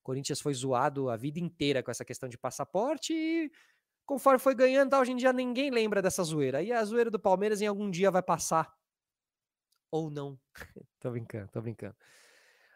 Corinthians 0.00 0.40
foi 0.40 0.54
zoado 0.54 1.10
a 1.10 1.16
vida 1.16 1.40
inteira 1.40 1.82
com 1.82 1.90
essa 1.90 2.04
questão 2.04 2.28
de 2.28 2.38
passaporte 2.38 3.12
e 3.12 3.50
conforme 4.08 4.38
foi 4.38 4.54
ganhando, 4.54 4.96
hoje 4.96 5.12
em 5.12 5.16
dia 5.16 5.34
ninguém 5.34 5.70
lembra 5.70 6.00
dessa 6.00 6.24
zoeira. 6.24 6.62
E 6.62 6.72
a 6.72 6.82
zoeira 6.82 7.10
do 7.10 7.18
Palmeiras 7.20 7.60
em 7.60 7.66
algum 7.66 7.90
dia 7.90 8.10
vai 8.10 8.22
passar 8.22 8.74
ou 9.92 10.10
não. 10.10 10.40
tô 10.98 11.10
brincando, 11.10 11.48
tô 11.52 11.60
brincando. 11.60 11.94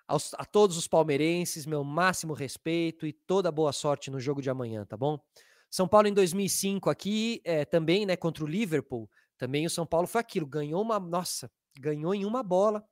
Aos, 0.07 0.35
a 0.35 0.45
todos 0.45 0.77
os 0.77 0.87
palmeirenses, 0.87 1.65
meu 1.65 1.83
máximo 1.83 2.35
respeito 2.35 3.07
e 3.07 3.15
toda 3.15 3.51
boa 3.51 3.73
sorte 3.73 4.11
no 4.11 4.21
jogo 4.21 4.43
de 4.43 4.51
amanhã, 4.51 4.85
tá 4.85 4.95
bom? 4.95 5.19
São 5.71 5.89
Paulo 5.89 6.07
em 6.07 6.13
2005 6.13 6.91
aqui, 6.91 7.41
é, 7.45 7.65
também, 7.65 8.05
né, 8.05 8.15
contra 8.15 8.45
o 8.45 8.47
Liverpool, 8.47 9.09
também 9.39 9.65
o 9.65 9.71
São 9.71 9.87
Paulo 9.87 10.07
foi 10.07 10.21
aquilo, 10.21 10.47
ganhou 10.47 10.83
uma, 10.83 11.01
nossa, 11.01 11.51
ganhou 11.81 12.15
em 12.15 12.27
uma 12.27 12.43
bola. 12.43 12.85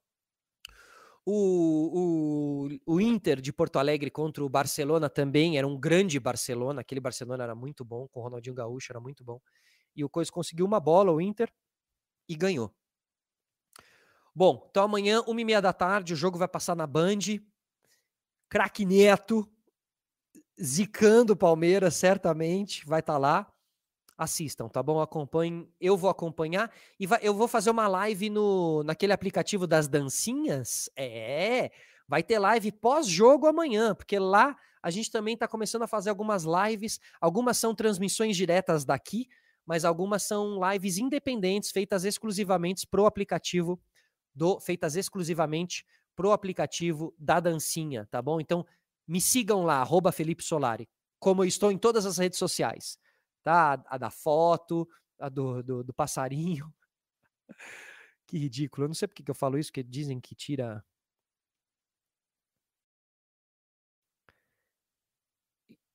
O, 1.24 2.68
o, 2.86 2.94
o 2.94 3.00
Inter 3.00 3.40
de 3.40 3.52
Porto 3.52 3.78
Alegre 3.78 4.10
contra 4.10 4.42
o 4.42 4.48
Barcelona 4.48 5.08
também 5.08 5.58
era 5.58 5.66
um 5.66 5.78
grande 5.78 6.18
Barcelona, 6.18 6.80
aquele 6.80 7.00
Barcelona 7.00 7.44
era 7.44 7.54
muito 7.54 7.84
bom, 7.84 8.08
com 8.08 8.20
o 8.20 8.22
Ronaldinho 8.22 8.54
Gaúcho 8.54 8.92
era 8.92 9.00
muito 9.00 9.22
bom. 9.22 9.40
E 9.94 10.02
o 10.02 10.08
Coisa 10.08 10.32
conseguiu 10.32 10.64
uma 10.64 10.80
bola, 10.80 11.12
o 11.12 11.20
Inter, 11.20 11.52
e 12.28 12.34
ganhou. 12.34 12.74
Bom, 14.34 14.66
então 14.70 14.84
amanhã, 14.84 15.22
uma 15.26 15.40
e 15.40 15.44
meia 15.44 15.60
da 15.60 15.72
tarde, 15.72 16.14
o 16.14 16.16
jogo 16.16 16.38
vai 16.38 16.48
passar 16.48 16.74
na 16.74 16.86
Band. 16.86 17.18
Craque 18.48 18.84
Neto, 18.84 19.48
zicando 20.60 21.32
o 21.32 21.36
Palmeiras, 21.36 21.94
certamente, 21.94 22.86
vai 22.86 23.00
estar 23.00 23.14
tá 23.14 23.18
lá. 23.18 23.52
Assistam, 24.20 24.68
tá 24.68 24.82
bom? 24.82 25.00
Acompanhem. 25.00 25.66
Eu 25.80 25.96
vou 25.96 26.10
acompanhar 26.10 26.70
e 26.98 27.06
vai, 27.06 27.18
eu 27.22 27.32
vou 27.32 27.48
fazer 27.48 27.70
uma 27.70 27.88
live 27.88 28.28
no 28.28 28.82
naquele 28.84 29.14
aplicativo 29.14 29.66
das 29.66 29.88
dancinhas. 29.88 30.90
É, 30.94 31.70
vai 32.06 32.22
ter 32.22 32.38
live 32.38 32.70
pós-jogo 32.70 33.46
amanhã, 33.46 33.94
porque 33.94 34.18
lá 34.18 34.54
a 34.82 34.90
gente 34.90 35.10
também 35.10 35.32
está 35.32 35.48
começando 35.48 35.84
a 35.84 35.86
fazer 35.86 36.10
algumas 36.10 36.44
lives. 36.44 37.00
Algumas 37.18 37.56
são 37.56 37.74
transmissões 37.74 38.36
diretas 38.36 38.84
daqui, 38.84 39.26
mas 39.64 39.86
algumas 39.86 40.22
são 40.24 40.60
lives 40.70 40.98
independentes, 40.98 41.70
feitas 41.70 42.04
exclusivamente 42.04 42.86
para 42.86 43.00
o 43.00 43.06
aplicativo 43.06 43.80
do 44.34 44.60
feitas 44.60 44.96
exclusivamente 44.96 45.82
pro 46.14 46.32
aplicativo 46.32 47.14
da 47.18 47.40
Dancinha, 47.40 48.06
tá 48.10 48.20
bom? 48.20 48.38
Então, 48.38 48.66
me 49.08 49.18
sigam 49.18 49.64
lá, 49.64 49.80
arroba 49.80 50.12
Felipe 50.12 50.44
Solari, 50.44 50.86
como 51.18 51.42
eu 51.42 51.48
estou 51.48 51.72
em 51.72 51.78
todas 51.78 52.04
as 52.04 52.18
redes 52.18 52.38
sociais, 52.38 52.98
tá? 53.42 53.82
A 53.86 53.98
da 53.98 54.10
foto, 54.10 54.88
a 55.18 55.28
do, 55.28 55.62
do, 55.62 55.84
do 55.84 55.94
passarinho. 55.94 56.72
que 58.26 58.38
ridículo. 58.38 58.84
Eu 58.84 58.88
não 58.88 58.94
sei 58.94 59.08
por 59.08 59.14
que 59.14 59.30
eu 59.30 59.34
falo 59.34 59.58
isso, 59.58 59.70
porque 59.70 59.82
dizem 59.82 60.20
que 60.20 60.34
tira. 60.34 60.84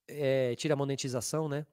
É, 0.07 0.55
tira 0.55 0.73
a 0.75 0.77
monetização, 0.77 1.49
né? 1.49 1.65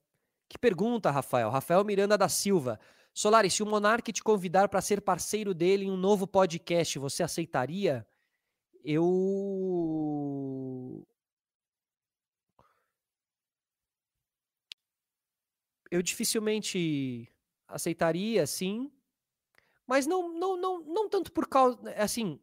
Que 0.48 0.58
pergunta, 0.58 1.10
Rafael? 1.10 1.50
Rafael 1.50 1.84
Miranda 1.84 2.16
da 2.16 2.28
Silva. 2.28 2.78
Solari, 3.14 3.50
se 3.50 3.62
o 3.62 3.66
Monark 3.66 4.10
te 4.12 4.22
convidar 4.22 4.68
para 4.68 4.80
ser 4.80 5.00
parceiro 5.02 5.52
dele 5.54 5.84
em 5.84 5.90
um 5.90 5.96
novo 5.96 6.26
podcast, 6.26 6.98
você 6.98 7.22
aceitaria? 7.22 8.06
Eu. 8.84 9.02
Eu 15.92 16.00
dificilmente 16.00 17.28
aceitaria, 17.68 18.46
sim. 18.46 18.90
Mas 19.86 20.06
não, 20.06 20.32
não, 20.32 20.56
não, 20.56 20.80
não 20.84 21.06
tanto 21.06 21.30
por 21.30 21.46
causa. 21.46 21.78
Assim. 21.98 22.40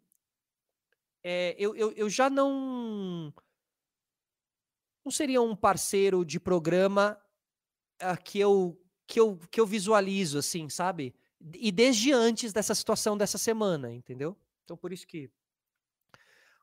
É, 1.23 1.55
eu, 1.57 1.75
eu, 1.75 1.91
eu 1.93 2.07
já 2.07 2.29
não. 2.29 3.33
Não 5.03 5.11
seria 5.11 5.41
um 5.41 5.55
parceiro 5.55 6.23
de 6.23 6.39
programa 6.39 7.19
uh, 8.03 8.23
que 8.23 8.39
eu 8.39 8.79
que 9.07 9.19
eu, 9.19 9.39
que 9.49 9.59
eu 9.59 9.65
visualizo, 9.65 10.37
assim, 10.37 10.69
sabe? 10.69 11.15
E 11.55 11.71
desde 11.71 12.11
antes 12.11 12.53
dessa 12.53 12.75
situação 12.75 13.17
dessa 13.17 13.39
semana, 13.39 13.91
entendeu? 13.91 14.37
Então, 14.63 14.77
por 14.77 14.93
isso 14.93 15.07
que. 15.07 15.27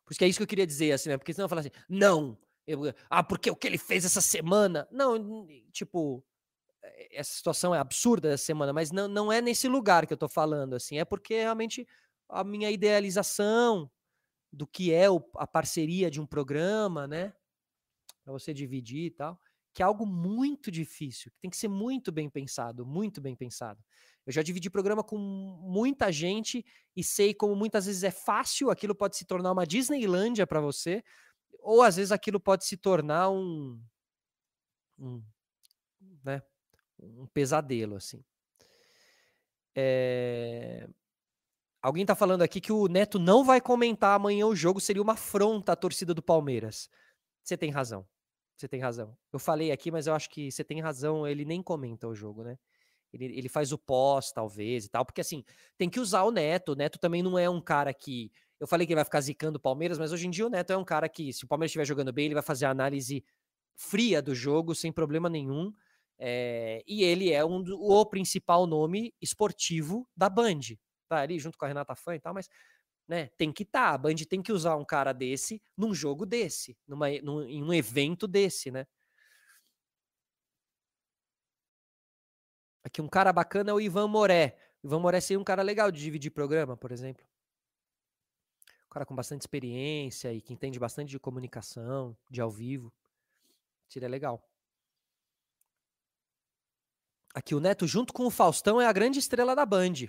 Por 0.05 0.13
isso 0.13 0.19
que 0.21 0.25
é 0.25 0.29
isso 0.29 0.39
que 0.39 0.45
eu 0.45 0.47
queria 0.47 0.67
dizer, 0.69 0.93
assim, 0.93 1.09
né? 1.09 1.19
Porque 1.19 1.35
senão 1.35 1.47
eu 1.47 1.49
falar 1.49 1.63
assim, 1.63 1.73
não, 1.89 2.39
eu, 2.65 2.95
ah, 3.11 3.25
porque 3.25 3.51
o 3.51 3.57
que 3.57 3.67
ele 3.67 3.77
fez 3.77 4.05
essa 4.05 4.21
semana. 4.21 4.87
Não, 4.93 5.49
tipo, 5.73 6.25
essa 7.11 7.33
situação 7.33 7.75
é 7.75 7.79
absurda 7.79 8.29
essa 8.29 8.45
semana, 8.45 8.73
mas 8.73 8.91
não, 8.91 9.09
não 9.09 9.33
é 9.33 9.41
nesse 9.41 9.69
lugar 9.69 10.07
que 10.07 10.13
eu 10.13 10.17
tô 10.17 10.29
falando, 10.29 10.75
assim, 10.75 10.99
é 10.99 11.05
porque 11.05 11.35
realmente 11.35 11.87
a 12.29 12.43
minha 12.45 12.71
idealização 12.71 13.91
do 14.53 14.67
que 14.67 14.93
é 14.93 15.11
o, 15.11 15.23
a 15.37 15.47
parceria 15.47 16.11
de 16.11 16.21
um 16.21 16.27
programa, 16.27 17.07
né? 17.07 17.35
Para 18.25 18.33
você 18.33 18.53
dividir 18.53 19.07
e 19.07 19.11
tal, 19.11 19.41
que 19.73 19.83
é 19.83 19.85
algo 19.85 20.07
muito 20.07 20.71
difícil, 20.71 21.31
que 21.31 21.39
tem 21.39 21.51
que 21.51 21.57
ser 21.57 21.69
muito 21.69 22.11
bem 22.11 22.31
pensado, 22.31 22.87
muito 22.87 23.21
bem 23.21 23.37
pensado. 23.37 23.85
Eu 24.25 24.33
já 24.33 24.43
dividi 24.43 24.71
programa 24.71 25.05
com 25.05 25.17
muita 25.17 26.11
gente 26.11 26.65
e 26.97 27.05
sei 27.05 27.35
como 27.35 27.55
muitas 27.55 27.87
vezes 27.87 28.03
é 28.03 28.11
fácil, 28.11 28.71
aquilo 28.71 28.95
pode 28.95 29.17
se 29.17 29.25
tornar 29.25 29.53
uma 29.53 29.67
Disneylândia 29.67 30.47
para 30.47 30.61
você, 30.61 31.05
ou 31.61 31.83
às 31.83 31.97
vezes 31.97 32.11
aquilo 32.11 32.41
pode 32.41 32.65
se 32.65 32.77
tornar 32.77 33.31
um, 33.31 33.81
um 34.99 35.23
né, 36.25 36.43
um 36.99 37.27
pesadelo, 37.27 37.97
assim. 37.97 38.25
É... 39.75 40.89
Alguém 41.83 42.03
está 42.03 42.15
falando 42.15 42.43
aqui 42.43 42.61
que 42.61 42.73
o 42.73 42.89
Neto 42.89 43.19
não 43.19 43.45
vai 43.45 43.61
comentar 43.61 44.17
amanhã 44.17 44.47
o 44.47 44.57
jogo, 44.57 44.81
seria 44.81 45.03
uma 45.03 45.13
afronta 45.13 45.73
à 45.73 45.77
torcida 45.77 46.13
do 46.13 46.23
Palmeiras. 46.23 46.91
Você 47.43 47.57
tem 47.57 47.71
razão. 47.71 48.07
Você 48.57 48.67
tem 48.67 48.81
razão. 48.81 49.17
Eu 49.33 49.39
falei 49.39 49.71
aqui, 49.71 49.91
mas 49.91 50.07
eu 50.07 50.15
acho 50.15 50.31
que 50.31 50.51
você 50.51 50.65
tem 50.65 50.81
razão, 50.81 51.27
ele 51.27 51.45
nem 51.45 51.63
comenta 51.63 52.09
o 52.09 52.15
jogo, 52.15 52.43
né? 52.43 52.59
Ele, 53.13 53.27
ele 53.39 53.49
faz 53.49 53.71
o 53.71 53.79
pós, 53.79 54.33
talvez, 54.33 54.87
e 54.87 54.89
tal, 54.89 55.05
porque 55.05 55.21
assim, 55.21 55.45
tem 55.77 55.89
que 55.89 56.01
usar 56.01 56.25
o 56.25 56.31
Neto. 56.31 56.73
O 56.73 56.75
Neto 56.75 56.99
também 56.99 57.23
não 57.23 57.39
é 57.39 57.49
um 57.49 57.61
cara 57.61 57.93
que. 57.95 58.33
Eu 58.59 58.67
falei 58.67 58.87
que 58.87 58.93
ele 58.93 58.99
vai 58.99 59.05
ficar 59.05 59.21
zicando 59.21 59.59
o 59.59 59.61
Palmeiras, 59.61 59.99
mas 59.99 60.13
hoje 60.13 60.27
em 60.27 60.31
dia 60.31 60.47
o 60.47 60.51
Neto 60.51 60.73
é 60.73 60.77
um 60.77 60.85
cara 60.85 61.09
que, 61.09 61.33
se 61.33 61.45
o 61.45 61.47
Palmeiras 61.47 61.71
estiver 61.71 61.85
jogando 61.85 62.13
bem, 62.13 62.25
ele 62.25 62.35
vai 62.35 62.43
fazer 62.43 62.65
a 62.65 62.71
análise 62.71 63.23
fria 63.75 64.23
do 64.23 64.35
jogo, 64.35 64.75
sem 64.75 64.91
problema 64.91 65.29
nenhum. 65.29 65.73
É, 66.19 66.83
e 66.87 67.05
ele 67.05 67.31
é 67.31 67.45
um 67.45 67.63
do, 67.63 67.79
o 67.81 68.07
principal 68.07 68.67
nome 68.67 69.15
esportivo 69.21 70.09
da 70.17 70.29
Band. 70.29 70.61
Tá 71.09 71.19
ali 71.21 71.39
junto 71.39 71.59
com 71.59 71.65
a 71.65 71.69
Renata 71.69 71.95
Fã 71.95 72.15
e 72.15 72.21
tal, 72.21 72.35
mas 72.35 72.49
né, 73.07 73.27
tem 73.37 73.53
que 73.53 73.63
estar. 73.63 73.91
Tá, 73.91 73.95
a 73.95 73.99
Band 73.99 74.15
tem 74.29 74.43
que 74.43 74.53
usar 74.53 74.77
um 74.77 74.85
cara 74.85 75.13
desse 75.13 75.63
num 75.77 75.95
jogo 75.95 76.27
desse, 76.27 76.77
numa, 76.87 77.09
num, 77.23 77.43
em 77.43 77.63
um 77.63 77.73
evento 77.73 78.27
desse, 78.27 78.71
né? 78.71 78.87
Aqui 82.83 83.03
um 83.03 83.09
cara 83.09 83.33
bacana 83.33 83.71
é 83.71 83.75
o 83.75 83.81
Ivan 83.81 84.07
Moré. 84.07 84.57
O 84.83 84.87
Ivan 84.87 85.01
Moré 85.01 85.21
seria 85.21 85.41
um 85.41 85.45
cara 85.45 85.63
legal 85.63 85.91
de 85.91 86.01
dividir 86.01 86.31
programa, 86.31 86.77
por 86.77 86.93
exemplo. 86.93 87.27
Um 88.87 88.91
cara 88.91 89.05
com 89.05 89.15
bastante 89.15 89.43
experiência 89.43 90.33
e 90.33 90.41
que 90.41 90.53
entende 90.53 90.79
bastante 90.79 91.11
de 91.11 91.19
comunicação, 91.19 92.17
de 92.31 92.41
ao 92.41 92.51
vivo. 92.51 92.93
Seria 93.89 94.09
legal. 94.09 94.43
Aqui, 97.37 97.55
o 97.55 97.61
Neto, 97.61 97.87
junto 97.87 98.15
com 98.15 98.25
o 98.25 98.31
Faustão, 98.31 98.81
é 98.81 98.87
a 98.87 98.93
grande 98.93 99.19
estrela 99.19 99.55
da 99.55 99.67
Band. 99.67 100.09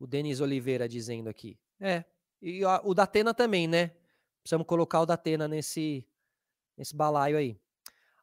O 0.00 0.06
Denis 0.06 0.40
Oliveira 0.40 0.88
dizendo 0.88 1.28
aqui. 1.28 1.58
É. 1.78 2.02
E 2.40 2.64
o 2.64 2.94
Datena 2.94 3.34
também, 3.34 3.68
né? 3.68 3.92
Precisamos 4.42 4.66
colocar 4.66 5.02
o 5.02 5.04
Datena 5.04 5.46
nesse, 5.46 6.02
nesse 6.74 6.96
balaio 6.96 7.36
aí. 7.36 7.60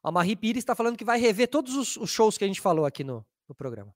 A 0.02 0.10
Marie 0.10 0.34
Pires 0.34 0.62
está 0.62 0.74
falando 0.74 0.96
que 0.96 1.04
vai 1.04 1.20
rever 1.20 1.46
todos 1.46 1.76
os, 1.76 1.96
os, 1.96 2.10
shows 2.10 2.36
que 2.36 2.42
a 2.42 2.46
gente 2.48 2.60
falou 2.60 2.84
aqui 2.84 3.04
no, 3.04 3.24
no 3.48 3.54
programa. 3.54 3.94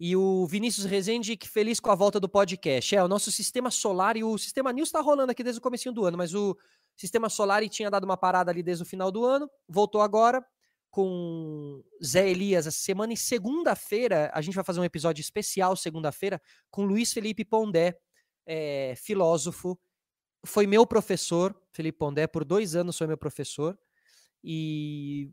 E 0.00 0.16
o 0.16 0.46
Vinícius 0.46 0.86
Rezende, 0.86 1.36
que 1.36 1.46
feliz 1.46 1.78
com 1.78 1.90
a 1.90 1.94
volta 1.94 2.18
do 2.18 2.30
podcast. 2.30 2.96
É, 2.96 3.04
o 3.04 3.08
nosso 3.08 3.30
sistema 3.30 3.70
solar 3.70 4.16
e 4.16 4.24
o 4.24 4.38
sistema 4.38 4.72
News 4.72 4.88
está 4.88 5.02
rolando 5.02 5.32
aqui 5.32 5.44
desde 5.44 5.58
o 5.58 5.62
começo 5.62 5.92
do 5.92 6.06
ano, 6.06 6.16
mas 6.16 6.34
o 6.34 6.56
sistema 6.96 7.28
solar 7.28 7.62
tinha 7.68 7.90
dado 7.90 8.04
uma 8.04 8.16
parada 8.16 8.50
ali 8.50 8.62
desde 8.62 8.84
o 8.84 8.86
final 8.86 9.12
do 9.12 9.22
ano, 9.22 9.50
voltou 9.68 10.00
agora 10.00 10.42
com 10.94 11.82
Zé 12.00 12.30
Elias 12.30 12.68
essa 12.68 12.78
semana. 12.78 13.12
E 13.12 13.16
segunda-feira, 13.16 14.30
a 14.32 14.40
gente 14.40 14.54
vai 14.54 14.62
fazer 14.62 14.78
um 14.78 14.84
episódio 14.84 15.20
especial, 15.20 15.74
segunda-feira, 15.74 16.40
com 16.70 16.84
Luiz 16.84 17.12
Felipe 17.12 17.44
Pondé, 17.44 17.98
é, 18.46 18.94
filósofo. 18.96 19.76
Foi 20.46 20.68
meu 20.68 20.86
professor, 20.86 21.52
Felipe 21.72 21.98
Pondé, 21.98 22.28
por 22.28 22.44
dois 22.44 22.76
anos 22.76 22.96
foi 22.96 23.08
meu 23.08 23.18
professor. 23.18 23.76
E 24.44 25.32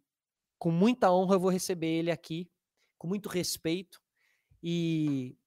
com 0.57 0.71
muita 0.71 1.11
honra 1.11 1.35
eu 1.35 1.39
vou 1.39 1.51
receber 1.51 1.89
ele 1.89 2.09
aqui, 2.09 2.49
com 2.97 3.07
muito 3.07 3.29
respeito 3.29 4.01
e 4.63 5.37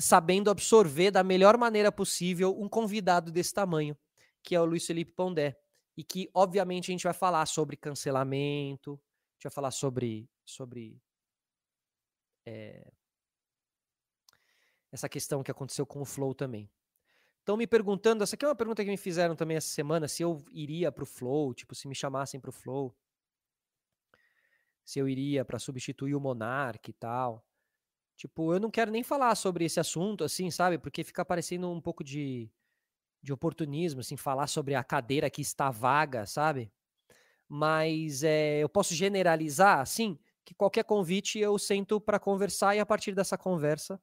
sabendo 0.00 0.50
absorver 0.50 1.12
da 1.12 1.22
melhor 1.22 1.56
maneira 1.56 1.92
possível 1.92 2.60
um 2.60 2.68
convidado 2.68 3.30
desse 3.30 3.54
tamanho, 3.54 3.96
que 4.42 4.56
é 4.56 4.60
o 4.60 4.64
Luiz 4.64 4.84
Felipe 4.84 5.12
Pondé 5.12 5.56
e 5.96 6.04
que, 6.04 6.30
obviamente, 6.34 6.90
a 6.90 6.92
gente 6.92 7.04
vai 7.04 7.14
falar 7.14 7.46
sobre 7.46 7.76
cancelamento, 7.76 8.92
a 8.92 9.34
gente 9.34 9.44
vai 9.44 9.52
falar 9.52 9.70
sobre, 9.70 10.28
sobre 10.44 11.00
é, 12.44 12.92
essa 14.92 15.08
questão 15.08 15.42
que 15.42 15.50
aconteceu 15.50 15.86
com 15.86 16.00
o 16.00 16.04
Flow 16.04 16.34
também. 16.34 16.70
Estão 17.38 17.56
me 17.56 17.66
perguntando, 17.66 18.24
essa 18.24 18.34
aqui 18.34 18.44
é 18.44 18.48
uma 18.48 18.56
pergunta 18.56 18.84
que 18.84 18.90
me 18.90 18.96
fizeram 18.96 19.36
também 19.36 19.56
essa 19.56 19.68
semana, 19.68 20.08
se 20.08 20.22
eu 20.22 20.44
iria 20.50 20.90
para 20.90 21.04
o 21.04 21.06
Flow, 21.06 21.54
tipo, 21.54 21.74
se 21.74 21.86
me 21.86 21.94
chamassem 21.94 22.40
para 22.40 22.50
o 22.50 22.52
Flow, 22.52 22.94
se 24.84 24.98
eu 24.98 25.08
iria 25.08 25.44
para 25.44 25.58
substituir 25.58 26.14
o 26.14 26.20
Monark 26.20 26.90
e 26.90 26.92
tal. 26.92 27.44
Tipo, 28.16 28.54
eu 28.54 28.60
não 28.60 28.70
quero 28.70 28.90
nem 28.90 29.02
falar 29.02 29.34
sobre 29.34 29.64
esse 29.64 29.78
assunto, 29.78 30.24
assim, 30.24 30.50
sabe? 30.50 30.78
Porque 30.78 31.04
fica 31.04 31.24
parecendo 31.24 31.70
um 31.70 31.80
pouco 31.80 32.02
de 32.02 32.50
de 33.26 33.32
oportunismo, 33.32 34.00
assim, 34.00 34.16
falar 34.16 34.46
sobre 34.46 34.74
a 34.74 34.84
cadeira 34.84 35.28
que 35.28 35.42
está 35.42 35.68
vaga, 35.68 36.24
sabe? 36.24 36.72
Mas 37.48 38.22
é, 38.22 38.60
eu 38.60 38.68
posso 38.68 38.94
generalizar, 38.94 39.80
assim, 39.80 40.18
que 40.44 40.54
qualquer 40.54 40.84
convite 40.84 41.38
eu 41.38 41.58
sento 41.58 42.00
para 42.00 42.20
conversar 42.20 42.76
e 42.76 42.80
a 42.80 42.86
partir 42.86 43.14
dessa 43.14 43.36
conversa 43.36 44.00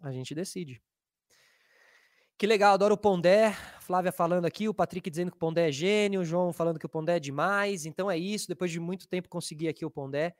a 0.00 0.10
gente 0.10 0.34
decide. 0.34 0.82
Que 2.38 2.46
legal, 2.46 2.74
adoro 2.74 2.94
o 2.94 2.98
Pondé. 2.98 3.52
Flávia 3.80 4.10
falando 4.10 4.46
aqui, 4.46 4.68
o 4.68 4.74
Patrick 4.74 5.08
dizendo 5.08 5.30
que 5.30 5.36
o 5.36 5.40
Pondé 5.40 5.68
é 5.68 5.72
gênio, 5.72 6.22
o 6.22 6.24
João 6.24 6.52
falando 6.52 6.78
que 6.78 6.86
o 6.86 6.88
Pondé 6.88 7.16
é 7.16 7.20
demais. 7.20 7.84
Então 7.84 8.10
é 8.10 8.16
isso, 8.16 8.48
depois 8.48 8.70
de 8.70 8.80
muito 8.80 9.06
tempo 9.06 9.28
consegui 9.28 9.68
aqui 9.68 9.84
o 9.84 9.90
Pondé. 9.90 10.34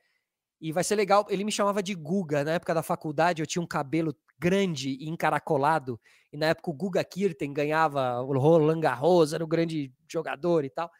E 0.59 0.71
vai 0.71 0.83
ser 0.83 0.95
legal. 0.95 1.25
Ele 1.29 1.43
me 1.43 1.51
chamava 1.51 1.83
de 1.83 1.93
Guga. 1.93 2.43
Na 2.43 2.53
época 2.53 2.73
da 2.73 2.81
faculdade, 2.81 3.41
eu 3.41 3.45
tinha 3.45 3.61
um 3.61 3.67
cabelo 3.67 4.15
grande 4.43 4.97
e 4.99 5.07
encaracolado. 5.07 5.97
E 6.29 6.35
na 6.35 6.47
época 6.47 6.69
o 6.69 6.73
Guga 6.73 7.01
Kirten 7.01 7.53
ganhava 7.53 8.21
o 8.21 8.37
Roland 8.37 8.81
Garros, 8.81 9.31
era 9.31 9.41
o 9.41 9.47
grande 9.47 9.93
jogador 10.05 10.65
e 10.65 10.69
tal. 10.69 10.91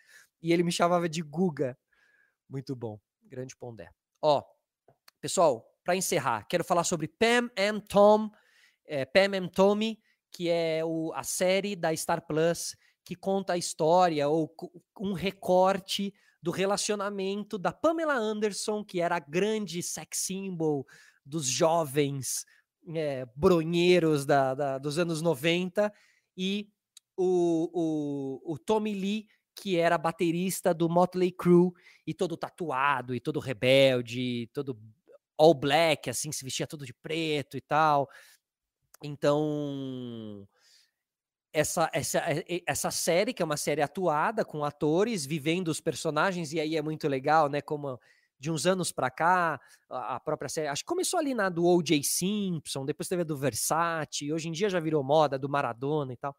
E 0.41 0.53
ele 0.53 0.63
me 0.63 0.71
chamava 0.71 1.09
de 1.09 1.21
Guga. 1.21 1.77
Muito 2.49 2.73
bom. 2.73 2.97
Grande 3.21 3.53
Pondé. 3.57 3.89
Ó, 4.21 4.41
pessoal, 5.19 5.65
para 5.83 5.93
encerrar, 5.93 6.45
quero 6.47 6.63
falar 6.63 6.85
sobre 6.85 7.09
Pam 7.09 7.49
and 7.59 7.81
Tom, 7.81 8.31
é, 8.85 9.03
Pam 9.03 9.35
and 9.37 9.49
Tommy, 9.49 9.99
que 10.31 10.49
é 10.49 10.81
o, 10.85 11.11
a 11.13 11.23
série 11.23 11.75
da 11.75 11.93
Star 11.93 12.25
Plus 12.25 12.77
que 13.03 13.15
conta 13.15 13.53
a 13.53 13.57
história 13.57 14.29
ou 14.29 14.55
um 14.97 15.11
recorte 15.11 16.13
do 16.41 16.51
relacionamento 16.51 17.57
da 17.57 17.73
Pamela 17.73 18.15
Anderson, 18.15 18.85
que 18.85 19.01
era 19.01 19.17
a 19.17 19.19
grande 19.19 19.83
sex 19.83 20.19
symbol 20.19 20.85
dos 21.25 21.45
jovens 21.45 22.45
é, 22.95 23.25
bronheiros 23.35 24.25
da, 24.25 24.53
da, 24.53 24.77
dos 24.77 24.97
anos 24.97 25.21
90, 25.21 25.91
e 26.35 26.69
o, 27.15 27.69
o, 28.45 28.53
o 28.53 28.57
Tommy 28.57 28.93
Lee, 28.93 29.27
que 29.55 29.77
era 29.77 29.97
baterista 29.97 30.73
do 30.73 30.89
Motley 30.89 31.31
Crue, 31.31 31.71
e 32.05 32.13
todo 32.13 32.35
tatuado, 32.35 33.13
e 33.13 33.19
todo 33.19 33.39
rebelde, 33.39 34.49
todo 34.53 34.77
all 35.37 35.53
black, 35.53 36.09
assim, 36.09 36.31
se 36.31 36.43
vestia 36.43 36.67
todo 36.67 36.85
de 36.85 36.93
preto 36.93 37.57
e 37.57 37.61
tal. 37.61 38.09
Então, 39.03 40.47
essa, 41.51 41.89
essa, 41.93 42.23
essa 42.65 42.89
série, 42.89 43.33
que 43.33 43.41
é 43.41 43.45
uma 43.45 43.57
série 43.57 43.81
atuada 43.81 44.43
com 44.43 44.63
atores 44.63 45.25
vivendo 45.25 45.67
os 45.67 45.79
personagens, 45.79 46.51
e 46.53 46.59
aí 46.59 46.75
é 46.75 46.81
muito 46.81 47.07
legal, 47.07 47.47
né? 47.47 47.61
Como 47.61 47.99
de 48.43 48.51
uns 48.51 48.65
anos 48.65 48.91
para 48.91 49.09
cá, 49.09 49.57
a 49.89 50.19
própria 50.19 50.49
série, 50.49 50.67
acho 50.67 50.83
que 50.83 50.87
começou 50.87 51.17
ali 51.17 51.33
na 51.33 51.47
do 51.47 51.65
O.J. 51.65 52.03
Simpson, 52.03 52.85
depois 52.85 53.07
teve 53.07 53.21
a 53.21 53.25
do 53.25 53.37
Versace, 53.37 54.33
hoje 54.33 54.49
em 54.49 54.51
dia 54.51 54.69
já 54.69 54.81
virou 54.81 55.01
moda, 55.01 55.39
do 55.39 55.47
Maradona 55.47 56.11
e 56.11 56.17
tal. 56.17 56.35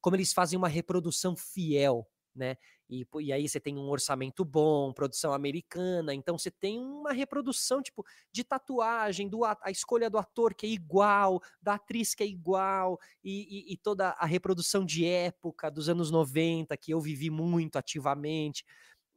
Como 0.00 0.16
eles 0.16 0.32
fazem 0.32 0.56
uma 0.56 0.68
reprodução 0.68 1.36
fiel 1.36 2.08
né? 2.34 2.56
E, 2.90 3.06
e 3.20 3.32
aí 3.32 3.48
você 3.48 3.60
tem 3.60 3.78
um 3.78 3.88
orçamento 3.88 4.44
bom, 4.44 4.92
produção 4.92 5.32
americana, 5.32 6.12
então 6.12 6.36
você 6.36 6.50
tem 6.50 6.78
uma 6.78 7.12
reprodução 7.12 7.80
tipo 7.80 8.04
de 8.32 8.44
tatuagem, 8.44 9.28
do 9.28 9.44
a 9.44 9.70
escolha 9.70 10.10
do 10.10 10.18
ator 10.18 10.54
que 10.54 10.66
é 10.66 10.68
igual, 10.68 11.40
da 11.62 11.74
atriz 11.74 12.14
que 12.14 12.22
é 12.22 12.26
igual, 12.26 12.98
e, 13.22 13.70
e, 13.70 13.72
e 13.72 13.76
toda 13.76 14.10
a 14.10 14.26
reprodução 14.26 14.84
de 14.84 15.06
época 15.06 15.70
dos 15.70 15.88
anos 15.88 16.10
90 16.10 16.76
que 16.76 16.92
eu 16.92 17.00
vivi 17.00 17.30
muito 17.30 17.76
ativamente 17.76 18.64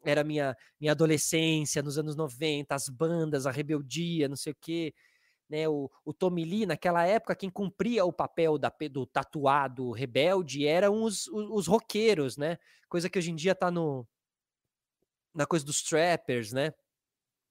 era 0.03 0.23
minha 0.23 0.55
minha 0.79 0.91
adolescência 0.93 1.81
nos 1.83 1.97
anos 1.97 2.15
90, 2.15 2.73
as 2.75 2.89
bandas, 2.89 3.45
a 3.45 3.51
rebeldia, 3.51 4.27
não 4.29 4.35
sei 4.35 4.53
o 4.53 4.57
quê. 4.59 4.93
né? 5.49 5.67
O, 5.69 5.89
o 6.05 6.13
Tommy 6.13 6.45
Lee, 6.45 6.65
naquela 6.65 7.05
época, 7.05 7.35
quem 7.35 7.49
cumpria 7.49 8.05
o 8.05 8.13
papel 8.13 8.57
da, 8.57 8.71
do 8.91 9.05
tatuado 9.05 9.91
rebelde 9.91 10.65
eram 10.67 11.03
os, 11.03 11.27
os, 11.27 11.49
os 11.51 11.67
roqueiros, 11.67 12.37
né? 12.37 12.57
Coisa 12.89 13.09
que 13.09 13.19
hoje 13.19 13.31
em 13.31 13.35
dia 13.35 13.55
tá 13.55 13.71
no, 13.71 14.07
na 15.33 15.45
coisa 15.45 15.65
dos 15.65 15.81
trappers, 15.83 16.51
né? 16.51 16.73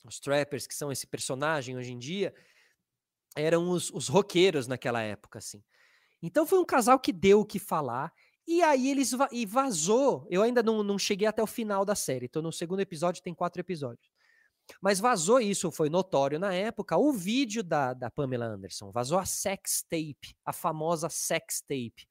Os 0.04 0.20
trappers, 0.20 0.66
que 0.66 0.74
são 0.74 0.92
esse 0.92 1.06
personagem 1.06 1.76
hoje 1.76 1.92
em 1.92 1.98
dia, 1.98 2.34
eram 3.36 3.70
os, 3.70 3.90
os 3.90 4.08
roqueiros 4.08 4.66
naquela 4.66 5.02
época, 5.02 5.38
assim. 5.38 5.62
Então 6.22 6.46
foi 6.46 6.58
um 6.58 6.64
casal 6.64 6.98
que 6.98 7.12
deu 7.12 7.40
o 7.40 7.46
que 7.46 7.58
falar. 7.58 8.12
E 8.46 8.62
aí 8.62 8.90
eles 8.90 9.10
va 9.10 9.28
e 9.32 9.44
vazou. 9.44 10.26
Eu 10.30 10.42
ainda 10.42 10.62
não, 10.62 10.82
não 10.82 10.98
cheguei 10.98 11.26
até 11.26 11.42
o 11.42 11.46
final 11.46 11.84
da 11.84 11.94
série. 11.94 12.28
Tô 12.28 12.40
no 12.40 12.52
segundo 12.52 12.80
episódio, 12.80 13.22
tem 13.22 13.34
quatro 13.34 13.60
episódios. 13.60 14.08
Mas 14.80 15.00
vazou 15.00 15.40
isso, 15.40 15.70
foi 15.70 15.88
notório 15.88 16.38
na 16.38 16.52
época, 16.52 16.96
o 16.96 17.12
vídeo 17.12 17.62
da, 17.62 17.94
da 17.94 18.10
Pamela 18.10 18.46
Anderson. 18.46 18.90
Vazou 18.90 19.18
a 19.18 19.24
sex 19.24 19.82
tape, 19.88 20.36
a 20.44 20.52
famosa 20.52 21.08
sex 21.08 21.60
tape. 21.60 22.06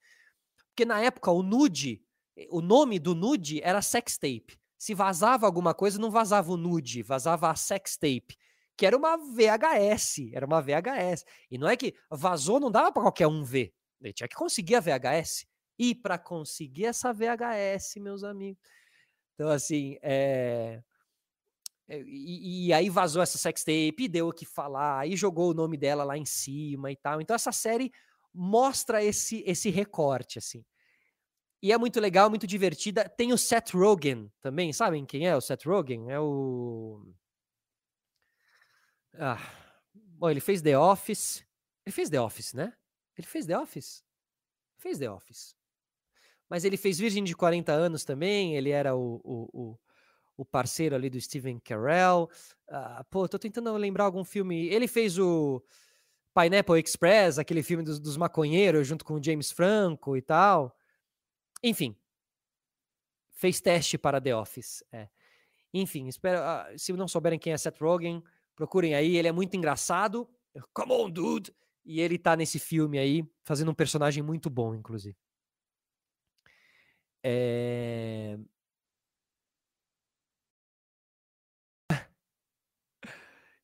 Porque 0.70 0.86
na 0.86 1.02
época 1.02 1.32
o 1.32 1.44
nude, 1.44 2.02
o 2.50 2.62
nome 2.62 3.00
do 3.00 3.16
nude 3.16 3.62
era 3.62 3.82
sex 3.82 4.18
tape. 4.18 4.58
Se 4.78 4.94
vazava 4.94 5.46
alguma 5.46 5.74
coisa, 5.74 6.00
não 6.00 6.12
vazava 6.12 6.52
o 6.52 6.58
nude, 6.58 7.02
vazava 7.02 7.50
a 7.50 7.56
sex 7.56 7.98
tape, 7.98 8.38
que 8.78 8.86
era 8.86 8.96
uma 8.96 9.18
VHS, 9.18 10.32
era 10.34 10.46
uma 10.46 10.62
VHS. 10.62 11.24
E 11.50 11.58
não 11.58 11.68
é 11.68 11.78
que 11.78 11.94
vazou, 12.10 12.60
não 12.60 12.72
dava 12.72 12.92
para 12.92 13.04
qualquer 13.04 13.28
um 13.28 13.44
ver. 13.44 13.74
Ele 14.02 14.14
tinha 14.14 14.28
que 14.28 14.36
conseguir 14.36 14.76
a 14.76 14.80
VHS. 14.80 15.46
E 15.78 15.94
para 15.94 16.18
conseguir 16.18 16.86
essa 16.86 17.14
VHS, 17.14 17.96
meus 17.98 18.24
amigos. 18.24 18.62
Então, 19.34 19.50
assim, 19.50 19.98
é 20.02 20.82
e, 21.88 22.68
e, 22.68 22.74
aí 22.74 22.90
vazou 22.90 23.22
essa 23.22 23.38
sextape, 23.38 24.08
deu 24.08 24.30
o 24.30 24.34
que 24.34 24.46
falar, 24.46 25.00
aí 25.00 25.16
jogou 25.16 25.52
o 25.52 25.54
nome 25.54 25.78
dela 25.78 26.04
lá 26.04 26.18
em 26.18 26.26
cima 26.26 26.92
e 26.92 26.96
tal. 26.96 27.22
Então 27.22 27.36
essa 27.36 27.52
série 27.52 27.92
mostra 28.34 29.04
esse 29.04 29.44
esse 29.46 29.70
recorte 29.70 30.40
assim. 30.40 30.66
E 31.62 31.72
é 31.72 31.78
muito 31.78 32.00
legal, 32.00 32.30
muito 32.30 32.48
divertida. 32.48 33.08
Tem 33.08 33.34
o 33.34 33.38
Seth 33.38 33.72
Rogen 33.72 34.32
também, 34.42 34.74
sabem 34.74 35.06
quem 35.06 35.28
é 35.28 35.36
o 35.36 35.42
Seth 35.42 35.66
Rogen? 35.66 36.12
É 36.12 36.20
o 36.20 37.06
ah, 39.18 39.40
bom, 39.94 40.30
ele 40.30 40.42
fez 40.42 40.62
The 40.62 40.78
Office. 40.78 41.46
Ele 41.86 41.94
fez 41.94 42.10
The 42.10 42.20
Office, 42.20 42.54
né? 42.54 42.74
Ele 43.18 43.28
fez 43.28 43.46
The 43.46 43.58
Office? 43.58 44.04
Fez 44.78 44.98
The 44.98 45.10
Office. 45.10 45.56
Mas 46.50 46.64
ele 46.64 46.78
fez 46.78 47.00
Virgem 47.00 47.24
de 47.24 47.36
40 47.36 47.72
anos 47.72 48.04
também, 48.04 48.56
ele 48.56 48.70
era 48.70 48.96
o, 48.96 49.22
o, 49.24 49.50
o 49.54 49.80
o 50.38 50.46
parceiro 50.46 50.96
ali 50.96 51.10
do 51.10 51.20
Steven 51.20 51.60
Carell. 51.60 52.30
Uh, 52.68 53.04
pô, 53.10 53.28
tô 53.28 53.40
tentando 53.40 53.74
lembrar 53.76 54.06
algum 54.06 54.24
filme. 54.24 54.68
Ele 54.68 54.88
fez 54.88 55.18
o 55.18 55.64
Pineapple 56.34 56.82
Express, 56.82 57.40
aquele 57.40 57.64
filme 57.64 57.84
dos, 57.84 58.00
dos 58.00 58.18
maconheiros, 58.18 58.88
junto 58.88 59.06
com 59.06 59.16
o 59.16 59.24
James 59.24 59.52
Franco 59.52 60.18
e 60.18 60.22
tal. 60.22 60.76
Enfim, 61.64 61.96
fez 63.32 63.62
teste 63.62 63.98
para 63.98 64.22
The 64.22 64.36
Office. 64.36 64.84
É. 64.92 65.08
Enfim, 65.74 66.08
espero. 66.08 66.40
Uh, 66.40 66.78
se 66.78 66.92
não 66.94 67.08
souberem 67.08 67.40
quem 67.40 67.54
é 67.54 67.58
Seth 67.58 67.80
Rogen, 67.80 68.24
procurem 68.56 68.94
aí. 68.94 69.16
Ele 69.16 69.28
é 69.28 69.32
muito 69.32 69.56
engraçado. 69.56 70.30
Come 70.74 70.94
on, 70.94 71.10
dude! 71.10 71.54
E 71.86 72.02
ele 72.02 72.18
tá 72.18 72.36
nesse 72.36 72.58
filme 72.58 72.98
aí, 72.98 73.24
fazendo 73.44 73.70
um 73.70 73.76
personagem 73.76 74.24
muito 74.24 74.50
bom, 74.50 74.74
inclusive. 74.74 75.16
É... 77.28 78.38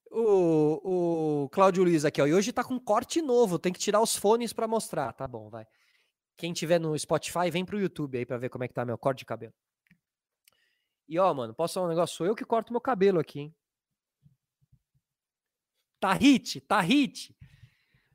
O, 0.10 1.44
o 1.44 1.50
Cláudio 1.50 1.84
Luiz 1.84 2.04
aqui, 2.04 2.20
ó. 2.20 2.26
E 2.26 2.34
hoje 2.34 2.52
tá 2.52 2.64
com 2.64 2.80
corte 2.80 3.22
novo, 3.22 3.60
tem 3.60 3.72
que 3.72 3.80
tirar 3.80 4.02
os 4.02 4.16
fones 4.16 4.52
para 4.52 4.68
mostrar. 4.68 5.14
Tá 5.14 5.28
bom, 5.28 5.48
vai. 5.48 5.68
Quem 6.36 6.52
tiver 6.54 6.80
no 6.80 6.98
Spotify, 6.98 7.52
vem 7.52 7.64
pro 7.64 7.80
YouTube 7.80 8.18
aí 8.18 8.26
para 8.26 8.40
ver 8.40 8.50
como 8.50 8.64
é 8.64 8.68
que 8.68 8.74
tá 8.74 8.84
meu 8.84 8.98
corte 8.98 9.20
de 9.20 9.26
cabelo. 9.26 9.54
E 11.08 11.20
ó, 11.20 11.32
mano, 11.32 11.54
posso 11.54 11.76
falar 11.76 11.86
um 11.86 11.90
negócio? 11.90 12.18
Sou 12.18 12.26
eu 12.26 12.36
que 12.36 12.44
corto 12.44 12.74
meu 12.74 12.82
cabelo 12.82 13.20
aqui, 13.20 13.42
hein? 13.42 13.56
Tá 16.00 16.14
hit, 16.14 16.62
tá 16.62 16.82
hit. 16.82 17.36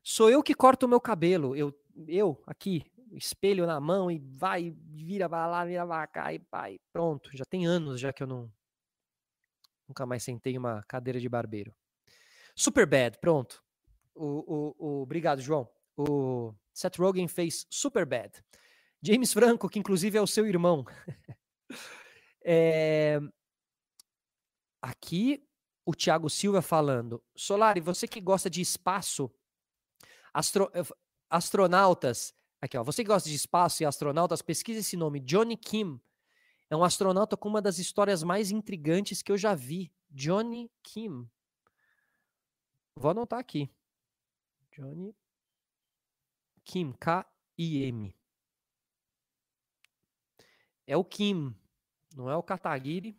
Sou 0.03 0.29
eu 0.29 0.43
que 0.43 0.55
corto 0.55 0.87
o 0.87 0.89
meu 0.89 1.01
cabelo. 1.01 1.55
Eu, 1.55 1.73
eu 2.09 2.43
aqui, 2.49 2.85
espelho 3.19 3.67
na 3.67 3.81
mão 3.81 4.11
e 4.11 4.19
vai, 4.19 4.71
vira, 4.71 5.29
vai 5.29 5.49
lá, 5.49 5.65
vira, 5.65 5.87
vai 5.87 6.07
cá 6.07 6.33
e 6.33 6.39
vai. 6.51 6.79
Pronto, 6.93 7.31
já 7.37 7.45
tem 7.45 7.67
anos 7.67 8.01
já 8.01 8.13
que 8.13 8.23
eu 8.23 8.27
não. 8.27 8.53
Nunca 9.89 10.05
mais 10.05 10.23
sentei 10.23 10.59
uma 10.59 10.83
cadeira 10.85 11.21
de 11.21 11.29
barbeiro. 11.29 11.75
Super 12.55 12.87
Bad, 12.87 13.19
pronto. 13.19 13.63
O, 14.15 14.25
o, 14.25 14.77
o, 14.79 15.03
obrigado, 15.03 15.41
João. 15.41 15.69
O 15.97 16.55
Seth 16.73 16.97
Rogen 16.97 17.29
fez 17.29 17.67
Super 17.71 18.05
Bad. 18.05 18.43
James 19.03 19.33
Franco, 19.33 19.69
que 19.69 19.79
inclusive 19.79 20.19
é 20.19 20.23
o 20.23 20.27
seu 20.27 20.47
irmão. 20.47 20.85
é... 22.45 23.21
Aqui 24.83 25.47
o 25.85 25.95
Thiago 25.95 26.29
Silva 26.29 26.61
falando. 26.61 27.23
Solari, 27.37 27.81
você 27.81 28.09
que 28.09 28.21
gosta 28.21 28.51
de 28.51 28.61
espaço, 28.61 29.31
astro... 30.35 30.71
Astronautas. 31.29 32.36
Aqui, 32.67 32.77
ó. 32.77 32.83
Você 32.83 33.05
que 33.05 33.09
gosta 33.09 33.29
de 33.29 33.35
espaço 33.37 33.85
e 33.85 33.87
astronautas, 33.87 34.43
pesquise 34.43 34.81
esse 34.81 34.97
nome. 34.97 35.21
Johnny 35.21 35.57
Kim. 35.57 36.01
É 36.69 36.75
um 36.75 36.83
astronauta 36.83 37.37
com 37.37 37.49
uma 37.49 37.63
das 37.63 37.79
histórias 37.79 38.25
mais 38.25 38.51
intrigantes 38.51 39.23
que 39.23 39.31
eu 39.31 39.39
já 39.39 39.55
vi. 39.55 39.93
Johnny 40.11 40.69
Kim. 40.83 41.31
Vou 42.97 43.13
anotar 43.13 43.39
aqui. 43.39 43.71
Johnny 44.73 45.15
Kim, 46.65 46.93
K-I-M. 46.95 48.13
É 50.89 50.97
o 50.97 51.05
Kim, 51.05 51.55
não 52.17 52.29
é 52.29 52.37
o 52.37 52.43
Kataguiri, 52.43 53.17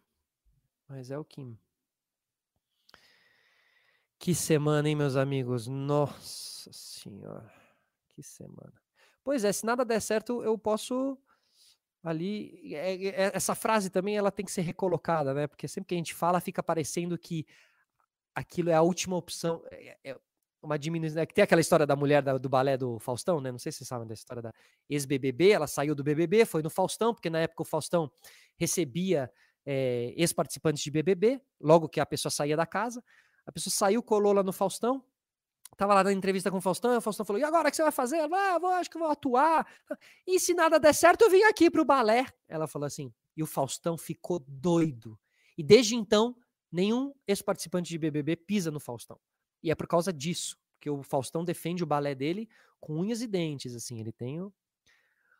mas 0.90 1.10
é 1.10 1.18
o 1.18 1.24
Kim. 1.24 1.58
Que 4.20 4.36
semana, 4.36 4.90
hein, 4.90 4.96
meus 4.96 5.16
amigos? 5.16 5.68
Nossa 5.68 6.72
Senhora, 6.74 7.54
que 8.10 8.22
semana. 8.22 8.87
Pois 9.28 9.44
é, 9.44 9.52
se 9.52 9.66
nada 9.66 9.84
der 9.84 10.00
certo, 10.00 10.42
eu 10.42 10.58
posso 10.58 11.18
ali. 12.02 12.74
É, 12.74 13.08
é, 13.08 13.32
essa 13.34 13.54
frase 13.54 13.90
também 13.90 14.16
ela 14.16 14.32
tem 14.32 14.46
que 14.46 14.52
ser 14.54 14.62
recolocada, 14.62 15.34
né? 15.34 15.48
Porque 15.48 15.68
sempre 15.68 15.90
que 15.90 15.96
a 15.96 15.98
gente 15.98 16.14
fala, 16.14 16.40
fica 16.40 16.64
parecendo 16.64 17.18
que 17.18 17.46
aquilo 18.34 18.70
é 18.70 18.74
a 18.74 18.82
última 18.82 19.18
opção. 19.18 19.62
É, 19.70 19.98
é 20.02 20.18
uma 20.62 20.80
diminuição. 20.80 21.18
Né? 21.18 21.26
Tem 21.26 21.44
aquela 21.44 21.60
história 21.60 21.86
da 21.86 21.94
mulher 21.94 22.22
da, 22.22 22.38
do 22.38 22.48
balé 22.48 22.78
do 22.78 23.00
Faustão, 23.00 23.42
né? 23.42 23.52
Não 23.52 23.60
sei 23.60 23.70
se 23.70 23.80
vocês 23.80 23.90
sabem 23.90 24.08
da 24.08 24.14
história 24.14 24.42
da 24.42 24.54
ex-BBB. 24.90 25.50
Ela 25.50 25.68
saiu 25.68 25.94
do 25.94 26.06
BBB, 26.06 26.46
foi 26.46 26.64
no 26.64 26.70
Faustão, 26.70 27.14
porque 27.14 27.30
na 27.30 27.40
época 27.40 27.64
o 27.64 27.66
Faustão 27.66 28.10
recebia 28.56 29.30
é, 29.66 30.14
ex-participantes 30.16 30.82
de 30.82 30.90
BBB, 30.90 31.42
logo 31.60 31.90
que 31.90 32.00
a 32.00 32.06
pessoa 32.06 32.32
saía 32.32 32.56
da 32.56 32.66
casa. 32.66 33.04
A 33.46 33.52
pessoa 33.52 33.74
saiu, 33.74 34.02
colou 34.02 34.32
lá 34.32 34.42
no 34.42 34.54
Faustão, 34.54 35.04
Tava 35.78 35.94
lá 35.94 36.04
na 36.04 36.12
entrevista 36.12 36.50
com 36.50 36.58
o 36.58 36.62
Faustão, 36.62 36.94
e 36.94 36.98
o 36.98 37.02
Faustão 37.02 37.26
falou: 37.26 37.40
e 37.40 37.46
agora 37.46 37.68
o 37.68 37.72
que 37.72 37.78
você 37.78 37.84
vai 37.84 37.92
fazer? 37.92 38.18
Ela, 38.18 38.56
ah, 38.56 38.60
vou, 38.60 38.72
acho 38.72 38.90
que 38.90 38.98
vou 38.98 39.10
atuar. 39.10 39.66
E 40.26 40.40
se 40.40 40.54
nada 40.54 40.80
der 40.80 40.94
certo, 40.94 41.22
eu 41.22 41.30
vim 41.30 41.44
aqui 41.44 41.70
pro 41.70 41.86
balé. 41.86 42.26
Ela 42.50 42.68
falou 42.68 42.88
assim. 42.88 43.14
E 43.36 43.44
o 43.44 43.46
Faustão 43.46 43.96
ficou 43.96 44.44
doido. 44.48 45.18
E 45.56 45.64
desde 45.64 45.96
então, 45.96 46.36
nenhum 46.72 47.14
ex-participante 47.28 47.90
de 47.90 47.98
BBB 47.98 48.36
pisa 48.36 48.72
no 48.72 48.80
Faustão. 48.80 49.20
E 49.62 49.70
é 49.70 49.76
por 49.76 49.88
causa 49.88 50.12
disso, 50.12 50.58
que 50.80 50.90
o 50.90 51.04
Faustão 51.04 51.46
defende 51.46 51.84
o 51.84 51.88
balé 51.88 52.16
dele 52.16 52.50
com 52.80 53.00
unhas 53.00 53.22
e 53.22 53.28
dentes, 53.28 53.76
assim, 53.76 54.00
ele 54.00 54.12
tem 54.12 54.42
o... 54.42 54.54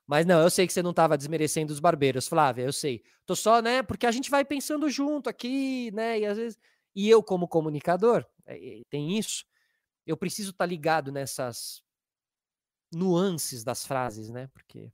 Mas 0.06 0.26
não, 0.26 0.42
eu 0.42 0.50
sei 0.50 0.66
que 0.66 0.74
você 0.74 0.82
não 0.82 0.92
estava 0.92 1.18
desmerecendo 1.18 1.72
os 1.72 1.80
barbeiros, 1.80 2.28
Flávia, 2.28 2.64
eu 2.64 2.74
sei. 2.74 3.04
Tô 3.26 3.36
só, 3.36 3.62
né, 3.62 3.84
porque 3.84 4.06
a 4.08 4.12
gente 4.12 4.30
vai 4.30 4.46
pensando 4.46 4.90
junto 4.90 5.30
aqui, 5.30 5.92
né, 5.92 6.20
e 6.20 6.26
às 6.26 6.38
vezes... 6.38 6.60
E 6.96 7.08
eu, 7.10 7.22
como 7.22 7.48
comunicador, 7.48 8.26
é, 8.46 8.82
tem 8.90 9.18
isso, 9.18 9.46
eu 10.08 10.18
preciso 10.18 10.52
estar 10.52 10.64
tá 10.64 10.66
ligado 10.66 11.12
nessas 11.12 11.84
nuances 12.92 13.64
das 13.64 13.86
frases, 13.86 14.30
né, 14.30 14.48
porque... 14.48 14.92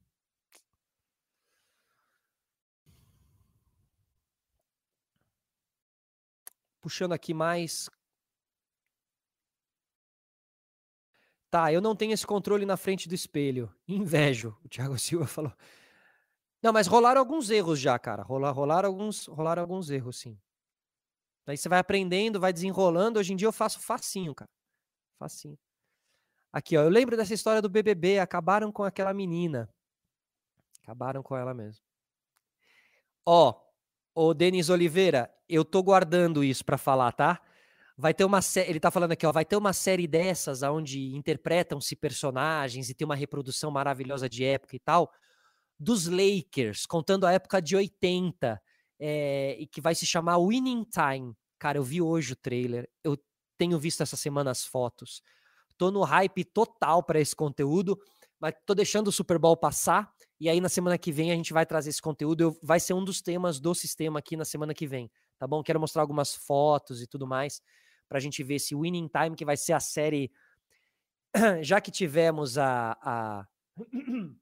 Puxando 6.82 7.14
aqui 7.14 7.34
mais 7.34 7.90
Tá, 11.50 11.72
eu 11.72 11.80
não 11.80 11.96
tenho 11.96 12.14
esse 12.14 12.26
controle 12.26 12.66
na 12.66 12.76
frente 12.76 13.08
do 13.08 13.14
espelho. 13.14 13.72
Invejo, 13.88 14.58
o 14.66 14.68
Thiago 14.68 14.98
Silva 14.98 15.28
falou. 15.28 15.54
Não, 16.64 16.74
mas 16.74 16.88
rolaram 16.88 17.20
alguns 17.20 17.52
erros 17.52 17.80
já, 17.80 18.00
cara. 18.00 18.24
Rolar, 18.24 18.52
rolaram 18.52 18.90
alguns, 18.90 19.28
rolaram 19.28 19.62
alguns 19.62 19.92
erros, 19.92 20.18
sim. 20.18 20.36
Daí 21.46 21.56
você 21.56 21.70
vai 21.70 21.78
aprendendo, 21.78 22.40
vai 22.40 22.52
desenrolando. 22.52 23.20
Hoje 23.20 23.34
em 23.34 23.36
dia 23.36 23.48
eu 23.48 23.52
faço 23.52 23.80
facinho, 23.80 24.34
cara. 24.34 24.50
Facinho. 25.24 25.58
Aqui, 26.52 26.78
ó. 26.78 26.84
Eu 26.84 26.90
lembro 26.90 27.16
dessa 27.16 27.34
história 27.34 27.62
do 27.62 27.70
BBB. 27.70 28.20
Acabaram 28.20 28.72
com 28.72 28.84
aquela 28.84 29.14
menina. 29.14 29.70
Acabaram 30.82 31.24
com 31.24 31.36
ela 31.38 31.54
mesmo. 31.54 31.82
Ó, 33.26 33.58
ô 34.14 34.34
Denis 34.34 34.70
Oliveira, 34.70 35.34
eu 35.48 35.64
tô 35.64 35.82
guardando 35.82 36.44
isso 36.44 36.66
para 36.66 36.78
falar, 36.78 37.14
tá? 37.14 37.42
vai 37.98 38.14
ter 38.14 38.26
uma 38.26 38.42
série. 38.42 38.70
Ele 38.70 38.80
tá 38.80 38.92
falando 38.92 39.12
aqui, 39.12 39.26
ó, 39.26 39.32
vai 39.32 39.46
ter 39.46 39.56
uma 39.56 39.72
série 39.72 40.08
dessas 40.08 40.64
onde 40.64 41.16
interpretam-se 41.16 41.96
personagens 41.96 42.90
e 42.90 42.94
tem 42.94 43.06
uma 43.06 43.16
reprodução 43.16 43.72
maravilhosa 43.72 44.28
de 44.28 44.44
época 44.44 44.76
e 44.76 44.80
tal, 44.80 45.12
dos 45.80 46.08
Lakers, 46.08 46.86
contando 46.86 47.26
a 47.26 47.32
época 47.32 47.62
de 47.62 47.76
80, 47.76 48.62
é, 49.00 49.56
e 49.60 49.68
que 49.68 49.80
vai 49.80 49.96
se 49.96 50.06
chamar 50.06 50.38
Winning 50.40 50.86
Time. 50.86 51.34
Cara, 51.60 51.78
eu 51.78 51.84
vi 51.84 52.02
hoje 52.02 52.34
o 52.34 52.36
trailer, 52.36 52.90
eu 53.04 53.18
tenho 53.58 53.78
visto 53.80 54.02
essa 54.02 54.16
semana 54.16 54.52
as 54.52 54.66
fotos. 54.66 55.22
Tô 55.78 55.92
no 55.92 56.04
hype 56.04 56.44
total 56.44 57.04
para 57.04 57.20
esse 57.20 57.36
conteúdo, 57.36 58.00
mas 58.40 58.54
tô 58.66 58.74
deixando 58.74 59.08
o 59.08 59.12
Super 59.12 59.40
Bowl 59.40 59.58
passar. 59.58 60.14
E 60.40 60.50
aí, 60.50 60.60
na 60.60 60.70
semana 60.70 60.98
que 60.98 61.12
vem, 61.12 61.32
a 61.32 61.36
gente 61.36 61.54
vai 61.54 61.66
trazer 61.66 61.90
esse 61.90 62.02
conteúdo. 62.02 62.42
Eu, 62.42 62.60
vai 62.62 62.80
ser 62.80 62.94
um 62.94 63.04
dos 63.04 63.22
temas 63.22 63.60
do 63.60 63.74
sistema 63.74 64.20
aqui 64.20 64.36
na 64.36 64.46
semana 64.46 64.74
que 64.74 64.86
vem, 64.86 65.10
tá 65.38 65.48
bom? 65.48 65.64
Quero 65.64 65.80
mostrar 65.80 66.02
algumas 66.02 66.36
fotos 66.36 67.02
e 67.02 67.08
tudo 67.08 67.26
mais 67.26 67.62
para 68.14 68.20
a 68.20 68.22
gente 68.22 68.44
ver 68.44 68.56
esse 68.56 68.76
Winning 68.76 69.08
Time, 69.08 69.36
que 69.36 69.44
vai 69.44 69.58
ser 69.58 69.74
a 69.74 69.80
série. 69.80 70.32
Já 71.64 71.82
que 71.82 71.90
tivemos 71.90 72.58
a, 72.58 72.98
a. 73.02 73.48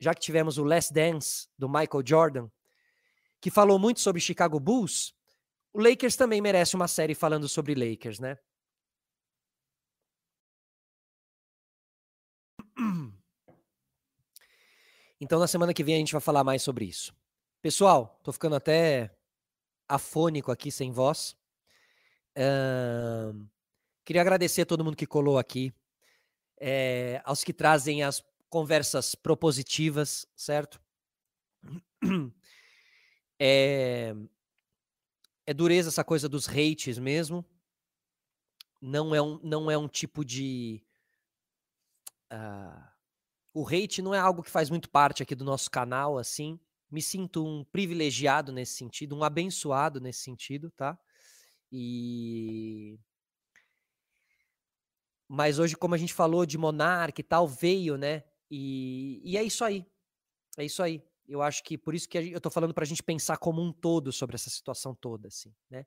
Já 0.00 0.14
que 0.14 0.20
tivemos 0.20 0.56
o 0.56 0.64
Last 0.64 0.92
Dance 0.92 1.46
do 1.58 1.68
Michael 1.68 2.02
Jordan, 2.02 2.48
que 3.38 3.50
falou 3.50 3.78
muito 3.78 4.00
sobre 4.00 4.20
Chicago 4.20 4.58
Bulls, 4.58 5.12
o 5.72 5.82
Lakers 5.82 6.16
também 6.16 6.40
merece 6.40 6.74
uma 6.74 6.88
série 6.88 7.14
falando 7.14 7.46
sobre 7.46 7.74
Lakers, 7.74 8.18
né? 8.18 8.38
Então, 15.20 15.38
na 15.38 15.46
semana 15.46 15.74
que 15.74 15.84
vem, 15.84 15.96
a 15.96 15.98
gente 15.98 16.12
vai 16.12 16.20
falar 16.20 16.42
mais 16.42 16.62
sobre 16.62 16.86
isso. 16.86 17.14
Pessoal, 17.60 18.18
tô 18.24 18.32
ficando 18.32 18.56
até 18.56 19.14
afônico 19.86 20.50
aqui, 20.50 20.72
sem 20.72 20.90
voz. 20.90 21.36
Uh, 22.34 23.46
queria 24.02 24.22
agradecer 24.22 24.62
a 24.62 24.66
todo 24.66 24.82
mundo 24.82 24.96
que 24.96 25.06
colou 25.06 25.38
aqui, 25.38 25.74
é, 26.58 27.20
aos 27.24 27.44
que 27.44 27.52
trazem 27.52 28.02
as 28.02 28.24
conversas 28.48 29.14
propositivas, 29.14 30.26
certo? 30.34 30.80
É, 33.42 34.14
é 35.46 35.54
dureza 35.54 35.88
essa 35.88 36.04
coisa 36.04 36.28
dos 36.28 36.46
hates 36.46 36.98
mesmo. 36.98 37.42
Não 38.82 39.14
é 39.14 39.22
um, 39.22 39.40
não 39.42 39.70
é 39.70 39.78
um 39.78 39.88
tipo 39.88 40.22
de. 40.22 40.84
Uh, 42.30 42.90
o 43.52 43.66
hate 43.66 44.00
não 44.02 44.14
é 44.14 44.18
algo 44.18 44.42
que 44.42 44.50
faz 44.50 44.70
muito 44.70 44.88
parte 44.88 45.22
aqui 45.22 45.34
do 45.34 45.44
nosso 45.44 45.70
canal, 45.70 46.18
assim. 46.18 46.58
Me 46.90 47.02
sinto 47.02 47.44
um 47.44 47.64
privilegiado 47.64 48.52
nesse 48.52 48.74
sentido, 48.74 49.16
um 49.16 49.24
abençoado 49.24 50.00
nesse 50.00 50.20
sentido, 50.20 50.70
tá? 50.70 50.98
E 51.70 52.98
mas 55.32 55.60
hoje, 55.60 55.76
como 55.76 55.94
a 55.94 55.98
gente 55.98 56.12
falou 56.12 56.44
de 56.44 56.58
monarca 56.58 57.20
e 57.20 57.24
tal, 57.24 57.46
veio, 57.46 57.96
né? 57.96 58.24
E, 58.50 59.22
e 59.24 59.36
é 59.36 59.42
isso 59.44 59.64
aí. 59.64 59.86
É 60.58 60.64
isso 60.64 60.82
aí. 60.82 61.00
Eu 61.28 61.40
acho 61.40 61.62
que 61.62 61.78
por 61.78 61.94
isso 61.94 62.08
que 62.08 62.18
eu 62.18 62.40
tô 62.40 62.50
falando 62.50 62.74
para 62.74 62.82
a 62.82 62.86
gente 62.86 63.00
pensar 63.00 63.36
como 63.36 63.62
um 63.62 63.72
todo 63.72 64.10
sobre 64.10 64.34
essa 64.34 64.50
situação 64.50 64.92
toda, 64.92 65.28
assim, 65.28 65.54
né? 65.70 65.86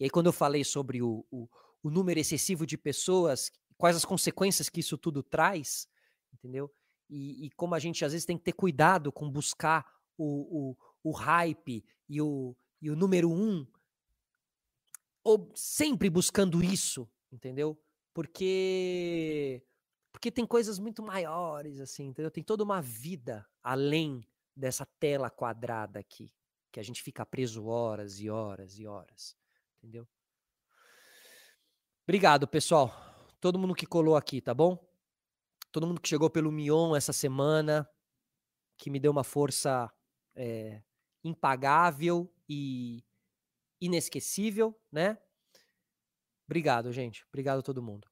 E 0.00 0.04
aí, 0.04 0.10
quando 0.10 0.26
eu 0.26 0.32
falei 0.32 0.64
sobre 0.64 1.00
o, 1.00 1.24
o, 1.30 1.48
o 1.84 1.88
número 1.88 2.18
excessivo 2.18 2.66
de 2.66 2.76
pessoas, 2.76 3.52
quais 3.76 3.94
as 3.94 4.04
consequências 4.04 4.68
que 4.68 4.80
isso 4.80 4.98
tudo 4.98 5.22
traz, 5.22 5.86
entendeu? 6.34 6.68
E, 7.10 7.46
e, 7.46 7.50
como 7.50 7.74
a 7.74 7.78
gente 7.80 8.04
às 8.04 8.12
vezes 8.12 8.24
tem 8.24 8.38
que 8.38 8.44
ter 8.44 8.52
cuidado 8.52 9.10
com 9.10 9.28
buscar 9.28 9.84
o, 10.16 10.70
o, 10.70 11.10
o 11.10 11.10
hype 11.10 11.84
e 12.08 12.22
o, 12.22 12.56
e 12.80 12.88
o 12.88 12.94
número 12.94 13.28
um, 13.28 13.66
ou 15.24 15.50
sempre 15.56 16.08
buscando 16.08 16.62
isso, 16.62 17.10
entendeu? 17.32 17.76
Porque 18.14 19.62
porque 20.12 20.30
tem 20.30 20.44
coisas 20.44 20.78
muito 20.78 21.02
maiores, 21.02 21.80
assim, 21.80 22.06
entendeu? 22.06 22.30
Tem 22.30 22.42
toda 22.42 22.64
uma 22.64 22.80
vida 22.80 23.46
além 23.62 24.26
dessa 24.54 24.84
tela 24.84 25.30
quadrada 25.30 25.98
aqui, 25.98 26.32
que 26.70 26.80
a 26.80 26.82
gente 26.82 27.02
fica 27.02 27.24
preso 27.24 27.66
horas 27.66 28.20
e 28.20 28.28
horas 28.28 28.78
e 28.78 28.86
horas, 28.86 29.36
entendeu? 29.78 30.06
Obrigado, 32.04 32.46
pessoal. 32.46 32.92
Todo 33.40 33.58
mundo 33.58 33.74
que 33.74 33.86
colou 33.86 34.16
aqui, 34.16 34.40
tá 34.40 34.52
bom? 34.52 34.89
Todo 35.72 35.86
mundo 35.86 36.00
que 36.00 36.08
chegou 36.08 36.30
pelo 36.30 36.52
Mion 36.52 36.94
essa 36.96 37.12
semana, 37.12 37.88
que 38.78 38.90
me 38.90 38.98
deu 38.98 39.12
uma 39.12 39.24
força 39.24 39.92
é, 40.34 40.82
impagável 41.24 42.32
e 42.48 43.04
inesquecível, 43.80 44.78
né? 44.90 45.18
Obrigado, 46.46 46.92
gente. 46.92 47.24
Obrigado 47.28 47.60
a 47.60 47.62
todo 47.62 47.82
mundo. 47.82 48.08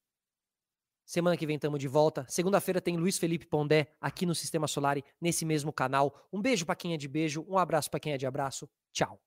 Semana 1.04 1.36
que 1.36 1.46
vem 1.46 1.56
estamos 1.56 1.80
de 1.80 1.88
volta. 1.88 2.26
Segunda-feira 2.28 2.80
tem 2.80 2.96
Luiz 2.96 3.16
Felipe 3.18 3.46
Pondé 3.46 3.96
aqui 4.00 4.26
no 4.26 4.34
Sistema 4.34 4.68
Solar, 4.68 4.98
nesse 5.20 5.44
mesmo 5.44 5.72
canal. 5.72 6.28
Um 6.32 6.40
beijo 6.40 6.66
para 6.66 6.76
quem 6.76 6.92
é 6.92 6.96
de 6.96 7.08
beijo, 7.08 7.44
um 7.48 7.56
abraço 7.56 7.90
para 7.90 7.98
quem 7.98 8.12
é 8.12 8.18
de 8.18 8.26
abraço. 8.26 8.68
Tchau. 8.92 9.18